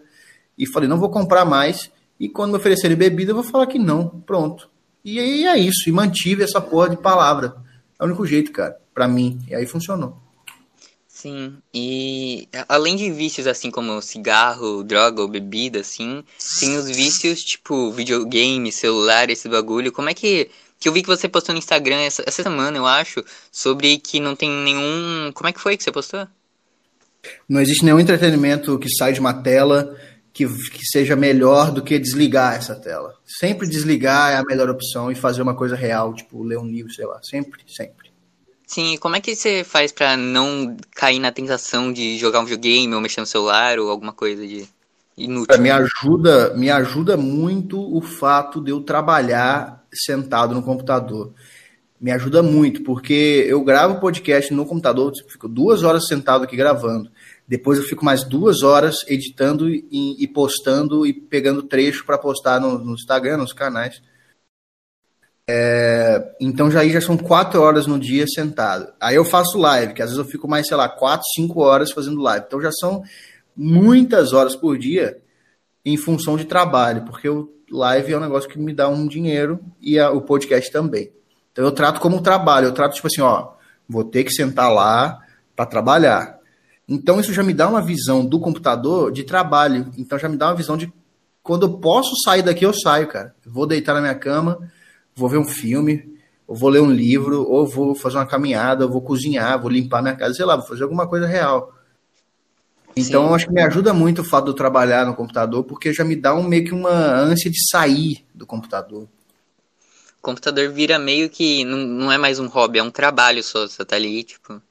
e 0.57 0.65
falei, 0.65 0.88
não 0.88 0.99
vou 0.99 1.09
comprar 1.09 1.43
mais. 1.43 1.91
E 2.20 2.30
quando 2.30 2.51
me 2.51 2.57
oferecerem 2.57 2.95
bebida, 2.95 3.32
eu 3.32 3.36
vou 3.36 3.43
falar 3.43 3.68
que 3.68 3.78
não. 3.78 4.07
Pronto. 4.07 4.70
E 5.09 5.21
aí 5.21 5.45
é 5.45 5.57
isso. 5.57 5.87
E 5.87 5.91
mantive 5.93 6.43
essa 6.43 6.59
porra 6.59 6.89
de 6.89 6.97
palavra. 6.97 7.55
É 7.97 8.03
o 8.03 8.07
único 8.07 8.27
jeito, 8.27 8.51
cara, 8.51 8.77
para 8.93 9.07
mim. 9.07 9.39
E 9.47 9.55
aí 9.55 9.65
funcionou. 9.65 10.17
Sim, 11.07 11.55
e 11.73 12.47
além 12.67 12.97
de 12.97 13.09
vícios 13.09 13.47
assim 13.47 13.71
como 13.71 14.01
cigarro, 14.01 14.83
droga 14.83 15.21
ou 15.21 15.27
bebida, 15.29 15.79
assim, 15.79 16.23
tem 16.59 16.77
os 16.77 16.85
vícios 16.87 17.39
tipo 17.39 17.89
videogame, 17.89 18.69
celular, 18.69 19.29
esse 19.29 19.47
bagulho. 19.47 19.93
Como 19.93 20.09
é 20.09 20.13
que. 20.13 20.49
Que 20.79 20.89
eu 20.89 20.93
vi 20.93 21.01
que 21.01 21.07
você 21.07 21.27
postou 21.27 21.53
no 21.53 21.59
Instagram 21.59 22.01
essa, 22.01 22.23
essa 22.27 22.43
semana, 22.43 22.77
eu 22.77 22.85
acho, 22.85 23.23
sobre 23.51 23.97
que 23.97 24.19
não 24.19 24.35
tem 24.35 24.51
nenhum. 24.51 25.31
Como 25.33 25.47
é 25.47 25.53
que 25.53 25.59
foi 25.59 25.75
que 25.77 25.83
você 25.83 25.91
postou? 25.91 26.27
Não 27.47 27.61
existe 27.61 27.83
nenhum 27.83 27.99
entretenimento 27.99 28.77
que 28.77 28.89
sai 28.89 29.13
de 29.13 29.19
uma 29.19 29.33
tela 29.33 29.97
que, 30.38 30.45
que 30.69 30.85
seja 30.85 31.15
melhor 31.15 31.71
do 31.71 31.81
que 31.81 31.97
desligar 31.97 32.53
essa 32.53 32.75
tela. 32.75 33.15
Sempre 33.25 33.67
desligar 33.67 34.31
é 34.31 34.35
a 34.35 34.43
melhor 34.43 34.69
opção 34.69 35.11
e 35.11 35.15
fazer 35.15 35.41
uma 35.41 35.55
coisa 35.55 35.75
real, 35.75 36.13
tipo 36.13 36.43
ler 36.43 36.59
um 36.59 36.67
livro, 36.67 36.93
sei 36.93 37.07
lá. 37.07 37.19
Sempre, 37.23 37.61
sempre. 37.67 38.11
Sim, 38.67 38.97
como 38.97 39.15
é 39.15 39.21
que 39.21 39.35
você 39.35 39.63
faz 39.63 39.91
para 39.91 40.15
não 40.15 40.77
cair 40.93 41.17
na 41.17 41.31
tentação 41.31 41.91
de 41.91 42.19
jogar 42.19 42.41
um 42.41 42.45
videogame 42.45 42.93
ou 42.93 43.01
mexer 43.01 43.19
no 43.19 43.25
celular 43.25 43.79
ou 43.79 43.89
alguma 43.89 44.13
coisa 44.13 44.45
de 44.45 44.67
inútil? 45.17 45.59
Me 45.59 45.71
ajuda, 45.71 46.53
me 46.53 46.69
ajuda 46.69 47.17
muito 47.17 47.79
o 47.79 47.99
fato 47.99 48.61
de 48.61 48.69
eu 48.69 48.81
trabalhar 48.81 49.83
sentado 49.91 50.53
no 50.53 50.61
computador. 50.61 51.33
Me 51.99 52.11
ajuda 52.11 52.43
muito, 52.43 52.83
porque 52.83 53.43
eu 53.47 53.63
gravo 53.63 53.99
podcast 53.99 54.53
no 54.53 54.67
computador, 54.67 55.11
fico 55.27 55.47
duas 55.47 55.81
horas 55.81 56.05
sentado 56.05 56.43
aqui 56.43 56.55
gravando. 56.55 57.09
Depois 57.47 57.79
eu 57.79 57.85
fico 57.85 58.03
mais 58.03 58.23
duas 58.23 58.61
horas 58.61 58.97
editando 59.07 59.69
e, 59.69 60.21
e 60.21 60.27
postando 60.27 61.05
e 61.05 61.13
pegando 61.13 61.63
trecho 61.63 62.05
para 62.05 62.17
postar 62.17 62.59
no, 62.59 62.77
no 62.77 62.93
Instagram, 62.93 63.37
nos 63.37 63.53
canais. 63.53 64.01
É, 65.49 66.35
então 66.41 66.69
já 66.69 66.81
aí 66.81 66.89
já 66.91 66.99
são 66.99 67.15
quatro 67.15 67.61
horas 67.61 67.87
no 67.87 67.97
dia 67.97 68.27
sentado. 68.27 68.91
Aí 68.99 69.15
eu 69.15 69.23
faço 69.23 69.57
live, 69.57 69.93
que 69.93 70.01
às 70.01 70.09
vezes 70.09 70.23
eu 70.23 70.29
fico 70.29 70.47
mais, 70.47 70.67
sei 70.67 70.75
lá, 70.75 70.89
quatro, 70.89 71.25
cinco 71.35 71.61
horas 71.61 71.91
fazendo 71.91 72.21
live. 72.21 72.45
Então 72.45 72.61
já 72.61 72.71
são 72.71 73.01
muitas 73.55 74.33
horas 74.33 74.55
por 74.55 74.77
dia 74.77 75.17
em 75.85 75.95
função 75.95 76.35
de 76.35 76.43
trabalho, 76.43 77.05
porque 77.05 77.29
o 77.29 77.49
live 77.71 78.11
é 78.11 78.17
um 78.17 78.21
negócio 78.21 78.49
que 78.49 78.59
me 78.59 78.73
dá 78.73 78.89
um 78.89 79.07
dinheiro 79.07 79.59
e 79.79 79.97
a, 79.97 80.11
o 80.11 80.21
podcast 80.21 80.69
também. 80.69 81.13
Então 81.53 81.63
eu 81.63 81.71
trato 81.71 82.01
como 82.01 82.21
trabalho, 82.21 82.67
eu 82.67 82.73
trato 82.73 82.95
tipo 82.95 83.07
assim, 83.07 83.21
ó, 83.21 83.53
vou 83.87 84.03
ter 84.03 84.25
que 84.25 84.33
sentar 84.33 84.71
lá 84.71 85.17
para 85.55 85.65
trabalhar. 85.65 86.36
Então 86.88 87.19
isso 87.19 87.33
já 87.33 87.43
me 87.43 87.53
dá 87.53 87.67
uma 87.67 87.81
visão 87.81 88.25
do 88.25 88.39
computador 88.39 89.11
de 89.11 89.23
trabalho. 89.23 89.91
Então 89.97 90.17
já 90.17 90.29
me 90.29 90.38
dá 90.38 90.47
uma 90.47 90.55
visão 90.55 90.77
de 90.77 90.91
quando 91.43 91.65
eu 91.65 91.77
posso 91.77 92.11
sair 92.23 92.41
daqui, 92.41 92.65
eu 92.65 92.73
saio, 92.73 93.07
cara. 93.07 93.35
Vou 93.45 93.65
deitar 93.65 93.93
na 93.93 94.01
minha 94.01 94.15
cama, 94.15 94.59
vou 95.15 95.29
ver 95.29 95.38
um 95.38 95.47
filme, 95.47 96.17
ou 96.45 96.55
vou 96.55 96.69
ler 96.69 96.81
um 96.81 96.91
livro, 96.91 97.41
ou 97.43 97.65
vou 97.65 97.95
fazer 97.95 98.17
uma 98.17 98.25
caminhada, 98.25 98.85
ou 98.85 98.91
vou 98.91 99.01
cozinhar, 99.01 99.59
vou 99.59 99.69
limpar 99.69 100.01
minha 100.01 100.15
casa, 100.15 100.33
sei 100.33 100.45
lá, 100.45 100.55
vou 100.55 100.65
fazer 100.65 100.83
alguma 100.83 101.07
coisa 101.07 101.25
real. 101.25 101.73
Então, 102.97 103.23
Sim. 103.23 103.29
eu 103.29 103.35
acho 103.35 103.47
que 103.47 103.53
me 103.53 103.61
ajuda 103.61 103.93
muito 103.93 104.21
o 104.21 104.25
fato 104.25 104.45
de 104.45 104.51
eu 104.51 104.55
trabalhar 104.55 105.05
no 105.05 105.15
computador, 105.15 105.63
porque 105.63 105.93
já 105.93 106.03
me 106.03 106.15
dá 106.15 106.33
um, 106.33 106.43
meio 106.43 106.65
que 106.65 106.73
uma 106.73 106.89
ânsia 106.89 107.49
de 107.51 107.69
sair 107.69 108.25
do 108.33 108.45
computador. 108.45 109.03
O 109.03 110.21
computador 110.21 110.69
vira 110.69 110.97
meio 110.97 111.29
que 111.29 111.63
não, 111.63 111.77
não 111.77 112.11
é 112.11 112.17
mais 112.17 112.39
um 112.39 112.47
hobby, 112.47 112.79
é 112.79 112.83
um 112.83 112.89
trabalho 112.89 113.43
só, 113.43 113.67
você 113.67 113.85
tá 113.85 113.95
ali, 113.95 114.23
tipo. 114.23 114.61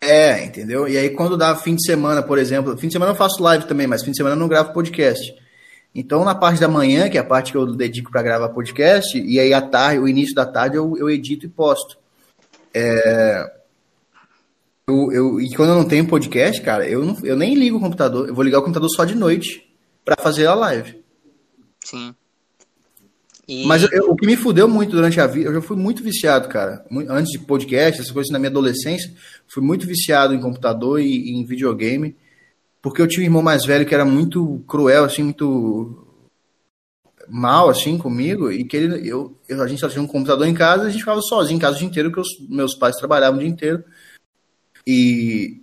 É, 0.00 0.44
entendeu? 0.44 0.86
E 0.86 0.96
aí, 0.96 1.10
quando 1.10 1.36
dá 1.36 1.56
fim 1.56 1.74
de 1.74 1.84
semana, 1.84 2.22
por 2.22 2.38
exemplo, 2.38 2.76
fim 2.76 2.88
de 2.88 2.92
semana 2.92 3.12
eu 3.12 3.16
faço 3.16 3.42
live 3.42 3.66
também, 3.66 3.86
mas 3.86 4.02
fim 4.02 4.10
de 4.10 4.16
semana 4.16 4.36
eu 4.36 4.38
não 4.38 4.48
gravo 4.48 4.72
podcast. 4.72 5.34
Então, 5.94 6.24
na 6.24 6.34
parte 6.34 6.60
da 6.60 6.68
manhã, 6.68 7.08
que 7.08 7.16
é 7.16 7.20
a 7.20 7.24
parte 7.24 7.52
que 7.52 7.56
eu 7.56 7.66
dedico 7.74 8.10
para 8.10 8.22
gravar 8.22 8.48
podcast, 8.48 9.16
e 9.16 9.38
aí 9.38 9.54
à 9.54 9.62
tarde, 9.62 10.00
o 10.00 10.08
início 10.08 10.34
da 10.34 10.44
tarde, 10.44 10.76
eu, 10.76 10.96
eu 10.98 11.08
edito 11.08 11.46
e 11.46 11.48
posto. 11.48 11.96
É... 12.74 13.52
Eu, 14.86 15.12
eu, 15.12 15.40
e 15.40 15.54
quando 15.54 15.70
eu 15.70 15.76
não 15.76 15.88
tenho 15.88 16.06
podcast, 16.06 16.60
cara, 16.60 16.86
eu, 16.86 17.02
não, 17.02 17.16
eu 17.22 17.36
nem 17.36 17.54
ligo 17.54 17.78
o 17.78 17.80
computador. 17.80 18.28
Eu 18.28 18.34
vou 18.34 18.44
ligar 18.44 18.58
o 18.58 18.62
computador 18.62 18.90
só 18.90 19.04
de 19.04 19.14
noite 19.14 19.74
para 20.04 20.20
fazer 20.20 20.46
a 20.46 20.54
live. 20.54 21.02
Sim. 21.82 22.14
E... 23.46 23.66
Mas 23.66 23.82
eu, 23.92 24.10
o 24.10 24.16
que 24.16 24.26
me 24.26 24.36
fudeu 24.36 24.66
muito 24.66 24.92
durante 24.92 25.20
a 25.20 25.26
vida, 25.26 25.48
eu 25.48 25.54
já 25.54 25.60
fui 25.60 25.76
muito 25.76 26.02
viciado, 26.02 26.48
cara. 26.48 26.84
Antes 27.08 27.32
de 27.32 27.38
podcast, 27.38 28.00
essas 28.00 28.12
coisas 28.12 28.32
na 28.32 28.38
minha 28.38 28.50
adolescência, 28.50 29.12
fui 29.46 29.62
muito 29.62 29.86
viciado 29.86 30.34
em 30.34 30.40
computador 30.40 31.00
e, 31.00 31.06
e 31.06 31.30
em 31.32 31.44
videogame 31.44 32.16
porque 32.84 33.00
eu 33.00 33.08
tinha 33.08 33.22
um 33.22 33.24
irmão 33.24 33.40
mais 33.40 33.64
velho 33.64 33.86
que 33.86 33.94
era 33.94 34.04
muito 34.04 34.62
cruel, 34.68 35.04
assim, 35.04 35.22
muito 35.22 36.06
mal, 37.26 37.70
assim, 37.70 37.96
comigo, 37.96 38.52
e 38.52 38.62
que 38.62 38.76
ele, 38.76 39.08
eu, 39.08 39.34
eu 39.48 39.62
a 39.62 39.66
gente 39.66 39.80
só 39.80 39.88
tinha 39.88 40.02
um 40.02 40.06
computador 40.06 40.46
em 40.46 40.52
casa, 40.52 40.82
a 40.82 40.90
gente 40.90 41.00
ficava 41.00 41.22
sozinho 41.22 41.56
em 41.56 41.58
casa 41.58 41.76
o 41.76 41.78
dia 41.78 41.88
inteiro, 41.88 42.10
porque 42.10 42.20
os 42.20 42.46
meus 42.46 42.74
pais 42.74 42.96
trabalhavam 42.96 43.38
o 43.38 43.40
dia 43.40 43.48
inteiro, 43.48 43.82
e, 44.86 45.62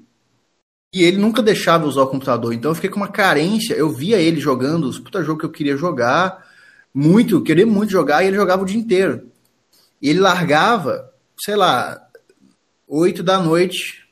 e 0.92 1.04
ele 1.04 1.18
nunca 1.18 1.44
deixava 1.44 1.86
usar 1.86 2.02
o 2.02 2.08
computador, 2.08 2.56
então 2.56 2.72
eu 2.72 2.76
fiquei 2.76 2.90
com 2.90 2.98
uma 2.98 3.12
carência, 3.12 3.76
eu 3.76 3.92
via 3.92 4.20
ele 4.20 4.40
jogando 4.40 4.86
os 4.86 4.98
puta 4.98 5.24
jogo 5.24 5.42
que 5.42 5.46
eu 5.46 5.52
queria 5.52 5.78
jogar, 5.78 6.44
muito, 6.94 7.42
queria 7.42 7.66
muito 7.66 7.92
jogar, 7.92 8.24
e 8.24 8.28
ele 8.28 8.36
jogava 8.36 8.64
o 8.64 8.66
dia 8.66 8.80
inteiro. 8.80 9.30
E 10.02 10.10
ele 10.10 10.20
largava, 10.20 11.12
sei 11.40 11.56
lá, 11.56 12.02
oito 12.88 13.24
da 13.24 13.40
noite, 13.40 14.08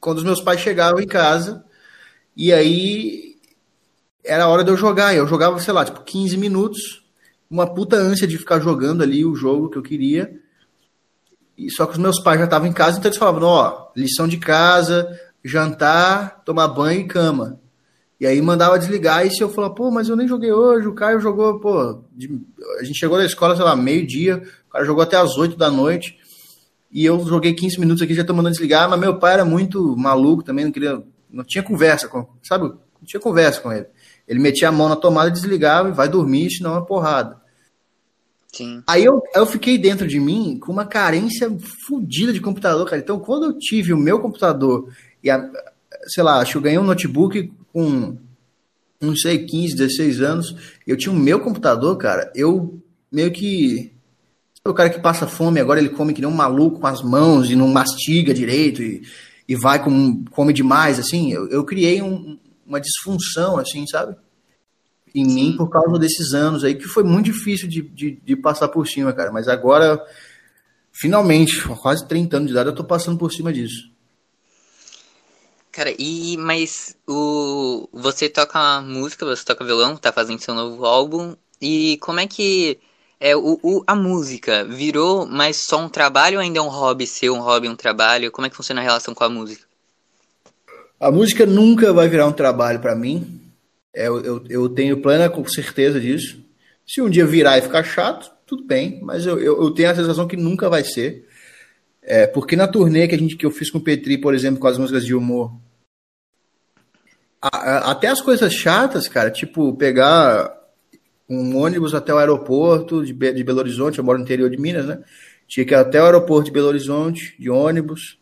quando 0.00 0.18
os 0.18 0.24
meus 0.24 0.40
pais 0.40 0.60
chegavam 0.60 1.00
em 1.00 1.06
casa, 1.06 1.64
e 2.36 2.52
aí 2.52 3.36
era 4.24 4.44
a 4.44 4.48
hora 4.48 4.64
de 4.64 4.70
eu 4.70 4.76
jogar. 4.76 5.14
Eu 5.14 5.26
jogava, 5.26 5.58
sei 5.60 5.72
lá, 5.72 5.84
tipo 5.84 6.02
15 6.02 6.36
minutos, 6.36 7.04
uma 7.50 7.72
puta 7.72 7.96
ânsia 7.96 8.26
de 8.26 8.38
ficar 8.38 8.60
jogando 8.60 9.02
ali 9.02 9.24
o 9.24 9.34
jogo 9.34 9.68
que 9.68 9.76
eu 9.76 9.82
queria. 9.82 10.40
E 11.56 11.70
só 11.70 11.86
que 11.86 11.92
os 11.92 11.98
meus 11.98 12.20
pais 12.20 12.38
já 12.38 12.46
estavam 12.46 12.66
em 12.66 12.72
casa, 12.72 12.98
então 12.98 13.08
eles 13.08 13.18
falavam: 13.18 13.42
ó, 13.44 13.88
lição 13.94 14.26
de 14.26 14.38
casa, 14.38 15.08
jantar, 15.44 16.42
tomar 16.44 16.68
banho 16.68 17.02
e 17.02 17.06
cama. 17.06 17.60
E 18.20 18.26
aí 18.26 18.40
mandava 18.40 18.78
desligar, 18.78 19.26
e 19.26 19.30
se 19.30 19.42
eu 19.42 19.48
falar, 19.48 19.70
pô, 19.70 19.90
mas 19.90 20.08
eu 20.08 20.16
nem 20.16 20.28
joguei 20.28 20.52
hoje, 20.52 20.86
o 20.86 20.94
Caio 20.94 21.20
jogou, 21.20 21.58
pô, 21.58 22.02
de... 22.12 22.40
a 22.78 22.84
gente 22.84 22.98
chegou 22.98 23.18
na 23.18 23.24
escola, 23.24 23.56
sei 23.56 23.64
lá, 23.64 23.74
meio-dia, 23.74 24.42
o 24.68 24.72
cara 24.72 24.84
jogou 24.84 25.02
até 25.02 25.16
as 25.16 25.36
8 25.36 25.56
da 25.56 25.70
noite, 25.70 26.16
e 26.92 27.04
eu 27.04 27.18
joguei 27.26 27.52
15 27.52 27.78
minutos 27.80 28.02
aqui, 28.02 28.14
já 28.14 28.24
tô 28.24 28.32
mandando 28.32 28.52
desligar, 28.52 28.88
mas 28.88 29.00
meu 29.00 29.18
pai 29.18 29.34
era 29.34 29.44
muito 29.44 29.96
maluco 29.96 30.44
também, 30.44 30.64
não 30.64 30.72
queria 30.72 31.02
não 31.34 31.42
tinha 31.42 31.62
conversa 31.62 32.06
com, 32.06 32.26
sabe? 32.42 32.68
Não 32.68 33.04
tinha 33.04 33.20
conversa 33.20 33.60
com 33.60 33.72
ele. 33.72 33.86
Ele 34.26 34.38
metia 34.38 34.68
a 34.68 34.72
mão 34.72 34.88
na 34.88 34.96
tomada, 34.96 35.30
desligava 35.30 35.88
e 35.88 35.92
vai 35.92 36.08
dormir, 36.08 36.50
senão 36.50 36.70
é 36.70 36.74
uma 36.74 36.86
porrada. 36.86 37.42
Sim. 38.52 38.82
Aí 38.86 39.04
eu, 39.04 39.20
eu 39.34 39.44
fiquei 39.44 39.76
dentro 39.76 40.06
de 40.06 40.20
mim 40.20 40.58
com 40.60 40.70
uma 40.70 40.86
carência 40.86 41.50
fodida 41.86 42.32
de 42.32 42.40
computador, 42.40 42.88
cara. 42.88 43.02
Então, 43.02 43.18
quando 43.18 43.46
eu 43.46 43.58
tive 43.58 43.92
o 43.92 43.98
meu 43.98 44.20
computador 44.20 44.88
e, 45.22 45.28
a, 45.28 45.50
sei 46.06 46.22
lá, 46.22 46.38
acho 46.38 46.52
que 46.52 46.58
eu 46.58 46.62
ganhei 46.62 46.78
um 46.78 46.84
notebook 46.84 47.52
com, 47.74 48.16
não 49.00 49.16
sei, 49.16 49.44
15, 49.44 49.74
16 49.74 50.20
anos, 50.22 50.56
eu 50.86 50.96
tinha 50.96 51.12
o 51.12 51.18
meu 51.18 51.40
computador, 51.40 51.96
cara, 51.98 52.32
eu 52.36 52.80
meio 53.10 53.32
que. 53.32 53.92
O 54.64 54.72
cara 54.72 54.88
que 54.88 55.00
passa 55.00 55.26
fome, 55.26 55.60
agora 55.60 55.78
ele 55.78 55.90
come 55.90 56.14
que 56.14 56.22
nem 56.22 56.30
um 56.30 56.34
maluco 56.34 56.80
com 56.80 56.86
as 56.86 57.02
mãos 57.02 57.50
e 57.50 57.56
não 57.56 57.68
mastiga 57.68 58.32
direito. 58.32 58.82
E, 58.82 59.02
e 59.46 59.54
vai 59.56 59.82
com, 59.82 60.24
come 60.30 60.54
demais, 60.54 60.98
assim, 60.98 61.30
eu, 61.30 61.48
eu 61.48 61.64
criei 61.64 62.00
um, 62.00 62.38
uma 62.64 62.80
disfunção, 62.80 63.58
assim, 63.58 63.86
sabe? 63.86 64.16
Em 65.14 65.28
Sim. 65.28 65.34
mim 65.34 65.56
por 65.56 65.68
causa 65.68 65.98
desses 65.98 66.32
anos 66.32 66.64
aí, 66.64 66.74
que 66.74 66.84
foi 66.84 67.04
muito 67.04 67.26
difícil 67.26 67.68
de, 67.68 67.82
de, 67.82 68.18
de, 68.24 68.36
passar 68.36 68.68
por 68.68 68.86
cima, 68.88 69.12
cara. 69.12 69.30
Mas 69.30 69.48
agora, 69.48 70.00
finalmente, 70.90 71.60
quase 71.82 72.08
30 72.08 72.36
anos 72.36 72.46
de 72.46 72.52
idade, 72.54 72.70
eu 72.70 72.74
tô 72.74 72.84
passando 72.84 73.18
por 73.18 73.30
cima 73.30 73.52
disso. 73.52 73.93
Cara, 75.74 75.92
e 75.98 76.36
mas 76.36 76.96
o 77.04 77.88
você 77.92 78.28
toca 78.28 78.80
música, 78.80 79.26
você 79.26 79.44
toca 79.44 79.64
violão, 79.64 79.96
tá 79.96 80.12
fazendo 80.12 80.38
seu 80.38 80.54
novo 80.54 80.84
álbum, 80.84 81.34
e 81.60 81.98
como 82.00 82.20
é 82.20 82.28
que 82.28 82.78
é, 83.18 83.34
o, 83.34 83.58
o, 83.60 83.82
a 83.84 83.96
música 83.96 84.64
virou 84.64 85.26
mais 85.26 85.56
só 85.56 85.84
um 85.84 85.88
trabalho 85.88 86.36
ou 86.36 86.42
ainda 86.42 86.60
é 86.60 86.62
um 86.62 86.68
hobby 86.68 87.08
seu, 87.08 87.34
um 87.34 87.40
hobby, 87.40 87.68
um 87.68 87.74
trabalho? 87.74 88.30
Como 88.30 88.46
é 88.46 88.50
que 88.50 88.54
funciona 88.54 88.80
a 88.80 88.84
relação 88.84 89.14
com 89.14 89.24
a 89.24 89.28
música? 89.28 89.64
A 91.00 91.10
música 91.10 91.44
nunca 91.44 91.92
vai 91.92 92.08
virar 92.08 92.28
um 92.28 92.32
trabalho 92.32 92.78
para 92.78 92.94
mim. 92.94 93.40
É, 93.92 94.06
eu, 94.06 94.44
eu 94.48 94.68
tenho 94.68 95.02
plena 95.02 95.28
certeza 95.48 96.00
disso. 96.00 96.38
Se 96.86 97.02
um 97.02 97.10
dia 97.10 97.26
virar 97.26 97.58
e 97.58 97.62
ficar 97.62 97.82
chato, 97.82 98.30
tudo 98.46 98.62
bem, 98.62 99.00
mas 99.02 99.26
eu, 99.26 99.40
eu, 99.40 99.60
eu 99.60 99.70
tenho 99.72 99.90
a 99.90 99.94
sensação 99.96 100.28
que 100.28 100.36
nunca 100.36 100.68
vai 100.68 100.84
ser. 100.84 101.26
É, 102.00 102.28
porque 102.28 102.54
na 102.54 102.68
turnê 102.68 103.08
que, 103.08 103.14
a 103.16 103.18
gente, 103.18 103.36
que 103.36 103.44
eu 103.44 103.50
fiz 103.50 103.70
com 103.70 103.78
o 103.78 103.80
Petri, 103.80 104.18
por 104.18 104.34
exemplo, 104.34 104.60
com 104.60 104.68
as 104.68 104.78
músicas 104.78 105.04
de 105.04 105.14
humor, 105.14 105.63
até 107.52 108.08
as 108.08 108.20
coisas 108.20 108.52
chatas, 108.52 109.06
cara, 109.06 109.30
tipo 109.30 109.74
pegar 109.76 110.50
um 111.28 111.56
ônibus 111.58 111.94
até 111.94 112.12
o 112.12 112.18
aeroporto 112.18 113.04
de, 113.04 113.12
Belo 113.12 113.58
Horizonte, 113.58 113.98
eu 113.98 114.04
moro 114.04 114.18
no 114.18 114.24
interior 114.24 114.48
de 114.48 114.56
Minas, 114.56 114.86
né? 114.86 115.02
Tinha 115.46 115.66
que 115.66 115.74
ir 115.74 115.76
até 115.76 116.00
o 116.00 116.06
aeroporto 116.06 116.46
de 116.46 116.52
Belo 116.52 116.68
Horizonte, 116.68 117.36
de 117.38 117.50
ônibus, 117.50 118.18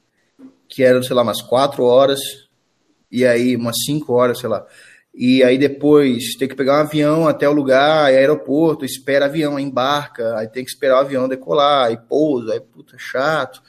que 0.69 0.83
era, 0.83 1.01
sei 1.03 1.15
lá, 1.15 1.23
umas 1.23 1.41
quatro 1.41 1.85
horas, 1.85 2.21
e 3.11 3.25
aí 3.25 3.55
umas 3.55 3.77
cinco 3.85 4.13
horas, 4.15 4.39
sei 4.39 4.49
lá. 4.49 4.67
E 5.15 5.43
aí 5.45 5.59
depois 5.59 6.35
tem 6.37 6.49
que 6.49 6.55
pegar 6.57 6.79
um 6.79 6.81
avião 6.81 7.29
até 7.29 7.49
o 7.49 7.53
lugar, 7.53 8.07
aí 8.07 8.17
aeroporto, 8.17 8.85
espera 8.85 9.27
avião, 9.27 9.59
embarca, 9.59 10.37
aí 10.39 10.49
tem 10.49 10.65
que 10.65 10.71
esperar 10.71 10.97
o 10.97 11.01
avião 11.01 11.29
decolar, 11.29 11.87
aí 11.87 11.97
pousa, 11.97 12.55
aí 12.55 12.61
puta, 12.61 12.97
chato. 12.99 13.63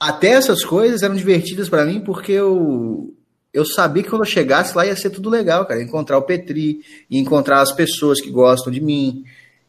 Até 0.00 0.30
essas 0.30 0.64
coisas 0.64 1.02
eram 1.02 1.14
divertidas 1.14 1.68
para 1.68 1.86
mim 1.86 2.00
porque 2.00 2.32
eu 2.32 3.14
eu 3.52 3.64
sabia 3.64 4.02
que 4.02 4.08
quando 4.08 4.22
eu 4.22 4.30
chegasse 4.30 4.74
lá 4.74 4.86
ia 4.86 4.96
ser 4.96 5.10
tudo 5.10 5.28
legal, 5.28 5.66
cara. 5.66 5.82
encontrar 5.82 6.16
o 6.16 6.22
Petri, 6.22 6.80
ia 7.10 7.20
encontrar 7.20 7.60
as 7.60 7.72
pessoas 7.72 8.20
que 8.20 8.30
gostam 8.30 8.72
de 8.72 8.80
mim, 8.80 9.24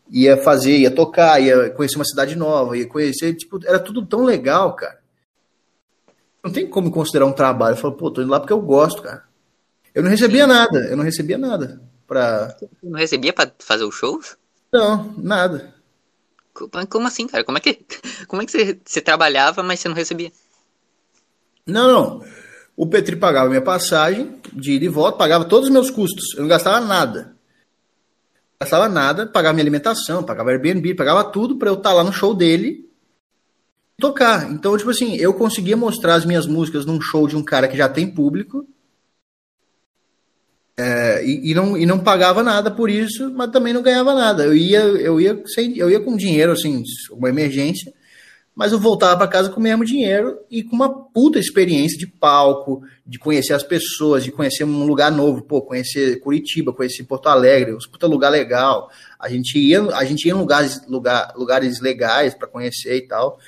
ia 0.09 0.37
fazer, 0.37 0.77
ia 0.77 0.91
tocar, 0.91 1.41
ia 1.41 1.69
conhecer 1.71 1.97
uma 1.97 2.05
cidade 2.05 2.35
nova, 2.35 2.77
ia 2.77 2.87
conhecer, 2.87 3.33
tipo, 3.35 3.59
era 3.65 3.79
tudo 3.79 4.05
tão 4.05 4.23
legal, 4.23 4.73
cara. 4.75 4.99
Não 6.41 6.51
tem 6.51 6.67
como 6.67 6.91
considerar 6.91 7.25
um 7.25 7.33
trabalho. 7.33 7.73
Eu 7.73 7.79
falo, 7.79 7.93
pô, 7.93 8.11
tô 8.11 8.21
indo 8.21 8.31
lá 8.31 8.39
porque 8.39 8.53
eu 8.53 8.61
gosto, 8.61 9.01
cara. 9.01 9.23
Eu 9.93 10.01
não 10.01 10.09
recebia 10.09 10.47
nada, 10.47 10.79
eu 10.89 10.97
não 10.97 11.03
recebia 11.03 11.37
nada. 11.37 11.81
Pra... 12.07 12.55
Você 12.57 12.69
não 12.83 12.99
recebia 12.99 13.33
para 13.33 13.51
fazer 13.59 13.83
os 13.83 13.95
shows? 13.95 14.37
Não, 14.71 15.13
nada. 15.17 15.73
Como 16.89 17.07
assim, 17.07 17.27
cara? 17.27 17.43
Como 17.43 17.57
é 17.57 17.61
que, 17.61 17.85
como 18.27 18.41
é 18.41 18.45
que 18.45 18.51
você, 18.51 18.79
você 18.83 19.01
trabalhava, 19.01 19.61
mas 19.61 19.79
você 19.79 19.87
não 19.87 19.95
recebia? 19.95 20.31
Não, 21.65 21.87
não. 21.87 22.42
O 22.75 22.87
Petri 22.87 23.15
pagava 23.15 23.49
minha 23.49 23.61
passagem 23.61 24.35
de 24.51 24.73
ida 24.73 24.85
e 24.85 24.89
volta, 24.89 25.17
pagava 25.17 25.45
todos 25.45 25.67
os 25.67 25.73
meus 25.73 25.89
custos. 25.89 26.33
Eu 26.35 26.41
não 26.41 26.47
gastava 26.47 26.79
nada. 26.85 27.35
Gastava 28.59 28.89
nada, 28.89 29.27
pagava 29.27 29.53
minha 29.53 29.63
alimentação, 29.63 30.23
pagava 30.23 30.51
Airbnb, 30.51 30.95
pagava 30.95 31.23
tudo 31.23 31.57
para 31.57 31.69
eu 31.69 31.75
estar 31.75 31.89
tá 31.89 31.95
lá 31.95 32.03
no 32.03 32.13
show 32.13 32.33
dele 32.33 32.89
tocar. 33.99 34.51
Então, 34.51 34.77
tipo 34.77 34.89
assim, 34.89 35.15
eu 35.17 35.33
conseguia 35.33 35.77
mostrar 35.77 36.15
as 36.15 36.25
minhas 36.25 36.47
músicas 36.47 36.85
num 36.85 36.99
show 36.99 37.27
de 37.27 37.35
um 37.35 37.43
cara 37.43 37.67
que 37.67 37.77
já 37.77 37.87
tem 37.87 38.09
público 38.09 38.67
é, 40.75 41.23
e, 41.23 41.51
e, 41.51 41.53
não, 41.53 41.77
e 41.77 41.85
não 41.85 41.99
pagava 41.99 42.41
nada 42.41 42.71
por 42.71 42.89
isso, 42.89 43.31
mas 43.31 43.51
também 43.51 43.73
não 43.73 43.83
ganhava 43.83 44.15
nada. 44.15 44.43
Eu 44.43 44.55
ia, 44.55 44.79
eu 44.79 45.21
ia, 45.21 45.41
sem, 45.45 45.77
eu 45.77 45.89
ia 45.89 45.99
com 45.99 46.17
dinheiro, 46.17 46.51
assim, 46.51 46.83
uma 47.11 47.29
emergência, 47.29 47.93
mas 48.55 48.71
eu 48.71 48.79
voltava 48.79 49.17
para 49.17 49.27
casa 49.27 49.49
com 49.49 49.59
o 49.59 49.63
mesmo 49.63 49.83
dinheiro 49.83 50.39
e 50.49 50.63
com 50.63 50.75
uma 50.75 50.89
puta 50.89 51.39
experiência 51.39 51.97
de 51.97 52.05
palco, 52.05 52.83
de 53.05 53.17
conhecer 53.17 53.53
as 53.53 53.63
pessoas, 53.63 54.23
de 54.23 54.31
conhecer 54.31 54.63
um 54.63 54.85
lugar 54.85 55.11
novo, 55.11 55.41
pô, 55.41 55.61
conhecer 55.61 56.19
Curitiba, 56.19 56.71
conhecer 56.71 57.03
Porto 57.03 57.27
Alegre, 57.27 57.73
um 57.73 57.77
puta 57.91 58.05
lugar 58.05 58.29
legal. 58.29 58.89
A 59.19 59.27
gente 59.27 59.57
ia, 59.57 59.81
a 59.95 60.05
gente 60.05 60.25
ia 60.25 60.33
em 60.33 60.37
lugares, 60.37 60.85
lugar, 60.87 61.33
lugares 61.35 61.81
legais 61.81 62.35
para 62.35 62.47
conhecer 62.47 62.95
e 62.95 63.07
tal. 63.07 63.39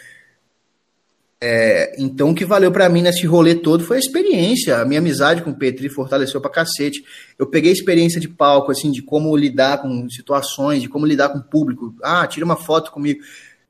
É, 1.40 1.94
então, 2.00 2.32
o 2.32 2.36
que 2.36 2.44
valeu 2.44 2.72
para 2.72 2.90
mim 2.90 3.04
nesse 3.04 3.28
rolê 3.28 3.54
todo 3.54 3.84
foi 3.84 3.98
a 3.98 4.00
experiência. 4.00 4.78
A 4.78 4.86
minha 4.86 5.00
amizade 5.00 5.44
com 5.44 5.52
o 5.52 5.56
Petri 5.56 5.90
fortaleceu 5.90 6.42
pra 6.42 6.50
cacete. 6.50 7.04
Eu 7.38 7.46
peguei 7.46 7.72
experiência 7.72 8.20
de 8.20 8.28
palco, 8.28 8.72
assim, 8.72 8.90
de 8.90 9.04
como 9.04 9.36
lidar 9.38 9.84
com 9.84 10.10
situações, 10.10 10.82
de 10.82 10.90
como 10.90 11.06
lidar 11.06 11.30
com 11.30 11.38
o 11.38 11.44
público. 11.44 11.94
Ah, 12.02 12.26
tira 12.26 12.46
uma 12.46 12.56
foto 12.56 12.92
comigo. 12.92 13.20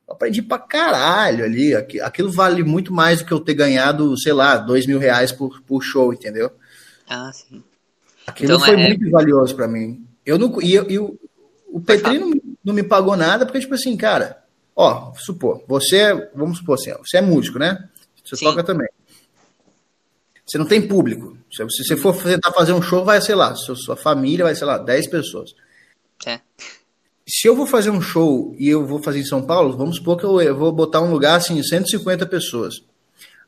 Aprendi 0.07 0.41
pra 0.41 0.59
caralho 0.59 1.43
ali. 1.43 1.73
Aquilo 1.75 2.31
vale 2.31 2.63
muito 2.63 2.93
mais 2.93 3.19
do 3.19 3.25
que 3.25 3.31
eu 3.31 3.39
ter 3.39 3.53
ganhado, 3.53 4.17
sei 4.19 4.33
lá, 4.33 4.57
dois 4.57 4.85
mil 4.85 4.99
reais 4.99 5.31
por, 5.31 5.61
por 5.61 5.81
show, 5.81 6.13
entendeu? 6.13 6.51
Ah, 7.09 7.31
sim. 7.33 7.63
Aquilo 8.27 8.53
então, 8.53 8.65
foi 8.65 8.75
é... 8.75 8.87
muito 8.87 9.09
valioso 9.09 9.55
para 9.55 9.67
mim. 9.67 10.05
Eu 10.25 10.37
não, 10.37 10.61
e, 10.61 10.73
eu, 10.73 10.89
e 10.89 10.99
o, 10.99 11.19
o 11.67 11.81
Petri 11.81 12.17
não, 12.17 12.31
não 12.63 12.73
me 12.73 12.83
pagou 12.83 13.15
nada, 13.15 13.45
porque, 13.45 13.59
tipo 13.59 13.75
assim, 13.75 13.95
cara 13.95 14.45
Ó, 14.75 15.13
supor, 15.15 15.63
você, 15.67 16.13
vamos 16.35 16.57
supor 16.57 16.75
assim, 16.75 16.91
você 16.99 17.17
é 17.17 17.21
músico, 17.21 17.57
né? 17.57 17.87
Você 18.23 18.35
Sim. 18.35 18.45
toca 18.45 18.63
também. 18.63 18.89
Você 20.45 20.57
não 20.57 20.65
tem 20.65 20.85
público. 20.85 21.37
Se 21.49 21.63
você 21.63 21.95
for 21.95 22.15
tentar 22.21 22.51
fazer 22.51 22.73
um 22.73 22.81
show, 22.81 23.05
vai, 23.05 23.21
sei 23.21 23.35
lá, 23.35 23.55
sua 23.55 23.95
família 23.95 24.45
vai, 24.45 24.53
sei 24.53 24.67
lá, 24.67 24.77
10 24.77 25.07
pessoas. 25.07 25.55
É. 26.25 26.41
Se 27.27 27.47
eu 27.47 27.55
vou 27.55 27.65
fazer 27.65 27.89
um 27.89 28.01
show 28.01 28.55
e 28.57 28.69
eu 28.69 28.85
vou 28.85 29.01
fazer 29.01 29.19
em 29.19 29.25
São 29.25 29.41
Paulo, 29.41 29.75
vamos 29.75 29.97
supor 29.97 30.17
que 30.17 30.23
eu, 30.23 30.39
eu 30.39 30.55
vou 30.55 30.71
botar 30.71 31.01
um 31.01 31.11
lugar 31.11 31.37
assim, 31.37 31.61
150 31.61 32.25
pessoas. 32.27 32.83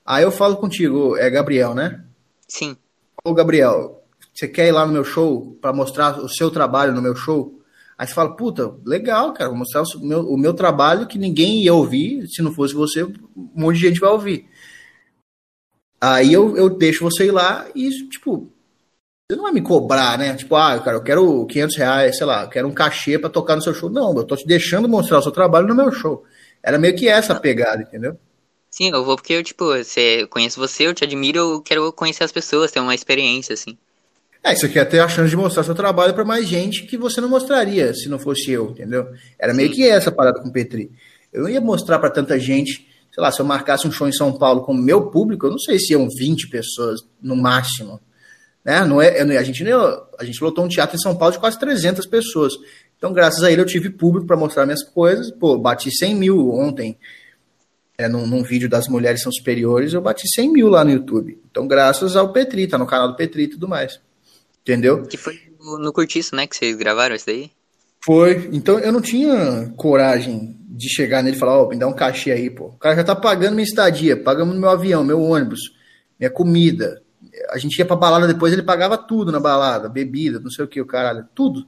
Aí 0.04 0.24
eu 0.24 0.32
falo 0.32 0.58
contigo, 0.58 1.16
é 1.16 1.30
Gabriel, 1.30 1.76
né? 1.76 2.04
Sim. 2.48 2.76
Ô, 3.24 3.34
Gabriel, 3.34 4.04
você 4.34 4.48
quer 4.48 4.68
ir 4.68 4.72
lá 4.72 4.86
no 4.86 4.94
meu 4.94 5.04
show 5.04 5.58
para 5.62 5.74
mostrar 5.74 6.20
o 6.20 6.30
seu 6.30 6.50
trabalho 6.50 6.94
no 6.94 7.02
meu 7.02 7.16
show? 7.16 7.62
Aí 7.98 8.08
você 8.08 8.14
fala, 8.14 8.36
puta, 8.36 8.76
legal, 8.86 9.34
cara, 9.34 9.50
vou 9.50 9.60
mostrar 9.60 9.84
o 9.84 10.00
meu, 10.06 10.22
o 10.22 10.38
meu 10.38 10.54
trabalho 10.54 11.08
que 11.08 11.18
ninguém 11.18 11.64
ia 11.64 11.74
ouvir, 11.74 12.28
se 12.28 12.42
não 12.42 12.54
fosse 12.54 12.74
você, 12.74 13.04
um 13.04 13.14
monte 13.56 13.78
de 13.78 13.88
gente 13.88 14.00
vai 14.00 14.10
ouvir. 14.10 14.48
Aí 16.00 16.32
eu, 16.32 16.56
eu 16.56 16.70
deixo 16.70 17.04
você 17.04 17.26
ir 17.26 17.32
lá 17.32 17.68
e, 17.76 17.90
tipo, 18.10 18.52
você 19.30 19.36
não 19.36 19.44
vai 19.44 19.52
me 19.52 19.62
cobrar, 19.62 20.18
né? 20.18 20.34
Tipo, 20.36 20.56
ah, 20.56 20.80
cara, 20.80 20.96
eu 20.96 21.04
quero 21.04 21.46
500 21.48 21.76
reais, 21.76 22.18
sei 22.18 22.26
lá, 22.26 22.44
eu 22.44 22.50
quero 22.50 22.66
um 22.66 22.74
cachê 22.74 23.20
para 23.20 23.30
tocar 23.30 23.58
no 23.58 23.62
seu 23.62 23.74
show. 23.74 23.90
Não, 23.90 24.16
eu 24.16 24.24
tô 24.24 24.38
te 24.38 24.48
deixando 24.48 24.88
mostrar 24.88 25.20
o 25.20 25.22
seu 25.22 25.34
trabalho 25.34 25.68
no 25.68 25.76
meu 25.76 25.92
show. 25.92 26.24
Era 26.64 26.78
meio 26.78 26.96
que 26.96 27.10
essa 27.10 27.34
a 27.34 27.40
pegada, 27.40 27.82
entendeu? 27.82 28.18
Sim, 28.72 28.90
eu 28.90 29.04
vou 29.04 29.18
porque 29.18 29.34
eu, 29.34 29.44
tipo, 29.44 29.66
você, 29.66 30.26
conheço 30.28 30.58
você, 30.58 30.88
eu 30.88 30.94
te 30.94 31.04
admiro, 31.04 31.40
eu 31.40 31.62
quero 31.62 31.92
conhecer 31.92 32.24
as 32.24 32.32
pessoas, 32.32 32.72
ter 32.72 32.80
uma 32.80 32.96
experiência, 32.96 33.54
assim. 33.54 33.78
É, 34.42 34.56
você 34.56 34.70
quer 34.70 34.86
ter 34.86 35.00
a 35.00 35.10
chance 35.10 35.30
de 35.30 35.36
mostrar 35.36 35.66
seu 35.66 35.76
trabalho 35.76 36.14
para 36.14 36.24
mais 36.24 36.48
gente 36.48 36.84
que 36.84 36.98
você 36.98 37.20
não 37.20 37.28
mostraria 37.28 37.94
se 37.94 38.08
não 38.08 38.18
fosse 38.18 38.50
eu, 38.50 38.70
entendeu? 38.70 39.10
Era 39.38 39.54
meio 39.54 39.70
que 39.70 39.86
essa 39.86 40.10
parada 40.10 40.40
com 40.40 40.48
o 40.48 40.54
Petri. 40.54 40.90
Eu 41.34 41.44
não 41.44 41.50
ia 41.50 41.60
mostrar 41.60 42.00
para 42.00 42.10
tanta 42.10 42.40
gente, 42.40 42.88
sei 43.14 43.22
lá, 43.22 43.30
se 43.30 43.42
eu 43.42 43.46
marcasse 43.46 43.86
um 43.86 43.92
show 43.92 44.08
em 44.08 44.14
São 44.14 44.32
Paulo 44.32 44.62
com 44.62 44.72
o 44.72 44.78
meu 44.78 45.10
público, 45.10 45.48
eu 45.48 45.52
não 45.52 45.60
sei 45.60 45.78
se 45.80 45.92
iam 45.92 46.08
20 46.08 46.48
pessoas 46.48 47.02
no 47.22 47.36
máximo. 47.36 48.00
Né? 48.68 48.84
Não 48.84 49.02
é, 49.02 49.22
a, 49.22 49.44
gente, 49.44 49.64
a 50.20 50.24
gente 50.26 50.44
lotou 50.44 50.66
um 50.66 50.68
teatro 50.68 50.98
em 50.98 51.00
São 51.00 51.16
Paulo 51.16 51.32
de 51.32 51.40
quase 51.40 51.58
300 51.58 52.06
pessoas. 52.06 52.52
Então, 52.98 53.14
graças 53.14 53.42
a 53.42 53.50
ele, 53.50 53.62
eu 53.62 53.66
tive 53.66 53.90
público 53.90 54.28
para 54.28 54.36
mostrar 54.36 54.66
minhas 54.66 54.84
coisas. 54.84 55.32
Pô, 55.32 55.58
bati 55.58 55.90
100 55.90 56.16
mil 56.16 56.50
ontem. 56.50 56.98
É, 57.98 58.10
num, 58.10 58.28
num, 58.28 58.44
vídeo 58.44 58.70
das 58.70 58.88
Mulheres 58.88 59.24
São 59.24 59.32
Superiores, 59.32 59.94
eu 59.94 60.02
bati 60.02 60.28
100 60.28 60.52
mil 60.52 60.68
lá 60.68 60.84
no 60.84 60.92
YouTube. 60.92 61.40
Então, 61.50 61.66
graças 61.66 62.16
ao 62.16 62.32
Petri, 62.32 62.68
tá 62.68 62.78
no 62.78 62.86
canal 62.86 63.08
do 63.08 63.16
Petri 63.16 63.44
e 63.44 63.48
tudo 63.48 63.68
mais. 63.68 64.00
Entendeu? 64.62 65.02
Que 65.04 65.18
foi 65.18 65.40
no 65.60 65.92
Curtiço, 65.92 66.36
né, 66.36 66.46
que 66.46 66.56
vocês 66.56 66.76
gravaram 66.76 67.16
isso 67.16 67.26
daí? 67.26 67.50
Foi. 68.06 68.50
Então 68.54 68.78
eu 68.80 68.92
não 68.92 69.02
tinha 69.02 69.74
coragem 69.76 70.56
de 70.70 70.88
chegar 70.88 71.24
nele 71.24 71.36
e 71.36 71.40
falar, 71.40 71.58
ó, 71.58 71.66
oh, 71.66 71.70
me 71.70 71.76
dá 71.76 71.88
um 71.88 71.94
cachê 71.94 72.32
aí, 72.32 72.50
pô. 72.50 72.68
O 72.68 72.78
cara 72.78 72.96
já 72.96 73.04
tá 73.04 73.16
pagando 73.16 73.56
minha 73.56 73.66
estadia, 73.66 74.16
pagando 74.16 74.54
meu 74.54 74.70
avião, 74.70 75.04
meu 75.04 75.20
ônibus, 75.20 75.60
minha 76.20 76.30
comida. 76.30 77.02
A 77.50 77.58
gente 77.58 77.78
ia 77.78 77.86
pra 77.86 77.96
balada 77.96 78.28
depois, 78.28 78.52
ele 78.54 78.64
pagava 78.64 78.98
tudo 78.98 79.32
na 79.32 79.40
balada, 79.40 79.90
bebida, 79.90 80.40
não 80.40 80.50
sei 80.50 80.66
o 80.66 80.68
que, 80.68 80.82
o 80.82 80.86
caralho, 80.86 81.28
tudo. 81.34 81.66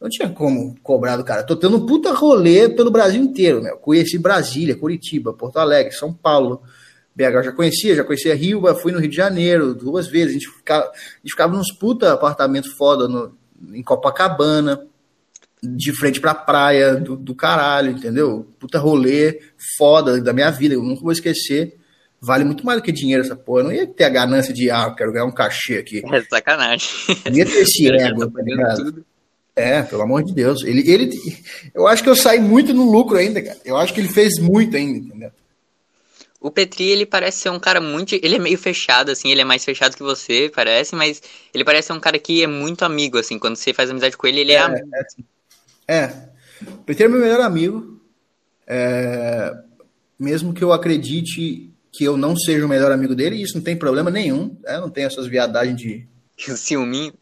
Não 0.00 0.08
tinha 0.08 0.28
como 0.28 0.74
cobrar 0.82 1.16
do 1.16 1.24
cara. 1.24 1.44
Tô 1.44 1.54
tendo 1.54 1.76
um 1.76 1.86
puta 1.86 2.12
rolê 2.12 2.68
pelo 2.68 2.90
Brasil 2.90 3.22
inteiro, 3.22 3.62
meu. 3.62 3.76
Conheci 3.76 4.18
Brasília, 4.18 4.76
Curitiba, 4.76 5.32
Porto 5.32 5.58
Alegre, 5.58 5.92
São 5.92 6.12
Paulo, 6.12 6.62
BH 7.14 7.22
eu 7.22 7.42
já 7.44 7.52
conhecia, 7.52 7.94
já 7.94 8.04
conhecia 8.04 8.34
Rio, 8.34 8.62
fui 8.76 8.90
no 8.90 8.98
Rio 8.98 9.10
de 9.10 9.16
Janeiro 9.16 9.74
duas 9.74 10.08
vezes. 10.08 10.30
A 10.30 10.32
gente 10.32 10.48
ficava, 10.48 10.84
a 10.86 11.18
gente 11.18 11.30
ficava 11.30 11.56
nos 11.56 11.72
puta 11.72 12.12
apartamentos 12.12 12.72
foda 12.72 13.06
no, 13.06 13.36
em 13.72 13.82
Copacabana, 13.82 14.86
de 15.62 15.92
frente 15.92 16.20
pra 16.20 16.34
praia 16.34 16.96
do, 16.96 17.14
do 17.14 17.34
caralho, 17.34 17.92
entendeu? 17.92 18.48
Puta 18.58 18.78
rolê 18.78 19.40
foda 19.78 20.20
da 20.20 20.32
minha 20.32 20.50
vida, 20.50 20.74
eu 20.74 20.82
nunca 20.82 21.02
vou 21.02 21.12
esquecer. 21.12 21.78
Vale 22.24 22.44
muito 22.44 22.64
mais 22.64 22.78
do 22.78 22.84
que 22.84 22.92
dinheiro 22.92 23.24
essa 23.24 23.34
porra. 23.34 23.62
Eu 23.62 23.64
não 23.64 23.72
ia 23.72 23.84
ter 23.84 24.04
a 24.04 24.08
ganância 24.08 24.54
de, 24.54 24.70
ah, 24.70 24.84
eu 24.88 24.94
quero 24.94 25.12
ganhar 25.12 25.24
um 25.24 25.32
cachê 25.32 25.78
aqui. 25.78 26.00
É 26.06 26.22
sacanagem. 26.22 26.88
Não 27.28 27.36
ia 27.36 27.44
ter 27.44 27.62
esse 27.62 27.90
ego, 27.90 28.30
tá 28.30 28.40
ligado? 28.40 29.04
É, 29.56 29.82
pelo 29.82 30.02
amor 30.02 30.22
de 30.22 30.32
Deus. 30.32 30.62
Ele, 30.62 30.88
ele, 30.88 31.10
eu 31.74 31.88
acho 31.88 32.00
que 32.00 32.08
eu 32.08 32.14
saí 32.14 32.38
muito 32.38 32.72
no 32.72 32.88
lucro 32.88 33.16
ainda, 33.16 33.42
cara. 33.42 33.58
Eu 33.64 33.76
acho 33.76 33.92
que 33.92 33.98
ele 33.98 34.08
fez 34.08 34.38
muito 34.38 34.76
ainda, 34.76 34.98
entendeu? 34.98 35.32
O 36.40 36.48
Petri, 36.48 36.90
ele 36.90 37.04
parece 37.04 37.40
ser 37.40 37.50
um 37.50 37.58
cara 37.58 37.80
muito. 37.80 38.14
Ele 38.14 38.36
é 38.36 38.38
meio 38.38 38.56
fechado, 38.56 39.10
assim, 39.10 39.32
ele 39.32 39.40
é 39.40 39.44
mais 39.44 39.64
fechado 39.64 39.96
que 39.96 40.02
você, 40.04 40.48
parece, 40.54 40.94
mas 40.94 41.20
ele 41.52 41.64
parece 41.64 41.88
ser 41.88 41.92
um 41.92 42.00
cara 42.00 42.20
que 42.20 42.40
é 42.40 42.46
muito 42.46 42.84
amigo, 42.84 43.18
assim. 43.18 43.36
Quando 43.36 43.56
você 43.56 43.74
faz 43.74 43.90
amizade 43.90 44.16
com 44.16 44.28
ele, 44.28 44.42
ele 44.42 44.52
é, 44.52 44.56
é 44.56 44.58
amigo. 44.58 44.88
É, 45.88 45.96
é. 45.96 46.28
O 46.68 46.84
Petri 46.84 47.04
é 47.04 47.08
meu 47.08 47.18
melhor 47.18 47.40
amigo. 47.40 48.00
É... 48.64 49.52
Mesmo 50.16 50.54
que 50.54 50.62
eu 50.62 50.72
acredite 50.72 51.71
que 51.92 52.04
eu 52.04 52.16
não 52.16 52.34
seja 52.34 52.64
o 52.64 52.68
melhor 52.68 52.90
amigo 52.90 53.14
dele, 53.14 53.40
isso 53.40 53.56
não 53.56 53.62
tem 53.62 53.76
problema 53.76 54.10
nenhum. 54.10 54.56
Né? 54.62 54.80
Não 54.80 54.88
tem 54.88 55.04
essas 55.04 55.26
viadagens 55.26 55.76
de. 55.76 56.08
Ciúminho. 56.36 57.12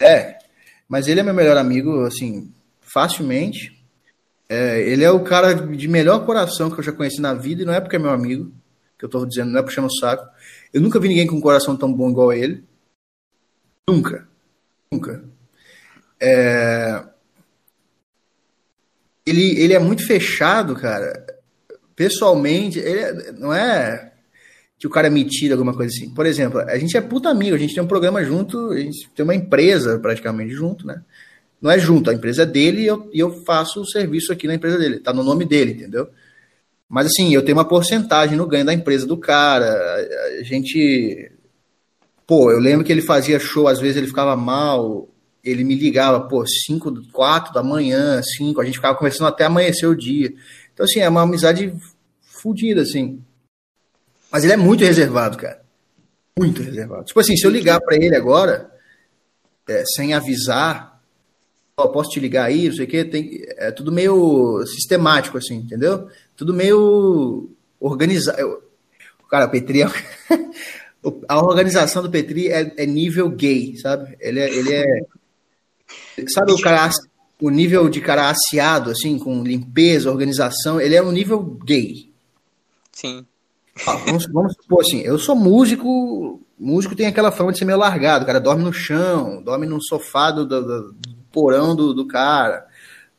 É. 0.00 0.38
Mas 0.88 1.06
ele 1.06 1.20
é 1.20 1.22
meu 1.22 1.34
melhor 1.34 1.58
amigo, 1.58 2.04
assim, 2.06 2.50
facilmente. 2.80 3.78
É, 4.48 4.80
ele 4.80 5.04
é 5.04 5.10
o 5.10 5.22
cara 5.22 5.54
de 5.54 5.86
melhor 5.86 6.24
coração 6.24 6.70
que 6.70 6.80
eu 6.80 6.82
já 6.82 6.90
conheci 6.90 7.20
na 7.20 7.34
vida, 7.34 7.62
e 7.62 7.64
não 7.64 7.74
é 7.74 7.80
porque 7.80 7.94
é 7.94 7.98
meu 7.98 8.10
amigo, 8.10 8.50
que 8.98 9.04
eu 9.04 9.08
tô 9.08 9.24
dizendo, 9.24 9.52
não 9.52 9.60
é 9.60 9.62
puxando 9.62 9.84
o 9.84 9.94
saco. 9.94 10.26
Eu 10.72 10.80
nunca 10.80 10.98
vi 10.98 11.06
ninguém 11.06 11.26
com 11.26 11.36
um 11.36 11.40
coração 11.40 11.76
tão 11.76 11.92
bom 11.92 12.10
igual 12.10 12.32
ele. 12.32 12.64
Nunca. 13.88 14.26
Nunca. 14.90 15.22
É... 16.18 17.04
Ele, 19.24 19.60
ele 19.60 19.74
é 19.74 19.78
muito 19.78 20.04
fechado, 20.04 20.74
cara. 20.74 21.39
Pessoalmente, 22.00 22.78
ele 22.78 22.98
é, 22.98 23.32
não 23.32 23.52
é 23.52 24.12
que 24.78 24.86
o 24.86 24.90
cara 24.90 25.08
é 25.08 25.10
metido, 25.10 25.52
alguma 25.52 25.74
coisa 25.74 25.92
assim. 25.94 26.08
Por 26.14 26.24
exemplo, 26.24 26.60
a 26.60 26.78
gente 26.78 26.96
é 26.96 27.00
puta 27.02 27.28
amigo, 27.28 27.54
a 27.54 27.58
gente 27.58 27.74
tem 27.74 27.82
um 27.82 27.86
programa 27.86 28.24
junto, 28.24 28.70
a 28.70 28.78
gente 28.78 29.10
tem 29.14 29.22
uma 29.22 29.34
empresa 29.34 29.98
praticamente 29.98 30.54
junto, 30.54 30.86
né? 30.86 31.02
não 31.60 31.70
é 31.70 31.78
junto, 31.78 32.08
a 32.08 32.14
empresa 32.14 32.44
é 32.44 32.46
dele 32.46 32.80
e 32.80 32.86
eu, 32.86 33.10
eu 33.12 33.44
faço 33.44 33.82
o 33.82 33.86
serviço 33.86 34.32
aqui 34.32 34.46
na 34.46 34.54
empresa 34.54 34.78
dele, 34.78 34.98
tá 34.98 35.12
no 35.12 35.22
nome 35.22 35.44
dele, 35.44 35.72
entendeu? 35.72 36.08
Mas 36.88 37.08
assim, 37.08 37.34
eu 37.34 37.44
tenho 37.44 37.58
uma 37.58 37.68
porcentagem 37.68 38.34
no 38.34 38.46
ganho 38.46 38.64
da 38.64 38.72
empresa 38.72 39.06
do 39.06 39.18
cara. 39.18 39.68
A 40.40 40.42
gente. 40.42 41.30
Pô, 42.26 42.50
eu 42.50 42.58
lembro 42.58 42.82
que 42.82 42.90
ele 42.90 43.02
fazia 43.02 43.38
show, 43.38 43.68
às 43.68 43.78
vezes 43.78 43.98
ele 43.98 44.06
ficava 44.06 44.34
mal, 44.36 45.06
ele 45.44 45.64
me 45.64 45.74
ligava, 45.74 46.20
pô, 46.20 46.44
5, 46.46 47.12
4 47.12 47.52
da 47.52 47.62
manhã, 47.62 48.22
5, 48.22 48.58
a 48.58 48.64
gente 48.64 48.76
ficava 48.76 48.96
conversando 48.96 49.28
até 49.28 49.44
amanhecer 49.44 49.86
o 49.86 49.94
dia. 49.94 50.32
Então, 50.80 50.86
assim, 50.86 51.00
é 51.00 51.08
uma 51.10 51.20
amizade 51.20 51.76
fodida, 52.22 52.80
assim. 52.80 53.22
Mas 54.32 54.44
ele 54.44 54.54
é 54.54 54.56
muito 54.56 54.82
reservado, 54.82 55.36
cara. 55.36 55.60
Muito 56.38 56.62
reservado. 56.62 57.04
Tipo 57.04 57.20
assim, 57.20 57.36
se 57.36 57.46
eu 57.46 57.50
ligar 57.50 57.78
para 57.82 57.96
ele 57.96 58.16
agora, 58.16 58.70
é, 59.68 59.84
sem 59.94 60.14
avisar, 60.14 60.98
posso 61.76 62.12
te 62.12 62.18
ligar 62.18 62.46
aí, 62.46 62.68
não 62.68 62.76
sei 62.76 62.86
o 62.86 62.88
quê, 62.88 63.04
tem, 63.04 63.44
é 63.58 63.70
tudo 63.70 63.92
meio 63.92 64.64
sistemático, 64.66 65.36
assim, 65.36 65.56
entendeu? 65.56 66.08
Tudo 66.34 66.54
meio 66.54 67.50
organizado. 67.78 68.62
Cara, 69.28 69.44
o 69.44 69.50
Petri 69.50 69.82
é... 69.82 69.86
A 71.28 71.38
organização 71.40 72.02
do 72.02 72.10
Petri 72.10 72.48
é, 72.48 72.72
é, 72.76 72.86
nível 72.86 73.28
gay, 73.28 73.76
sabe? 73.76 74.16
Ele 74.18 74.40
é, 74.40 74.50
ele 74.50 74.72
é. 74.74 75.02
Sabe 76.28 76.52
o 76.52 76.60
cara, 76.60 76.90
o 77.40 77.50
nível 77.50 77.88
de 77.88 78.00
cara 78.00 78.30
aciado, 78.30 78.90
assim, 78.90 79.18
com 79.18 79.42
limpeza, 79.42 80.10
organização, 80.10 80.80
ele 80.80 80.94
é 80.94 81.02
um 81.02 81.12
nível 81.12 81.42
gay. 81.64 82.12
Sim. 82.92 83.24
Ah, 83.86 83.96
vamos, 83.96 84.26
vamos 84.30 84.54
supor 84.54 84.80
assim, 84.80 85.00
eu 85.00 85.18
sou 85.18 85.34
músico, 85.34 86.40
músico 86.58 86.94
tem 86.94 87.06
aquela 87.06 87.32
fama 87.32 87.52
de 87.52 87.58
ser 87.58 87.64
meio 87.64 87.78
largado, 87.78 88.24
o 88.24 88.26
cara 88.26 88.40
dorme 88.40 88.62
no 88.62 88.72
chão, 88.72 89.42
dorme 89.42 89.66
no 89.66 89.82
sofá 89.82 90.30
do, 90.30 90.44
do, 90.44 90.62
do 90.92 90.96
porão 91.32 91.74
do, 91.74 91.94
do, 91.94 92.06
cara, 92.06 92.66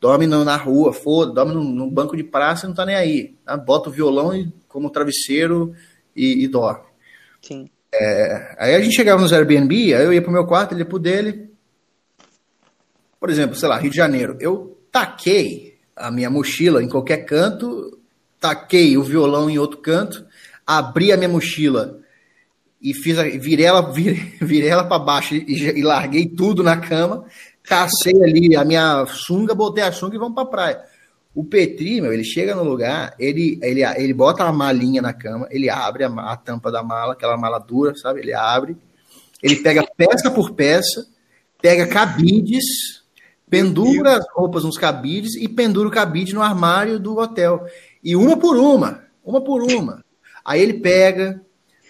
dorme 0.00 0.26
no, 0.26 0.44
na 0.44 0.56
rua, 0.56 0.92
foda, 0.92 1.32
dorme 1.32 1.54
no, 1.54 1.64
no, 1.64 1.90
banco 1.90 2.16
de 2.16 2.22
praça 2.22 2.66
e 2.66 2.68
não 2.68 2.74
tá 2.74 2.86
nem 2.86 2.94
aí. 2.94 3.34
Tá? 3.44 3.56
Bota 3.56 3.88
o 3.88 3.92
violão 3.92 4.34
e, 4.34 4.52
como 4.68 4.90
travesseiro 4.90 5.74
e, 6.14 6.44
e 6.44 6.48
dorme. 6.48 6.84
Sim. 7.40 7.68
É, 7.92 8.56
aí 8.58 8.74
a 8.74 8.80
gente 8.80 8.94
chegava 8.94 9.20
nos 9.20 9.32
Airbnb, 9.32 9.94
aí 9.94 10.04
eu 10.04 10.12
ia 10.12 10.22
pro 10.22 10.30
meu 10.30 10.46
quarto, 10.46 10.72
ele 10.72 10.82
ia 10.82 10.86
pro 10.86 10.98
dele. 10.98 11.51
Por 13.22 13.30
exemplo, 13.30 13.54
sei 13.54 13.68
lá, 13.68 13.78
Rio 13.78 13.92
de 13.92 13.96
Janeiro. 13.96 14.36
Eu 14.40 14.76
taquei 14.90 15.78
a 15.94 16.10
minha 16.10 16.28
mochila 16.28 16.82
em 16.82 16.88
qualquer 16.88 17.18
canto, 17.18 17.96
taquei 18.40 18.98
o 18.98 19.04
violão 19.04 19.48
em 19.48 19.60
outro 19.60 19.78
canto, 19.78 20.26
abri 20.66 21.12
a 21.12 21.16
minha 21.16 21.28
mochila 21.28 22.00
e 22.82 22.92
fiz 22.92 23.16
a, 23.16 23.22
virei 23.22 23.64
ela, 23.64 23.80
virei, 23.94 24.34
virei 24.40 24.68
ela 24.68 24.82
para 24.82 24.98
baixo 24.98 25.36
e, 25.36 25.44
e, 25.46 25.82
larguei 25.84 26.26
tudo 26.26 26.64
na 26.64 26.78
cama, 26.78 27.24
cacei 27.62 28.20
ali 28.24 28.56
a 28.56 28.64
minha 28.64 29.06
sunga, 29.06 29.54
botei 29.54 29.84
a 29.84 29.92
sunga 29.92 30.16
e 30.16 30.18
vamos 30.18 30.34
pra 30.34 30.44
praia. 30.44 30.80
O 31.32 31.44
Petri, 31.44 32.00
meu, 32.00 32.12
ele 32.12 32.24
chega 32.24 32.56
no 32.56 32.64
lugar, 32.64 33.14
ele, 33.20 33.56
ele, 33.62 33.84
ele 33.84 34.12
bota 34.12 34.42
a 34.42 34.52
malinha 34.52 35.00
na 35.00 35.12
cama, 35.12 35.46
ele 35.48 35.70
abre 35.70 36.02
a, 36.02 36.08
a 36.08 36.36
tampa 36.36 36.72
da 36.72 36.82
mala, 36.82 37.12
aquela 37.12 37.36
mala 37.36 37.60
dura, 37.60 37.94
sabe? 37.94 38.18
Ele 38.18 38.34
abre, 38.34 38.76
ele 39.40 39.62
pega 39.62 39.86
peça 39.96 40.28
por 40.28 40.50
peça, 40.54 41.06
pega 41.60 41.86
cabides, 41.86 43.01
pendura 43.52 44.16
as 44.16 44.24
roupas 44.34 44.64
nos 44.64 44.78
cabides 44.78 45.36
e 45.36 45.46
pendura 45.46 45.86
o 45.86 45.90
cabide 45.90 46.32
no 46.32 46.40
armário 46.40 46.98
do 46.98 47.18
hotel. 47.18 47.66
E 48.02 48.16
uma 48.16 48.34
por 48.34 48.56
uma, 48.56 49.02
uma 49.22 49.42
por 49.42 49.62
uma. 49.62 50.02
Aí 50.42 50.62
ele 50.62 50.72
pega, 50.72 51.38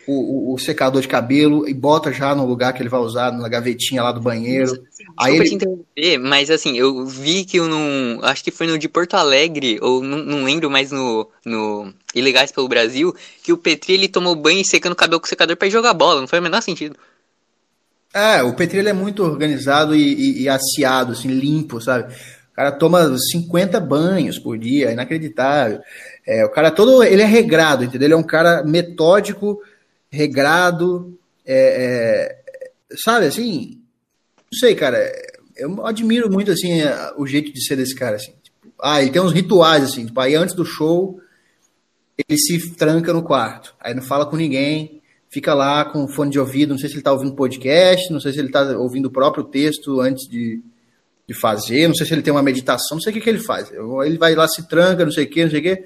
o, 0.09 0.51
o, 0.51 0.55
o, 0.55 0.59
secador 0.59 1.01
de 1.01 1.07
cabelo 1.07 1.69
e 1.69 1.73
bota 1.73 2.13
já 2.13 2.35
no 2.35 2.45
lugar 2.45 2.73
que 2.73 2.83
ele 2.83 2.89
vai 2.89 2.99
usar, 2.99 3.31
na 3.31 3.49
gavetinha 3.49 4.03
lá 4.03 4.11
do 4.11 4.21
banheiro. 4.21 4.73
Aí 5.17 5.37
ele... 5.37 5.49
te 5.49 5.55
interromper, 5.55 6.19
mas 6.19 6.51
assim, 6.51 6.77
eu 6.77 7.07
vi 7.07 7.45
que 7.45 7.59
eu 7.59 7.69
não. 7.69 8.19
Acho 8.23 8.43
que 8.43 8.51
foi 8.51 8.67
no 8.67 8.77
de 8.77 8.89
Porto 8.89 9.15
Alegre, 9.15 9.79
ou 9.81 10.03
não, 10.03 10.19
não 10.19 10.45
lembro 10.45 10.69
mais 10.69 10.91
no, 10.91 11.31
no 11.47 11.95
Ilegais 12.13 12.51
pelo 12.51 12.69
Brasil, 12.69 13.15
que 13.41 13.53
o 13.53 13.57
Petri 13.57 13.93
ele 13.93 14.09
tomou 14.09 14.35
banho 14.35 14.65
secando 14.65 14.95
o 14.95 14.97
cabelo 14.97 15.21
com 15.21 15.27
o 15.27 15.29
secador 15.29 15.57
para 15.57 15.71
jogar 15.71 15.95
bola. 15.95 16.21
Não 16.21 16.29
foi 16.29 16.41
o 16.41 16.43
menor 16.43 16.61
sentido. 16.61 16.97
É, 18.15 18.43
o 18.43 18.55
Petri 18.55 18.87
é 18.87 18.93
muito 18.93 19.23
organizado 19.23 19.95
e, 19.97 20.01
e, 20.01 20.43
e 20.43 20.49
aciado, 20.49 21.13
assim, 21.13 21.29
limpo, 21.29 21.81
sabe? 21.81 22.13
O 22.53 22.55
cara 22.55 22.71
toma 22.71 23.17
50 23.33 23.81
banhos 23.81 24.39
por 24.39 24.59
dia, 24.59 24.91
é 24.91 24.93
inacreditável. 24.93 25.81
É, 26.27 26.45
o 26.45 26.51
cara 26.51 26.71
todo, 26.71 27.03
ele 27.03 27.23
é 27.23 27.27
regrado, 27.27 27.85
entendeu? 27.85 28.07
Ele 28.07 28.15
é 28.15 28.17
um 28.17 28.23
cara 28.23 28.63
metódico, 28.63 29.59
regrado, 30.11 31.19
é, 31.47 32.37
é, 32.37 32.97
sabe, 33.03 33.27
assim, 33.27 33.81
não 34.53 34.59
sei, 34.59 34.75
cara, 34.75 35.11
eu 35.57 35.87
admiro 35.87 36.31
muito, 36.31 36.51
assim, 36.51 36.83
o 37.17 37.27
jeito 37.27 37.53
de 37.53 37.65
ser 37.65 37.77
desse 37.77 37.95
cara, 37.95 38.17
assim. 38.17 38.35
Tipo, 38.43 38.59
ah, 38.81 39.01
ele 39.01 39.11
tem 39.11 39.23
uns 39.23 39.33
rituais, 39.33 39.83
assim, 39.85 40.07
tipo, 40.07 40.21
aí 40.21 40.35
antes 40.35 40.55
do 40.55 40.67
show, 40.67 41.19
ele 42.29 42.39
se 42.39 42.75
tranca 42.75 43.13
no 43.13 43.23
quarto, 43.23 43.75
aí 43.81 43.95
não 43.95 44.03
fala 44.03 44.27
com 44.27 44.37
ninguém, 44.37 45.02
fica 45.33 45.55
lá 45.55 45.83
com 45.87 46.07
fone 46.07 46.31
de 46.31 46.39
ouvido, 46.39 46.71
não 46.71 46.79
sei 46.79 46.91
se 46.91 46.95
ele 46.95 47.01
está 47.01 47.11
ouvindo 47.11 47.35
podcast, 47.35 48.13
não 48.13 48.21
sei 48.21 48.33
se 48.33 48.39
ele 48.39 48.49
está 48.49 48.77
ouvindo 48.77 49.07
o 49.07 49.11
próprio 49.11 49.43
texto 49.45 49.99
antes 49.99 50.29
de, 50.29 50.63
de 51.27 51.33
fazer, 51.33 51.89
não 51.89 51.95
sei 51.95 52.07
se 52.07 52.13
ele 52.13 52.21
tem 52.21 52.33
uma 52.33 52.43
meditação, 52.43 52.97
não 52.97 53.01
sei 53.01 53.13
o 53.13 53.15
que, 53.15 53.23
que 53.23 53.31
ele 53.31 53.39
faz. 53.39 53.73
Ele 53.73 54.19
vai 54.19 54.35
lá, 54.35 54.47
se 54.47 54.69
tranca, 54.69 55.07
não 55.07 55.11
sei 55.11 55.25
o 55.25 55.31
que, 55.31 55.43
não 55.43 55.51
sei 55.51 55.61
o 55.61 55.63
que, 55.63 55.85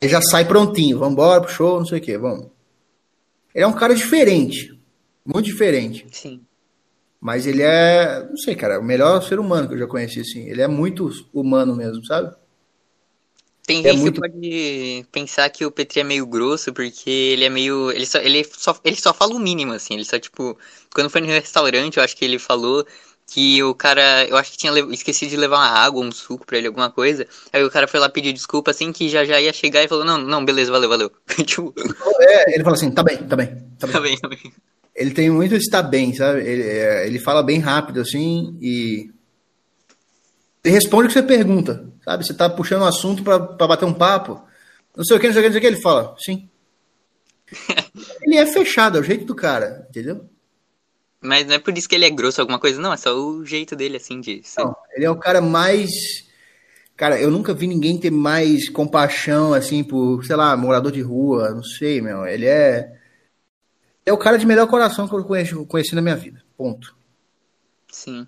ele 0.00 0.10
já 0.10 0.22
sai 0.22 0.46
prontinho, 0.46 0.98
vamos 0.98 1.12
embora 1.12 1.42
pro 1.42 1.52
show, 1.52 1.78
não 1.78 1.84
sei 1.84 1.98
o 1.98 2.02
que, 2.02 2.16
vamos. 2.16 2.46
Ele 3.54 3.64
é 3.64 3.66
um 3.66 3.74
cara 3.74 3.94
diferente. 3.94 4.74
Muito 5.22 5.46
diferente. 5.46 6.06
Sim. 6.10 6.40
Mas 7.20 7.46
ele 7.46 7.62
é, 7.62 8.26
não 8.26 8.36
sei, 8.38 8.54
cara, 8.54 8.80
o 8.80 8.84
melhor 8.84 9.22
ser 9.22 9.38
humano 9.38 9.68
que 9.68 9.74
eu 9.74 9.78
já 9.78 9.86
conheci, 9.86 10.20
assim. 10.20 10.48
Ele 10.48 10.62
é 10.62 10.68
muito 10.68 11.10
humano 11.32 11.74
mesmo, 11.76 12.04
sabe? 12.06 12.34
Tem 13.66 13.84
é 13.84 13.90
gente 13.90 14.00
muito... 14.00 14.20
que 14.20 14.28
pode 14.28 15.06
pensar 15.10 15.50
que 15.50 15.64
o 15.64 15.70
Petri 15.72 16.00
é 16.00 16.04
meio 16.04 16.24
grosso, 16.24 16.72
porque 16.72 17.10
ele 17.10 17.44
é 17.44 17.50
meio. 17.50 17.90
Ele 17.90 18.06
só, 18.06 18.18
ele, 18.18 18.46
só, 18.56 18.78
ele 18.84 18.96
só 18.96 19.12
fala 19.12 19.34
o 19.34 19.40
mínimo, 19.40 19.72
assim. 19.72 19.94
Ele 19.94 20.04
só, 20.04 20.18
tipo. 20.18 20.56
Quando 20.94 21.10
foi 21.10 21.20
no 21.20 21.26
restaurante, 21.26 21.96
eu 21.96 22.02
acho 22.02 22.16
que 22.16 22.24
ele 22.24 22.38
falou 22.38 22.86
que 23.26 23.60
o 23.62 23.74
cara, 23.74 24.24
eu 24.28 24.36
acho 24.36 24.52
que 24.52 24.56
tinha 24.56 24.72
esquecido 24.92 25.30
de 25.30 25.36
levar 25.36 25.56
uma 25.56 25.68
água, 25.68 26.04
um 26.04 26.12
suco 26.12 26.46
pra 26.46 26.58
ele, 26.58 26.68
alguma 26.68 26.90
coisa. 26.90 27.26
Aí 27.52 27.62
o 27.64 27.70
cara 27.70 27.88
foi 27.88 27.98
lá 27.98 28.08
pedir 28.08 28.32
desculpa, 28.32 28.70
assim, 28.70 28.92
que 28.92 29.08
já 29.08 29.24
já 29.24 29.40
ia 29.40 29.52
chegar 29.52 29.82
e 29.82 29.88
falou, 29.88 30.04
não, 30.04 30.16
não, 30.16 30.44
beleza, 30.44 30.70
valeu, 30.70 30.88
valeu. 30.88 31.10
tipo... 31.44 31.74
É, 32.20 32.54
ele 32.54 32.62
fala 32.62 32.76
assim, 32.76 32.90
tá 32.90 33.02
bem, 33.02 33.16
tá 33.18 33.34
bem, 33.34 33.48
tá 33.78 33.86
bem. 33.88 33.92
Tá 33.92 34.00
bem, 34.00 34.18
tá 34.18 34.28
bem. 34.28 34.52
Ele 34.94 35.10
tem 35.10 35.28
muito 35.28 35.56
está 35.56 35.82
bem, 35.82 36.14
sabe? 36.14 36.40
Ele, 36.40 36.62
é, 36.62 37.06
ele 37.06 37.18
fala 37.18 37.42
bem 37.42 37.58
rápido, 37.58 38.00
assim, 38.00 38.56
e... 38.62 39.10
Ele 40.64 40.74
responde 40.74 41.04
o 41.04 41.08
que 41.08 41.14
você 41.14 41.22
pergunta, 41.22 41.84
sabe? 42.06 42.24
Você 42.24 42.32
tá 42.32 42.48
puxando 42.48 42.82
um 42.82 42.86
assunto 42.86 43.24
pra 43.24 43.66
bater 43.66 43.84
um 43.84 43.92
papo, 43.92 44.40
não 44.96 45.04
sei 45.04 45.16
o 45.16 45.20
que, 45.20 45.26
não 45.26 45.34
sei 45.34 45.40
o 45.40 45.44
que, 45.44 45.48
não 45.48 45.52
sei 45.52 45.58
o 45.58 45.60
que, 45.60 45.66
ele 45.66 45.82
fala, 45.82 46.14
sim. 46.18 46.48
ele 48.22 48.36
é 48.36 48.46
fechado, 48.46 48.96
é 48.96 49.00
o 49.00 49.04
jeito 49.04 49.24
do 49.24 49.34
cara, 49.34 49.86
entendeu? 49.90 50.24
Mas 51.20 51.44
não 51.46 51.54
é 51.54 51.58
por 51.58 51.76
isso 51.76 51.88
que 51.88 51.96
ele 51.96 52.04
é 52.04 52.10
grosso 52.10 52.40
alguma 52.40 52.60
coisa, 52.60 52.80
não, 52.80 52.92
é 52.92 52.96
só 52.96 53.12
o 53.12 53.44
jeito 53.44 53.74
dele, 53.74 53.96
assim, 53.96 54.20
de. 54.20 54.42
Não, 54.56 54.76
ele 54.94 55.04
é 55.04 55.10
o 55.10 55.18
cara 55.18 55.40
mais. 55.40 55.90
Cara, 56.96 57.20
eu 57.20 57.30
nunca 57.30 57.52
vi 57.52 57.66
ninguém 57.66 57.98
ter 57.98 58.10
mais 58.10 58.68
compaixão, 58.68 59.52
assim, 59.52 59.82
por, 59.82 60.24
sei 60.24 60.36
lá, 60.36 60.56
morador 60.56 60.92
de 60.92 61.02
rua, 61.02 61.50
não 61.50 61.64
sei, 61.64 62.00
meu. 62.00 62.24
Ele 62.24 62.46
é. 62.46 62.96
É 64.04 64.12
o 64.12 64.18
cara 64.18 64.38
de 64.38 64.46
melhor 64.46 64.68
coração 64.68 65.08
que 65.08 65.14
eu 65.14 65.24
conheci, 65.24 65.54
conheci 65.66 65.94
na 65.94 66.00
minha 66.00 66.14
vida. 66.14 66.42
Ponto. 66.56 66.96
Sim. 67.90 68.26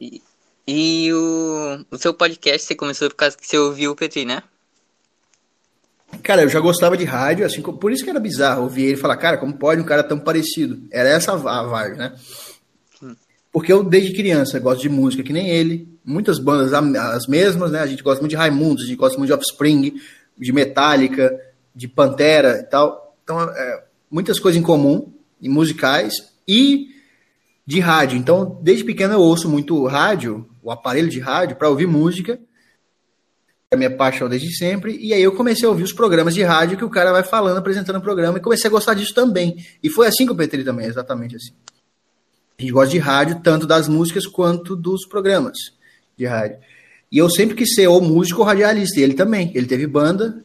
E, 0.00 0.20
e 0.70 1.10
o, 1.14 1.82
o 1.90 1.96
seu 1.96 2.12
podcast 2.12 2.66
você 2.66 2.74
começou 2.74 3.08
por 3.08 3.16
causa 3.16 3.34
que 3.34 3.46
você 3.46 3.56
ouviu 3.56 3.92
o 3.92 3.96
Petri, 3.96 4.26
né? 4.26 4.42
Cara, 6.22 6.42
eu 6.42 6.48
já 6.50 6.60
gostava 6.60 6.94
de 6.94 7.04
rádio, 7.04 7.46
assim, 7.46 7.62
por 7.62 7.90
isso 7.90 8.04
que 8.04 8.10
era 8.10 8.20
bizarro 8.20 8.64
ouvir 8.64 8.84
ele 8.84 8.96
falar, 8.98 9.16
cara, 9.16 9.38
como 9.38 9.54
pode 9.54 9.80
um 9.80 9.84
cara 9.84 10.04
tão 10.04 10.18
parecido? 10.18 10.86
Era 10.90 11.08
essa 11.08 11.32
a 11.32 11.62
vibe, 11.62 11.96
né? 11.96 12.14
Porque 13.50 13.72
eu, 13.72 13.82
desde 13.82 14.12
criança, 14.12 14.58
gosto 14.58 14.82
de 14.82 14.90
música 14.90 15.22
que 15.22 15.32
nem 15.32 15.48
ele, 15.48 15.88
muitas 16.04 16.38
bandas 16.38 16.74
as 16.74 17.26
mesmas, 17.26 17.72
né? 17.72 17.80
A 17.80 17.86
gente 17.86 18.02
gosta 18.02 18.20
muito 18.20 18.32
de 18.32 18.36
Raimundos, 18.36 18.84
a 18.84 18.86
gente 18.88 18.98
gosta 18.98 19.16
muito 19.16 19.28
de 19.28 19.34
Offspring, 19.34 19.94
de 20.36 20.52
Metallica, 20.52 21.34
de 21.74 21.88
Pantera 21.88 22.58
e 22.58 22.64
tal. 22.64 23.16
Então, 23.24 23.40
é, 23.40 23.84
muitas 24.10 24.38
coisas 24.38 24.60
em 24.60 24.62
comum, 24.62 25.10
em 25.40 25.48
musicais 25.48 26.30
e 26.46 26.88
de 27.68 27.80
rádio. 27.80 28.16
Então, 28.16 28.58
desde 28.62 28.82
pequeno 28.82 29.12
eu 29.12 29.20
ouço 29.20 29.46
muito 29.46 29.84
rádio, 29.84 30.48
o 30.62 30.70
aparelho 30.70 31.10
de 31.10 31.20
rádio, 31.20 31.54
para 31.54 31.68
ouvir 31.68 31.86
música 31.86 32.40
a 33.70 33.76
minha 33.76 33.94
paixão 33.94 34.30
desde 34.30 34.50
sempre, 34.56 34.96
e 34.96 35.12
aí 35.12 35.22
eu 35.22 35.32
comecei 35.32 35.66
a 35.66 35.68
ouvir 35.68 35.82
os 35.82 35.92
programas 35.92 36.32
de 36.32 36.42
rádio 36.42 36.78
que 36.78 36.84
o 36.86 36.88
cara 36.88 37.12
vai 37.12 37.22
falando, 37.22 37.58
apresentando 37.58 37.96
o 37.96 38.00
programa, 38.00 38.38
e 38.38 38.40
comecei 38.40 38.66
a 38.66 38.70
gostar 38.70 38.94
disso 38.94 39.12
também. 39.12 39.62
E 39.82 39.90
foi 39.90 40.06
assim 40.06 40.24
com 40.24 40.32
o 40.32 40.36
Petri 40.36 40.64
também, 40.64 40.86
exatamente 40.86 41.36
assim. 41.36 41.52
A 42.58 42.62
gente 42.62 42.72
gosta 42.72 42.90
de 42.90 42.98
rádio, 42.98 43.42
tanto 43.42 43.66
das 43.66 43.86
músicas 43.86 44.26
quanto 44.26 44.74
dos 44.74 45.06
programas 45.06 45.58
de 46.16 46.24
rádio. 46.24 46.56
E 47.12 47.18
eu 47.18 47.28
sempre 47.28 47.54
quis 47.54 47.74
ser 47.74 47.88
ou 47.88 48.00
músico 48.00 48.40
ou 48.40 48.46
radialista, 48.46 48.98
e 48.98 49.02
ele 49.02 49.12
também. 49.12 49.52
Ele 49.54 49.66
teve 49.66 49.86
banda, 49.86 50.42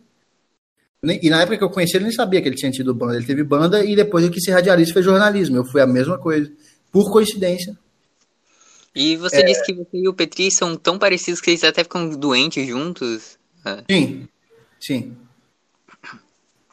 e 1.01 1.29
na 1.29 1.43
época 1.43 1.57
que 1.57 1.63
eu 1.63 1.69
conheci 1.69 1.95
ele, 1.95 2.03
nem 2.03 2.13
sabia 2.13 2.41
que 2.41 2.49
ele 2.49 2.57
tinha 2.57 2.73
tido 2.73 2.93
banda. 2.93 3.15
Ele 3.15 3.25
teve 3.25 3.45
banda, 3.45 3.85
e 3.85 3.95
depois 3.95 4.25
ele 4.25 4.33
quis 4.33 4.43
ser 4.43 4.51
radialista 4.51 4.91
e 4.91 4.93
fez 4.95 5.05
jornalismo. 5.05 5.55
Eu 5.55 5.63
fui 5.63 5.79
a 5.79 5.87
mesma 5.87 6.17
coisa, 6.17 6.51
por 6.93 7.11
coincidência. 7.11 7.77
E 8.95 9.17
você 9.17 9.37
é... 9.37 9.43
disse 9.43 9.65
que 9.65 9.73
você 9.73 9.97
e 9.97 10.07
o 10.07 10.13
Petri 10.13 10.51
são 10.51 10.77
tão 10.77 10.99
parecidos 10.99 11.41
que 11.41 11.49
eles 11.49 11.63
até 11.63 11.83
ficam 11.83 12.07
doentes 12.09 12.65
juntos. 12.67 13.39
É. 13.65 13.83
Sim, 13.91 14.27
sim. 14.79 15.17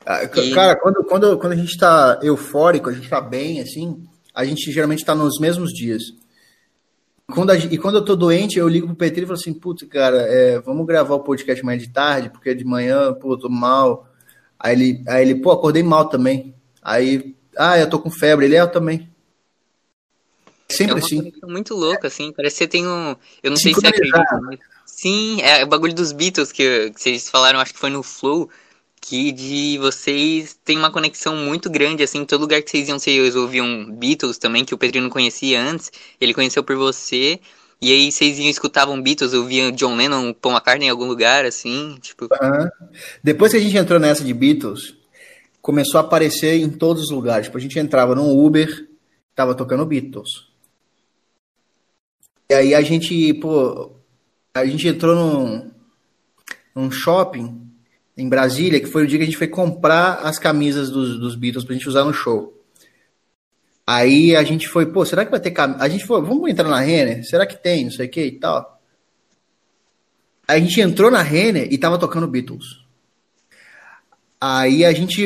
Ah, 0.04 0.22
e... 0.24 0.50
Cara, 0.52 0.76
quando, 0.76 1.02
quando, 1.04 1.38
quando 1.38 1.52
a 1.52 1.56
gente 1.56 1.78
tá 1.78 2.20
eufórico, 2.22 2.90
a 2.90 2.92
gente 2.92 3.08
tá 3.08 3.20
bem, 3.20 3.60
assim, 3.60 4.06
a 4.34 4.44
gente 4.44 4.70
geralmente 4.70 5.04
tá 5.04 5.14
nos 5.14 5.40
mesmos 5.40 5.72
dias. 5.72 6.02
Quando 7.32 7.50
a, 7.50 7.56
e 7.56 7.78
quando 7.78 7.96
eu 7.96 8.04
tô 8.04 8.14
doente, 8.14 8.58
eu 8.58 8.68
ligo 8.68 8.88
pro 8.88 8.96
Petri 8.96 9.22
e 9.22 9.26
falo 9.26 9.38
assim, 9.38 9.54
putz, 9.54 9.88
cara, 9.88 10.18
é, 10.22 10.58
vamos 10.58 10.86
gravar 10.86 11.14
o 11.14 11.20
podcast 11.20 11.62
amanhã 11.62 11.78
de 11.78 11.88
tarde, 11.88 12.28
porque 12.28 12.54
de 12.54 12.64
manhã, 12.64 13.14
pô, 13.14 13.32
eu 13.32 13.38
tô 13.38 13.48
mal. 13.48 14.06
Aí 14.58 14.74
ele, 14.74 15.04
aí 15.08 15.22
ele, 15.22 15.36
pô, 15.36 15.52
acordei 15.52 15.82
mal 15.82 16.08
também. 16.08 16.54
Aí, 16.82 17.34
ah, 17.56 17.78
eu 17.78 17.88
tô 17.88 17.98
com 17.98 18.10
febre. 18.10 18.44
Ele, 18.44 18.56
é, 18.56 18.60
eu 18.60 18.68
também. 18.68 19.08
Sempre 20.70 20.92
é 20.92 20.94
uma 20.94 21.04
assim. 21.04 21.16
conexão 21.16 21.48
muito 21.50 21.74
louca, 21.74 22.06
assim. 22.08 22.32
Parece 22.32 22.54
que 22.54 22.64
você 22.64 22.68
tem 22.68 22.86
um. 22.86 23.16
Eu 23.42 23.50
não 23.50 23.56
sei 23.56 23.74
se 23.74 23.86
acredita, 23.86 24.40
mas. 24.42 24.58
Sim, 24.86 25.40
é 25.40 25.64
o 25.64 25.66
bagulho 25.66 25.94
dos 25.94 26.12
Beatles 26.12 26.52
que, 26.52 26.90
que 26.90 27.00
vocês 27.00 27.30
falaram, 27.30 27.58
acho 27.58 27.72
que 27.72 27.78
foi 27.78 27.88
no 27.88 28.02
Flow, 28.02 28.50
que 29.00 29.32
de 29.32 29.78
vocês 29.78 30.58
tem 30.62 30.76
uma 30.76 30.90
conexão 30.90 31.34
muito 31.36 31.70
grande, 31.70 32.02
assim, 32.02 32.18
em 32.18 32.24
todo 32.26 32.42
lugar 32.42 32.60
que 32.60 32.70
vocês 32.70 32.88
iam, 32.88 32.98
vocês 32.98 33.34
ouviam 33.34 33.90
Beatles 33.90 34.36
também, 34.36 34.64
que 34.64 34.74
o 34.74 34.78
Pedrinho 34.78 35.04
não 35.04 35.10
conhecia 35.10 35.60
antes, 35.62 35.90
ele 36.20 36.34
conheceu 36.34 36.62
por 36.62 36.76
você, 36.76 37.40
e 37.80 37.92
aí 37.92 38.12
vocês 38.12 38.38
iam 38.38 38.50
escutavam 38.50 39.00
Beatles, 39.00 39.32
ouviam 39.32 39.70
John 39.70 39.96
Lennon, 39.96 40.34
Paul 40.34 40.54
McCartney 40.54 40.88
em 40.88 40.90
algum 40.90 41.06
lugar, 41.06 41.46
assim, 41.46 41.96
tipo... 42.02 42.28
Aham. 42.30 42.70
Depois 43.24 43.52
que 43.52 43.58
a 43.58 43.60
gente 43.60 43.76
entrou 43.76 43.98
nessa 43.98 44.22
de 44.22 44.34
Beatles, 44.34 44.94
começou 45.62 45.98
a 45.98 46.02
aparecer 46.02 46.56
em 46.56 46.68
todos 46.68 47.04
os 47.04 47.10
lugares. 47.10 47.46
Tipo, 47.46 47.56
a 47.56 47.60
gente 47.60 47.78
entrava 47.78 48.14
num 48.14 48.38
Uber, 48.38 48.86
tava 49.34 49.54
tocando 49.54 49.86
Beatles. 49.86 50.49
E 52.50 52.52
aí 52.52 52.74
a 52.74 52.82
gente, 52.82 53.32
pô, 53.34 53.92
a 54.52 54.66
gente 54.66 54.88
entrou 54.88 55.14
num, 55.14 55.70
num 56.74 56.90
shopping 56.90 57.64
em 58.16 58.28
Brasília, 58.28 58.80
que 58.80 58.86
foi 58.88 59.04
o 59.04 59.06
dia 59.06 59.18
que 59.18 59.22
a 59.22 59.26
gente 59.26 59.38
foi 59.38 59.46
comprar 59.46 60.14
as 60.14 60.36
camisas 60.36 60.90
dos, 60.90 61.16
dos 61.20 61.36
Beatles 61.36 61.64
pra 61.64 61.74
gente 61.74 61.88
usar 61.88 62.02
no 62.04 62.12
show. 62.12 62.52
Aí 63.86 64.34
a 64.34 64.42
gente 64.42 64.66
foi, 64.66 64.84
pô, 64.86 65.04
será 65.04 65.24
que 65.24 65.30
vai 65.30 65.38
ter 65.38 65.52
camisa? 65.52 65.80
A 65.80 65.88
gente 65.88 66.04
foi, 66.04 66.20
vamos 66.22 66.50
entrar 66.50 66.68
na 66.68 66.80
Renner? 66.80 67.24
Será 67.24 67.46
que 67.46 67.54
tem? 67.54 67.84
Não 67.84 67.92
sei 67.92 68.06
o 68.06 68.10
que 68.10 68.24
e 68.24 68.32
tal. 68.32 68.82
Aí 70.48 70.60
a 70.60 70.60
gente 70.60 70.80
entrou 70.80 71.08
na 71.08 71.22
Renner 71.22 71.72
e 71.72 71.78
tava 71.78 72.00
tocando 72.00 72.26
Beatles. 72.26 72.84
Aí 74.40 74.84
a 74.84 74.92
gente 74.92 75.24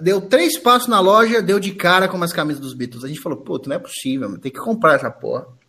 deu 0.00 0.20
três 0.20 0.56
passos 0.56 0.86
na 0.86 1.00
loja, 1.00 1.42
deu 1.42 1.58
de 1.58 1.74
cara 1.74 2.06
com 2.06 2.16
umas 2.16 2.32
camisas 2.32 2.62
dos 2.62 2.72
Beatles. 2.72 3.02
A 3.02 3.08
gente 3.08 3.20
falou, 3.20 3.38
pô, 3.38 3.60
não 3.66 3.74
é 3.74 3.80
possível, 3.80 4.38
tem 4.38 4.52
que 4.52 4.60
comprar 4.60 4.94
essa 4.94 5.10
porra. 5.10 5.60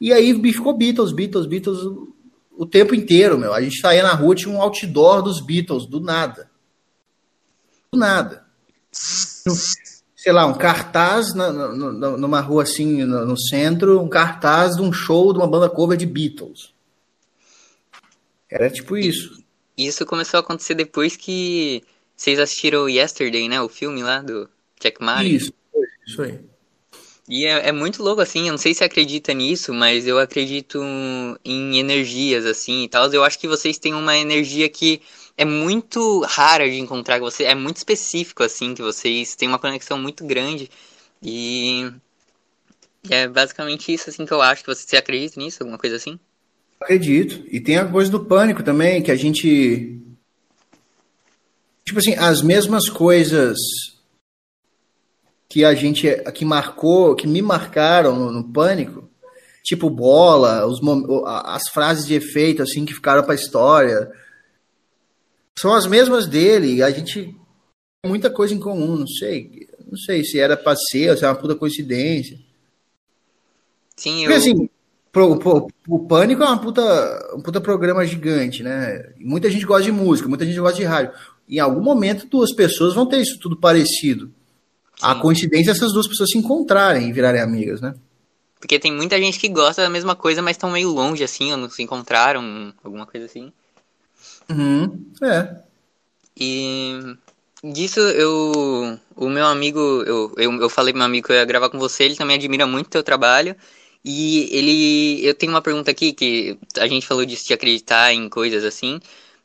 E 0.00 0.12
aí 0.12 0.34
ficou 0.52 0.76
Beatles, 0.76 1.12
Beatles, 1.12 1.46
Beatles 1.46 1.78
o 2.58 2.66
tempo 2.66 2.94
inteiro, 2.94 3.38
meu. 3.38 3.52
A 3.52 3.62
gente 3.62 3.80
saía 3.80 4.02
na 4.02 4.12
rua, 4.14 4.34
tinha 4.34 4.52
um 4.52 4.60
outdoor 4.60 5.22
dos 5.22 5.40
Beatles, 5.40 5.86
do 5.86 6.00
nada. 6.00 6.50
Do 7.92 7.98
nada. 7.98 8.44
Sei 8.92 10.32
lá, 10.32 10.44
um 10.46 10.54
cartaz 10.54 11.32
na, 11.34 11.52
na, 11.52 12.16
numa 12.16 12.40
rua 12.40 12.64
assim, 12.64 13.04
no, 13.04 13.24
no, 13.24 13.38
centro, 13.38 14.00
um 14.00 14.08
cartaz 14.08 14.74
de 14.74 14.82
um 14.82 14.92
show 14.92 15.32
de 15.32 15.38
uma 15.38 15.46
banda 15.46 15.70
cover 15.70 15.96
de 15.96 16.04
Beatles. 16.04 16.74
Era 18.50 18.68
tipo 18.68 18.96
isso. 18.96 19.40
Isso 19.76 20.04
começou 20.04 20.38
a 20.38 20.40
acontecer 20.40 20.74
depois 20.74 21.16
que 21.16 21.84
vocês 22.16 22.40
assistiram 22.40 22.88
Yesterday, 22.88 23.48
né? 23.48 23.62
O 23.62 23.68
filme 23.68 24.02
lá 24.02 24.20
do 24.20 24.50
Jack 24.80 25.00
Martin. 25.00 25.34
Isso, 25.34 25.52
isso 26.04 26.22
aí. 26.22 26.40
E 27.28 27.44
é, 27.44 27.68
é, 27.68 27.72
muito 27.72 28.02
louco, 28.02 28.22
assim, 28.22 28.46
eu 28.46 28.52
não 28.52 28.58
sei 28.58 28.72
se 28.72 28.82
acredita 28.82 29.34
nisso, 29.34 29.74
mas 29.74 30.06
eu 30.06 30.18
acredito 30.18 30.80
em 31.44 31.78
energias, 31.78 32.46
assim, 32.46 32.84
e 32.84 32.88
tal. 32.88 33.12
Eu 33.12 33.22
acho 33.22 33.38
que 33.38 33.46
vocês 33.46 33.76
têm 33.78 33.92
uma 33.92 34.16
energia 34.16 34.66
que 34.68 35.02
é 35.36 35.44
muito 35.44 36.22
rara 36.22 36.68
de 36.68 36.78
encontrar, 36.78 37.20
você 37.20 37.44
é 37.44 37.54
muito 37.54 37.76
específico, 37.76 38.42
assim, 38.42 38.74
que 38.74 38.80
vocês 38.80 39.36
têm 39.36 39.46
uma 39.46 39.58
conexão 39.58 39.98
muito 39.98 40.24
grande. 40.24 40.70
E 41.22 41.92
é 43.10 43.28
basicamente 43.28 43.92
isso, 43.92 44.08
assim, 44.08 44.24
que 44.24 44.32
eu 44.32 44.40
acho 44.40 44.62
que 44.62 44.74
você, 44.74 44.86
você 44.88 44.96
acredita 44.96 45.38
nisso, 45.38 45.62
alguma 45.62 45.78
coisa 45.78 45.96
assim? 45.96 46.18
Acredito. 46.80 47.44
E 47.50 47.60
tem 47.60 47.76
a 47.76 47.84
coisa 47.84 48.10
do 48.10 48.24
pânico 48.24 48.62
também, 48.62 49.02
que 49.02 49.10
a 49.10 49.16
gente... 49.16 50.00
Tipo 51.84 51.98
assim, 51.98 52.14
as 52.14 52.40
mesmas 52.40 52.88
coisas 52.88 53.56
que 55.48 55.64
a 55.64 55.74
gente 55.74 56.08
que 56.34 56.44
marcou, 56.44 57.14
que 57.14 57.26
me 57.26 57.40
marcaram 57.40 58.14
no, 58.14 58.30
no 58.30 58.52
pânico, 58.52 59.08
tipo 59.64 59.88
bola, 59.88 60.66
os, 60.66 60.80
as 61.44 61.68
frases 61.68 62.06
de 62.06 62.14
efeito 62.14 62.62
assim 62.62 62.84
que 62.84 62.94
ficaram 62.94 63.22
para 63.22 63.32
a 63.32 63.36
história, 63.36 64.10
são 65.58 65.74
as 65.74 65.86
mesmas 65.86 66.26
dele. 66.26 66.82
A 66.82 66.90
gente 66.90 67.34
tem 68.02 68.10
muita 68.10 68.30
coisa 68.30 68.54
em 68.54 68.60
comum, 68.60 68.96
não 68.96 69.06
sei, 69.06 69.66
não 69.86 69.96
sei 69.96 70.22
se 70.22 70.38
era 70.38 70.56
para 70.56 70.76
ser, 70.76 71.16
se 71.16 71.24
é 71.24 71.28
uma 71.28 71.34
puta 71.34 71.54
coincidência. 71.54 72.38
Sim, 73.96 74.20
Porque 74.20 74.32
eu... 74.32 74.36
assim, 74.36 74.70
pro, 75.10 75.38
pro, 75.38 75.68
o 75.88 75.98
Pânico 76.06 76.42
é 76.42 76.46
uma 76.46 76.60
puta, 76.60 77.34
um 77.34 77.40
puta 77.40 77.60
programa 77.60 78.06
gigante, 78.06 78.62
né? 78.62 79.12
Muita 79.18 79.50
gente 79.50 79.64
gosta 79.64 79.84
de 79.84 79.92
música, 79.92 80.28
muita 80.28 80.44
gente 80.44 80.60
gosta 80.60 80.76
de 80.76 80.84
rádio. 80.84 81.12
Em 81.48 81.58
algum 81.58 81.82
momento, 81.82 82.26
duas 82.26 82.54
pessoas 82.54 82.94
vão 82.94 83.06
ter 83.06 83.20
isso 83.20 83.38
tudo 83.40 83.56
parecido. 83.56 84.32
A 85.00 85.14
coincidência 85.14 85.70
é 85.70 85.72
essas 85.72 85.92
duas 85.92 86.08
pessoas 86.08 86.30
se 86.30 86.38
encontrarem 86.38 87.08
e 87.08 87.12
virarem 87.12 87.40
amigas, 87.40 87.80
né? 87.80 87.94
Porque 88.58 88.78
tem 88.78 88.92
muita 88.92 89.18
gente 89.18 89.38
que 89.38 89.48
gosta 89.48 89.82
da 89.82 89.90
mesma 89.90 90.16
coisa, 90.16 90.42
mas 90.42 90.56
estão 90.56 90.70
meio 90.70 90.90
longe, 90.90 91.22
assim, 91.22 91.52
ou 91.52 91.56
não 91.56 91.70
se 91.70 91.82
encontraram, 91.82 92.74
alguma 92.82 93.06
coisa 93.06 93.26
assim. 93.26 93.52
Uhum, 94.50 95.06
é. 95.22 95.56
E 96.36 97.16
disso 97.62 98.00
eu. 98.00 98.98
O 99.14 99.28
meu 99.28 99.46
amigo, 99.46 99.78
eu, 99.78 100.34
eu, 100.36 100.52
eu 100.60 100.68
falei 100.68 100.92
pro 100.92 100.98
meu 100.98 101.06
amigo 101.06 101.26
que 101.26 101.32
eu 101.32 101.36
ia 101.36 101.44
gravar 101.44 101.70
com 101.70 101.78
você, 101.78 102.04
ele 102.04 102.16
também 102.16 102.36
admira 102.36 102.66
muito 102.66 102.86
o 102.86 102.90
teu 102.90 103.02
trabalho. 103.02 103.54
E 104.04 104.48
ele. 104.56 105.24
Eu 105.24 105.34
tenho 105.34 105.52
uma 105.52 105.62
pergunta 105.62 105.90
aqui, 105.90 106.12
que 106.12 106.58
a 106.78 106.86
gente 106.88 107.06
falou 107.06 107.24
disso 107.24 107.46
de 107.46 107.54
acreditar 107.54 108.12
em 108.12 108.28
coisas 108.28 108.64
assim. 108.64 109.00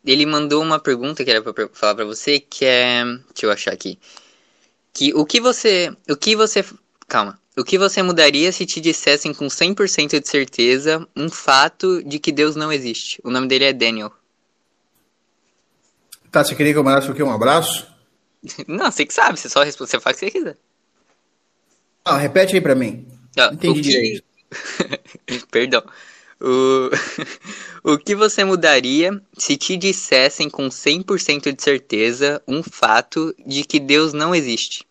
Ele 0.06 0.26
mandou 0.26 0.62
uma 0.62 0.80
pergunta 0.80 1.24
que 1.24 1.30
era 1.32 1.42
pra 1.42 1.70
falar 1.74 1.96
pra 1.96 2.06
você, 2.06 2.40
que 2.40 2.66
é. 2.66 3.04
Deixa 3.06 3.46
eu 3.46 3.52
achar 3.52 3.74
aqui 3.74 4.00
que 4.94 5.14
o 5.14 5.26
que 5.26 5.42
você, 5.42 5.92
o 6.08 6.16
que 6.16 6.36
você, 6.36 6.64
calma, 7.08 7.40
o 7.58 7.64
que 7.64 7.78
você 7.78 8.02
mudaria 8.04 8.52
se 8.52 8.66
te 8.66 8.80
dissessem 8.80 9.34
com 9.34 9.48
100% 9.48 10.20
de 10.20 10.28
certeza 10.28 11.08
um 11.16 11.30
fato 11.30 12.04
de 12.04 12.20
que 12.20 12.32
Deus 12.32 12.56
não 12.56 12.72
existe? 12.72 13.20
O 13.24 13.32
nome 13.32 13.48
dele 13.48 13.66
é 13.66 13.74
Daniel. 13.74 14.12
Tá, 16.32 16.44
você 16.44 16.56
queria 16.56 16.74
que 16.74 16.80
eu 16.80 16.84
mandasse 16.84 17.10
o 17.12 17.14
quê? 17.14 17.22
Um 17.22 17.32
abraço? 17.32 17.88
Não, 18.68 18.92
você 18.92 19.06
que 19.06 19.14
sabe, 19.14 19.40
você 19.40 19.48
só 19.48 19.62
responde, 19.62 19.92
você 19.92 20.00
faz 20.00 20.18
o 20.18 20.20
que 20.20 20.26
você 20.26 20.32
quiser. 20.32 20.58
Ah, 22.04 22.18
repete 22.18 22.56
aí 22.56 22.62
pra 22.62 22.74
mim. 22.74 23.08
Ah, 23.38 23.52
Entendi 23.54 23.82
que... 23.82 23.90
direito. 23.90 24.24
Perdão. 25.52 25.84
O... 26.44 26.90
o 27.94 27.98
que 27.98 28.14
você 28.14 28.44
mudaria 28.44 29.22
se 29.38 29.56
te 29.56 29.78
dissessem 29.78 30.50
com 30.50 30.68
100% 30.68 31.56
de 31.56 31.64
certeza 31.64 32.42
um 32.46 32.62
fato 32.62 33.34
de 33.48 33.64
que 33.64 33.80
Deus 33.80 34.12
não 34.12 34.36
existe? 34.36 34.86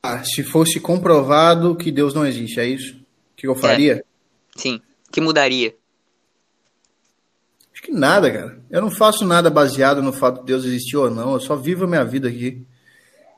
Ah, 0.00 0.22
se 0.22 0.44
fosse 0.44 0.78
comprovado 0.78 1.74
que 1.74 1.90
Deus 1.90 2.14
não 2.14 2.24
existe, 2.24 2.60
é 2.60 2.66
isso? 2.66 2.94
O 2.94 3.36
que 3.36 3.48
eu 3.48 3.56
faria? 3.56 3.94
É. 3.94 4.04
Sim. 4.54 4.80
que 5.10 5.20
mudaria? 5.20 5.74
Acho 7.72 7.82
que 7.82 7.90
nada, 7.90 8.30
cara. 8.30 8.62
Eu 8.70 8.82
não 8.82 8.90
faço 8.90 9.24
nada 9.24 9.50
baseado 9.50 10.00
no 10.00 10.12
fato 10.12 10.40
de 10.40 10.46
Deus 10.46 10.64
existir 10.64 10.96
ou 10.96 11.10
não. 11.10 11.32
Eu 11.32 11.40
só 11.40 11.56
vivo 11.56 11.84
a 11.84 11.88
minha 11.88 12.04
vida 12.04 12.28
aqui. 12.28 12.64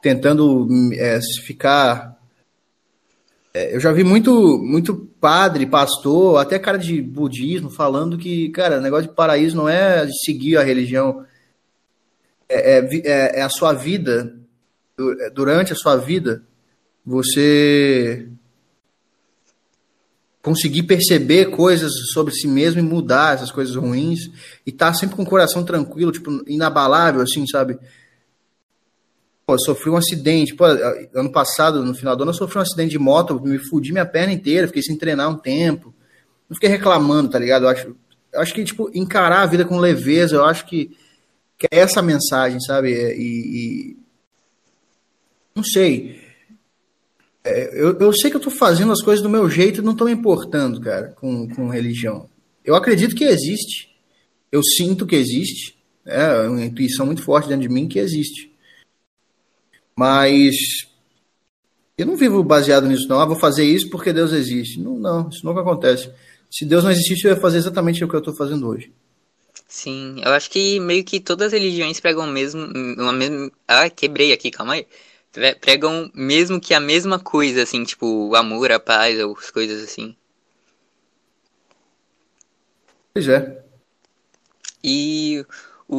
Tentando 0.02 0.68
é, 0.92 1.18
ficar 1.42 2.15
eu 3.74 3.80
já 3.80 3.92
vi 3.92 4.04
muito, 4.04 4.58
muito 4.58 4.94
padre, 5.20 5.66
pastor, 5.66 6.38
até 6.38 6.58
cara 6.58 6.78
de 6.78 7.00
budismo 7.00 7.70
falando 7.70 8.18
que, 8.18 8.50
cara, 8.50 8.80
negócio 8.80 9.08
de 9.08 9.14
paraíso 9.14 9.56
não 9.56 9.68
é 9.68 10.06
seguir 10.24 10.56
a 10.56 10.62
religião, 10.62 11.24
é, 12.48 12.78
é, 12.80 13.40
é 13.40 13.42
a 13.42 13.48
sua 13.48 13.72
vida, 13.72 14.36
durante 15.34 15.72
a 15.72 15.76
sua 15.76 15.96
vida, 15.96 16.42
você 17.04 18.28
conseguir 20.42 20.84
perceber 20.84 21.46
coisas 21.46 21.92
sobre 22.12 22.32
si 22.32 22.46
mesmo 22.46 22.78
e 22.78 22.82
mudar 22.82 23.34
essas 23.34 23.50
coisas 23.50 23.74
ruins 23.74 24.30
e 24.64 24.70
estar 24.70 24.92
tá 24.92 24.94
sempre 24.94 25.16
com 25.16 25.22
o 25.22 25.26
coração 25.26 25.64
tranquilo, 25.64 26.12
tipo, 26.12 26.30
inabalável, 26.46 27.20
assim, 27.20 27.44
sabe? 27.46 27.76
Pô, 29.46 29.56
sofri 29.60 29.88
um 29.88 29.96
acidente. 29.96 30.56
Pô, 30.56 30.64
ano 30.64 31.30
passado, 31.30 31.84
no 31.84 31.94
final 31.94 32.16
do 32.16 32.22
ano, 32.22 32.32
eu 32.32 32.36
sofri 32.36 32.58
um 32.58 32.62
acidente 32.62 32.90
de 32.90 32.98
moto, 32.98 33.40
me 33.40 33.58
fudi 33.58 33.92
minha 33.92 34.04
perna 34.04 34.32
inteira, 34.32 34.66
fiquei 34.66 34.82
sem 34.82 34.98
treinar 34.98 35.30
um 35.30 35.38
tempo. 35.38 35.94
Não 36.50 36.56
fiquei 36.56 36.68
reclamando, 36.68 37.30
tá 37.30 37.38
ligado? 37.38 37.64
Eu 37.64 37.68
acho, 37.68 37.96
eu 38.32 38.40
acho 38.40 38.52
que, 38.52 38.64
tipo, 38.64 38.90
encarar 38.92 39.42
a 39.42 39.46
vida 39.46 39.64
com 39.64 39.78
leveza, 39.78 40.34
eu 40.34 40.44
acho 40.44 40.66
que, 40.66 40.96
que 41.56 41.68
é 41.70 41.78
essa 41.78 42.00
a 42.00 42.02
mensagem, 42.02 42.58
sabe? 42.60 42.90
E. 42.90 43.92
e 43.92 43.96
não 45.54 45.62
sei. 45.62 46.20
É, 47.44 47.80
eu, 47.80 47.96
eu 48.00 48.12
sei 48.12 48.30
que 48.30 48.36
eu 48.36 48.40
tô 48.40 48.50
fazendo 48.50 48.90
as 48.90 49.00
coisas 49.00 49.22
do 49.22 49.30
meu 49.30 49.48
jeito 49.48 49.80
e 49.80 49.84
não 49.84 49.94
tô 49.94 50.06
me 50.06 50.12
importando, 50.12 50.80
cara, 50.80 51.14
com, 51.20 51.48
com 51.48 51.68
religião. 51.68 52.28
Eu 52.64 52.74
acredito 52.74 53.14
que 53.14 53.22
existe. 53.22 53.94
Eu 54.50 54.60
sinto 54.64 55.06
que 55.06 55.14
existe. 55.14 55.76
É 56.04 56.48
uma 56.48 56.64
intuição 56.64 57.06
muito 57.06 57.22
forte 57.22 57.48
dentro 57.48 57.62
de 57.62 57.72
mim 57.72 57.86
que 57.86 58.00
existe. 58.00 58.55
Mas 59.98 60.54
eu 61.96 62.04
não 62.04 62.16
vivo 62.16 62.44
baseado 62.44 62.86
nisso, 62.86 63.08
não. 63.08 63.18
Ah, 63.18 63.24
vou 63.24 63.38
fazer 63.38 63.64
isso 63.64 63.88
porque 63.88 64.12
Deus 64.12 64.32
existe. 64.32 64.78
Não, 64.78 64.98
não, 64.98 65.28
isso 65.30 65.44
nunca 65.44 65.60
acontece. 65.60 66.12
Se 66.50 66.64
Deus 66.64 66.84
não 66.84 66.90
existisse, 66.90 67.24
eu 67.24 67.34
ia 67.34 67.40
fazer 67.40 67.58
exatamente 67.58 68.04
o 68.04 68.08
que 68.08 68.14
eu 68.14 68.18
estou 68.20 68.34
fazendo 68.34 68.68
hoje. 68.68 68.92
Sim, 69.66 70.20
eu 70.22 70.32
acho 70.32 70.50
que 70.50 70.78
meio 70.78 71.02
que 71.04 71.18
todas 71.18 71.48
as 71.48 71.52
religiões 71.52 71.98
pregam 71.98 72.26
mesmo, 72.26 72.66
uma 72.98 73.12
mesma. 73.12 73.50
Ah, 73.66 73.88
quebrei 73.88 74.32
aqui, 74.32 74.50
calma 74.50 74.74
aí. 74.74 74.86
pregam 75.60 76.10
mesmo 76.14 76.60
que 76.60 76.74
a 76.74 76.80
mesma 76.80 77.18
coisa, 77.18 77.62
assim, 77.62 77.82
tipo, 77.82 78.28
o 78.28 78.36
amor, 78.36 78.70
a 78.70 78.78
paz, 78.78 79.18
ou 79.18 79.36
as 79.38 79.50
coisas 79.50 79.82
assim. 79.82 80.14
Pois 83.12 83.26
é. 83.28 83.64
E 84.84 85.44
o 85.88 85.96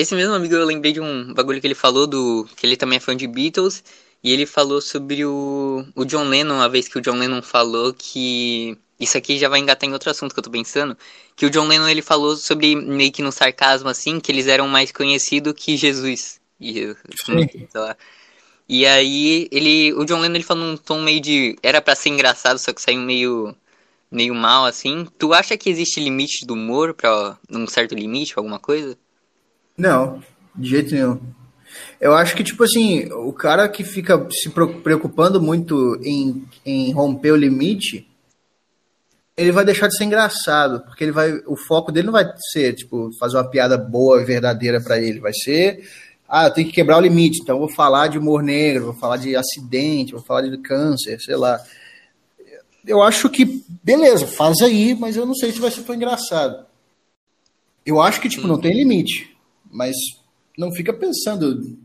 esse 0.00 0.14
mesmo 0.14 0.34
amigo 0.34 0.54
eu 0.54 0.64
lembrei 0.64 0.92
de 0.92 1.00
um 1.00 1.34
bagulho 1.34 1.60
que 1.60 1.66
ele 1.66 1.74
falou 1.74 2.06
do 2.06 2.48
que 2.56 2.66
ele 2.66 2.76
também 2.76 2.96
é 2.96 3.00
fã 3.00 3.16
de 3.16 3.26
Beatles 3.26 3.84
e 4.22 4.32
ele 4.32 4.46
falou 4.46 4.80
sobre 4.80 5.24
o, 5.24 5.84
o 5.94 6.04
John 6.04 6.24
Lennon, 6.24 6.54
uma 6.54 6.68
vez 6.68 6.88
que 6.88 6.98
o 6.98 7.00
John 7.00 7.16
Lennon 7.16 7.42
falou 7.42 7.92
que 7.94 8.76
isso 8.98 9.16
aqui 9.16 9.38
já 9.38 9.48
vai 9.48 9.60
engatar 9.60 9.88
em 9.88 9.92
outro 9.92 10.10
assunto 10.10 10.34
que 10.34 10.38
eu 10.38 10.44
tô 10.44 10.50
pensando, 10.50 10.96
que 11.34 11.46
o 11.46 11.50
John 11.50 11.66
Lennon 11.66 11.88
ele 11.88 12.02
falou 12.02 12.36
sobre 12.36 12.76
meio 12.76 13.12
que 13.12 13.22
no 13.22 13.32
sarcasmo 13.32 13.88
assim, 13.88 14.20
que 14.20 14.30
eles 14.30 14.46
eram 14.46 14.68
mais 14.68 14.92
conhecidos 14.92 15.54
que 15.56 15.76
Jesus. 15.76 16.40
E, 16.60 16.94
sei 17.70 17.80
lá. 17.80 17.96
E 18.68 18.86
aí 18.86 19.48
ele, 19.50 19.92
o 19.94 20.04
John 20.04 20.20
Lennon 20.20 20.36
ele 20.36 20.44
falou 20.44 20.64
num 20.64 20.76
tom 20.76 21.00
meio 21.02 21.20
de 21.20 21.56
era 21.62 21.80
para 21.82 21.94
ser 21.94 22.10
engraçado, 22.10 22.58
só 22.58 22.72
que 22.72 22.80
saiu 22.80 23.00
meio 23.00 23.54
meio 24.10 24.34
mal 24.34 24.64
assim. 24.66 25.06
Tu 25.18 25.32
acha 25.32 25.56
que 25.56 25.70
existe 25.70 26.00
limite 26.00 26.46
do 26.46 26.54
humor 26.54 26.94
para 26.94 27.38
um 27.50 27.66
certo 27.66 27.94
limite, 27.94 28.34
alguma 28.36 28.58
coisa? 28.58 28.96
Não, 29.80 30.22
de 30.54 30.68
jeito 30.68 30.94
nenhum. 30.94 31.18
Eu 31.98 32.14
acho 32.14 32.36
que, 32.36 32.44
tipo 32.44 32.62
assim, 32.64 33.10
o 33.12 33.32
cara 33.32 33.66
que 33.66 33.82
fica 33.82 34.28
se 34.30 34.50
preocupando 34.50 35.40
muito 35.40 35.98
em, 36.04 36.44
em 36.66 36.92
romper 36.92 37.32
o 37.32 37.36
limite, 37.36 38.06
ele 39.34 39.52
vai 39.52 39.64
deixar 39.64 39.88
de 39.88 39.96
ser 39.96 40.04
engraçado, 40.04 40.80
porque 40.80 41.02
ele 41.02 41.12
vai, 41.12 41.32
o 41.46 41.56
foco 41.56 41.90
dele 41.90 42.06
não 42.06 42.12
vai 42.12 42.30
ser, 42.52 42.74
tipo, 42.74 43.10
fazer 43.18 43.38
uma 43.38 43.48
piada 43.48 43.78
boa 43.78 44.20
e 44.20 44.24
verdadeira 44.26 44.82
para 44.82 45.00
ele, 45.00 45.18
vai 45.18 45.32
ser, 45.32 45.82
ah, 46.28 46.44
eu 46.44 46.50
tenho 46.50 46.68
que 46.68 46.74
quebrar 46.74 46.98
o 46.98 47.00
limite, 47.00 47.40
então 47.42 47.58
vou 47.58 47.72
falar 47.72 48.08
de 48.08 48.18
humor 48.18 48.42
negro, 48.42 48.84
vou 48.84 48.94
falar 48.94 49.16
de 49.16 49.34
acidente, 49.34 50.12
vou 50.12 50.22
falar 50.22 50.42
de 50.42 50.58
câncer, 50.58 51.18
sei 51.20 51.36
lá. 51.36 51.58
Eu 52.86 53.02
acho 53.02 53.30
que, 53.30 53.64
beleza, 53.82 54.26
faz 54.26 54.60
aí, 54.60 54.94
mas 54.94 55.16
eu 55.16 55.24
não 55.24 55.34
sei 55.34 55.52
se 55.52 55.58
vai 55.58 55.70
ser 55.70 55.84
tão 55.84 55.94
engraçado. 55.94 56.66
Eu 57.86 57.98
acho 58.00 58.20
que, 58.20 58.28
tipo, 58.28 58.46
não 58.46 58.60
tem 58.60 58.74
limite, 58.74 59.29
mas 59.70 59.96
não 60.56 60.72
fica 60.72 60.92
pensando 60.92 61.78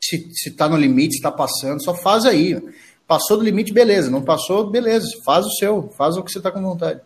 se, 0.00 0.28
se 0.32 0.50
tá 0.50 0.68
no 0.68 0.76
limite, 0.76 1.16
se 1.16 1.22
tá 1.22 1.30
passando, 1.30 1.82
só 1.82 1.94
faz 1.94 2.24
aí. 2.24 2.60
Passou 3.06 3.36
do 3.36 3.44
limite, 3.44 3.72
beleza. 3.72 4.10
Não 4.10 4.22
passou, 4.22 4.70
beleza. 4.70 5.06
Faz 5.24 5.44
o 5.44 5.50
seu, 5.50 5.92
faz 5.96 6.16
o 6.16 6.22
que 6.22 6.32
você 6.32 6.40
tá 6.40 6.50
com 6.50 6.62
vontade. 6.62 7.00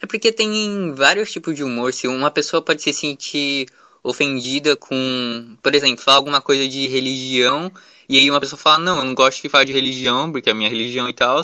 É 0.00 0.06
porque 0.06 0.32
tem 0.32 0.92
vários 0.94 1.30
tipos 1.30 1.54
de 1.54 1.62
humor. 1.62 1.92
Se 1.92 2.06
uma 2.06 2.30
pessoa 2.30 2.62
pode 2.62 2.82
se 2.82 2.92
sentir 2.92 3.66
ofendida 4.02 4.76
com, 4.76 5.56
por 5.62 5.74
exemplo, 5.74 6.02
falar 6.02 6.18
alguma 6.18 6.40
coisa 6.40 6.68
de 6.68 6.86
religião, 6.86 7.70
e 8.08 8.16
aí 8.16 8.30
uma 8.30 8.40
pessoa 8.40 8.58
fala, 8.58 8.78
não, 8.78 8.98
eu 8.98 9.04
não 9.04 9.14
gosto 9.14 9.42
de 9.42 9.48
falar 9.48 9.64
de 9.64 9.72
religião, 9.72 10.30
porque 10.30 10.48
é 10.48 10.52
a 10.52 10.54
minha 10.54 10.70
religião 10.70 11.08
e 11.08 11.12
tal. 11.12 11.42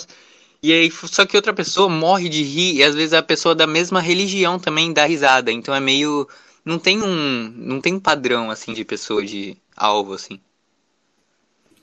E 0.62 0.72
aí, 0.72 0.90
só 0.90 1.26
que 1.26 1.36
outra 1.36 1.52
pessoa 1.52 1.88
morre 1.88 2.28
de 2.28 2.42
rir, 2.42 2.76
e 2.76 2.84
às 2.84 2.94
vezes 2.94 3.12
a 3.12 3.22
pessoa 3.22 3.54
da 3.54 3.66
mesma 3.66 4.00
religião 4.00 4.58
também 4.58 4.92
dá 4.92 5.04
risada. 5.04 5.52
Então 5.52 5.74
é 5.74 5.80
meio. 5.80 6.26
Não 6.64 6.78
tem 6.78 7.02
um. 7.02 7.52
Não 7.56 7.80
tem 7.80 7.94
um 7.94 8.00
padrão 8.00 8.50
assim 8.50 8.72
de 8.72 8.84
pessoa 8.84 9.24
de 9.24 9.56
alvo, 9.76 10.14
assim. 10.14 10.40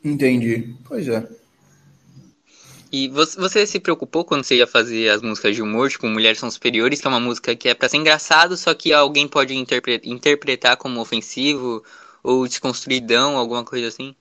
Entendi. 0.03 0.74
Pois 0.88 1.08
é. 1.08 1.28
E 2.91 3.08
você, 3.08 3.66
se 3.66 3.80
preocupou 3.80 4.26
quando 4.26 4.44
você 4.44 4.58
ia 4.58 4.68
fazer 4.68 5.10
as 5.10 5.22
músicas 5.22 5.56
de 5.56 5.62
humor, 5.62 5.90
tipo 5.90 6.08
Mulheres 6.08 6.40
São 6.40 6.52
Superiores, 6.52 6.99
que 6.99 7.08
é 7.08 7.10
uma 7.10 7.22
música 7.22 7.56
que 7.56 7.70
é 7.70 7.74
pra 7.74 7.88
ser 7.88 7.95
engraçado, 7.95 8.58
só 8.58 8.74
que 8.74 8.91
alguém 8.91 9.30
pode 9.30 9.56
interpre 9.56 10.02
interpretar 10.03 10.76
como 10.76 10.99
ofensivo 10.99 11.82
ou 12.22 12.45
desconstruidão, 12.45 13.38
alguma 13.38 13.64
coisa 13.64 13.88
assim? 13.88 14.14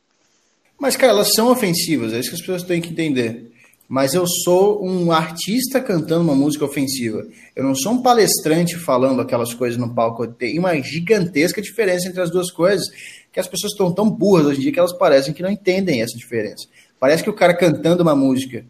Mas, 0.78 0.96
cara, 0.96 1.12
elas 1.12 1.34
são 1.34 1.50
ofensivas, 1.50 2.12
é 2.12 2.20
isso 2.20 2.28
que 2.28 2.36
as 2.36 2.40
pessoas 2.40 2.62
têm 2.62 2.80
que 2.80 2.90
entender. 2.90 3.49
Mas 3.90 4.14
eu 4.14 4.24
sou 4.24 4.86
um 4.86 5.10
artista 5.10 5.80
cantando 5.80 6.22
uma 6.22 6.36
música 6.36 6.64
ofensiva. 6.64 7.26
Eu 7.56 7.64
não 7.64 7.74
sou 7.74 7.90
um 7.90 8.00
palestrante 8.00 8.76
falando 8.76 9.20
aquelas 9.20 9.52
coisas 9.52 9.76
no 9.76 9.92
palco. 9.92 10.28
Tem 10.28 10.60
uma 10.60 10.80
gigantesca 10.80 11.60
diferença 11.60 12.06
entre 12.06 12.20
as 12.20 12.30
duas 12.30 12.52
coisas, 12.52 12.86
que 13.32 13.40
as 13.40 13.48
pessoas 13.48 13.72
estão 13.72 13.92
tão 13.92 14.08
burras 14.08 14.46
hoje 14.46 14.58
em 14.58 14.62
dia 14.62 14.72
que 14.72 14.78
elas 14.78 14.96
parecem 14.96 15.34
que 15.34 15.42
não 15.42 15.50
entendem 15.50 16.02
essa 16.02 16.16
diferença. 16.16 16.68
Parece 17.00 17.24
que 17.24 17.30
o 17.30 17.34
cara 17.34 17.52
cantando 17.52 18.04
uma 18.04 18.14
música, 18.14 18.64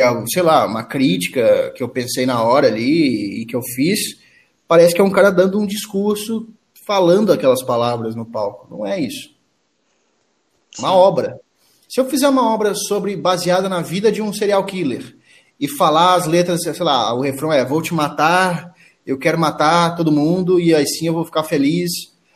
é 0.00 0.06
sei 0.32 0.42
lá, 0.42 0.66
uma 0.66 0.82
crítica 0.82 1.72
que 1.76 1.82
eu 1.84 1.88
pensei 1.88 2.26
na 2.26 2.42
hora 2.42 2.66
ali 2.66 3.42
e 3.42 3.46
que 3.46 3.54
eu 3.54 3.62
fiz, 3.62 4.18
parece 4.66 4.96
que 4.96 5.00
é 5.00 5.04
um 5.04 5.12
cara 5.12 5.30
dando 5.30 5.60
um 5.60 5.66
discurso 5.66 6.48
falando 6.84 7.32
aquelas 7.32 7.62
palavras 7.62 8.16
no 8.16 8.26
palco. 8.26 8.66
Não 8.68 8.84
é 8.84 8.98
isso. 8.98 9.30
Uma 10.76 10.92
obra. 10.92 11.38
Se 11.88 12.00
eu 12.00 12.04
fizer 12.04 12.28
uma 12.28 12.52
obra 12.52 12.74
sobre 12.74 13.16
baseada 13.16 13.68
na 13.68 13.80
vida 13.80 14.12
de 14.12 14.20
um 14.20 14.32
serial 14.32 14.64
killer 14.66 15.16
e 15.58 15.66
falar 15.66 16.14
as 16.14 16.26
letras, 16.26 16.62
sei 16.62 16.74
lá, 16.80 17.14
o 17.14 17.22
refrão 17.22 17.50
é 17.50 17.64
vou 17.64 17.80
te 17.80 17.94
matar, 17.94 18.74
eu 19.06 19.18
quero 19.18 19.38
matar 19.38 19.96
todo 19.96 20.12
mundo 20.12 20.60
e 20.60 20.74
assim 20.74 21.06
eu 21.06 21.14
vou 21.14 21.24
ficar 21.24 21.44
feliz. 21.44 21.90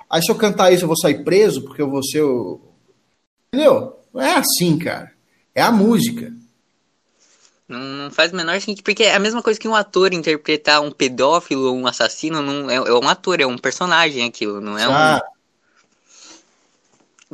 Aí 0.08 0.22
se 0.22 0.30
eu 0.30 0.36
cantar 0.36 0.72
isso 0.72 0.84
eu 0.84 0.88
vou 0.88 0.96
sair 0.96 1.22
preso 1.22 1.62
porque 1.62 1.82
eu 1.82 1.90
vou 1.90 2.02
ser 2.02 2.22
o... 2.22 2.60
Entendeu? 3.52 4.00
Não 4.12 4.22
é 4.22 4.36
assim, 4.36 4.78
cara. 4.78 5.12
É 5.54 5.60
a 5.60 5.70
música. 5.70 6.32
Não, 7.68 7.78
não 7.78 8.10
faz 8.10 8.32
o 8.32 8.36
menor 8.36 8.58
sentido, 8.60 8.84
porque 8.84 9.04
é 9.04 9.14
a 9.14 9.18
mesma 9.18 9.42
coisa 9.42 9.60
que 9.60 9.68
um 9.68 9.74
ator 9.74 10.14
interpretar 10.14 10.80
um 10.80 10.90
pedófilo 10.90 11.68
ou 11.68 11.76
um 11.76 11.86
assassino, 11.86 12.40
não 12.42 12.70
é, 12.70 12.76
é 12.76 12.94
um 12.94 13.08
ator, 13.08 13.40
é 13.40 13.46
um 13.46 13.58
personagem 13.58 14.26
aquilo, 14.26 14.60
não 14.60 14.78
é 14.78 14.84
ah, 14.84 15.22
um 15.22 15.32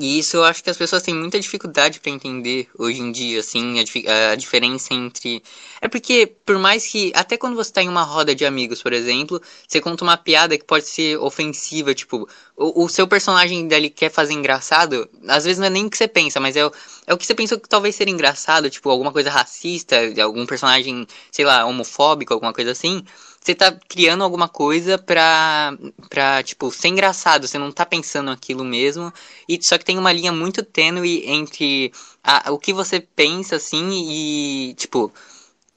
e 0.00 0.18
isso 0.20 0.36
eu 0.36 0.44
acho 0.44 0.62
que 0.62 0.70
as 0.70 0.76
pessoas 0.76 1.02
têm 1.02 1.14
muita 1.14 1.40
dificuldade 1.40 1.98
para 1.98 2.12
entender 2.12 2.68
hoje 2.78 3.00
em 3.00 3.10
dia, 3.10 3.40
assim, 3.40 3.78
a, 3.80 4.32
a, 4.32 4.34
diferença 4.36 4.94
entre. 4.94 5.42
É 5.80 5.88
porque, 5.88 6.26
por 6.46 6.56
mais 6.58 6.86
que. 6.86 7.10
Até 7.14 7.36
quando 7.36 7.56
você 7.56 7.72
tá 7.72 7.82
em 7.82 7.88
uma 7.88 8.02
roda 8.04 8.34
de 8.34 8.44
amigos, 8.44 8.80
por 8.80 8.92
exemplo, 8.92 9.42
você 9.66 9.80
conta 9.80 10.04
uma 10.04 10.16
piada 10.16 10.56
que 10.56 10.64
pode 10.64 10.86
ser 10.86 11.18
ofensiva, 11.18 11.92
tipo, 11.94 12.28
o, 12.56 12.84
o 12.84 12.88
seu 12.88 13.08
personagem 13.08 13.66
dele 13.66 13.90
quer 13.90 14.10
fazer 14.10 14.34
engraçado, 14.34 15.08
às 15.26 15.44
vezes 15.44 15.58
não 15.58 15.66
é 15.66 15.70
nem 15.70 15.86
o 15.86 15.90
que 15.90 15.98
você 15.98 16.06
pensa, 16.06 16.38
mas 16.38 16.54
é 16.56 16.64
o, 16.64 16.72
é 17.06 17.12
o 17.14 17.18
que 17.18 17.26
você 17.26 17.34
pensou 17.34 17.58
que 17.58 17.68
talvez 17.68 17.96
seria 17.96 18.14
engraçado, 18.14 18.70
tipo, 18.70 18.88
alguma 18.90 19.12
coisa 19.12 19.30
racista, 19.30 19.96
algum 20.22 20.46
personagem, 20.46 21.06
sei 21.32 21.44
lá, 21.44 21.64
homofóbico, 21.66 22.32
alguma 22.32 22.52
coisa 22.52 22.70
assim 22.70 23.04
você 23.48 23.54
tá 23.54 23.72
criando 23.88 24.22
alguma 24.22 24.46
coisa 24.46 24.98
pra, 24.98 25.74
pra, 26.10 26.42
tipo, 26.42 26.70
ser 26.70 26.88
engraçado, 26.88 27.46
você 27.46 27.56
não 27.56 27.72
tá 27.72 27.86
pensando 27.86 28.30
aquilo 28.30 28.62
mesmo, 28.62 29.10
e 29.48 29.58
só 29.62 29.78
que 29.78 29.86
tem 29.86 29.96
uma 29.96 30.12
linha 30.12 30.30
muito 30.30 30.62
tênue 30.62 31.24
entre 31.26 31.90
a, 32.22 32.52
o 32.52 32.58
que 32.58 32.74
você 32.74 33.00
pensa, 33.00 33.56
assim, 33.56 33.88
e, 33.90 34.74
tipo, 34.74 35.10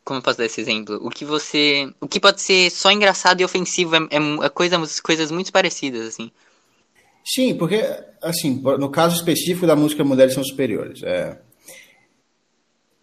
como 0.04 0.20
eu 0.20 0.22
posso 0.24 0.38
dar 0.38 0.46
esse 0.46 0.60
exemplo? 0.60 1.00
O 1.02 1.10
que 1.10 1.24
você, 1.24 1.90
o 2.02 2.10
que 2.10 2.20
pode 2.20 2.42
ser 2.42 2.70
só 2.72 2.92
engraçado 2.92 3.40
e 3.40 3.46
ofensivo, 3.46 3.96
é, 3.96 4.00
é, 4.00 4.46
é 4.46 4.50
coisa, 4.50 4.78
coisas 5.02 5.32
muito 5.32 5.54
parecidas, 5.54 6.08
assim. 6.08 6.30
Sim, 7.24 7.56
porque, 7.56 7.82
assim, 8.22 8.62
no 8.80 8.90
caso 8.90 9.16
específico 9.16 9.66
da 9.66 9.78
música 9.78 10.04
Mulheres 10.04 10.34
São 10.34 10.44
Superiores, 10.44 11.02
é 11.04 11.40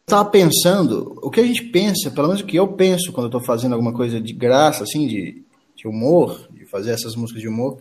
estava 0.09 0.28
pensando, 0.28 1.18
o 1.22 1.30
que 1.30 1.40
a 1.40 1.47
gente 1.47 1.64
pensa, 1.64 2.10
pelo 2.10 2.28
menos 2.28 2.43
o 2.43 2.47
que 2.47 2.56
eu 2.56 2.66
penso 2.68 3.12
quando 3.12 3.26
eu 3.26 3.39
estou 3.39 3.40
fazendo 3.40 3.74
alguma 3.74 3.93
coisa 3.93 4.20
de 4.20 4.32
graça, 4.32 4.82
assim, 4.82 5.06
de, 5.06 5.43
de 5.76 5.86
humor, 5.86 6.48
de 6.51 6.64
fazer 6.64 6.93
essas 6.93 7.14
músicas 7.14 7.43
de 7.43 7.48
humor. 7.48 7.78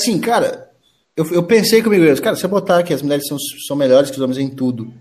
Assim, 0.00 0.18
cara, 0.20 0.70
eu, 1.16 1.26
eu 1.32 1.42
pensei 1.42 1.82
comigo 1.82 2.04
mesmo, 2.04 2.24
cara, 2.24 2.36
se 2.36 2.44
eu 2.44 2.48
botar 2.48 2.82
que 2.82 2.94
as 2.94 3.02
mulheres 3.02 3.26
são, 3.26 3.36
são 3.66 3.76
melhores 3.76 4.10
que 4.10 4.16
os 4.16 4.22
homens 4.22 4.38
em 4.38 4.48
tudo, 4.48 4.94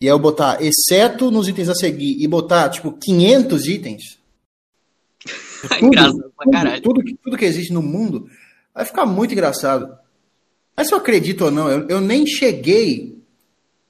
e 0.00 0.06
aí 0.06 0.12
eu 0.12 0.18
botar, 0.18 0.62
exceto 0.62 1.30
nos 1.30 1.48
itens 1.48 1.68
a 1.68 1.74
seguir, 1.74 2.22
e 2.22 2.28
botar, 2.28 2.68
tipo, 2.68 2.92
500 2.92 3.66
itens. 3.66 4.18
tudo. 5.80 6.32
Tudo, 6.38 6.80
tudo, 6.82 7.16
tudo, 7.24 7.36
que 7.36 7.44
existe 7.44 7.72
no 7.72 7.82
mundo, 7.82 8.28
vai 8.72 8.84
ficar 8.84 9.04
muito 9.06 9.32
engraçado. 9.32 9.98
Mas 10.76 10.86
se 10.86 10.94
eu 10.94 10.98
acredito 10.98 11.46
ou 11.46 11.50
não, 11.50 11.68
eu, 11.68 11.88
eu 11.88 12.00
nem 12.00 12.24
cheguei 12.24 13.17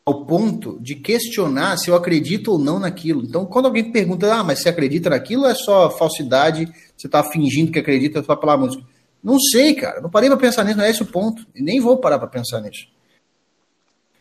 ao 0.09 0.24
ponto 0.24 0.78
de 0.80 0.94
questionar 0.94 1.76
se 1.76 1.90
eu 1.90 1.94
acredito 1.94 2.52
ou 2.52 2.59
não 2.59 2.78
naquilo. 2.78 3.22
Então, 3.22 3.44
quando 3.44 3.66
alguém 3.66 3.93
pergunta, 3.93 4.32
ah, 4.32 4.43
mas 4.43 4.62
você 4.62 4.70
acredita 4.70 5.10
naquilo 5.10 5.44
é 5.44 5.55
só 5.55 5.90
falsidade, 5.90 6.66
você 6.97 7.06
está 7.06 7.22
fingindo 7.22 7.70
que 7.70 7.78
acredita 7.78 8.22
só 8.22 8.35
pela 8.35 8.56
música? 8.56 8.82
Não 9.22 9.39
sei, 9.39 9.74
cara. 9.74 10.01
Não 10.01 10.09
parei 10.09 10.30
para 10.30 10.39
pensar 10.39 10.64
nisso, 10.64 10.78
não 10.78 10.85
é 10.85 10.90
esse 10.90 11.02
o 11.02 11.06
ponto. 11.06 11.47
E 11.55 11.62
nem 11.62 11.78
vou 11.78 11.98
parar 11.98 12.18
para 12.18 12.26
pensar 12.26 12.62
nisso. 12.62 12.86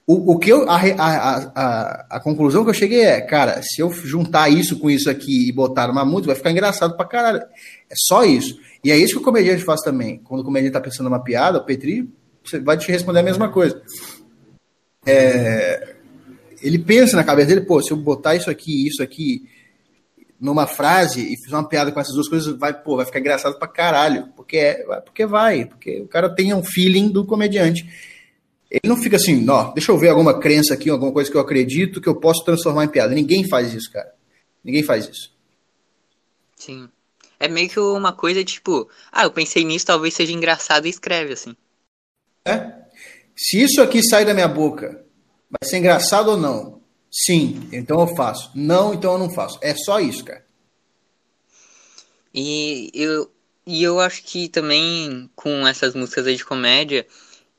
O, 0.05 0.33
o 0.33 0.37
que 0.37 0.51
eu, 0.51 0.69
a, 0.69 0.75
a, 0.75 1.37
a, 1.55 2.07
a, 2.17 2.19
conclusão 2.19 2.65
que 2.65 2.69
eu 2.69 2.73
cheguei 2.73 3.05
é, 3.05 3.21
cara, 3.21 3.61
se 3.61 3.81
eu 3.81 3.89
juntar 3.89 4.49
isso 4.49 4.77
com 4.79 4.89
isso 4.89 5.09
aqui 5.09 5.47
e 5.47 5.53
botar 5.53 5.89
uma 5.89 6.03
música, 6.03 6.27
vai 6.27 6.35
ficar 6.35 6.51
engraçado 6.51 6.97
pra 6.97 7.05
caralho. 7.05 7.39
É 7.89 7.95
só 7.95 8.25
isso. 8.25 8.59
E 8.83 8.91
é 8.91 8.97
isso 8.97 9.13
que 9.13 9.21
o 9.21 9.23
comediante 9.23 9.63
faz 9.63 9.79
também. 9.81 10.17
Quando 10.17 10.41
o 10.41 10.43
comediante 10.43 10.73
tá 10.73 10.81
pensando 10.81 11.05
numa 11.09 11.23
piada, 11.23 11.59
o 11.59 11.63
Petri 11.63 12.09
vai 12.61 12.77
te 12.77 12.91
responder 12.91 13.19
a 13.19 13.23
mesma 13.23 13.49
coisa 13.49 13.81
é, 15.07 15.95
ele 16.61 16.79
pensa 16.79 17.15
na 17.15 17.23
cabeça 17.23 17.47
dele, 17.49 17.61
pô, 17.61 17.81
se 17.81 17.91
eu 17.91 17.97
botar 17.97 18.35
isso 18.35 18.49
aqui, 18.49 18.87
isso 18.87 19.01
aqui 19.01 19.47
numa 20.39 20.67
frase 20.67 21.21
e 21.21 21.37
fizer 21.37 21.55
uma 21.55 21.67
piada 21.67 21.91
com 21.91 21.99
essas 21.99 22.13
duas 22.13 22.27
coisas, 22.27 22.57
vai, 22.57 22.73
pô, 22.73 22.95
vai 22.95 23.05
ficar 23.05 23.19
engraçado 23.19 23.57
pra 23.57 23.67
caralho. 23.67 24.27
Porque, 24.35 24.57
é, 24.57 25.01
porque 25.01 25.25
vai, 25.25 25.65
porque 25.65 26.01
o 26.01 26.07
cara 26.07 26.33
tem 26.33 26.53
um 26.53 26.63
feeling 26.63 27.09
do 27.09 27.25
comediante. 27.25 27.87
Ele 28.69 28.81
não 28.85 28.97
fica 28.97 29.15
assim, 29.15 29.39
não, 29.41 29.73
deixa 29.73 29.91
eu 29.91 29.97
ver 29.97 30.09
alguma 30.09 30.39
crença 30.39 30.73
aqui, 30.73 30.89
alguma 30.89 31.11
coisa 31.11 31.31
que 31.31 31.37
eu 31.37 31.41
acredito 31.41 32.01
que 32.01 32.09
eu 32.09 32.19
posso 32.19 32.43
transformar 32.43 32.85
em 32.85 32.89
piada. 32.89 33.15
Ninguém 33.15 33.47
faz 33.47 33.73
isso, 33.73 33.91
cara. 33.91 34.13
Ninguém 34.63 34.83
faz 34.83 35.07
isso. 35.07 35.33
Sim. 36.55 36.89
É 37.39 37.47
meio 37.47 37.69
que 37.69 37.79
uma 37.79 38.13
coisa 38.13 38.43
tipo, 38.43 38.89
ah, 39.11 39.23
eu 39.23 39.31
pensei 39.31 39.63
nisso, 39.63 39.85
talvez 39.85 40.13
seja 40.13 40.33
engraçado 40.33 40.85
e 40.85 40.89
escreve 40.89 41.33
assim. 41.33 41.55
É? 42.43 42.86
Se 43.37 43.61
isso 43.61 43.81
aqui 43.81 44.01
sair 44.03 44.25
da 44.25 44.33
minha 44.33 44.47
boca, 44.47 45.05
vai 45.49 45.69
ser 45.69 45.77
engraçado 45.77 46.31
ou 46.31 46.37
não? 46.37 46.81
Sim, 47.11 47.69
então 47.71 47.99
eu 48.01 48.15
faço. 48.15 48.51
Não, 48.55 48.93
então 48.93 49.13
eu 49.13 49.19
não 49.19 49.29
faço. 49.29 49.59
É 49.61 49.75
só 49.75 49.99
isso, 49.99 50.25
cara. 50.25 50.43
E 52.33 52.91
eu, 52.93 53.31
e 53.65 53.83
eu 53.83 53.99
acho 53.99 54.23
que 54.23 54.49
também 54.49 55.29
com 55.35 55.67
essas 55.67 55.93
músicas 55.93 56.25
aí 56.25 56.35
de 56.35 56.43
comédia, 56.43 57.05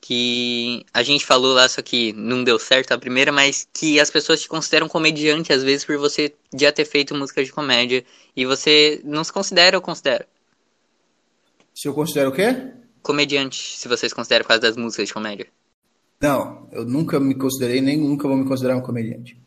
que 0.01 0.85
a 0.93 1.01
gente 1.01 1.25
falou 1.25 1.53
lá, 1.53 1.67
só 1.67 1.81
que 1.81 2.13
não 2.13 2.43
deu 2.43 2.59
certo 2.59 2.91
a 2.91 2.97
primeira, 2.97 3.31
mas 3.31 3.67
que 3.73 3.99
as 3.99 4.09
pessoas 4.09 4.41
te 4.41 4.49
consideram 4.49 4.87
comediante 4.87 5.53
às 5.53 5.63
vezes 5.63 5.85
por 5.85 5.97
você 5.97 6.33
já 6.53 6.71
ter 6.71 6.85
feito 6.85 7.15
música 7.15 7.43
de 7.43 7.51
comédia. 7.51 8.05
E 8.35 8.45
você 8.45 9.01
não 9.03 9.23
se 9.23 9.31
considera 9.31 9.77
ou 9.77 9.81
considera? 9.81 10.27
Se 11.73 11.87
eu 11.87 11.93
considero 11.93 12.31
o 12.31 12.33
quê? 12.33 12.73
Comediante, 13.01 13.77
se 13.77 13.87
vocês 13.87 14.11
consideram 14.11 14.43
por 14.43 14.49
causa 14.49 14.61
das 14.61 14.75
músicas 14.75 15.07
de 15.07 15.13
comédia. 15.13 15.47
Não, 16.21 16.67
eu 16.71 16.83
nunca 16.83 17.19
me 17.19 17.33
considerei, 17.33 17.79
nem 17.79 17.97
nunca 17.97 18.27
vou 18.27 18.35
me 18.35 18.45
considerar 18.45 18.75
um 18.75 18.81
comediante. 18.81 19.37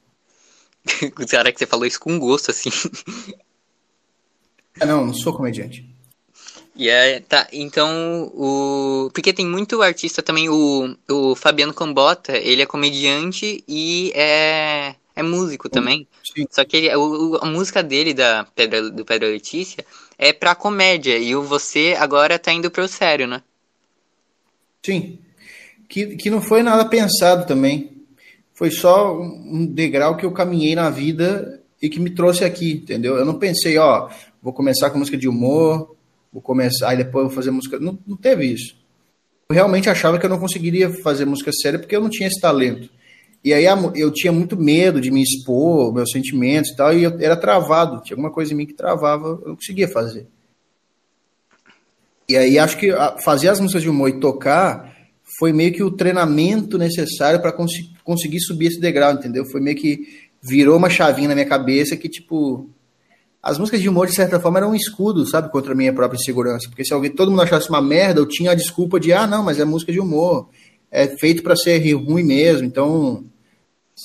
Será 1.27 1.53
que 1.53 1.59
você 1.59 1.67
falou 1.67 1.85
isso 1.85 2.01
com 2.01 2.19
gosto, 2.19 2.51
assim? 2.51 2.71
É, 4.81 4.87
não, 4.87 5.07
não 5.07 5.15
sou 5.15 5.35
comediante. 5.35 5.87
E 6.75 6.85
yeah, 6.85 7.17
é, 7.17 7.21
tá, 7.21 7.47
então 7.53 8.33
o. 8.35 9.11
Porque 9.13 9.35
tem 9.35 9.47
muito 9.47 9.83
artista 9.83 10.23
também, 10.23 10.49
o, 10.49 10.97
o 11.11 11.37
Fabiano 11.37 11.75
Cambota, 11.75 12.35
ele 12.35 12.63
é 12.63 12.67
comediante 12.67 13.63
e 13.69 14.11
é, 14.15 14.95
é 15.15 15.23
músico 15.23 15.69
também. 15.69 16.09
Sim. 16.25 16.47
Só 16.51 16.65
que 16.65 16.79
ele, 16.79 16.97
o, 16.97 17.37
a 17.43 17.47
música 17.47 17.83
dele, 17.83 18.15
da 18.15 18.47
Pedra, 18.55 18.91
do 18.91 19.05
Pedra 19.05 19.29
Letícia, 19.29 19.85
é 20.17 20.33
pra 20.33 20.55
comédia. 20.55 21.19
E 21.19 21.37
o 21.37 21.43
você 21.43 21.95
agora 21.99 22.39
tá 22.39 22.51
indo 22.51 22.71
pro 22.71 22.89
sério, 22.89 23.27
né? 23.27 23.43
Sim. 24.83 25.19
Que, 25.93 26.17
que 26.17 26.31
não 26.31 26.41
foi 26.41 26.63
nada 26.63 26.87
pensado 26.87 27.47
também. 27.47 27.93
Foi 28.55 28.71
só 28.71 29.21
um 29.21 29.67
degrau 29.67 30.17
que 30.17 30.25
eu 30.25 30.33
caminhei 30.33 30.75
na 30.75 30.89
vida 30.89 31.63
e 31.83 31.91
que 31.91 32.01
me 32.01 32.09
trouxe 32.09 32.47
aqui, 32.47 32.81
entendeu? 32.83 33.17
Eu 33.17 33.27
não 33.27 33.39
pensei, 33.39 33.77
ó, 33.77 34.09
vou 34.41 34.55
começar 34.55 34.89
com 34.89 34.99
música 34.99 35.19
de 35.19 35.29
humor, 35.29 35.95
vou 36.33 36.41
começar, 36.41 36.89
aí 36.89 36.97
depois 36.97 37.27
vou 37.27 37.35
fazer 37.35 37.51
música. 37.51 37.79
Não, 37.79 37.99
não 38.07 38.17
teve 38.17 38.47
isso. 38.47 38.75
Eu 39.51 39.55
realmente 39.55 39.91
achava 39.91 40.19
que 40.19 40.25
eu 40.25 40.31
não 40.31 40.39
conseguiria 40.39 40.89
fazer 41.03 41.27
música 41.27 41.53
séria 41.53 41.79
porque 41.79 41.95
eu 41.95 42.01
não 42.01 42.09
tinha 42.09 42.27
esse 42.27 42.41
talento. 42.41 42.89
E 43.45 43.53
aí 43.53 43.67
eu 43.95 44.11
tinha 44.11 44.33
muito 44.33 44.57
medo 44.57 44.99
de 44.99 45.11
me 45.11 45.23
expor, 45.23 45.93
meus 45.93 46.11
sentimentos 46.11 46.71
e 46.71 46.77
tal, 46.77 46.97
e 46.97 47.03
eu 47.03 47.21
era 47.21 47.37
travado. 47.37 48.01
Tinha 48.03 48.15
alguma 48.15 48.33
coisa 48.33 48.55
em 48.55 48.57
mim 48.57 48.65
que 48.65 48.73
travava, 48.73 49.29
eu 49.43 49.49
não 49.49 49.57
conseguia 49.57 49.89
fazer. 49.89 50.27
E 52.27 52.35
aí 52.35 52.59
acho 52.59 52.79
que 52.79 52.91
fazer 53.23 53.51
as 53.51 53.61
músicas 53.61 53.83
de 53.83 53.91
humor 53.91 54.09
e 54.09 54.19
tocar 54.19 54.92
foi 55.39 55.53
meio 55.53 55.73
que 55.73 55.83
o 55.83 55.91
treinamento 55.91 56.79
necessário 56.79 57.41
para 57.41 57.53
cons 57.53 57.73
conseguir 58.05 58.41
subir 58.41 58.67
esse 58.67 58.81
degrau, 58.81 59.13
entendeu? 59.13 59.45
Foi 59.45 59.61
meio 59.61 59.77
que 59.77 60.29
virou 60.43 60.77
uma 60.77 60.91
chavinha 60.91 61.29
na 61.29 61.35
minha 61.35 61.47
cabeça 61.47 61.97
que, 61.97 62.09
tipo, 62.09 62.69
as 63.43 63.59
músicas 63.59 63.81
de 63.81 63.89
humor, 63.89 64.07
de 64.07 64.15
certa 64.15 64.41
forma, 64.41 64.59
eram 64.59 64.71
um 64.71 64.75
escudo, 64.75 65.27
sabe, 65.27 65.51
contra 65.51 65.73
a 65.73 65.77
minha 65.77 65.93
própria 65.93 66.19
insegurança. 66.19 66.69
Porque 66.69 66.85
se 66.85 66.93
alguém, 66.93 67.11
todo 67.11 67.31
mundo 67.31 67.43
achasse 67.43 67.69
uma 67.69 67.81
merda, 67.81 68.21
eu 68.21 68.27
tinha 68.27 68.51
a 68.51 68.55
desculpa 68.55 68.99
de, 68.99 69.13
ah, 69.13 69.27
não, 69.27 69.43
mas 69.43 69.59
é 69.59 69.65
música 69.65 69.93
de 69.93 70.01
humor. 70.01 70.49
É 70.91 71.07
feito 71.07 71.43
para 71.43 71.57
ser 71.57 71.79
ruim 71.95 72.23
mesmo. 72.23 72.67
Então, 72.67 73.25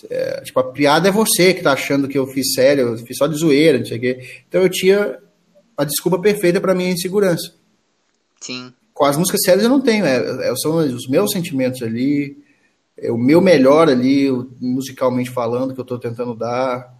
é, 0.09 0.41
tipo, 0.41 0.59
a 0.59 0.71
piada 0.71 1.07
é 1.07 1.11
você 1.11 1.53
que 1.53 1.61
tá 1.61 1.73
achando 1.73 2.07
que 2.07 2.17
eu 2.17 2.27
fiz 2.27 2.53
sério, 2.53 2.89
eu 2.89 2.97
fiz 2.97 3.17
só 3.17 3.27
de 3.27 3.37
zoeira, 3.37 3.79
não 3.79 3.85
sei 3.85 3.97
o 3.97 4.01
quê. 4.01 4.43
Então 4.47 4.61
eu 4.61 4.69
tinha 4.69 5.17
a 5.77 5.83
desculpa 5.83 6.19
perfeita 6.19 6.59
para 6.59 6.75
minha 6.75 6.91
insegurança. 6.91 7.53
Sim. 8.41 8.73
Com 8.97 9.05
as 9.05 9.15
músicas 9.15 9.41
sérias 9.43 9.63
eu 9.63 9.69
não 9.69 9.79
tenho, 9.79 10.03
é, 10.07 10.49
é, 10.49 10.55
são 10.55 10.77
os 10.77 11.07
meus 11.07 11.31
sentimentos 11.31 11.83
ali, 11.83 12.35
é 12.97 13.11
o 13.11 13.17
meu 13.17 13.39
melhor 13.39 13.87
ali, 13.87 14.27
musicalmente 14.59 15.29
falando, 15.29 15.75
que 15.75 15.79
eu 15.79 15.85
tô 15.85 15.99
tentando 15.99 16.33
dar. 16.33 16.97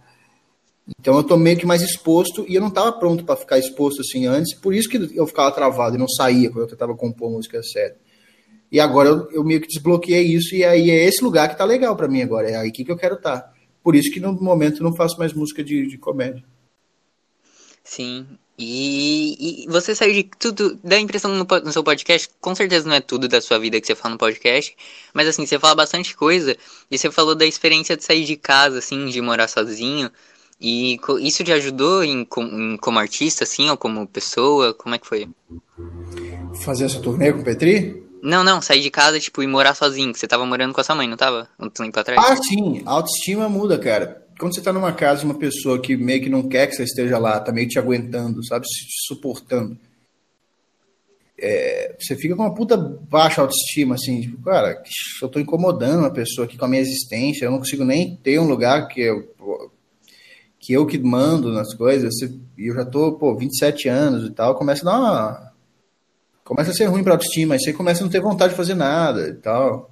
Então 1.00 1.16
eu 1.16 1.24
tô 1.24 1.36
meio 1.36 1.58
que 1.58 1.66
mais 1.66 1.82
exposto 1.82 2.46
e 2.48 2.54
eu 2.54 2.60
não 2.60 2.68
estava 2.68 2.92
pronto 2.92 3.24
para 3.24 3.34
ficar 3.34 3.58
exposto 3.58 4.02
assim 4.02 4.26
antes, 4.26 4.54
por 4.54 4.72
isso 4.72 4.88
que 4.88 5.10
eu 5.12 5.26
ficava 5.26 5.50
travado 5.50 5.96
e 5.96 5.98
não 5.98 6.06
saía 6.06 6.48
quando 6.48 6.66
eu 6.66 6.68
tentava 6.68 6.94
compor 6.94 7.32
música 7.32 7.60
séria. 7.64 7.96
E 8.70 8.78
agora 8.78 9.08
eu, 9.08 9.30
eu, 9.32 9.44
meio 9.44 9.60
que 9.60 9.66
desbloqueei 9.66 10.22
isso 10.22 10.54
e 10.54 10.64
aí 10.64 10.92
é 10.92 11.04
esse 11.04 11.24
lugar 11.24 11.48
que 11.48 11.58
tá 11.58 11.64
legal 11.64 11.96
para 11.96 12.06
mim 12.06 12.22
agora, 12.22 12.48
é 12.48 12.54
aí 12.54 12.70
que 12.70 12.88
eu 12.88 12.96
quero 12.96 13.16
estar. 13.16 13.40
Tá. 13.40 13.52
Por 13.82 13.96
isso 13.96 14.12
que 14.12 14.20
no 14.20 14.32
momento 14.34 14.76
eu 14.76 14.84
não 14.84 14.94
faço 14.94 15.18
mais 15.18 15.32
música 15.32 15.64
de, 15.64 15.84
de 15.88 15.98
comédia. 15.98 16.44
Sim. 17.82 18.24
E, 18.58 19.64
e, 19.64 19.66
você 19.68 19.94
saiu 19.94 20.12
de 20.12 20.24
tudo, 20.24 20.76
dá 20.82 20.96
a 20.96 21.00
impressão 21.00 21.32
no, 21.32 21.44
no, 21.44 21.72
seu 21.72 21.84
podcast, 21.84 22.28
com 22.40 22.56
certeza 22.56 22.88
não 22.88 22.96
é 22.96 23.00
tudo 23.00 23.28
da 23.28 23.40
sua 23.40 23.56
vida 23.56 23.80
que 23.80 23.86
você 23.86 23.94
fala 23.94 24.14
no 24.14 24.18
podcast, 24.18 24.76
mas 25.14 25.28
assim, 25.28 25.46
você 25.46 25.60
fala 25.60 25.76
bastante 25.76 26.16
coisa, 26.16 26.56
e 26.90 26.98
você 26.98 27.08
falou 27.08 27.36
da 27.36 27.46
experiência 27.46 27.96
de 27.96 28.02
sair 28.02 28.24
de 28.24 28.36
casa, 28.36 28.78
assim, 28.80 29.06
de 29.06 29.20
morar 29.20 29.46
sozinho, 29.46 30.10
e 30.60 30.98
isso 31.20 31.44
te 31.44 31.52
ajudou 31.52 32.02
em, 32.02 32.26
em, 32.36 32.76
como 32.78 32.98
artista, 32.98 33.44
assim, 33.44 33.70
ou 33.70 33.76
como 33.76 34.08
pessoa? 34.08 34.74
Como 34.74 34.92
é 34.92 34.98
que 34.98 35.06
foi? 35.06 35.28
Fazer 36.64 36.86
essa 36.86 36.98
turnê 36.98 37.32
com 37.32 37.42
o 37.42 37.44
Petri? 37.44 38.02
Não, 38.20 38.42
não, 38.42 38.60
sair 38.60 38.80
de 38.80 38.90
casa, 38.90 39.20
tipo, 39.20 39.40
e 39.40 39.46
morar 39.46 39.76
sozinho, 39.76 40.12
que 40.12 40.18
você 40.18 40.26
tava 40.26 40.44
morando 40.44 40.74
com 40.74 40.80
a 40.80 40.84
sua 40.84 40.96
mãe, 40.96 41.06
não 41.06 41.16
tava? 41.16 41.48
Um 41.60 41.70
tempo 41.70 42.00
atrás? 42.00 42.20
Ah, 42.20 42.36
sim, 42.36 42.82
a 42.84 42.90
autoestima 42.90 43.48
muda, 43.48 43.78
cara. 43.78 44.26
Quando 44.38 44.54
você 44.54 44.60
tá 44.60 44.72
numa 44.72 44.92
casa 44.92 45.20
de 45.20 45.26
uma 45.26 45.38
pessoa 45.38 45.80
que 45.80 45.96
meio 45.96 46.22
que 46.22 46.30
não 46.30 46.48
quer 46.48 46.66
que 46.68 46.74
você 46.74 46.84
esteja 46.84 47.18
lá, 47.18 47.40
tá 47.40 47.52
meio 47.52 47.68
te 47.68 47.78
aguentando, 47.78 48.44
sabe, 48.46 48.66
se 48.66 48.86
suportando, 49.06 49.76
é, 51.40 51.94
você 51.98 52.16
fica 52.16 52.34
com 52.34 52.42
uma 52.42 52.54
puta 52.54 52.76
baixa 52.76 53.40
autoestima, 53.40 53.94
assim, 53.94 54.20
tipo, 54.20 54.42
cara, 54.42 54.82
eu 55.22 55.28
tô 55.28 55.38
incomodando 55.38 56.00
uma 56.00 56.12
pessoa 56.12 56.44
aqui 56.44 56.56
com 56.56 56.64
a 56.64 56.68
minha 56.68 56.82
existência, 56.82 57.44
eu 57.44 57.52
não 57.52 57.58
consigo 57.58 57.84
nem 57.84 58.16
ter 58.16 58.40
um 58.40 58.48
lugar 58.48 58.88
que 58.88 59.00
eu 59.00 59.36
que 60.58 60.72
eu 60.72 60.84
que 60.84 60.98
mando 60.98 61.52
nas 61.52 61.72
coisas, 61.74 62.12
e 62.58 62.68
eu 62.68 62.74
já 62.74 62.84
tô, 62.84 63.12
pô, 63.12 63.36
27 63.36 63.88
anos 63.88 64.28
e 64.28 64.32
tal, 64.32 64.56
começa 64.56 64.82
a 64.82 64.92
dar 64.92 64.98
uma... 64.98 65.52
Começa 66.44 66.72
a 66.72 66.74
ser 66.74 66.86
ruim 66.86 67.04
pra 67.04 67.14
autoestima, 67.14 67.54
aí 67.54 67.60
você 67.60 67.72
começa 67.72 68.02
a 68.02 68.04
não 68.04 68.10
ter 68.10 68.20
vontade 68.20 68.50
de 68.50 68.56
fazer 68.56 68.74
nada 68.74 69.28
e 69.28 69.34
tal. 69.34 69.90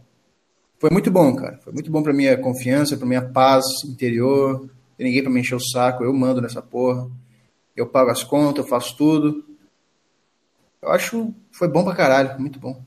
Foi 0.78 0.90
muito 0.90 1.10
bom, 1.10 1.34
cara. 1.34 1.58
Foi 1.58 1.72
muito 1.72 1.90
bom 1.90 2.02
pra 2.02 2.12
minha 2.12 2.36
confiança, 2.36 2.96
pra 2.96 3.06
minha 3.06 3.22
paz 3.22 3.64
interior. 3.84 4.68
Tem 4.96 5.06
ninguém 5.06 5.22
pra 5.22 5.32
me 5.32 5.40
encher 5.40 5.54
o 5.54 5.60
saco, 5.60 6.04
eu 6.04 6.12
mando 6.12 6.40
nessa 6.40 6.62
porra. 6.62 7.10
Eu 7.74 7.86
pago 7.86 8.10
as 8.10 8.22
contas, 8.22 8.64
eu 8.64 8.68
faço 8.68 8.96
tudo. 8.96 9.44
Eu 10.80 10.90
acho 10.90 11.34
foi 11.50 11.68
bom 11.68 11.84
pra 11.84 11.94
caralho, 11.94 12.38
muito 12.38 12.58
bom. 12.58 12.82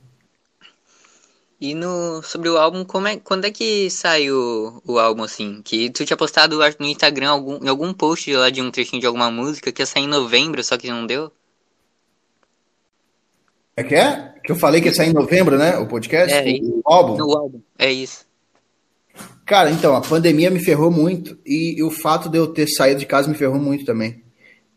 E 1.62 1.76
no, 1.76 2.24
sobre 2.24 2.48
o 2.48 2.58
álbum, 2.58 2.86
como 2.86 3.08
é, 3.08 3.18
quando 3.18 3.44
é 3.46 3.52
que 3.52 3.90
saiu 3.90 4.82
o, 4.86 4.98
álbum, 4.98 5.24
assim? 5.24 5.62
Que 5.62 5.90
tu 5.90 6.06
tinha 6.06 6.16
postado 6.16 6.58
no 6.80 6.86
Instagram 6.86 7.32
algum, 7.32 7.62
em 7.62 7.68
algum 7.68 7.94
post 7.94 8.34
lá 8.34 8.50
de 8.50 8.62
um 8.62 8.72
trechinho 8.72 9.02
de 9.02 9.06
alguma 9.06 9.30
música 9.30 9.70
que 9.70 9.82
ia 9.82 9.86
sair 9.86 10.04
em 10.04 10.08
novembro, 10.08 10.64
só 10.64 10.78
que 10.78 10.90
não 10.90 11.06
deu? 11.06 11.30
É 13.76 13.84
que 13.84 13.96
é? 13.96 14.39
Que 14.50 14.54
eu 14.54 14.58
falei 14.58 14.82
que 14.82 14.88
ia 14.88 14.94
sair 14.96 15.12
em 15.12 15.14
novembro, 15.14 15.60
né? 15.60 15.78
O 15.78 15.86
podcast? 15.86 16.34
É, 16.34 16.42
o, 16.60 16.80
o 16.80 16.82
álbum? 16.84 17.16
No 17.18 17.38
álbum, 17.38 17.62
é 17.78 17.92
isso. 17.92 18.26
Cara, 19.46 19.70
então, 19.70 19.96
a 19.96 20.02
pandemia 20.02 20.50
me 20.50 20.60
ferrou 20.60 20.90
muito 20.90 21.38
e, 21.46 21.76
e 21.78 21.84
o 21.84 21.92
fato 21.92 22.28
de 22.28 22.40
eu 22.40 22.48
ter 22.48 22.68
saído 22.68 23.00
de 23.00 23.06
casa 23.06 23.30
me 23.30 23.36
ferrou 23.36 23.60
muito 23.60 23.86
também. 23.86 24.24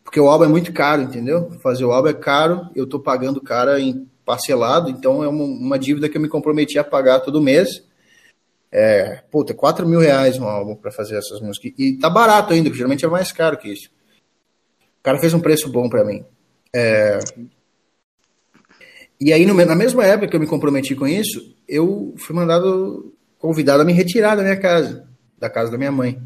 Porque 0.03 0.19
o 0.19 0.29
álbum 0.29 0.45
é 0.45 0.47
muito 0.47 0.71
caro, 0.71 1.01
entendeu? 1.01 1.49
Fazer 1.63 1.85
o 1.85 1.91
álbum 1.91 2.09
é 2.09 2.13
caro, 2.13 2.69
eu 2.75 2.85
tô 2.85 2.99
pagando 2.99 3.41
cara 3.41 3.79
em 3.79 4.07
parcelado, 4.23 4.91
então 4.91 5.23
é 5.23 5.27
uma, 5.27 5.43
uma, 5.43 5.79
dívida 5.79 6.07
que 6.07 6.17
eu 6.17 6.21
me 6.21 6.29
comprometi 6.29 6.77
a 6.77 6.83
pagar 6.83 7.21
todo 7.21 7.41
mês. 7.41 7.83
É, 8.71 9.23
puta, 9.31 9.55
4 9.55 9.87
mil 9.87 9.99
reais 9.99 10.37
um 10.37 10.45
álbum 10.45 10.75
para 10.75 10.91
fazer 10.91 11.17
essas 11.17 11.41
músicas. 11.41 11.71
E 11.79 11.93
tá 11.93 12.11
barato 12.11 12.53
ainda, 12.53 12.65
porque 12.65 12.77
geralmente 12.77 13.05
é 13.05 13.09
mais 13.09 13.31
caro 13.31 13.57
que 13.57 13.73
isso. 13.73 13.89
O 14.99 15.01
cara 15.01 15.17
fez 15.17 15.33
um 15.33 15.39
preço 15.39 15.67
bom 15.67 15.89
para 15.89 16.03
mim. 16.05 16.23
É... 16.71 17.17
E 19.23 19.31
aí, 19.31 19.45
no, 19.45 19.53
na 19.53 19.75
mesma 19.75 20.05
época 20.05 20.27
que 20.27 20.35
eu 20.35 20.39
me 20.39 20.47
comprometi 20.47 20.95
com 20.95 21.07
isso, 21.07 21.55
eu 21.67 22.13
fui 22.17 22.35
mandado, 22.35 23.13
convidado 23.39 23.81
a 23.81 23.85
me 23.85 23.93
retirar 23.93 24.35
da 24.35 24.43
minha 24.43 24.57
casa, 24.57 25.07
da 25.39 25.49
casa 25.49 25.71
da 25.71 25.77
minha 25.77 25.91
mãe. 25.91 26.19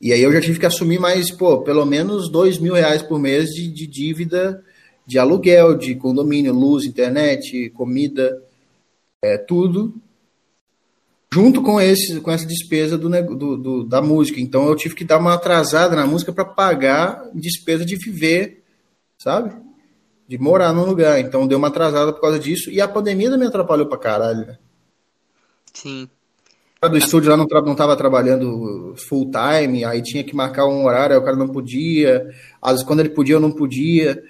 E 0.00 0.12
aí 0.12 0.20
eu 0.20 0.32
já 0.32 0.40
tive 0.40 0.58
que 0.58 0.66
assumir 0.66 0.98
mais, 0.98 1.30
pô, 1.30 1.62
pelo 1.62 1.84
menos 1.84 2.28
dois 2.28 2.58
mil 2.58 2.74
reais 2.74 3.02
por 3.02 3.20
mês 3.20 3.50
de, 3.50 3.68
de 3.68 3.86
dívida 3.86 4.64
de 5.06 5.18
aluguel, 5.18 5.76
de 5.76 5.96
condomínio, 5.96 6.52
luz, 6.52 6.84
internet, 6.84 7.70
comida, 7.70 8.40
é, 9.20 9.36
tudo, 9.36 9.92
junto 11.32 11.62
com, 11.62 11.80
esse, 11.80 12.20
com 12.20 12.30
essa 12.30 12.46
despesa 12.46 12.96
do, 12.96 13.08
do, 13.08 13.56
do, 13.56 13.84
da 13.84 14.00
música. 14.00 14.40
Então 14.40 14.68
eu 14.68 14.76
tive 14.76 14.94
que 14.94 15.04
dar 15.04 15.18
uma 15.18 15.34
atrasada 15.34 15.96
na 15.96 16.06
música 16.06 16.32
para 16.32 16.44
pagar 16.44 17.28
despesa 17.34 17.84
de 17.84 17.96
viver, 17.96 18.62
sabe? 19.18 19.52
De 20.30 20.38
morar 20.38 20.72
num 20.72 20.84
lugar. 20.84 21.18
Então 21.18 21.48
deu 21.48 21.58
uma 21.58 21.66
atrasada 21.66 22.12
por 22.12 22.20
causa 22.20 22.38
disso. 22.38 22.70
E 22.70 22.80
a 22.80 22.86
pandemia 22.86 23.28
também 23.28 23.48
atrapalhou 23.48 23.86
pra 23.86 23.98
caralho, 23.98 24.46
né? 24.46 24.58
Sim. 25.74 26.08
do 26.80 26.96
estúdio 26.96 27.30
lá 27.30 27.36
não 27.36 27.72
estava 27.72 27.96
trabalhando 27.96 28.94
full 29.08 29.28
time, 29.28 29.84
aí 29.84 30.00
tinha 30.00 30.22
que 30.22 30.32
marcar 30.32 30.66
um 30.66 30.84
horário, 30.84 31.16
aí 31.16 31.20
o 31.20 31.24
cara 31.24 31.36
não 31.36 31.48
podia. 31.48 32.30
Às 32.62 32.74
vezes, 32.74 32.86
quando 32.86 33.00
ele 33.00 33.08
podia, 33.08 33.34
eu 33.34 33.40
não 33.40 33.50
podia. 33.50 34.22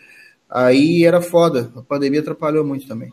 Aí 0.49 1.05
era 1.05 1.21
foda. 1.21 1.71
A 1.77 1.83
pandemia 1.83 2.21
atrapalhou 2.21 2.65
muito 2.65 2.89
também. 2.89 3.13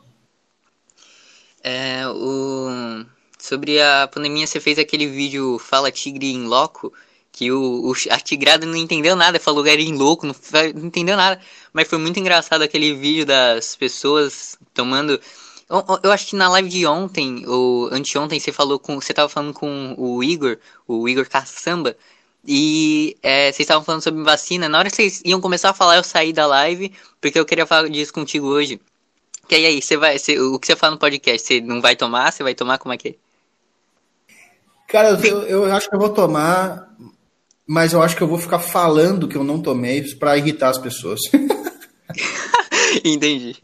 É, 1.61 2.07
o... 2.07 3.03
Sobre 3.37 3.81
a 3.81 4.07
pandemia, 4.07 4.47
você 4.47 4.61
fez 4.61 4.79
aquele 4.79 5.07
vídeo 5.07 5.59
Fala 5.59 5.91
Tigre 5.91 6.31
em 6.31 6.45
Loco, 6.45 6.93
que 7.37 7.51
o, 7.51 7.91
o, 7.91 7.93
a 8.09 8.19
tigrada 8.19 8.65
não 8.65 8.75
entendeu 8.75 9.15
nada, 9.15 9.39
falou 9.39 9.63
que 9.63 9.69
era 9.69 9.79
em 9.79 9.95
louco, 9.95 10.25
não, 10.25 10.33
não 10.73 10.87
entendeu 10.87 11.15
nada. 11.15 11.39
Mas 11.77 11.87
foi 11.87 11.99
muito 11.99 12.19
engraçado 12.19 12.63
aquele 12.63 12.95
vídeo 12.95 13.23
das 13.23 13.75
pessoas 13.75 14.57
tomando 14.73 15.21
eu, 15.69 15.83
eu, 16.01 16.11
acho 16.11 16.25
que 16.25 16.35
na 16.35 16.49
live 16.49 16.69
de 16.69 16.87
ontem, 16.87 17.45
ou 17.45 17.93
anteontem, 17.93 18.39
você 18.39 18.51
falou 18.51 18.79
com. 18.79 18.99
Você 18.99 19.13
tava 19.13 19.29
falando 19.29 19.53
com 19.53 19.93
o 19.95 20.23
Igor, 20.23 20.57
o 20.87 21.07
Igor 21.07 21.29
Caçamba, 21.29 21.95
e 22.47 23.15
é, 23.21 23.51
vocês 23.51 23.59
estavam 23.59 23.83
falando 23.83 24.01
sobre 24.01 24.23
vacina. 24.23 24.67
Na 24.67 24.79
hora 24.79 24.89
que 24.89 24.95
vocês 24.95 25.21
iam 25.23 25.39
começar 25.39 25.69
a 25.69 25.73
falar, 25.75 25.97
eu 25.97 26.03
saí 26.03 26.33
da 26.33 26.47
live, 26.47 26.91
porque 27.21 27.37
eu 27.37 27.45
queria 27.45 27.67
falar 27.67 27.89
disso 27.89 28.11
contigo 28.11 28.47
hoje. 28.47 28.81
Que 29.47 29.53
aí, 29.53 29.67
aí 29.67 29.79
você 29.79 29.97
vai. 29.97 30.17
Você, 30.17 30.39
o 30.39 30.57
que 30.57 30.65
você 30.65 30.75
fala 30.75 30.93
no 30.93 30.99
podcast? 30.99 31.45
Você 31.45 31.61
não 31.61 31.79
vai 31.79 31.95
tomar? 31.95 32.31
Você 32.31 32.41
vai 32.41 32.55
tomar? 32.55 32.79
Como 32.79 32.93
é 32.93 32.97
que 32.97 33.09
é? 33.09 33.15
Cara, 34.87 35.09
eu, 35.09 35.43
eu 35.43 35.75
acho 35.75 35.87
que 35.87 35.95
eu 35.95 35.99
vou 35.99 36.09
tomar, 36.09 36.91
mas 37.67 37.91
eu 37.91 38.01
acho 38.01 38.15
que 38.15 38.23
eu 38.23 38.27
vou 38.27 38.39
ficar 38.39 38.59
falando 38.59 39.27
que 39.27 39.35
eu 39.35 39.43
não 39.43 39.61
tomei 39.61 40.01
para 40.15 40.37
irritar 40.37 40.69
as 40.69 40.77
pessoas. 40.77 41.19
Entendi. 43.03 43.55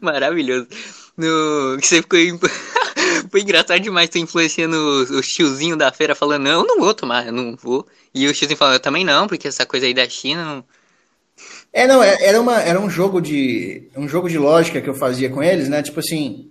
Maravilhoso. 0.00 0.68
No, 1.16 1.78
você 1.80 2.02
ficou. 2.02 2.18
Foi 3.30 3.40
engraçado 3.40 3.80
demais 3.80 4.08
tu 4.08 4.18
influenciando 4.18 4.76
o, 4.76 5.18
o 5.18 5.20
tiozinho 5.20 5.76
da 5.76 5.92
feira 5.92 6.14
falando, 6.14 6.42
não, 6.42 6.60
eu 6.60 6.66
não 6.66 6.78
vou 6.78 6.94
tomar, 6.94 7.26
eu 7.26 7.32
não 7.32 7.56
vou. 7.56 7.86
E 8.14 8.26
o 8.26 8.32
tiozinho 8.32 8.58
falando, 8.58 8.74
eu 8.74 8.80
também 8.80 9.04
não, 9.04 9.26
porque 9.26 9.48
essa 9.48 9.64
coisa 9.64 9.86
aí 9.86 9.94
da 9.94 10.08
China 10.08 10.44
não. 10.44 10.64
É, 11.72 11.86
não, 11.86 12.02
é, 12.02 12.16
era, 12.24 12.40
uma, 12.40 12.60
era 12.60 12.80
um 12.80 12.88
jogo 12.88 13.20
de. 13.20 13.88
um 13.96 14.08
jogo 14.08 14.28
de 14.28 14.38
lógica 14.38 14.80
que 14.80 14.88
eu 14.88 14.94
fazia 14.94 15.30
com 15.30 15.42
eles, 15.42 15.68
né? 15.68 15.82
Tipo 15.82 16.00
assim, 16.00 16.50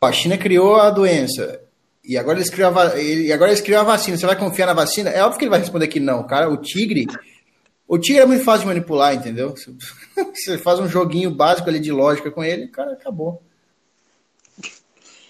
a 0.00 0.12
China 0.12 0.38
criou 0.38 0.76
a 0.76 0.90
doença. 0.90 1.60
E 2.04 2.18
agora 2.18 2.38
eles 2.38 2.50
criam 2.50 2.76
a, 2.78 3.00
e 3.00 3.32
agora 3.32 3.50
eles 3.50 3.62
criam 3.62 3.80
a 3.80 3.84
vacina. 3.84 4.16
Você 4.16 4.26
vai 4.26 4.36
confiar 4.36 4.66
na 4.66 4.74
vacina? 4.74 5.10
É 5.10 5.22
óbvio 5.22 5.38
que 5.38 5.44
ele 5.44 5.50
vai 5.50 5.60
responder 5.60 5.88
que 5.88 6.00
não, 6.00 6.22
cara. 6.26 6.50
O 6.50 6.56
tigre 6.58 7.06
o 7.86 7.98
Tigre 7.98 8.22
é 8.22 8.26
muito 8.26 8.44
fácil 8.44 8.62
de 8.62 8.66
manipular, 8.68 9.14
entendeu? 9.14 9.54
Você 10.34 10.58
faz 10.58 10.80
um 10.80 10.88
joguinho 10.88 11.30
básico 11.30 11.68
ali 11.68 11.78
de 11.78 11.92
lógica 11.92 12.30
com 12.30 12.42
ele, 12.42 12.68
cara, 12.68 12.92
acabou. 12.92 13.42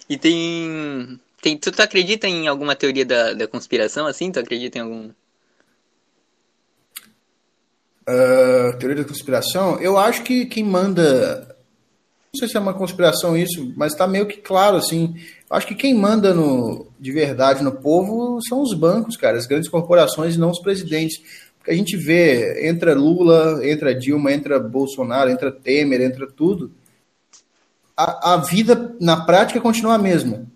E 0.09 0.17
tem. 0.17 1.19
tem 1.41 1.57
tu, 1.57 1.73
tu 1.73 1.83
acredita 1.83 2.29
em 2.29 2.47
alguma 2.47 2.77
teoria 2.77 3.05
da, 3.05 3.33
da 3.33 3.49
conspiração 3.49 4.07
assim? 4.07 4.31
Tu 4.31 4.39
acredita 4.39 4.79
em 4.79 4.83
algum. 4.83 5.11
Uh, 8.07 8.77
teoria 8.79 9.03
da 9.03 9.09
conspiração? 9.09 9.81
Eu 9.81 9.99
acho 9.99 10.23
que 10.23 10.47
quem 10.47 10.63
manda. 10.63 11.57
Não 12.33 12.39
sei 12.39 12.49
se 12.49 12.57
é 12.57 12.61
uma 12.61 12.75
conspiração 12.75 13.37
isso, 13.37 13.73
mas 13.77 13.95
tá 13.95 14.07
meio 14.07 14.27
que 14.27 14.39
claro, 14.39 14.77
assim. 14.77 15.15
Eu 15.49 15.57
acho 15.57 15.67
que 15.67 15.75
quem 15.75 15.95
manda 15.95 16.35
no, 16.35 16.89
de 16.99 17.13
verdade 17.13 17.63
no 17.63 17.73
povo 17.73 18.41
são 18.49 18.61
os 18.61 18.75
bancos, 18.75 19.17
cara, 19.17 19.39
as 19.39 19.47
grandes 19.47 19.71
corporações 19.71 20.35
e 20.35 20.39
não 20.39 20.51
os 20.51 20.59
presidentes 20.59 21.23
a 21.67 21.73
gente 21.73 21.97
vê, 21.97 22.69
entra 22.69 22.95
Lula, 22.95 23.61
entra 23.67 23.95
Dilma, 23.95 24.33
entra 24.33 24.59
Bolsonaro, 24.59 25.31
entra 25.31 25.51
Temer, 25.51 26.01
entra 26.01 26.27
tudo, 26.27 26.73
a, 27.97 28.35
a 28.35 28.37
vida 28.39 28.95
na 29.01 29.25
prática 29.25 29.61
continua 29.61 29.95
a 29.95 29.99
mesma. 29.99 30.47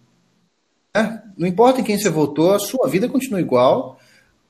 Né? 0.94 1.22
Não 1.36 1.46
importa 1.46 1.80
em 1.80 1.84
quem 1.84 1.98
você 1.98 2.10
votou, 2.10 2.54
a 2.54 2.58
sua 2.58 2.88
vida 2.88 3.08
continua 3.08 3.40
igual, 3.40 3.98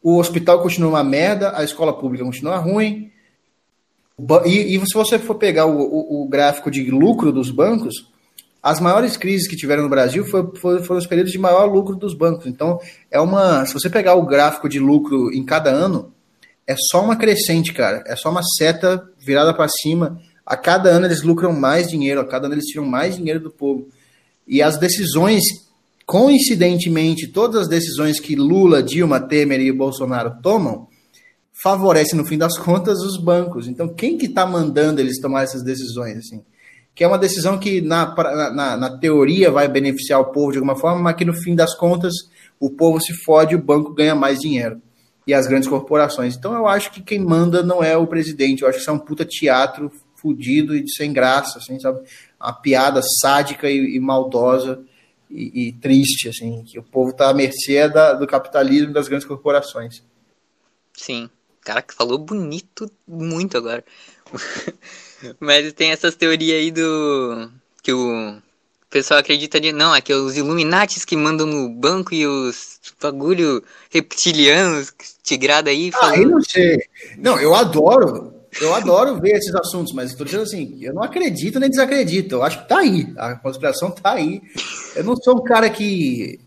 o 0.03 0.19
hospital 0.19 0.63
continua 0.63 0.91
uma 0.91 1.05
merda, 1.05 1.57
a 1.57 1.63
escola 1.63 1.93
pública 1.93 2.25
continua 2.25 2.57
ruim. 2.57 3.11
E, 4.47 4.75
e 4.75 4.87
se 4.87 4.95
você 4.95 5.19
for 5.19 5.37
pegar 5.37 5.67
o, 5.67 5.79
o, 5.79 6.23
o, 6.23 6.29
gráfico 6.29 6.71
de 6.71 6.91
lucro 6.91 7.31
dos 7.31 7.51
bancos, 7.51 8.11
as 8.61 8.81
maiores 8.81 9.17
crises 9.17 9.47
que 9.47 9.57
tiveram 9.57 9.85
no 9.85 9.89
Brasil 9.89 10.25
foi, 10.25 10.51
foi, 10.57 10.83
foram 10.83 10.99
os 10.99 11.07
períodos 11.07 11.31
de 11.31 11.39
maior 11.39 11.67
lucro 11.67 11.95
dos 11.95 12.15
bancos. 12.15 12.47
Então, 12.47 12.81
é 13.11 13.21
uma. 13.21 13.65
Se 13.65 13.75
você 13.75 13.89
pegar 13.89 14.15
o 14.15 14.27
gráfico 14.27 14.69
de 14.69 14.81
lucro 14.81 15.33
em 15.33 15.45
cada 15.45 15.71
ano, 15.71 16.13
é 16.69 16.77
só 16.77 17.03
uma 17.03 17.17
crescente, 17.17 17.73
cara. 17.73 18.05
É 18.07 18.15
só 18.15 18.31
uma 18.31 18.43
seta 18.43 19.03
virada 19.19 19.55
para 19.55 19.67
cima. 19.69 20.21
A 20.45 20.55
cada 20.55 20.91
ano 20.91 21.07
eles 21.07 21.23
lucram 21.23 21.51
mais 21.51 21.89
dinheiro, 21.89 22.21
a 22.21 22.27
cada 22.27 22.47
ano 22.47 22.55
eles 22.55 22.67
tiram 22.67 22.85
mais 22.85 23.17
dinheiro 23.17 23.41
do 23.41 23.51
povo. 23.51 23.89
E 24.47 24.61
as 24.61 24.77
decisões, 24.77 25.43
coincidentemente, 26.05 27.27
todas 27.27 27.63
as 27.63 27.69
decisões 27.69 28.21
que 28.21 28.37
Lula, 28.37 28.83
Dilma, 28.83 29.19
Temer 29.19 29.61
e 29.61 29.73
Bolsonaro 29.73 30.43
tomam, 30.43 30.87
favorecem, 31.63 32.19
no 32.19 32.27
fim 32.27 32.37
das 32.37 32.59
contas, 32.59 32.99
os 32.99 33.17
bancos. 33.17 33.67
Então, 33.67 33.89
quem 33.89 34.19
que 34.19 34.27
está 34.27 34.47
mandando 34.47 35.01
eles 35.01 35.21
tomar 35.21 35.45
essas 35.45 35.63
decisões? 35.63 36.19
assim? 36.19 36.43
Que 36.95 37.03
é 37.03 37.09
uma 37.09 37.19
decisão 37.19 37.59
que, 37.59 37.81
na, 37.81 38.15
na, 38.53 38.77
na 38.77 38.99
teoria, 38.99 39.51
vai 39.51 39.69
beneficiar 39.69 40.21
o 40.21 40.33
povo 40.33 40.53
de 40.53 40.59
alguma 40.59 40.77
forma, 40.77 41.01
mas 41.01 41.17
que, 41.17 41.25
no 41.25 41.33
fim 41.33 41.55
das 41.55 41.75
contas, 41.75 42.13
o 42.61 42.69
povo 42.69 43.01
se 43.01 43.15
fode 43.25 43.55
e 43.55 43.57
o 43.57 43.63
banco 43.63 43.95
ganha 43.95 44.15
mais 44.15 44.39
dinheiro 44.39 44.83
e 45.29 45.35
as 45.35 45.47
grandes 45.47 45.69
corporações. 45.69 46.35
Então 46.35 46.55
eu 46.55 46.67
acho 46.67 46.91
que 46.91 47.03
quem 47.03 47.19
manda 47.19 47.63
não 47.63 47.85
é 47.85 47.95
o 47.95 48.07
presidente, 48.07 48.63
eu 48.63 48.69
acho 48.69 48.79
que 48.79 48.81
isso 48.81 48.91
é 48.91 48.95
um 48.95 48.99
puta 48.99 49.27
teatro 49.27 49.93
fudido 50.17 50.75
e 50.75 50.89
sem 50.89 51.13
graça, 51.13 51.59
assim, 51.59 51.79
sabe? 51.79 52.01
Uma 52.41 52.55
piada 52.55 53.03
sádica 53.21 53.71
e, 53.71 53.97
e 53.97 54.01
maldosa 54.01 54.83
e, 55.31 55.69
e, 55.69 55.73
triste, 55.75 56.31
assim, 56.31 56.65
que 56.65 56.79
o 56.79 56.83
povo 56.83 57.13
tá 57.13 57.29
à 57.29 57.35
mercê 57.35 57.91
da, 57.91 58.15
do 58.15 58.27
capitalismo 58.27 58.91
das 58.91 59.07
grandes 59.07 59.29
corporações. 59.29 60.03
Sim, 60.95 61.29
cara 61.61 61.83
que 61.83 61.95
falou 61.95 62.17
bonito 62.17 62.91
muito 63.07 63.59
agora. 63.59 63.85
Mas 65.39 65.75
tem 65.75 65.91
essas 65.91 66.15
teorias 66.15 66.59
aí 66.59 66.71
do 66.71 67.51
que 67.83 67.93
o 67.93 68.41
pessoal 68.89 69.21
acredita 69.21 69.61
de 69.61 69.73
não, 69.73 69.95
é 69.95 70.01
que 70.01 70.15
os 70.15 70.39
Illuminatis 70.39 71.05
que 71.05 71.17
mandam 71.17 71.47
no 71.47 71.69
banco 71.69 72.15
e 72.15 72.27
os 72.27 72.81
bagulho 73.01 73.63
reptilianos, 73.91 74.93
tigrada 75.29 75.71
aí. 75.71 75.91
Ah, 76.01 76.17
eu 76.17 76.29
não 76.29 76.41
sei. 76.41 76.79
Não, 77.17 77.39
eu 77.39 77.55
adoro, 77.55 78.35
eu 78.61 78.75
adoro 78.75 79.21
ver 79.21 79.37
esses 79.37 79.55
assuntos, 79.55 79.93
mas 79.93 80.11
estou 80.11 80.25
dizendo 80.25 80.43
assim, 80.43 80.79
eu 80.81 80.95
não 80.95 81.03
acredito 81.03 81.61
nem 81.61 81.71
desacredito. 81.71 82.37
Eu 82.37 82.43
acho 82.43 82.63
que 82.63 82.69
tá 82.69 82.79
aí, 82.79 83.13
a 83.17 83.35
conspiração 83.37 83.91
tá 83.91 84.13
aí. 84.13 84.41
Eu 84.97 85.05
não 85.05 85.17
sou 85.17 85.37
um 85.37 85.45
cara 85.45 85.69
que 85.71 86.41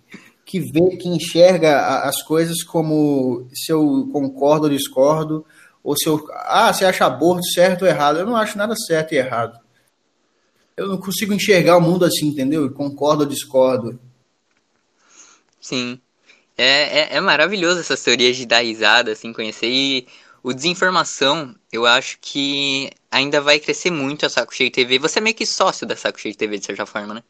que 0.43 0.59
vê, 0.59 0.97
que 0.97 1.07
enxerga 1.07 2.01
as 2.03 2.21
coisas 2.23 2.61
como 2.61 3.47
se 3.53 3.71
eu 3.71 4.09
concordo 4.11 4.65
ou 4.65 4.69
discordo, 4.69 5.45
ou 5.81 5.95
se 5.95 6.09
eu, 6.09 6.27
ah, 6.29 6.73
você 6.73 6.83
acha 6.83 7.05
aborto 7.05 7.41
certo 7.53 7.83
ou 7.83 7.87
errado. 7.87 8.19
Eu 8.19 8.25
não 8.25 8.35
acho 8.35 8.57
nada 8.57 8.75
certo 8.75 9.13
e 9.13 9.17
errado 9.17 9.57
eu 10.81 10.87
não 10.87 10.97
consigo 10.97 11.33
enxergar 11.33 11.77
o 11.77 11.81
mundo 11.81 12.05
assim, 12.05 12.27
entendeu? 12.27 12.71
Concordo 12.71 13.23
ou 13.23 13.29
discordo. 13.29 13.99
Sim. 15.59 16.01
É, 16.63 16.99
é, 16.99 17.17
é, 17.17 17.19
maravilhoso 17.19 17.79
essas 17.79 18.03
teorias 18.03 18.37
de 18.37 18.45
dar 18.45 18.63
risada, 18.63 19.13
assim, 19.13 19.33
conhecer. 19.33 19.65
E 19.65 20.05
o 20.43 20.53
desinformação, 20.53 21.55
eu 21.73 21.87
acho 21.87 22.19
que 22.21 22.91
ainda 23.09 23.41
vai 23.41 23.57
crescer 23.57 23.89
muito 23.89 24.27
a 24.27 24.29
Saco 24.29 24.53
Cheio 24.53 24.69
TV. 24.69 24.99
Você 24.99 25.17
é 25.17 25.23
meio 25.23 25.35
que 25.35 25.43
sócio 25.43 25.87
da 25.87 25.95
Saco 25.95 26.21
Cheio 26.21 26.35
TV, 26.35 26.59
de 26.59 26.67
certa 26.67 26.85
forma, 26.85 27.15
né? 27.15 27.23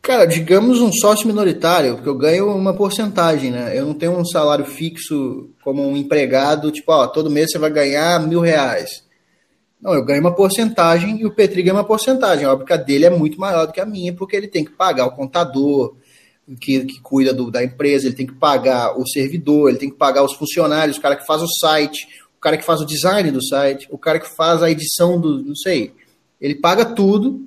Cara, 0.00 0.26
digamos 0.26 0.80
um 0.80 0.92
sócio 0.92 1.26
minoritário, 1.26 1.96
porque 1.96 2.08
eu 2.08 2.14
ganho 2.14 2.54
uma 2.54 2.72
porcentagem, 2.72 3.50
né? 3.50 3.76
Eu 3.76 3.86
não 3.86 3.94
tenho 3.94 4.16
um 4.16 4.24
salário 4.24 4.64
fixo 4.64 5.50
como 5.64 5.84
um 5.84 5.96
empregado, 5.96 6.70
tipo, 6.70 6.92
ó, 6.92 7.08
todo 7.08 7.28
mês 7.28 7.50
você 7.50 7.58
vai 7.58 7.70
ganhar 7.70 8.20
mil 8.20 8.40
reais. 8.40 9.04
Não, 9.80 9.92
eu 9.92 10.04
ganho 10.04 10.20
uma 10.20 10.36
porcentagem 10.36 11.20
e 11.20 11.26
o 11.26 11.34
Petri 11.34 11.64
ganha 11.64 11.74
uma 11.74 11.82
porcentagem. 11.82 12.46
Óbvio 12.46 12.64
que 12.64 12.72
a 12.72 12.76
dele 12.76 13.06
é 13.06 13.10
muito 13.10 13.40
maior 13.40 13.66
do 13.66 13.72
que 13.72 13.80
a 13.80 13.86
minha, 13.86 14.14
porque 14.14 14.36
ele 14.36 14.46
tem 14.46 14.64
que 14.64 14.70
pagar 14.70 15.06
o 15.06 15.16
contador 15.16 15.96
que, 16.56 16.84
que 16.84 17.00
cuida 17.00 17.32
do, 17.32 17.50
da 17.50 17.62
empresa, 17.62 18.06
ele 18.06 18.14
tem 18.14 18.26
que 18.26 18.34
pagar 18.34 18.98
o 18.98 19.06
servidor, 19.06 19.68
ele 19.68 19.78
tem 19.78 19.90
que 19.90 19.96
pagar 19.96 20.24
os 20.24 20.34
funcionários, 20.34 20.96
o 20.96 21.00
cara 21.00 21.16
que 21.16 21.26
faz 21.26 21.42
o 21.42 21.48
site, 21.48 22.06
o 22.36 22.40
cara 22.40 22.56
que 22.56 22.64
faz 22.64 22.80
o 22.80 22.86
design 22.86 23.30
do 23.30 23.44
site, 23.44 23.86
o 23.90 23.98
cara 23.98 24.18
que 24.18 24.28
faz 24.36 24.62
a 24.62 24.70
edição 24.70 25.20
do. 25.20 25.42
não 25.42 25.54
sei. 25.54 25.92
Ele 26.40 26.56
paga 26.56 26.84
tudo, 26.84 27.46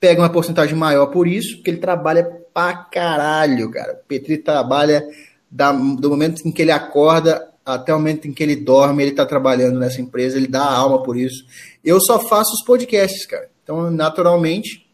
pega 0.00 0.22
uma 0.22 0.30
porcentagem 0.30 0.74
maior 0.74 1.06
por 1.06 1.28
isso, 1.28 1.56
porque 1.56 1.70
ele 1.70 1.78
trabalha 1.78 2.24
pra 2.52 2.74
caralho, 2.74 3.70
cara. 3.70 3.92
O 3.94 4.06
Petri 4.06 4.38
trabalha 4.38 5.06
da, 5.50 5.70
do 5.72 6.10
momento 6.10 6.42
em 6.46 6.50
que 6.50 6.62
ele 6.62 6.70
acorda 6.70 7.48
até 7.64 7.94
o 7.94 7.98
momento 7.98 8.26
em 8.26 8.32
que 8.32 8.42
ele 8.42 8.56
dorme, 8.56 9.02
ele 9.02 9.10
está 9.12 9.24
trabalhando 9.24 9.78
nessa 9.78 10.00
empresa, 10.00 10.36
ele 10.36 10.48
dá 10.48 10.62
a 10.62 10.76
alma 10.76 11.02
por 11.02 11.16
isso. 11.16 11.44
Eu 11.84 12.00
só 12.00 12.18
faço 12.18 12.52
os 12.52 12.64
podcasts, 12.64 13.24
cara. 13.26 13.48
Então, 13.62 13.90
naturalmente, 13.90 14.86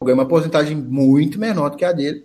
eu 0.00 0.06
ganho 0.06 0.18
uma 0.18 0.28
porcentagem 0.28 0.76
muito 0.76 1.38
menor 1.38 1.70
do 1.70 1.76
que 1.76 1.84
a 1.84 1.92
dele. 1.92 2.24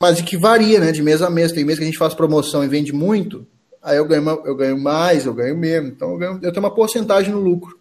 Mas 0.00 0.20
que 0.20 0.36
varia, 0.36 0.78
né? 0.78 0.92
De 0.92 1.02
mês 1.02 1.22
a 1.22 1.28
mês. 1.28 1.52
Tem 1.52 1.64
mês 1.64 1.78
que 1.78 1.84
a 1.84 1.86
gente 1.86 1.98
faz 1.98 2.14
promoção 2.14 2.64
e 2.64 2.68
vende 2.68 2.92
muito, 2.92 3.46
aí 3.82 3.96
eu 3.96 4.04
ganho, 4.04 4.28
eu 4.44 4.54
ganho 4.54 4.78
mais, 4.78 5.26
eu 5.26 5.34
ganho 5.34 5.56
menos. 5.56 5.90
Então, 5.90 6.12
eu, 6.12 6.18
ganho, 6.18 6.40
eu 6.42 6.52
tenho 6.52 6.64
uma 6.64 6.74
porcentagem 6.74 7.32
no 7.32 7.40
lucro. 7.40 7.78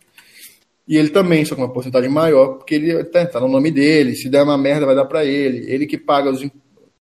E 0.87 0.95
ele 0.95 1.09
também, 1.09 1.43
só 1.43 1.53
com 1.53 1.61
uma 1.61 1.73
porcentagem 1.73 2.09
maior, 2.09 2.55
porque 2.55 2.75
ele 2.75 3.03
tá, 3.05 3.25
tá 3.25 3.39
no 3.41 3.47
nome 3.49 3.71
dele. 3.71 4.15
Se 4.15 4.29
der 4.29 4.41
uma 4.41 4.57
merda, 4.57 4.85
vai 4.85 4.95
dar 4.95 5.05
para 5.05 5.25
ele. 5.25 5.69
Ele 5.69 5.85
que 5.85 5.97
paga 5.97 6.31
os 6.31 6.41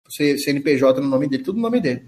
CNPJ 0.09 1.01
no 1.01 1.09
nome 1.09 1.29
dele, 1.29 1.43
tudo 1.43 1.57
no 1.57 1.63
nome 1.63 1.81
dele. 1.81 2.03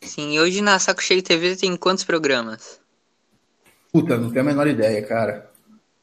Sim, 0.00 0.34
e 0.34 0.40
hoje 0.40 0.62
na 0.62 0.78
Saco 0.78 1.02
Cheio 1.02 1.22
TV 1.22 1.56
tem 1.56 1.76
quantos 1.76 2.04
programas? 2.04 2.80
Puta, 3.92 4.16
não 4.16 4.30
tenho 4.30 4.40
a 4.40 4.48
menor 4.48 4.66
ideia, 4.66 5.02
cara. 5.02 5.50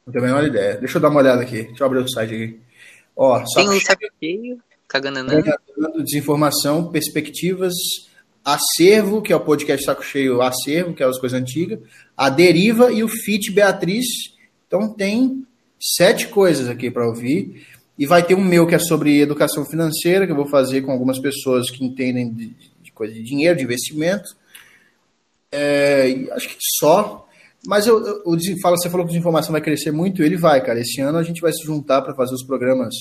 Não 0.06 0.14
tenho 0.14 0.26
a 0.26 0.28
menor 0.28 0.46
ideia. 0.46 0.78
Deixa 0.78 0.98
eu 0.98 1.02
dar 1.02 1.10
uma 1.10 1.20
olhada 1.20 1.42
aqui. 1.42 1.64
Deixa 1.64 1.84
eu 1.84 1.88
abrir 1.88 2.00
o 2.00 2.10
site 2.10 2.34
aqui. 2.34 2.60
Ó, 3.16 3.44
tem 3.56 3.68
o 3.68 3.80
Saco 3.82 4.04
Cheio, 4.20 4.60
Cagananã. 4.92 5.42
Desinformação, 6.04 6.92
perspectivas, 6.92 7.74
Acervo, 8.44 9.22
que 9.22 9.32
é 9.32 9.36
o 9.36 9.40
podcast 9.40 9.86
Saco 9.86 10.04
Cheio 10.04 10.42
Acervo, 10.42 10.94
que 10.94 11.02
é 11.02 11.06
as 11.06 11.18
coisas 11.18 11.40
antigas. 11.40 11.80
A 12.18 12.30
Deriva 12.30 12.92
e 12.92 13.02
o 13.02 13.08
Fit 13.08 13.52
Beatriz. 13.52 14.06
Então 14.68 14.94
tem 14.94 15.46
sete 15.80 16.28
coisas 16.28 16.68
aqui 16.68 16.92
para 16.92 17.08
ouvir. 17.08 17.66
E 17.98 18.06
vai 18.06 18.22
ter 18.22 18.36
um 18.36 18.44
meu 18.44 18.68
que 18.68 18.76
é 18.76 18.80
sobre 18.80 19.22
educação 19.22 19.64
financeira, 19.66 20.26
que 20.26 20.32
eu 20.34 20.36
vou 20.36 20.50
fazer 20.50 20.82
com 20.82 20.92
algumas 20.92 21.20
pessoas 21.20 21.70
que 21.70 21.86
entendem 21.86 22.34
de, 22.34 22.56
de 22.82 22.92
coisa 22.92 23.14
de 23.14 23.24
dinheiro, 23.24 23.58
de 23.58 23.64
investimento. 23.64 24.36
É, 25.52 26.28
acho 26.32 26.50
que 26.50 26.58
só. 26.80 27.28
Mas 27.66 27.88
eu, 27.88 28.04
eu, 28.04 28.38
fala, 28.62 28.76
você 28.76 28.90
falou 28.90 29.06
que 29.06 29.16
a 29.16 29.20
informação 29.20 29.52
vai 29.52 29.62
crescer 29.62 29.92
muito, 29.92 30.24
ele 30.24 30.36
vai, 30.36 30.62
cara. 30.66 30.80
Esse 30.82 31.00
ano 31.00 31.18
a 31.18 31.24
gente 31.24 31.40
vai 31.40 31.54
se 31.54 31.64
juntar 31.64 32.02
para 32.02 32.16
fazer 32.16 32.34
os 32.34 32.44
programas 32.44 32.94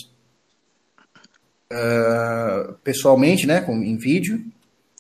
uh, 1.73 2.75
pessoalmente, 2.85 3.47
né, 3.47 3.61
com, 3.61 3.83
em 3.83 3.97
vídeo. 3.97 4.45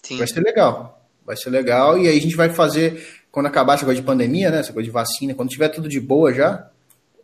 Sim. 0.02 0.18
Vai 0.18 0.26
ser 0.26 0.40
legal. 0.40 1.04
Vai 1.24 1.36
ser 1.36 1.50
legal. 1.50 1.98
E 1.98 2.08
aí 2.08 2.18
a 2.18 2.20
gente 2.20 2.36
vai 2.36 2.50
fazer, 2.50 3.04
quando 3.30 3.46
acabar 3.46 3.74
essa 3.74 3.84
coisa 3.84 4.00
de 4.00 4.06
pandemia, 4.06 4.50
né, 4.50 4.60
essa 4.60 4.72
coisa 4.72 4.86
de 4.86 4.92
vacina, 4.92 5.34
quando 5.34 5.50
tiver 5.50 5.68
tudo 5.68 5.88
de 5.88 6.00
boa 6.00 6.32
já. 6.32 6.68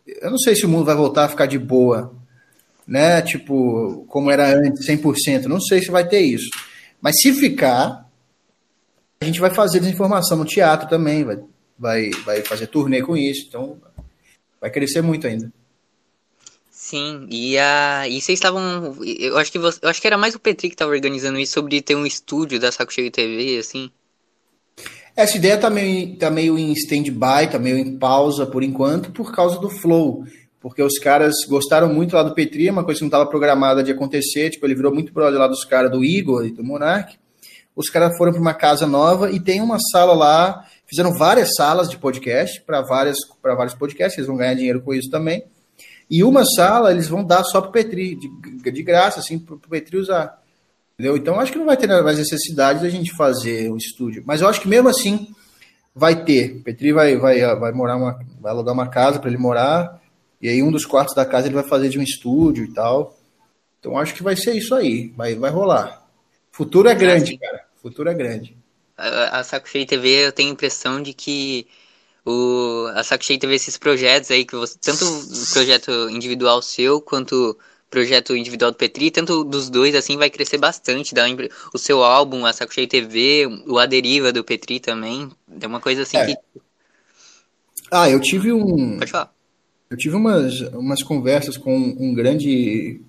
Eu 0.05 0.31
não 0.31 0.37
sei 0.37 0.55
se 0.55 0.65
o 0.65 0.69
mundo 0.69 0.85
vai 0.85 0.95
voltar 0.95 1.25
a 1.25 1.29
ficar 1.29 1.45
de 1.45 1.59
boa, 1.59 2.13
né, 2.87 3.21
tipo, 3.21 4.05
como 4.07 4.31
era 4.31 4.47
antes, 4.47 4.87
100%. 4.87 5.45
Não 5.45 5.59
sei 5.59 5.81
se 5.81 5.91
vai 5.91 6.07
ter 6.07 6.21
isso. 6.21 6.49
Mas 7.01 7.15
se 7.21 7.33
ficar, 7.33 8.09
a 9.19 9.25
gente 9.25 9.39
vai 9.39 9.53
fazer 9.53 9.79
desinformação 9.79 10.37
no 10.37 10.45
teatro 10.45 10.87
também, 10.87 11.23
vai 11.23 11.37
vai, 11.77 12.09
vai 12.25 12.41
fazer 12.41 12.67
turnê 12.67 13.01
com 13.01 13.15
isso, 13.15 13.45
então 13.47 13.79
vai 14.59 14.71
crescer 14.71 15.01
muito 15.01 15.27
ainda. 15.27 15.51
Sim, 16.87 17.27
e, 17.29 17.57
a, 17.57 18.07
e 18.07 18.21
vocês 18.21 18.39
estavam. 18.39 18.95
Eu 19.19 19.37
acho 19.37 19.51
que 19.51 19.59
você, 19.59 19.77
eu 19.81 19.89
acho 19.89 19.99
que 19.99 20.07
era 20.07 20.17
mais 20.17 20.35
o 20.35 20.39
Petri 20.39 20.69
que 20.69 20.73
estava 20.73 20.89
organizando 20.89 21.37
isso 21.37 21.51
sobre 21.51 21.81
ter 21.81 21.95
um 21.95 22.05
estúdio 22.05 22.61
da 22.61 22.71
Saco 22.71 22.93
Cheio 22.93 23.11
TV, 23.11 23.57
assim. 23.57 23.91
Essa 25.13 25.35
ideia 25.35 25.57
tá 25.57 25.69
meio, 25.69 26.15
tá 26.15 26.31
meio 26.31 26.57
em 26.57 26.71
stand-by, 26.71 27.51
tá 27.51 27.59
meio 27.59 27.77
em 27.77 27.97
pausa 27.97 28.45
por 28.45 28.63
enquanto, 28.63 29.11
por 29.11 29.35
causa 29.35 29.59
do 29.59 29.69
Flow. 29.69 30.23
Porque 30.61 30.81
os 30.81 30.97
caras 30.97 31.35
gostaram 31.49 31.93
muito 31.93 32.15
lá 32.15 32.23
do 32.23 32.33
Petri, 32.33 32.69
uma 32.69 32.85
coisa 32.85 32.99
que 32.99 33.03
não 33.03 33.09
estava 33.09 33.25
programada 33.25 33.83
de 33.83 33.91
acontecer. 33.91 34.49
Tipo, 34.51 34.65
ele 34.65 34.75
virou 34.75 34.93
muito 34.93 35.11
brother 35.11 35.37
lá 35.37 35.47
dos 35.49 35.65
caras 35.65 35.91
do 35.91 36.05
Igor 36.05 36.45
e 36.45 36.51
do 36.51 36.63
Monark. 36.63 37.17
Os 37.75 37.89
caras 37.89 38.17
foram 38.17 38.31
para 38.31 38.39
uma 38.39 38.53
casa 38.53 38.87
nova 38.87 39.29
e 39.29 39.41
tem 39.41 39.59
uma 39.59 39.77
sala 39.91 40.13
lá 40.13 40.65
Fizeram 40.87 41.13
várias 41.13 41.49
salas 41.53 41.89
de 41.89 41.97
podcast 41.97 42.61
para 42.61 42.81
vários 42.81 43.75
podcasts, 43.77 44.17
eles 44.17 44.27
vão 44.27 44.37
ganhar 44.37 44.53
dinheiro 44.53 44.81
com 44.81 44.93
isso 44.93 45.09
também. 45.09 45.43
E 46.09 46.23
uma 46.23 46.45
sala 46.45 46.91
eles 46.91 47.07
vão 47.07 47.23
dar 47.23 47.43
só 47.43 47.59
para 47.59 47.69
o 47.69 47.73
Petri, 47.73 48.15
de, 48.15 48.71
de 48.71 48.83
graça, 48.83 49.19
assim, 49.19 49.37
para 49.37 49.55
o 49.55 49.59
Petri 49.59 49.97
usar. 49.97 50.41
Entendeu? 50.93 51.17
Então 51.17 51.39
acho 51.39 51.51
que 51.51 51.57
não 51.57 51.65
vai 51.65 51.77
ter 51.77 51.87
mais 51.87 52.17
necessidade 52.17 52.81
da 52.81 52.89
gente 52.89 53.15
fazer 53.15 53.71
um 53.71 53.77
estúdio. 53.77 54.23
Mas 54.25 54.41
eu 54.41 54.47
acho 54.47 54.61
que 54.61 54.67
mesmo 54.67 54.89
assim 54.89 55.27
vai 55.93 56.23
ter. 56.23 56.57
O 56.57 56.63
Petri 56.63 56.91
vai, 56.91 57.15
vai, 57.17 57.39
vai 57.55 57.71
morar 57.71 57.97
uma. 57.97 58.19
vai 58.39 58.51
alugar 58.51 58.73
uma 58.73 58.87
casa 58.87 59.19
para 59.19 59.29
ele 59.29 59.37
morar. 59.37 60.01
E 60.41 60.49
aí 60.49 60.63
um 60.63 60.71
dos 60.71 60.85
quartos 60.85 61.15
da 61.15 61.25
casa 61.25 61.47
ele 61.47 61.55
vai 61.55 61.63
fazer 61.63 61.89
de 61.89 61.99
um 61.99 62.03
estúdio 62.03 62.65
e 62.65 62.73
tal. 62.73 63.17
Então 63.79 63.97
acho 63.97 64.13
que 64.13 64.23
vai 64.23 64.35
ser 64.35 64.55
isso 64.55 64.73
aí. 64.73 65.13
Vai, 65.15 65.35
vai 65.35 65.51
rolar. 65.51 66.03
Futuro 66.51 66.89
é 66.89 66.95
grande, 66.95 67.37
cara. 67.37 67.65
Futuro 67.81 68.09
é 68.09 68.13
grande 68.13 68.57
a, 68.97 69.39
a 69.39 69.43
Saco 69.43 69.69
Cheio 69.69 69.85
TV, 69.85 70.27
eu 70.27 70.31
tenho 70.31 70.49
a 70.49 70.53
impressão 70.53 71.01
de 71.01 71.13
que 71.13 71.67
o, 72.27 72.87
a 72.93 73.03
Saco 73.03 73.23
Cheio 73.23 73.39
TV, 73.39 73.55
esses 73.55 73.77
projetos 73.77 74.29
aí, 74.31 74.43
que 74.43 74.55
você, 74.55 74.77
tanto 74.77 75.05
o 75.05 75.53
projeto 75.53 76.09
individual 76.09 76.61
seu, 76.61 76.99
quanto 76.99 77.57
projeto 77.89 78.35
individual 78.35 78.71
do 78.71 78.77
Petri, 78.77 79.09
tanto 79.09 79.45
dos 79.45 79.69
dois, 79.69 79.95
assim, 79.95 80.17
vai 80.17 80.29
crescer 80.29 80.57
bastante. 80.57 81.15
Dá 81.15 81.25
o 81.73 81.77
seu 81.77 82.03
álbum, 82.03 82.45
a 82.45 82.51
Saco 82.51 82.73
Cheio 82.73 82.87
TV, 82.87 83.47
o 83.65 83.79
A 83.79 83.85
Deriva 83.85 84.33
do 84.33 84.43
Petri 84.43 84.81
também. 84.81 85.29
É 85.61 85.65
uma 85.65 85.79
coisa 85.79 86.01
assim 86.01 86.17
é. 86.17 86.25
que. 86.25 86.37
Ah, 87.89 88.09
eu 88.09 88.19
tive 88.19 88.51
um. 88.51 88.97
Pode 88.97 89.11
falar. 89.11 89.33
Eu 89.89 89.95
tive 89.95 90.17
umas, 90.17 90.59
umas 90.73 91.01
conversas 91.01 91.55
com 91.55 91.77
um 91.77 92.13
grande. 92.13 92.99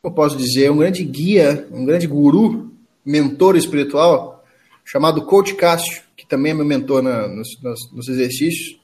Como 0.00 0.12
eu 0.12 0.16
posso 0.16 0.36
dizer? 0.36 0.70
Um 0.70 0.76
grande 0.76 1.02
guia, 1.02 1.66
um 1.72 1.84
grande 1.84 2.06
guru 2.06 2.72
mentor 3.04 3.56
espiritual 3.56 4.44
chamado 4.84 5.26
Coach 5.26 5.56
Cássio, 5.56 6.05
que 6.26 6.30
também 6.30 6.50
é 6.50 6.54
meu 6.54 6.64
mentor 6.64 7.02
na, 7.02 7.28
nos, 7.28 7.48
nos, 7.62 7.92
nos, 7.92 8.08
exercícios. 8.08 8.78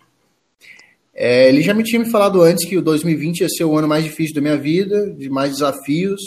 É, 1.13 1.49
ele 1.49 1.61
já 1.61 1.75
me 1.75 1.83
tinha 1.83 2.01
me 2.01 2.09
falado 2.09 2.41
antes 2.41 2.67
que 2.67 2.79
o 2.79 2.83
2020 2.83 3.41
ia 3.41 3.49
ser 3.49 3.65
o 3.65 3.77
ano 3.77 3.89
mais 3.89 4.05
difícil 4.05 4.35
da 4.35 4.41
minha 4.41 4.57
vida, 4.57 5.11
de 5.11 5.29
mais 5.29 5.53
desafios. 5.53 6.21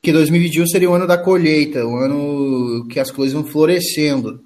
Que 0.00 0.12
2021 0.12 0.66
seria 0.68 0.90
o 0.90 0.94
ano 0.94 1.06
da 1.06 1.18
colheita, 1.18 1.84
o 1.84 1.96
ano 1.96 2.86
que 2.88 3.00
as 3.00 3.10
coisas 3.10 3.32
vão 3.32 3.44
florescendo. 3.44 4.40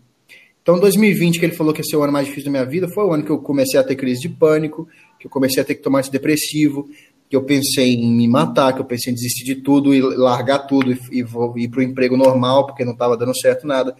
Então, 0.63 0.79
2020, 0.79 1.41
que 1.41 1.45
ele 1.45 1.55
falou 1.55 1.75
que 1.75 1.81
ia 1.81 1.85
ser 1.85 1.97
o 1.97 2.03
ano 2.03 2.13
mais 2.13 2.27
difícil 2.27 2.47
da 2.47 2.53
minha 2.53 2.65
vida, 2.65 2.89
foi 2.89 3.05
o 3.05 3.13
ano 3.13 3.25
que 3.25 3.31
eu 3.31 3.39
comecei 3.39 3.79
a 3.79 3.85
ter 3.85 3.97
crise 3.97 4.21
de 4.21 4.29
pânico, 4.29 4.89
que 5.19 5.27
eu 5.27 5.31
comecei 5.31 5.61
a 5.61 5.67
ter 5.67 5.75
que 5.75 5.83
tomar 5.83 5.99
antidepressivo, 5.99 6.89
que 7.29 7.37
eu 7.37 7.43
pensei 7.43 7.95
em 7.95 8.13
me 8.13 8.29
matar, 8.29 8.73
que 8.73 8.81
eu 8.81 8.85
pensei 8.85 9.11
em 9.11 9.15
desistir 9.15 9.45
de 9.45 9.57
tudo 9.57 9.95
e 9.95 10.01
largar 10.01 10.61
tudo 10.61 10.93
e, 10.93 10.99
e 11.11 11.23
vou 11.23 11.57
ir 11.59 11.69
para 11.69 11.81
o 11.81 11.83
emprego 11.83 12.17
normal, 12.17 12.67
porque 12.67 12.85
não 12.85 12.93
estava 12.93 13.17
dando 13.17 13.37
certo 13.37 13.67
nada. 13.67 13.97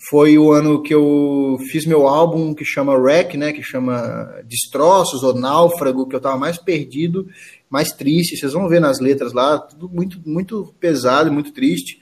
Foi 0.00 0.38
o 0.38 0.52
ano 0.52 0.80
que 0.80 0.94
eu 0.94 1.58
fiz 1.70 1.84
meu 1.84 2.06
álbum 2.06 2.54
que 2.54 2.64
chama 2.64 2.94
Wreck, 2.94 3.36
né, 3.36 3.52
que 3.52 3.62
chama 3.62 4.32
Destroços 4.44 5.24
ou 5.24 5.34
Náufrago, 5.34 6.06
que 6.06 6.14
eu 6.14 6.18
estava 6.18 6.38
mais 6.38 6.56
perdido, 6.56 7.28
mais 7.68 7.88
triste. 7.90 8.36
Vocês 8.36 8.52
vão 8.52 8.68
ver 8.68 8.80
nas 8.80 9.00
letras 9.00 9.32
lá, 9.32 9.58
tudo 9.58 9.88
muito, 9.88 10.20
muito 10.24 10.72
pesado, 10.78 11.32
muito 11.32 11.52
triste. 11.52 12.00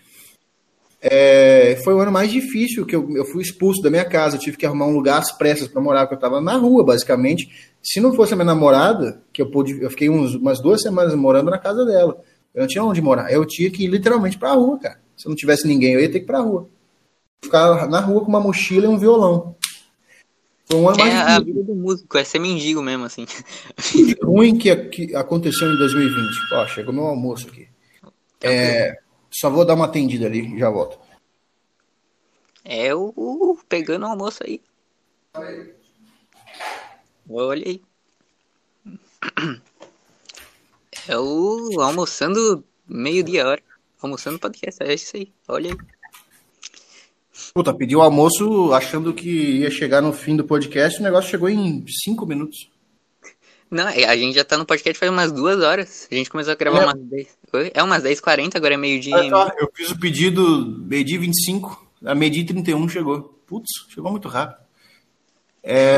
É, 1.01 1.81
foi 1.85 1.95
o 1.95 2.01
ano 2.01 2.13
mais 2.13 2.31
difícil 2.31 2.85
que 2.85 2.95
eu, 2.95 3.09
eu 3.17 3.25
fui 3.25 3.43
expulso 3.43 3.81
da 3.81 3.91
minha 3.91 4.05
casa. 4.05 4.37
Eu 4.37 4.41
tive 4.41 4.57
que 4.57 4.67
arrumar 4.67 4.87
um 4.87 4.95
lugar 4.95 5.19
às 5.19 5.33
pressas 5.33 5.69
para 5.69 5.81
morar, 5.81 6.01
porque 6.01 6.15
eu 6.15 6.19
estava 6.19 6.41
na 6.41 6.57
rua, 6.57 6.85
basicamente. 6.85 7.49
Se 7.83 8.01
não 8.01 8.13
fosse 8.15 8.35
a 8.35 8.37
minha 8.37 8.47
namorada, 8.47 9.23
que 9.33 9.41
eu 9.41 9.51
pude, 9.51 9.81
eu 9.81 9.89
fiquei 9.89 10.11
uns, 10.11 10.35
umas 10.35 10.61
duas 10.61 10.83
semanas 10.83 11.15
morando 11.15 11.51
na 11.51 11.59
casa 11.59 11.85
dela. 11.85 12.21
Eu 12.55 12.63
não 12.63 12.67
tinha 12.67 12.85
onde 12.85 13.01
morar. 13.01 13.33
Eu 13.33 13.47
tinha 13.47 13.71
que 13.71 13.85
ir 13.85 13.89
literalmente 13.89 14.37
pra 14.37 14.53
rua, 14.53 14.79
cara. 14.79 14.99
Se 15.17 15.29
não 15.29 15.35
tivesse 15.35 15.67
ninguém, 15.67 15.95
eu 15.95 16.01
ia 16.01 16.11
ter 16.11 16.19
que 16.19 16.25
ir 16.25 16.27
pra 16.27 16.41
rua. 16.41 16.69
Ficar 17.43 17.89
na 17.89 18.01
rua 18.01 18.21
com 18.23 18.29
uma 18.29 18.41
mochila 18.41 18.87
e 18.87 18.89
um 18.89 18.99
violão. 18.99 19.57
Foi 20.69 20.81
um 20.81 20.89
ano 20.89 21.01
é 21.01 21.05
mais 21.05 21.15
a 21.15 21.41
vida 21.41 21.63
do 21.63 21.75
músico, 21.75 22.19
é 22.19 22.25
ser 22.25 22.41
mendigo 22.41 22.83
mesmo, 22.83 23.05
assim. 23.05 23.25
ruim 24.23 24.59
que, 24.59 24.75
que 24.77 25.15
aconteceu 25.15 25.73
em 25.73 25.77
2020. 25.77 26.55
Ó, 26.55 26.67
chegou 26.67 26.93
meu 26.93 27.05
almoço 27.05 27.49
aqui. 27.49 27.69
É, 28.43 28.99
só 29.31 29.49
vou 29.49 29.65
dar 29.65 29.75
uma 29.75 29.85
atendida 29.85 30.27
ali, 30.27 30.59
já 30.59 30.69
volto. 30.69 30.99
É 32.65 32.93
o, 32.93 33.13
o 33.17 33.59
pegando 33.69 34.07
o 34.07 34.09
almoço 34.09 34.43
aí. 34.45 34.61
aí. 35.35 35.73
Olha 37.31 37.65
aí. 37.65 37.83
É 41.09 41.17
o 41.17 41.81
almoçando 41.81 42.65
meio-dia 42.89 43.47
hora. 43.47 43.63
Almoçando 44.03 44.39
podcast, 44.41 44.83
é 44.83 44.95
isso 44.95 45.17
aí. 45.17 45.33
Olha 45.47 45.71
aí. 45.71 45.79
Puta, 47.57 47.73
pediu 47.73 48.03
almoço 48.03 48.75
achando 48.75 49.15
que 49.15 49.61
ia 49.61 49.71
chegar 49.71 50.03
no 50.03 50.13
fim 50.13 50.37
do 50.37 50.45
podcast, 50.45 51.01
o 51.01 51.03
negócio 51.03 51.31
chegou 51.31 51.49
em 51.49 51.83
cinco 52.05 52.27
minutos. 52.27 52.71
Não, 53.71 53.89
é, 53.89 54.05
a 54.05 54.15
gente 54.15 54.35
já 54.35 54.45
tá 54.45 54.59
no 54.59 54.67
podcast 54.67 54.99
faz 54.99 55.11
umas 55.11 55.33
duas 55.33 55.63
horas. 55.63 56.07
A 56.13 56.15
gente 56.15 56.29
começou 56.29 56.53
a 56.53 56.55
gravar 56.55 56.83
é. 56.83 56.85
umas 56.85 57.01
10. 57.01 57.39
É 57.73 57.83
umas 57.83 58.03
10h40, 58.03 58.57
agora 58.57 58.75
é 58.75 58.77
meio-dia. 58.77 59.17
Ah, 59.17 59.47
tá. 59.47 59.55
Eu 59.59 59.71
fiz 59.75 59.91
o 59.91 59.99
pedido 59.99 60.85
meio-dia 60.87 61.19
25, 61.19 61.89
a 62.05 62.15
meio-dia 62.15 62.45
31 62.45 62.91
chegou. 62.91 63.41
Putz, 63.47 63.71
chegou 63.89 64.11
muito 64.11 64.29
rápido. 64.29 64.61
É, 65.63 65.97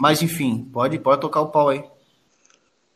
mas 0.00 0.22
enfim, 0.22 0.66
pode, 0.72 0.98
pode 1.00 1.20
tocar 1.20 1.42
o 1.42 1.50
pau 1.50 1.68
aí. 1.68 1.84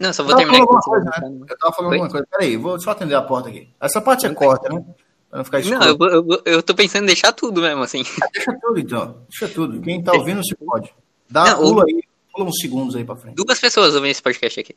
Não, 0.01 0.15
só 0.15 0.23
vou 0.23 0.33
eu 0.33 0.39
terminar 0.39 0.63
aqui. 0.63 0.75
Coisa, 0.83 1.05
né? 1.05 1.41
Eu 1.47 1.59
tava 1.59 1.75
falando 1.75 1.93
Oi? 1.93 1.99
uma 1.99 2.09
coisa. 2.09 2.27
Peraí, 2.31 2.57
vou 2.57 2.81
só 2.81 2.93
atender 2.93 3.17
a 3.17 3.21
porta 3.21 3.51
aqui. 3.51 3.69
Essa 3.79 4.01
parte 4.01 4.23
você 4.23 4.33
corta, 4.33 4.73
né? 4.73 4.83
Pra 5.29 5.39
não 5.39 5.45
ficar 5.45 5.61
escuro. 5.61 5.79
Não, 5.79 5.87
eu, 5.87 5.99
eu, 6.11 6.43
eu 6.45 6.63
tô 6.63 6.75
pensando 6.75 7.05
em 7.05 7.07
deixar 7.07 7.33
tudo 7.33 7.61
mesmo, 7.61 7.83
assim. 7.83 8.03
Ah, 8.23 8.29
deixa 8.33 8.59
tudo, 8.61 8.79
então. 8.79 9.27
Deixa 9.29 9.49
tudo. 9.53 9.81
Quem 9.81 10.03
tá 10.03 10.13
ouvindo, 10.13 10.45
se 10.45 10.55
pode. 10.55 10.95
Dá 11.29 11.45
não, 11.45 11.59
pula 11.59 11.85
aí. 11.85 12.03
Pula 12.33 12.49
uns 12.49 12.59
segundos 12.61 12.95
aí 12.95 13.05
pra 13.05 13.17
frente. 13.17 13.35
Duas 13.35 13.59
pessoas 13.59 13.95
ouvem 13.95 14.11
esse 14.11 14.23
podcast 14.23 14.61
aqui. 14.61 14.77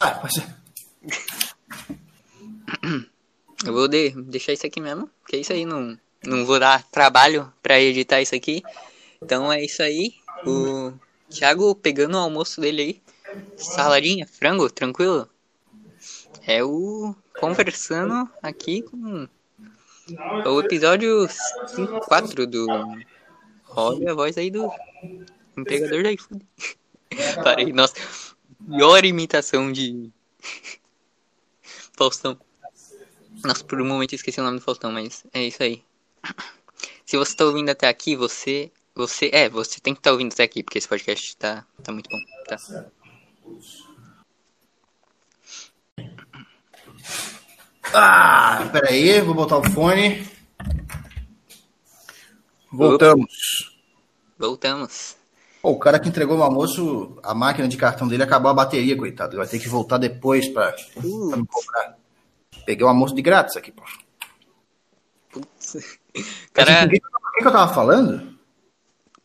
Ah, 0.00 0.20
mas... 0.22 0.34
Eu 3.64 3.72
vou 3.72 3.88
de, 3.88 4.10
deixar 4.10 4.52
isso 4.52 4.66
aqui 4.66 4.80
mesmo, 4.80 5.08
porque 5.22 5.38
isso 5.38 5.52
aí 5.52 5.64
não, 5.64 5.98
não 6.24 6.44
vou 6.44 6.60
dar 6.60 6.82
trabalho 6.90 7.50
pra 7.62 7.80
editar 7.80 8.20
isso 8.20 8.34
aqui. 8.34 8.62
Então 9.22 9.50
é 9.50 9.64
isso 9.64 9.82
aí. 9.82 10.14
O 10.46 10.92
Thiago 11.30 11.74
pegando 11.74 12.16
o 12.16 12.20
almoço 12.20 12.60
dele 12.60 12.82
aí. 12.82 13.02
Saladinha, 13.56 14.26
frango, 14.26 14.68
tranquilo? 14.68 15.28
É 16.46 16.62
o 16.62 17.14
conversando 17.40 18.28
aqui 18.42 18.82
com 18.82 19.26
o 20.46 20.60
episódio 20.60 21.26
4 22.06 22.46
do. 22.46 22.66
Olha 23.68 24.12
a 24.12 24.14
voz 24.14 24.36
aí 24.36 24.50
do 24.50 24.70
empregador 25.56 26.02
da 26.02 26.12
iFood. 26.12 26.46
Parei, 27.42 27.72
nossa, 27.72 27.94
pior 28.66 29.04
imitação 29.04 29.72
de 29.72 30.10
Faustão. 31.96 32.38
Nossa, 33.44 33.64
por 33.64 33.80
um 33.80 33.86
momento 33.86 34.14
esqueci 34.14 34.40
o 34.40 34.44
nome 34.44 34.58
do 34.58 34.64
Faustão, 34.64 34.92
mas 34.92 35.24
é 35.32 35.42
isso 35.44 35.62
aí. 35.62 35.82
Se 37.04 37.16
você 37.16 37.36
tá 37.36 37.44
ouvindo 37.44 37.70
até 37.70 37.88
aqui, 37.88 38.16
você. 38.16 38.70
Você. 38.94 39.30
É, 39.32 39.48
você 39.48 39.80
tem 39.80 39.94
que 39.94 40.00
estar 40.00 40.10
tá 40.10 40.12
ouvindo 40.12 40.32
até 40.32 40.44
aqui, 40.44 40.62
porque 40.62 40.78
esse 40.78 40.88
podcast 40.88 41.36
tá, 41.36 41.66
tá 41.82 41.92
muito 41.92 42.08
bom. 42.08 42.18
Tá. 42.46 42.56
Ah, 47.94 48.68
peraí, 48.72 49.20
vou 49.20 49.34
botar 49.34 49.58
o 49.58 49.70
fone. 49.70 50.26
Voltamos. 52.72 53.72
Voltamos. 54.36 55.16
Pô, 55.62 55.70
o 55.70 55.78
cara 55.78 56.00
que 56.00 56.08
entregou 56.08 56.38
o 56.38 56.42
almoço, 56.42 57.16
a 57.22 57.32
máquina 57.32 57.68
de 57.68 57.76
cartão 57.76 58.08
dele 58.08 58.24
acabou 58.24 58.50
a 58.50 58.54
bateria, 58.54 58.96
coitado. 58.96 59.32
Ele 59.32 59.38
vai 59.38 59.46
ter 59.46 59.60
que 59.60 59.68
voltar 59.68 59.98
depois 59.98 60.48
pra, 60.48 60.72
pra 60.72 61.36
me 61.36 61.46
cobrar. 61.46 61.96
Peguei 62.66 62.84
o 62.84 62.88
almoço 62.88 63.14
de 63.14 63.22
grátis 63.22 63.56
aqui, 63.56 63.70
pô. 63.70 63.82
Putz. 65.30 65.98
Cara... 66.52 66.86
O 66.86 66.88
que, 66.88 67.00
que 67.40 67.46
eu 67.46 67.52
tava 67.52 67.72
falando? 67.72 68.36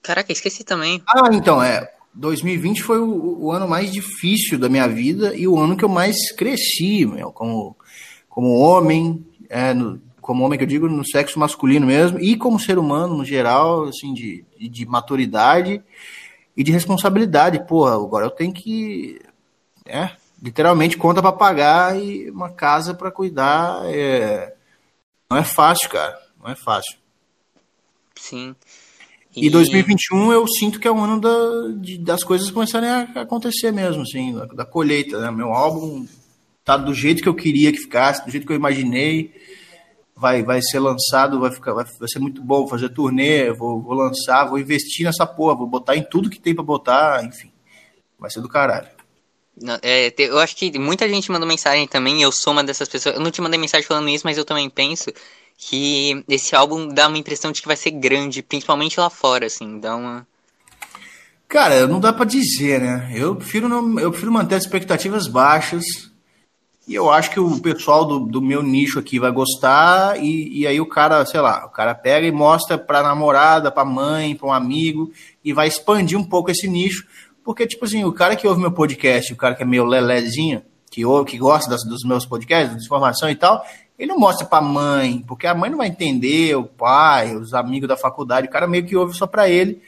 Caraca, 0.01 0.31
esqueci 0.31 0.63
também. 0.63 1.03
Ah, 1.07 1.29
então, 1.33 1.61
é. 1.61 1.91
2020 2.13 2.83
foi 2.83 2.99
o, 2.99 3.45
o, 3.45 3.51
ano 3.51 3.67
mais 3.67 3.91
difícil 3.91 4.57
da 4.57 4.67
minha 4.67 4.87
vida 4.87 5.35
e 5.35 5.47
o 5.47 5.57
ano 5.57 5.77
que 5.77 5.85
eu 5.85 5.89
mais 5.89 6.31
cresci, 6.31 7.05
meu, 7.05 7.31
como, 7.31 7.77
como 8.29 8.57
homem, 8.57 9.25
é, 9.49 9.73
no, 9.73 9.99
como 10.21 10.45
homem 10.45 10.57
que 10.57 10.63
eu 10.63 10.67
digo, 10.69 10.87
no 10.87 11.05
sexo 11.05 11.39
masculino 11.39 11.87
mesmo, 11.87 12.19
e 12.19 12.37
como 12.37 12.59
ser 12.59 12.77
humano 12.77 13.17
no 13.17 13.25
geral, 13.25 13.85
assim, 13.85 14.13
de, 14.13 14.45
de 14.57 14.85
maturidade 14.85 15.81
e 16.55 16.63
de 16.63 16.71
responsabilidade. 16.71 17.65
Porra, 17.67 17.95
agora 17.95 18.25
eu 18.25 18.31
tenho 18.31 18.53
que. 18.53 19.19
É, 19.85 20.11
literalmente 20.41 20.97
conta 20.97 21.21
para 21.21 21.31
pagar 21.31 21.99
e 21.99 22.29
uma 22.29 22.49
casa 22.49 22.93
para 22.93 23.11
cuidar. 23.11 23.81
É, 23.85 24.53
não 25.29 25.37
é 25.37 25.43
fácil, 25.43 25.89
cara. 25.89 26.17
Não 26.41 26.49
é 26.49 26.55
fácil. 26.55 26.97
Sim. 28.15 28.55
E, 29.35 29.47
e 29.47 29.49
2021 29.49 30.31
eu 30.31 30.47
sinto 30.47 30.79
que 30.79 30.87
é 30.87 30.91
o 30.91 30.99
ano 30.99 31.19
da, 31.19 31.79
de, 31.81 31.97
das 31.97 32.23
coisas 32.23 32.49
começarem 32.49 32.89
a 32.89 33.21
acontecer 33.21 33.71
mesmo, 33.71 34.01
assim, 34.01 34.33
da, 34.33 34.45
da 34.45 34.65
colheita. 34.65 35.19
Né? 35.19 35.31
Meu 35.31 35.53
álbum 35.53 36.05
tá 36.77 36.77
do 36.77 36.93
jeito 36.93 37.23
que 37.23 37.29
eu 37.29 37.35
queria 37.35 37.71
que 37.71 37.79
ficasse, 37.79 38.23
do 38.23 38.31
jeito 38.31 38.45
que 38.45 38.51
eu 38.53 38.57
imaginei 38.57 39.33
vai, 40.19 40.43
vai 40.43 40.61
ser 40.61 40.79
lançado, 40.79 41.39
vai, 41.39 41.49
ficar, 41.49 41.73
vai, 41.73 41.85
vai 41.85 42.07
ser 42.09 42.19
muito 42.19 42.43
bom, 42.43 42.59
vou 42.59 42.67
fazer 42.67 42.89
turnê, 42.89 43.51
vou, 43.51 43.81
vou 43.81 43.93
lançar, 43.93 44.45
vou 44.45 44.59
investir 44.59 45.05
nessa 45.05 45.25
porra, 45.25 45.55
vou 45.55 45.65
botar 45.65 45.95
em 45.95 46.03
tudo 46.03 46.29
que 46.29 46.39
tem 46.39 46.53
para 46.53 46.63
botar, 46.63 47.23
enfim. 47.23 47.51
Vai 48.19 48.29
ser 48.29 48.41
do 48.41 48.49
caralho. 48.49 48.89
É, 49.81 50.13
eu 50.17 50.39
acho 50.39 50.55
que 50.55 50.77
muita 50.77 51.07
gente 51.07 51.31
mandou 51.31 51.47
mensagem 51.47 51.87
também, 51.87 52.21
eu 52.21 52.31
sou 52.31 52.51
uma 52.51 52.63
dessas 52.63 52.87
pessoas. 52.89 53.15
Eu 53.15 53.21
não 53.21 53.31
te 53.31 53.41
mandei 53.41 53.59
mensagem 53.59 53.87
falando 53.87 54.09
isso, 54.09 54.25
mas 54.25 54.37
eu 54.37 54.45
também 54.45 54.69
penso 54.69 55.09
que 55.57 56.23
esse 56.27 56.53
álbum 56.53 56.87
dá 56.87 57.07
uma 57.07 57.17
impressão 57.17 57.51
de 57.51 57.61
que 57.61 57.67
vai 57.67 57.77
ser 57.77 57.91
grande, 57.91 58.43
principalmente 58.43 58.99
lá 58.99 59.09
fora, 59.09 59.45
assim, 59.45 59.79
dá 59.79 59.95
uma. 59.95 60.27
Cara, 61.47 61.87
não 61.87 61.99
dá 61.99 62.13
para 62.13 62.25
dizer, 62.25 62.79
né? 62.79 63.11
Eu 63.15 63.35
prefiro, 63.35 63.67
não, 63.67 63.99
eu 63.99 64.11
prefiro 64.11 64.31
manter 64.31 64.55
as 64.55 64.63
expectativas 64.63 65.27
baixas 65.27 66.08
e 66.89 66.95
eu 66.95 67.11
acho 67.11 67.29
que 67.29 67.39
o 67.39 67.59
pessoal 67.59 68.03
do, 68.03 68.19
do 68.21 68.41
meu 68.41 68.63
nicho 68.63 68.97
aqui 68.97 69.19
vai 69.19 69.29
gostar, 69.29 70.19
e, 70.19 70.61
e 70.61 70.65
aí 70.65 70.81
o 70.81 70.87
cara, 70.87 71.23
sei 71.23 71.39
lá, 71.39 71.67
o 71.67 71.69
cara 71.69 71.93
pega 71.93 72.25
e 72.25 72.31
mostra 72.31 72.79
pra 72.79 73.03
namorada, 73.03 73.69
pra 73.69 73.85
mãe, 73.85 74.35
pra 74.35 74.47
um 74.47 74.51
amigo, 74.51 75.11
e 75.45 75.53
vai 75.53 75.67
expandir 75.67 76.17
um 76.17 76.23
pouco 76.23 76.49
esse 76.49 76.67
nicho, 76.67 77.05
porque, 77.43 77.67
tipo 77.67 77.85
assim, 77.85 78.03
o 78.03 78.11
cara 78.11 78.35
que 78.35 78.47
ouve 78.47 78.59
meu 78.59 78.71
podcast, 78.71 79.31
o 79.31 79.35
cara 79.35 79.53
que 79.53 79.61
é 79.61 79.65
meio 79.67 79.85
lelezinho, 79.85 80.63
que, 80.89 81.05
ouve, 81.05 81.29
que 81.29 81.37
gosta 81.37 81.69
das, 81.69 81.83
dos 81.83 82.03
meus 82.03 82.25
podcasts, 82.25 82.75
de 82.75 82.83
informação 82.83 83.29
e 83.29 83.35
tal, 83.35 83.63
ele 83.99 84.09
não 84.09 84.17
mostra 84.17 84.47
pra 84.47 84.59
mãe, 84.59 85.23
porque 85.27 85.45
a 85.45 85.53
mãe 85.53 85.69
não 85.69 85.77
vai 85.77 85.89
entender, 85.89 86.55
o 86.55 86.63
pai, 86.63 87.35
os 87.35 87.53
amigos 87.53 87.87
da 87.87 87.97
faculdade, 87.97 88.47
o 88.47 88.51
cara 88.51 88.65
meio 88.65 88.87
que 88.87 88.97
ouve 88.97 89.15
só 89.15 89.27
pra 89.27 89.47
ele, 89.47 89.79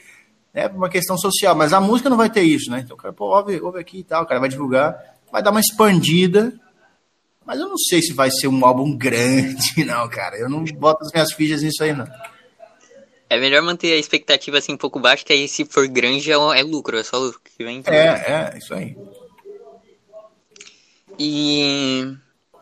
né, 0.54 0.68
por 0.68 0.76
uma 0.76 0.88
questão 0.88 1.18
social, 1.18 1.56
mas 1.56 1.72
a 1.72 1.80
música 1.80 2.08
não 2.08 2.16
vai 2.16 2.30
ter 2.30 2.42
isso, 2.42 2.70
né? 2.70 2.78
Então 2.84 2.94
o 2.94 3.00
cara, 3.00 3.12
pô, 3.12 3.24
ouve, 3.36 3.60
ouve 3.60 3.80
aqui 3.80 3.98
e 3.98 4.04
tal, 4.04 4.22
o 4.22 4.26
cara 4.26 4.38
vai 4.38 4.48
divulgar, 4.48 4.96
vai 5.32 5.42
dar 5.42 5.50
uma 5.50 5.58
expandida, 5.58 6.52
mas 7.44 7.58
eu 7.58 7.68
não 7.68 7.78
sei 7.78 8.00
se 8.00 8.12
vai 8.12 8.30
ser 8.30 8.48
um 8.48 8.64
álbum 8.64 8.96
grande, 8.96 9.84
não, 9.84 10.08
cara. 10.08 10.36
Eu 10.36 10.48
não 10.48 10.64
boto 10.64 11.04
as 11.04 11.12
minhas 11.12 11.32
fichas 11.32 11.62
nisso 11.62 11.82
aí, 11.82 11.92
não. 11.92 12.06
É 13.28 13.38
melhor 13.38 13.62
manter 13.62 13.94
a 13.94 13.96
expectativa 13.96 14.58
assim 14.58 14.74
um 14.74 14.76
pouco 14.76 15.00
baixa, 15.00 15.24
que 15.24 15.32
aí 15.32 15.48
se 15.48 15.64
for 15.64 15.88
grande 15.88 16.30
é, 16.30 16.34
é 16.34 16.62
lucro, 16.62 16.98
é 16.98 17.02
só 17.02 17.18
lucro 17.18 17.40
que 17.42 17.64
vem. 17.64 17.82
É, 17.86 17.96
é, 17.96 18.58
isso 18.58 18.74
aí. 18.74 18.94
E 21.18 22.14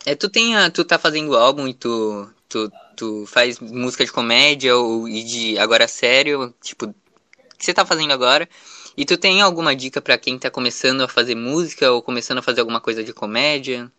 é, 0.06 0.14
tu 0.14 0.28
tem 0.28 0.56
a, 0.56 0.70
tu 0.70 0.84
tá 0.84 0.98
fazendo 0.98 1.36
álbum 1.36 1.66
e 1.66 1.74
tu, 1.74 2.28
tu, 2.48 2.70
tu 2.96 3.26
faz 3.26 3.58
música 3.58 4.04
de 4.04 4.12
comédia 4.12 4.76
ou 4.76 5.08
e 5.08 5.24
de 5.24 5.58
agora 5.58 5.88
sério, 5.88 6.54
tipo, 6.62 6.86
o 6.86 6.94
que 7.58 7.64
você 7.64 7.74
tá 7.74 7.84
fazendo 7.84 8.12
agora? 8.12 8.48
E 8.96 9.04
tu 9.04 9.16
tem 9.16 9.40
alguma 9.40 9.74
dica 9.74 10.00
para 10.00 10.18
quem 10.18 10.38
tá 10.38 10.50
começando 10.50 11.02
a 11.02 11.08
fazer 11.08 11.34
música 11.34 11.90
ou 11.90 12.02
começando 12.02 12.38
a 12.38 12.42
fazer 12.42 12.60
alguma 12.60 12.80
coisa 12.80 13.02
de 13.02 13.12
comédia? 13.12 13.90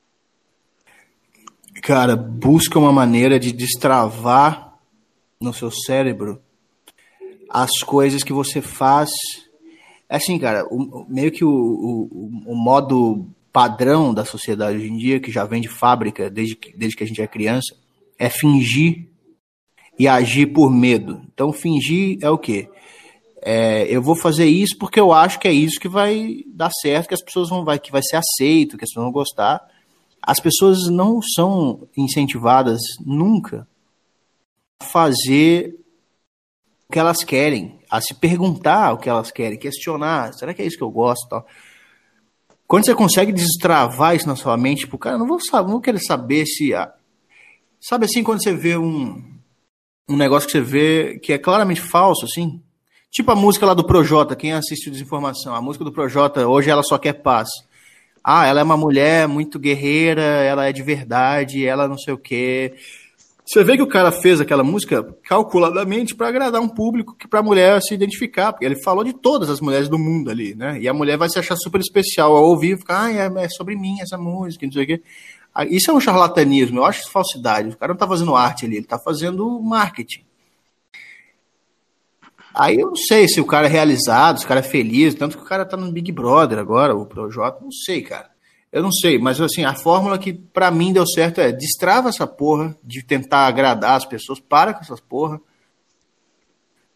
Cara, 1.81 2.15
busca 2.15 2.77
uma 2.77 2.91
maneira 2.91 3.39
de 3.39 3.51
destravar 3.51 4.77
no 5.39 5.53
seu 5.53 5.71
cérebro 5.71 6.41
as 7.49 7.79
coisas 7.79 8.23
que 8.23 8.31
você 8.31 8.61
faz. 8.61 9.09
É 10.07 10.17
assim, 10.17 10.37
cara, 10.37 10.65
o, 10.69 11.05
meio 11.09 11.31
que 11.31 11.43
o, 11.43 11.49
o, 11.49 12.51
o, 12.51 12.55
modo 12.55 13.25
padrão 13.51 14.13
da 14.13 14.23
sociedade 14.23 14.77
hoje 14.77 14.87
em 14.87 14.97
dia, 14.97 15.19
que 15.19 15.31
já 15.31 15.43
vem 15.43 15.61
de 15.61 15.67
fábrica 15.67 16.29
desde 16.29 16.55
que, 16.55 16.77
desde 16.77 16.95
que 16.95 17.03
a 17.03 17.07
gente 17.07 17.21
é 17.21 17.27
criança, 17.27 17.75
é 18.17 18.29
fingir 18.29 19.07
e 19.97 20.07
agir 20.07 20.47
por 20.47 20.71
medo. 20.71 21.21
Então, 21.33 21.51
fingir 21.51 22.17
é 22.21 22.29
o 22.29 22.37
quê? 22.37 22.69
É, 23.43 23.83
eu 23.89 24.01
vou 24.01 24.15
fazer 24.15 24.45
isso 24.45 24.77
porque 24.77 24.99
eu 24.99 25.11
acho 25.11 25.39
que 25.39 25.47
é 25.47 25.51
isso 25.51 25.79
que 25.79 25.87
vai 25.87 26.43
dar 26.47 26.69
certo, 26.81 27.07
que 27.07 27.15
as 27.15 27.23
pessoas 27.23 27.49
vão 27.49 27.65
vai, 27.65 27.79
que 27.79 27.91
vai 27.91 28.01
ser 28.03 28.17
aceito, 28.17 28.77
que 28.77 28.83
as 28.83 28.89
pessoas 28.91 29.05
vão 29.05 29.11
gostar 29.11 29.59
as 30.22 30.39
pessoas 30.39 30.88
não 30.88 31.19
são 31.22 31.88
incentivadas 31.98 32.80
nunca 33.03 33.68
a 34.80 34.85
fazer 34.85 35.76
o 36.88 36.93
que 36.93 36.99
elas 36.99 37.23
querem, 37.23 37.80
a 37.89 37.99
se 37.99 38.14
perguntar 38.14 38.93
o 38.93 38.98
que 38.98 39.10
elas 39.10 39.31
querem, 39.31 39.57
questionar, 39.57 40.34
será 40.34 40.53
que 40.53 40.61
é 40.61 40.65
isso 40.65 40.77
que 40.77 40.84
eu 40.84 40.91
gosto. 40.91 41.43
Quando 42.68 42.85
você 42.85 42.93
consegue 42.93 43.31
destravar 43.31 44.15
isso 44.15 44.27
na 44.27 44.35
sua 44.35 44.56
mente, 44.57 44.81
tipo, 44.81 44.98
cara, 44.98 45.18
não 45.18 45.27
vou 45.27 45.39
saber, 45.41 45.65
não 45.65 45.73
vou 45.73 45.81
querer 45.81 45.99
saber 45.99 46.45
se. 46.45 46.72
Sabe 47.80 48.06
assim, 48.06 48.23
quando 48.23 48.43
você 48.43 48.53
vê 48.53 48.77
um, 48.77 49.22
um 50.07 50.15
negócio 50.15 50.48
que 50.48 50.52
você 50.52 50.61
vê 50.61 51.19
que 51.19 51.34
é 51.34 51.38
claramente 51.38 51.81
falso, 51.81 52.26
assim? 52.26 52.61
Tipo 53.10 53.31
a 53.31 53.35
música 53.35 53.65
lá 53.65 53.73
do 53.73 53.85
Projota, 53.85 54.35
quem 54.35 54.53
assiste 54.53 54.89
Desinformação, 54.89 55.53
a 55.53 55.61
música 55.61 55.84
do 55.84 55.91
Projota, 55.91 56.48
hoje 56.48 56.69
ela 56.69 56.84
só 56.84 56.98
quer 56.98 57.14
paz 57.14 57.49
ah, 58.23 58.45
ela 58.45 58.60
é 58.60 58.64
uma 58.64 58.77
mulher 58.77 59.27
muito 59.27 59.60
guerreira, 59.60 60.22
ela 60.22 60.68
é 60.68 60.72
de 60.72 60.84
verdade, 60.84 61.65
ela 61.65 61.88
não 61.88 61.98
sei 61.98 62.14
o 62.14 62.18
quê. 62.18 62.73
Você 63.45 63.64
vê 63.64 63.76
que 63.76 63.84
o 63.84 63.88
cara 63.88 64.11
fez 64.11 64.39
aquela 64.39 64.64
música 64.64 65.03
calculadamente 65.27 66.15
para 66.15 66.27
agradar 66.30 66.61
um 66.61 66.69
público 66.69 67.15
que 67.18 67.27
para 67.27 67.39
a 67.39 67.43
mulher 67.43 67.81
se 67.81 67.93
identificar, 67.93 68.53
porque 68.53 68.65
ele 68.65 68.81
falou 68.81 69.03
de 69.03 69.11
todas 69.11 69.49
as 69.49 69.60
mulheres 69.60 69.89
do 69.89 69.99
mundo 69.99 70.30
ali, 70.30 70.56
né? 70.56 70.80
E 70.80 70.88
a 70.88 70.93
mulher 70.93 71.18
vai 71.18 71.30
se 71.30 71.38
achar 71.38 71.57
super 71.57 71.81
especial 71.81 72.35
ao 72.35 72.45
ouvir, 72.45 72.77
ficar, 72.77 73.07
ah, 73.07 73.11
é, 73.11 73.49
sobre 73.49 73.76
mim 73.76 73.99
essa 73.99 74.18
música, 74.18 74.65
não 74.65 74.72
sei 74.72 74.84
o 74.84 74.88
quê. 74.88 75.02
Ah, 75.53 75.65
isso 75.65 75.91
é 75.91 75.93
um 75.93 75.99
charlatanismo, 75.99 76.80
eu 76.80 76.85
acho 76.85 77.11
falsidade. 77.11 77.69
O 77.69 77.77
cara 77.77 77.91
não 77.91 77.99
tá 77.99 78.07
fazendo 78.07 78.35
arte 78.35 78.65
ali, 78.65 78.77
ele 78.77 78.85
tá 78.85 78.98
fazendo 78.98 79.60
marketing. 79.61 80.23
Aí 82.53 82.80
eu 82.80 82.88
não 82.88 82.95
sei 82.95 83.28
se 83.28 83.40
o 83.40 83.45
cara 83.45 83.68
é 83.68 83.69
realizado, 83.69 84.40
se 84.40 84.45
o 84.45 84.48
cara 84.48 84.60
é 84.60 84.64
feliz, 84.64 85.14
tanto 85.15 85.38
que 85.38 85.44
o 85.44 85.48
cara 85.48 85.65
tá 85.65 85.78
no 85.78 85.91
Big 85.91 86.11
Brother 86.11 86.60
agora, 86.60 86.95
o 86.95 87.06
Projota, 87.06 87.61
não 87.61 87.72
sei, 87.72 88.02
cara. 88.02 88.30
Eu 88.72 88.82
não 88.82 88.91
sei, 88.91 89.18
mas 89.18 89.40
assim, 89.41 89.65
a 89.65 89.76
fórmula 89.76 90.18
que 90.18 90.32
para 90.32 90.72
mim 90.72 90.94
deu 90.94 91.06
certo 91.06 91.41
é 91.41 91.52
destrava 91.52 92.10
essa 92.10 92.26
porra 92.26 92.76
de 92.82 93.03
tentar 93.03 93.45
agradar 93.45 93.98
as 93.98 94.06
pessoas, 94.06 94.40
para 94.40 94.73
com 94.73 94.82
essas 94.82 95.02
porra 95.02 95.41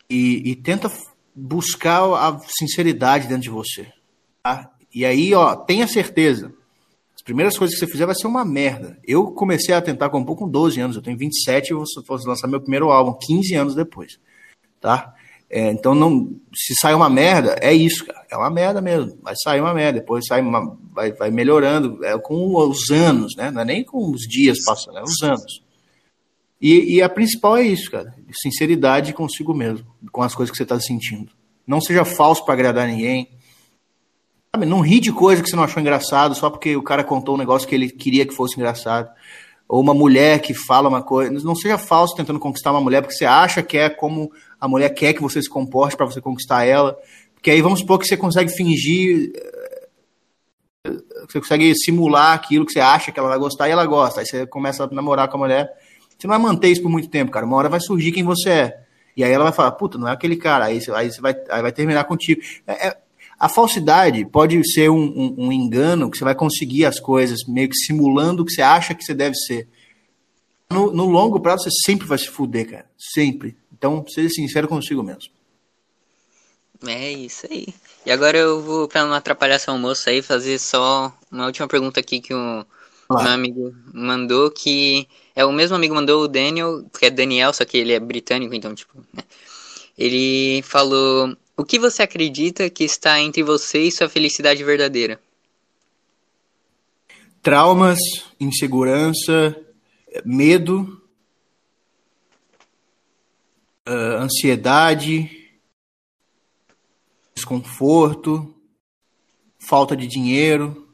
e, 0.09 0.51
e 0.51 0.55
tenta 0.55 0.89
buscar 1.35 2.01
a 2.13 2.39
sinceridade 2.59 3.27
dentro 3.27 3.43
de 3.43 3.49
você. 3.49 3.87
Tá? 4.41 4.71
E 4.93 5.03
aí, 5.03 5.33
ó, 5.33 5.55
tenha 5.55 5.87
certeza. 5.87 6.53
As 7.13 7.21
primeiras 7.21 7.57
coisas 7.57 7.77
que 7.77 7.85
você 7.85 7.91
fizer 7.91 8.05
vai 8.05 8.15
ser 8.15 8.27
uma 8.27 8.45
merda. 8.45 8.97
Eu 9.03 9.31
comecei 9.31 9.75
a 9.75 9.81
tentar 9.81 10.09
compor 10.09 10.37
com 10.37 10.47
12 10.47 10.79
anos, 10.79 10.95
eu 10.95 11.01
tenho 11.01 11.17
27 11.17 11.69
e 11.69 11.73
vou, 11.73 11.83
vou 12.07 12.17
lançar 12.25 12.47
meu 12.47 12.61
primeiro 12.61 12.89
álbum 12.89 13.17
15 13.19 13.53
anos 13.55 13.75
depois. 13.75 14.17
Tá? 14.79 15.13
É, 15.49 15.71
então, 15.71 15.93
não, 15.93 16.35
se 16.53 16.73
sai 16.75 16.93
uma 16.93 17.09
merda, 17.09 17.55
é 17.61 17.73
isso, 17.73 18.05
cara. 18.05 18.25
É 18.29 18.35
uma 18.35 18.49
merda 18.49 18.81
mesmo. 18.81 19.17
Vai 19.21 19.35
sair 19.35 19.61
uma 19.61 19.73
merda, 19.73 19.99
depois 19.99 20.25
sai 20.27 20.41
uma, 20.41 20.77
vai, 20.91 21.11
vai 21.11 21.31
melhorando 21.31 22.03
é, 22.03 22.17
com 22.17 22.55
os 22.55 22.89
anos, 22.89 23.35
né? 23.35 23.51
Não 23.51 23.61
é 23.61 23.65
nem 23.65 23.83
com 23.83 24.09
os 24.09 24.21
dias 24.21 24.63
passando, 24.65 24.97
é 24.97 25.03
os 25.03 25.21
anos. 25.21 25.63
E, 26.59 26.95
e 26.95 27.01
a 27.01 27.09
principal 27.09 27.57
é 27.57 27.63
isso, 27.63 27.91
cara. 27.91 28.13
Sinceridade 28.41 29.13
consigo 29.13 29.53
mesmo, 29.53 29.85
com 30.11 30.21
as 30.21 30.33
coisas 30.33 30.51
que 30.51 30.57
você 30.57 30.63
está 30.63 30.79
sentindo. 30.79 31.31
Não 31.65 31.79
seja 31.79 32.03
falso 32.03 32.43
para 32.43 32.53
agradar 32.53 32.87
ninguém. 32.87 33.29
Sabe, 34.53 34.65
não 34.65 34.79
ri 34.79 34.99
de 34.99 35.11
coisa 35.11 35.43
que 35.43 35.49
você 35.49 35.55
não 35.55 35.63
achou 35.63 35.81
engraçado 35.81 36.33
só 36.33 36.49
porque 36.49 36.75
o 36.75 36.83
cara 36.83 37.03
contou 37.03 37.35
um 37.35 37.37
negócio 37.37 37.67
que 37.67 37.75
ele 37.75 37.89
queria 37.89 38.25
que 38.25 38.33
fosse 38.33 38.55
engraçado 38.55 39.09
ou 39.67 39.81
uma 39.81 39.93
mulher 39.93 40.39
que 40.39 40.53
fala 40.53 40.87
uma 40.87 41.01
coisa. 41.01 41.31
Não 41.31 41.55
seja 41.55 41.77
falso 41.77 42.15
tentando 42.15 42.39
conquistar 42.39 42.71
uma 42.71 42.81
mulher 42.81 43.01
porque 43.01 43.15
você 43.15 43.25
acha 43.25 43.63
que 43.63 43.77
é 43.77 43.89
como 43.89 44.31
a 44.59 44.67
mulher 44.67 44.89
quer 44.89 45.13
que 45.13 45.21
você 45.21 45.41
se 45.41 45.49
comporte 45.49 45.97
para 45.97 46.05
você 46.05 46.21
conquistar 46.21 46.65
ela. 46.65 46.97
Porque 47.33 47.51
aí 47.51 47.61
vamos 47.61 47.79
supor 47.79 47.99
que 47.99 48.05
você 48.05 48.15
consegue 48.15 48.51
fingir. 48.51 49.31
Eh, 49.35 49.87
você 51.27 51.39
consegue 51.39 51.73
simular 51.75 52.33
aquilo 52.33 52.65
que 52.65 52.71
você 52.71 52.79
acha 52.79 53.11
que 53.11 53.19
ela 53.19 53.29
vai 53.29 53.39
gostar 53.39 53.67
e 53.67 53.71
ela 53.71 53.85
gosta. 53.85 54.21
Aí 54.21 54.25
você 54.25 54.45
começa 54.45 54.83
a 54.83 54.87
namorar 54.87 55.27
com 55.27 55.37
a 55.37 55.39
mulher. 55.41 55.69
Você 56.17 56.27
não 56.27 56.39
vai 56.39 56.39
manter 56.39 56.69
isso 56.69 56.81
por 56.81 56.89
muito 56.89 57.09
tempo, 57.09 57.31
cara. 57.31 57.45
Uma 57.45 57.57
hora 57.57 57.69
vai 57.69 57.79
surgir 57.79 58.11
quem 58.11 58.23
você 58.23 58.49
é. 58.49 58.85
E 59.17 59.23
aí 59.23 59.31
ela 59.31 59.45
vai 59.45 59.53
falar, 59.53 59.71
puta, 59.71 59.97
não 59.97 60.07
é 60.07 60.11
aquele 60.11 60.35
cara. 60.35 60.65
Aí, 60.65 60.79
aí 60.93 61.11
você 61.11 61.21
vai, 61.21 61.35
aí 61.49 61.61
vai 61.61 61.71
terminar 61.71 62.03
contigo. 62.03 62.41
É, 62.67 62.87
é, 62.87 62.97
a 63.39 63.49
falsidade 63.49 64.25
pode 64.25 64.61
ser 64.71 64.89
um, 64.89 65.03
um, 65.03 65.35
um, 65.47 65.51
engano 65.51 66.09
que 66.09 66.17
você 66.17 66.23
vai 66.23 66.35
conseguir 66.35 66.85
as 66.85 66.99
coisas 66.99 67.43
meio 67.47 67.69
que 67.69 67.75
simulando 67.75 68.43
o 68.43 68.45
que 68.45 68.53
você 68.53 68.61
acha 68.61 68.95
que 68.95 69.03
você 69.03 69.13
deve 69.13 69.35
ser. 69.35 69.67
No, 70.69 70.91
no 70.91 71.05
longo 71.05 71.39
prazo 71.39 71.63
você 71.63 71.71
sempre 71.85 72.07
vai 72.07 72.17
se 72.17 72.27
fuder, 72.27 72.69
cara. 72.69 72.89
Sempre. 72.97 73.57
Então, 73.71 74.05
seja 74.07 74.29
sincero 74.29 74.67
consigo 74.67 75.03
mesmo. 75.03 75.31
É 76.87 77.11
isso 77.11 77.47
aí. 77.49 77.67
E 78.05 78.11
agora 78.11 78.37
eu 78.37 78.61
vou, 78.61 78.87
pra 78.87 79.05
não 79.05 79.13
atrapalhar 79.13 79.59
seu 79.59 79.73
almoço 79.73 80.09
aí, 80.09 80.21
fazer 80.21 80.59
só 80.59 81.13
uma 81.31 81.45
última 81.45 81.67
pergunta 81.67 81.99
aqui 81.99 82.21
que 82.21 82.33
o 82.33 82.65
meu 83.09 83.31
amigo 83.31 83.75
mandou, 83.93 84.49
que 84.51 85.07
é 85.35 85.43
o 85.45 85.51
mesmo 85.51 85.75
amigo 85.75 85.93
mandou 85.93 86.23
o 86.23 86.27
Daniel, 86.27 86.85
que 86.97 87.05
é 87.05 87.09
Daniel, 87.09 87.53
só 87.53 87.65
que 87.65 87.77
ele 87.77 87.93
é 87.93 87.99
britânico, 87.99 88.53
então, 88.53 88.73
tipo, 88.73 88.97
né? 89.13 89.23
Ele 89.97 90.61
falou 90.63 91.35
o 91.57 91.63
que 91.63 91.79
você 91.79 92.03
acredita 92.03 92.69
que 92.69 92.83
está 92.83 93.19
entre 93.19 93.41
você 93.43 93.83
e 93.83 93.91
sua 93.91 94.09
felicidade 94.09 94.63
verdadeira? 94.63 95.19
Traumas, 97.41 97.99
insegurança, 98.39 99.55
medo, 100.25 101.01
uh, 103.87 104.17
ansiedade, 104.19 105.51
desconforto, 107.33 108.53
falta 109.59 109.95
de 109.95 110.07
dinheiro. 110.07 110.93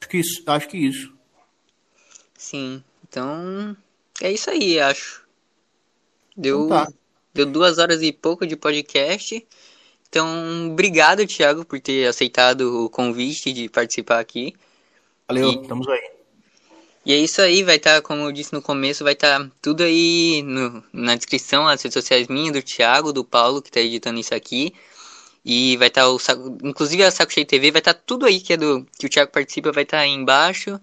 Acho 0.00 0.08
que 0.08 0.18
isso. 0.18 0.42
Acho 0.46 0.68
que 0.68 0.76
isso. 0.76 1.12
Sim. 2.36 2.82
Então 3.08 3.76
é 4.20 4.32
isso 4.32 4.48
aí, 4.50 4.78
acho. 4.78 5.26
Deu. 6.36 6.66
Então 6.66 6.86
tá. 6.86 6.97
Deu 7.38 7.46
duas 7.46 7.78
horas 7.78 8.02
e 8.02 8.10
pouco 8.10 8.44
de 8.44 8.56
podcast. 8.56 9.46
Então, 10.08 10.72
obrigado, 10.72 11.24
Thiago, 11.24 11.64
por 11.64 11.78
ter 11.78 12.08
aceitado 12.08 12.86
o 12.86 12.90
convite 12.90 13.52
de 13.52 13.68
participar 13.68 14.18
aqui. 14.18 14.56
Valeu, 15.28 15.52
e, 15.52 15.62
estamos 15.62 15.86
aí. 15.86 16.10
E 17.06 17.12
é 17.12 17.16
isso 17.16 17.40
aí, 17.40 17.62
vai 17.62 17.76
estar, 17.76 17.94
tá, 17.94 18.02
como 18.02 18.22
eu 18.22 18.32
disse 18.32 18.52
no 18.52 18.60
começo, 18.60 19.04
vai 19.04 19.12
estar 19.12 19.38
tá 19.38 19.50
tudo 19.62 19.84
aí 19.84 20.42
no, 20.42 20.82
na 20.92 21.14
descrição, 21.14 21.68
as 21.68 21.80
redes 21.80 21.94
sociais 21.94 22.26
minhas, 22.26 22.54
do 22.54 22.60
Thiago, 22.60 23.12
do 23.12 23.24
Paulo, 23.24 23.62
que 23.62 23.68
está 23.68 23.80
editando 23.80 24.18
isso 24.18 24.34
aqui. 24.34 24.74
E 25.44 25.76
vai 25.76 25.86
estar 25.86 26.02
tá 26.02 26.10
o 26.10 26.18
inclusive 26.64 27.04
a 27.04 27.10
Saco 27.12 27.32
Cheio 27.32 27.46
TV, 27.46 27.70
vai 27.70 27.78
estar 27.78 27.94
tá 27.94 28.02
tudo 28.04 28.26
aí 28.26 28.40
que 28.40 28.54
é 28.54 28.56
do 28.56 28.84
que 28.98 29.06
o 29.06 29.08
Thiago 29.08 29.30
participa, 29.30 29.70
vai 29.70 29.84
estar 29.84 29.98
tá 29.98 30.02
aí 30.02 30.10
embaixo. 30.10 30.80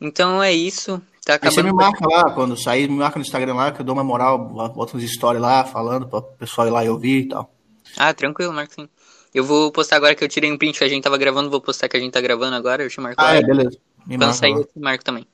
Então 0.00 0.40
é 0.40 0.52
isso. 0.52 1.02
Tá. 1.28 1.38
Aí 1.42 1.52
você 1.52 1.62
me 1.62 1.74
marca 1.74 2.08
lá, 2.08 2.30
quando 2.30 2.56
sair, 2.56 2.88
me 2.88 2.96
marca 2.96 3.18
no 3.18 3.22
Instagram 3.22 3.52
lá, 3.52 3.70
que 3.70 3.82
eu 3.82 3.84
dou 3.84 3.94
uma 3.94 4.02
moral, 4.02 4.38
boto 4.38 4.96
uns 4.96 5.02
stories 5.12 5.42
lá, 5.42 5.62
falando 5.62 6.08
para 6.08 6.20
o 6.20 6.22
pessoal 6.22 6.66
ir 6.66 6.70
lá 6.70 6.82
e 6.82 6.88
ouvir 6.88 7.24
e 7.24 7.28
tal. 7.28 7.52
Ah, 7.98 8.14
tranquilo, 8.14 8.50
marco 8.50 8.72
sim. 8.72 8.88
Eu 9.34 9.44
vou 9.44 9.70
postar 9.70 9.96
agora 9.96 10.14
que 10.14 10.24
eu 10.24 10.28
tirei 10.28 10.50
um 10.50 10.56
print 10.56 10.78
que 10.78 10.84
a 10.84 10.88
gente 10.88 11.04
tava 11.04 11.18
gravando, 11.18 11.50
vou 11.50 11.60
postar 11.60 11.86
que 11.86 11.98
a 11.98 12.00
gente 12.00 12.12
tá 12.12 12.20
gravando 12.22 12.56
agora, 12.56 12.82
eu 12.82 12.88
te 12.88 12.98
marco. 12.98 13.20
Ah, 13.20 13.34
é, 13.34 13.42
beleza. 13.42 13.76
Me 14.06 14.16
Quando 14.16 14.32
sair, 14.32 14.52
eu 14.52 14.64
te 14.64 14.78
marco 14.78 15.04
também. 15.04 15.26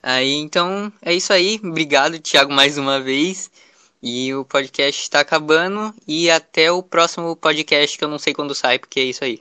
Aí, 0.00 0.34
então, 0.34 0.92
é 1.02 1.12
isso 1.12 1.32
aí. 1.32 1.60
Obrigado, 1.64 2.20
Thiago, 2.20 2.52
mais 2.52 2.78
uma 2.78 3.00
vez. 3.00 3.50
E 4.00 4.32
o 4.34 4.44
podcast 4.44 5.02
está 5.02 5.18
acabando. 5.18 5.92
E 6.06 6.30
até 6.30 6.70
o 6.70 6.80
próximo 6.80 7.34
podcast, 7.34 7.98
que 7.98 8.04
eu 8.04 8.08
não 8.08 8.20
sei 8.20 8.32
quando 8.32 8.54
sai, 8.54 8.78
porque 8.78 9.00
é 9.00 9.04
isso 9.04 9.24
aí. 9.24 9.40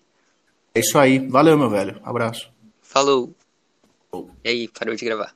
É 0.74 0.80
isso 0.80 0.98
aí. 0.98 1.20
Valeu, 1.20 1.56
meu 1.56 1.70
velho. 1.70 2.02
Abraço. 2.04 2.50
Falou. 2.82 3.32
E 4.44 4.50
aí, 4.50 4.68
parou 4.68 4.96
de 4.96 5.06
gravar. 5.06 5.34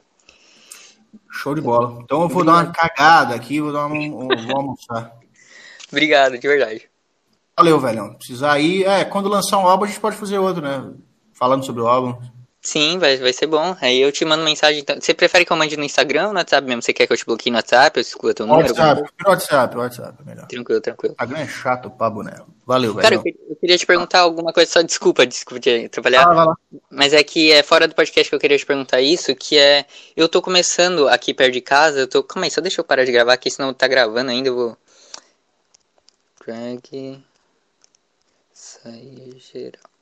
Show 1.31 1.55
de 1.55 1.61
bola. 1.61 1.99
Então 2.03 2.21
eu 2.21 2.29
vou 2.29 2.41
Obrigado. 2.41 2.63
dar 2.63 2.67
uma 2.67 2.73
cagada 2.73 3.35
aqui, 3.35 3.59
vou 3.59 3.73
dar 3.73 3.87
um, 3.87 4.27
vou 4.27 4.55
almoçar. 4.55 5.13
Obrigado, 5.91 6.37
de 6.37 6.47
verdade. 6.47 6.89
Valeu, 7.57 7.79
velhão. 7.79 8.13
Precisar 8.13 8.59
ir. 8.59 8.85
É, 8.85 9.03
quando 9.03 9.27
lançar 9.27 9.57
um 9.57 9.67
álbum, 9.67 9.85
a 9.85 9.87
gente 9.87 9.99
pode 9.99 10.15
fazer 10.15 10.37
outro, 10.37 10.61
né? 10.61 10.91
Falando 11.33 11.65
sobre 11.65 11.81
o 11.81 11.87
álbum. 11.87 12.17
Sim, 12.61 12.99
vai, 12.99 13.15
vai 13.15 13.31
ser 13.31 13.47
bom. 13.47 13.75
Aí 13.79 14.01
eu 14.01 14.11
te 14.11 14.25
mando 14.25 14.43
mensagem. 14.43 14.81
Então. 14.81 14.99
Você 14.99 15.13
prefere 15.13 15.45
que 15.45 15.51
eu 15.51 15.55
mande 15.55 15.77
no 15.77 15.83
Instagram 15.83 16.27
ou 16.27 16.33
no 16.33 16.39
WhatsApp 16.39 16.67
mesmo? 16.67 16.81
Você 16.81 16.91
quer 16.91 17.07
que 17.07 17.13
eu 17.13 17.17
te 17.17 17.25
bloqueie 17.25 17.51
no 17.51 17.57
WhatsApp? 17.57 17.97
Eu 17.97 18.01
escuto 18.01 18.33
teu 18.33 18.47
número? 18.47 18.67
WhatsApp, 18.67 19.09
WhatsApp, 19.25 19.77
WhatsApp, 19.77 20.17
é 20.21 20.29
melhor. 20.29 20.47
Tranquilo, 20.47 20.81
tranquilo. 20.81 21.13
Instagram 21.13 21.39
é 21.39 21.47
chato 21.47 21.89
pra 21.89 22.09
boneco. 22.09 22.47
Valeu, 22.65 22.93
velho. 22.93 23.01
Cara, 23.01 23.15
eu, 23.15 23.23
eu, 23.49 23.55
queria 23.55 23.77
te 23.77 23.85
perguntar 23.85 24.19
alguma 24.19 24.51
coisa, 24.51 24.69
só 24.69 24.81
desculpa, 24.81 25.25
desculpa 25.25 25.59
de 25.61 25.87
trabalhar. 25.87 26.23
Ah, 26.23 26.33
vai 26.33 26.45
lá. 26.47 26.55
Mas 26.91 27.13
é 27.13 27.23
que 27.23 27.49
é 27.51 27.63
fora 27.63 27.87
do 27.87 27.95
podcast 27.95 28.29
que 28.29 28.35
eu 28.35 28.39
queria 28.39 28.57
te 28.57 28.65
perguntar 28.65 28.99
isso, 28.99 29.33
que 29.35 29.57
é. 29.57 29.85
Eu 30.15 30.27
tô 30.27 30.41
começando 30.41 31.07
aqui 31.07 31.33
perto 31.33 31.53
de 31.53 31.61
casa, 31.61 31.99
eu 31.99 32.07
tô. 32.07 32.21
Calma 32.21 32.45
aí, 32.45 32.51
só 32.51 32.59
deixa 32.59 32.81
eu 32.81 32.85
parar 32.85 33.05
de 33.05 33.11
gravar 33.11 33.33
aqui, 33.33 33.49
senão 33.49 33.73
tá 33.73 33.87
gravando 33.87 34.31
ainda, 34.31 34.49
eu 34.49 34.55
vou. 34.55 34.77
Drag. 36.45 37.23
Sair 38.51 39.39
geral. 39.39 39.98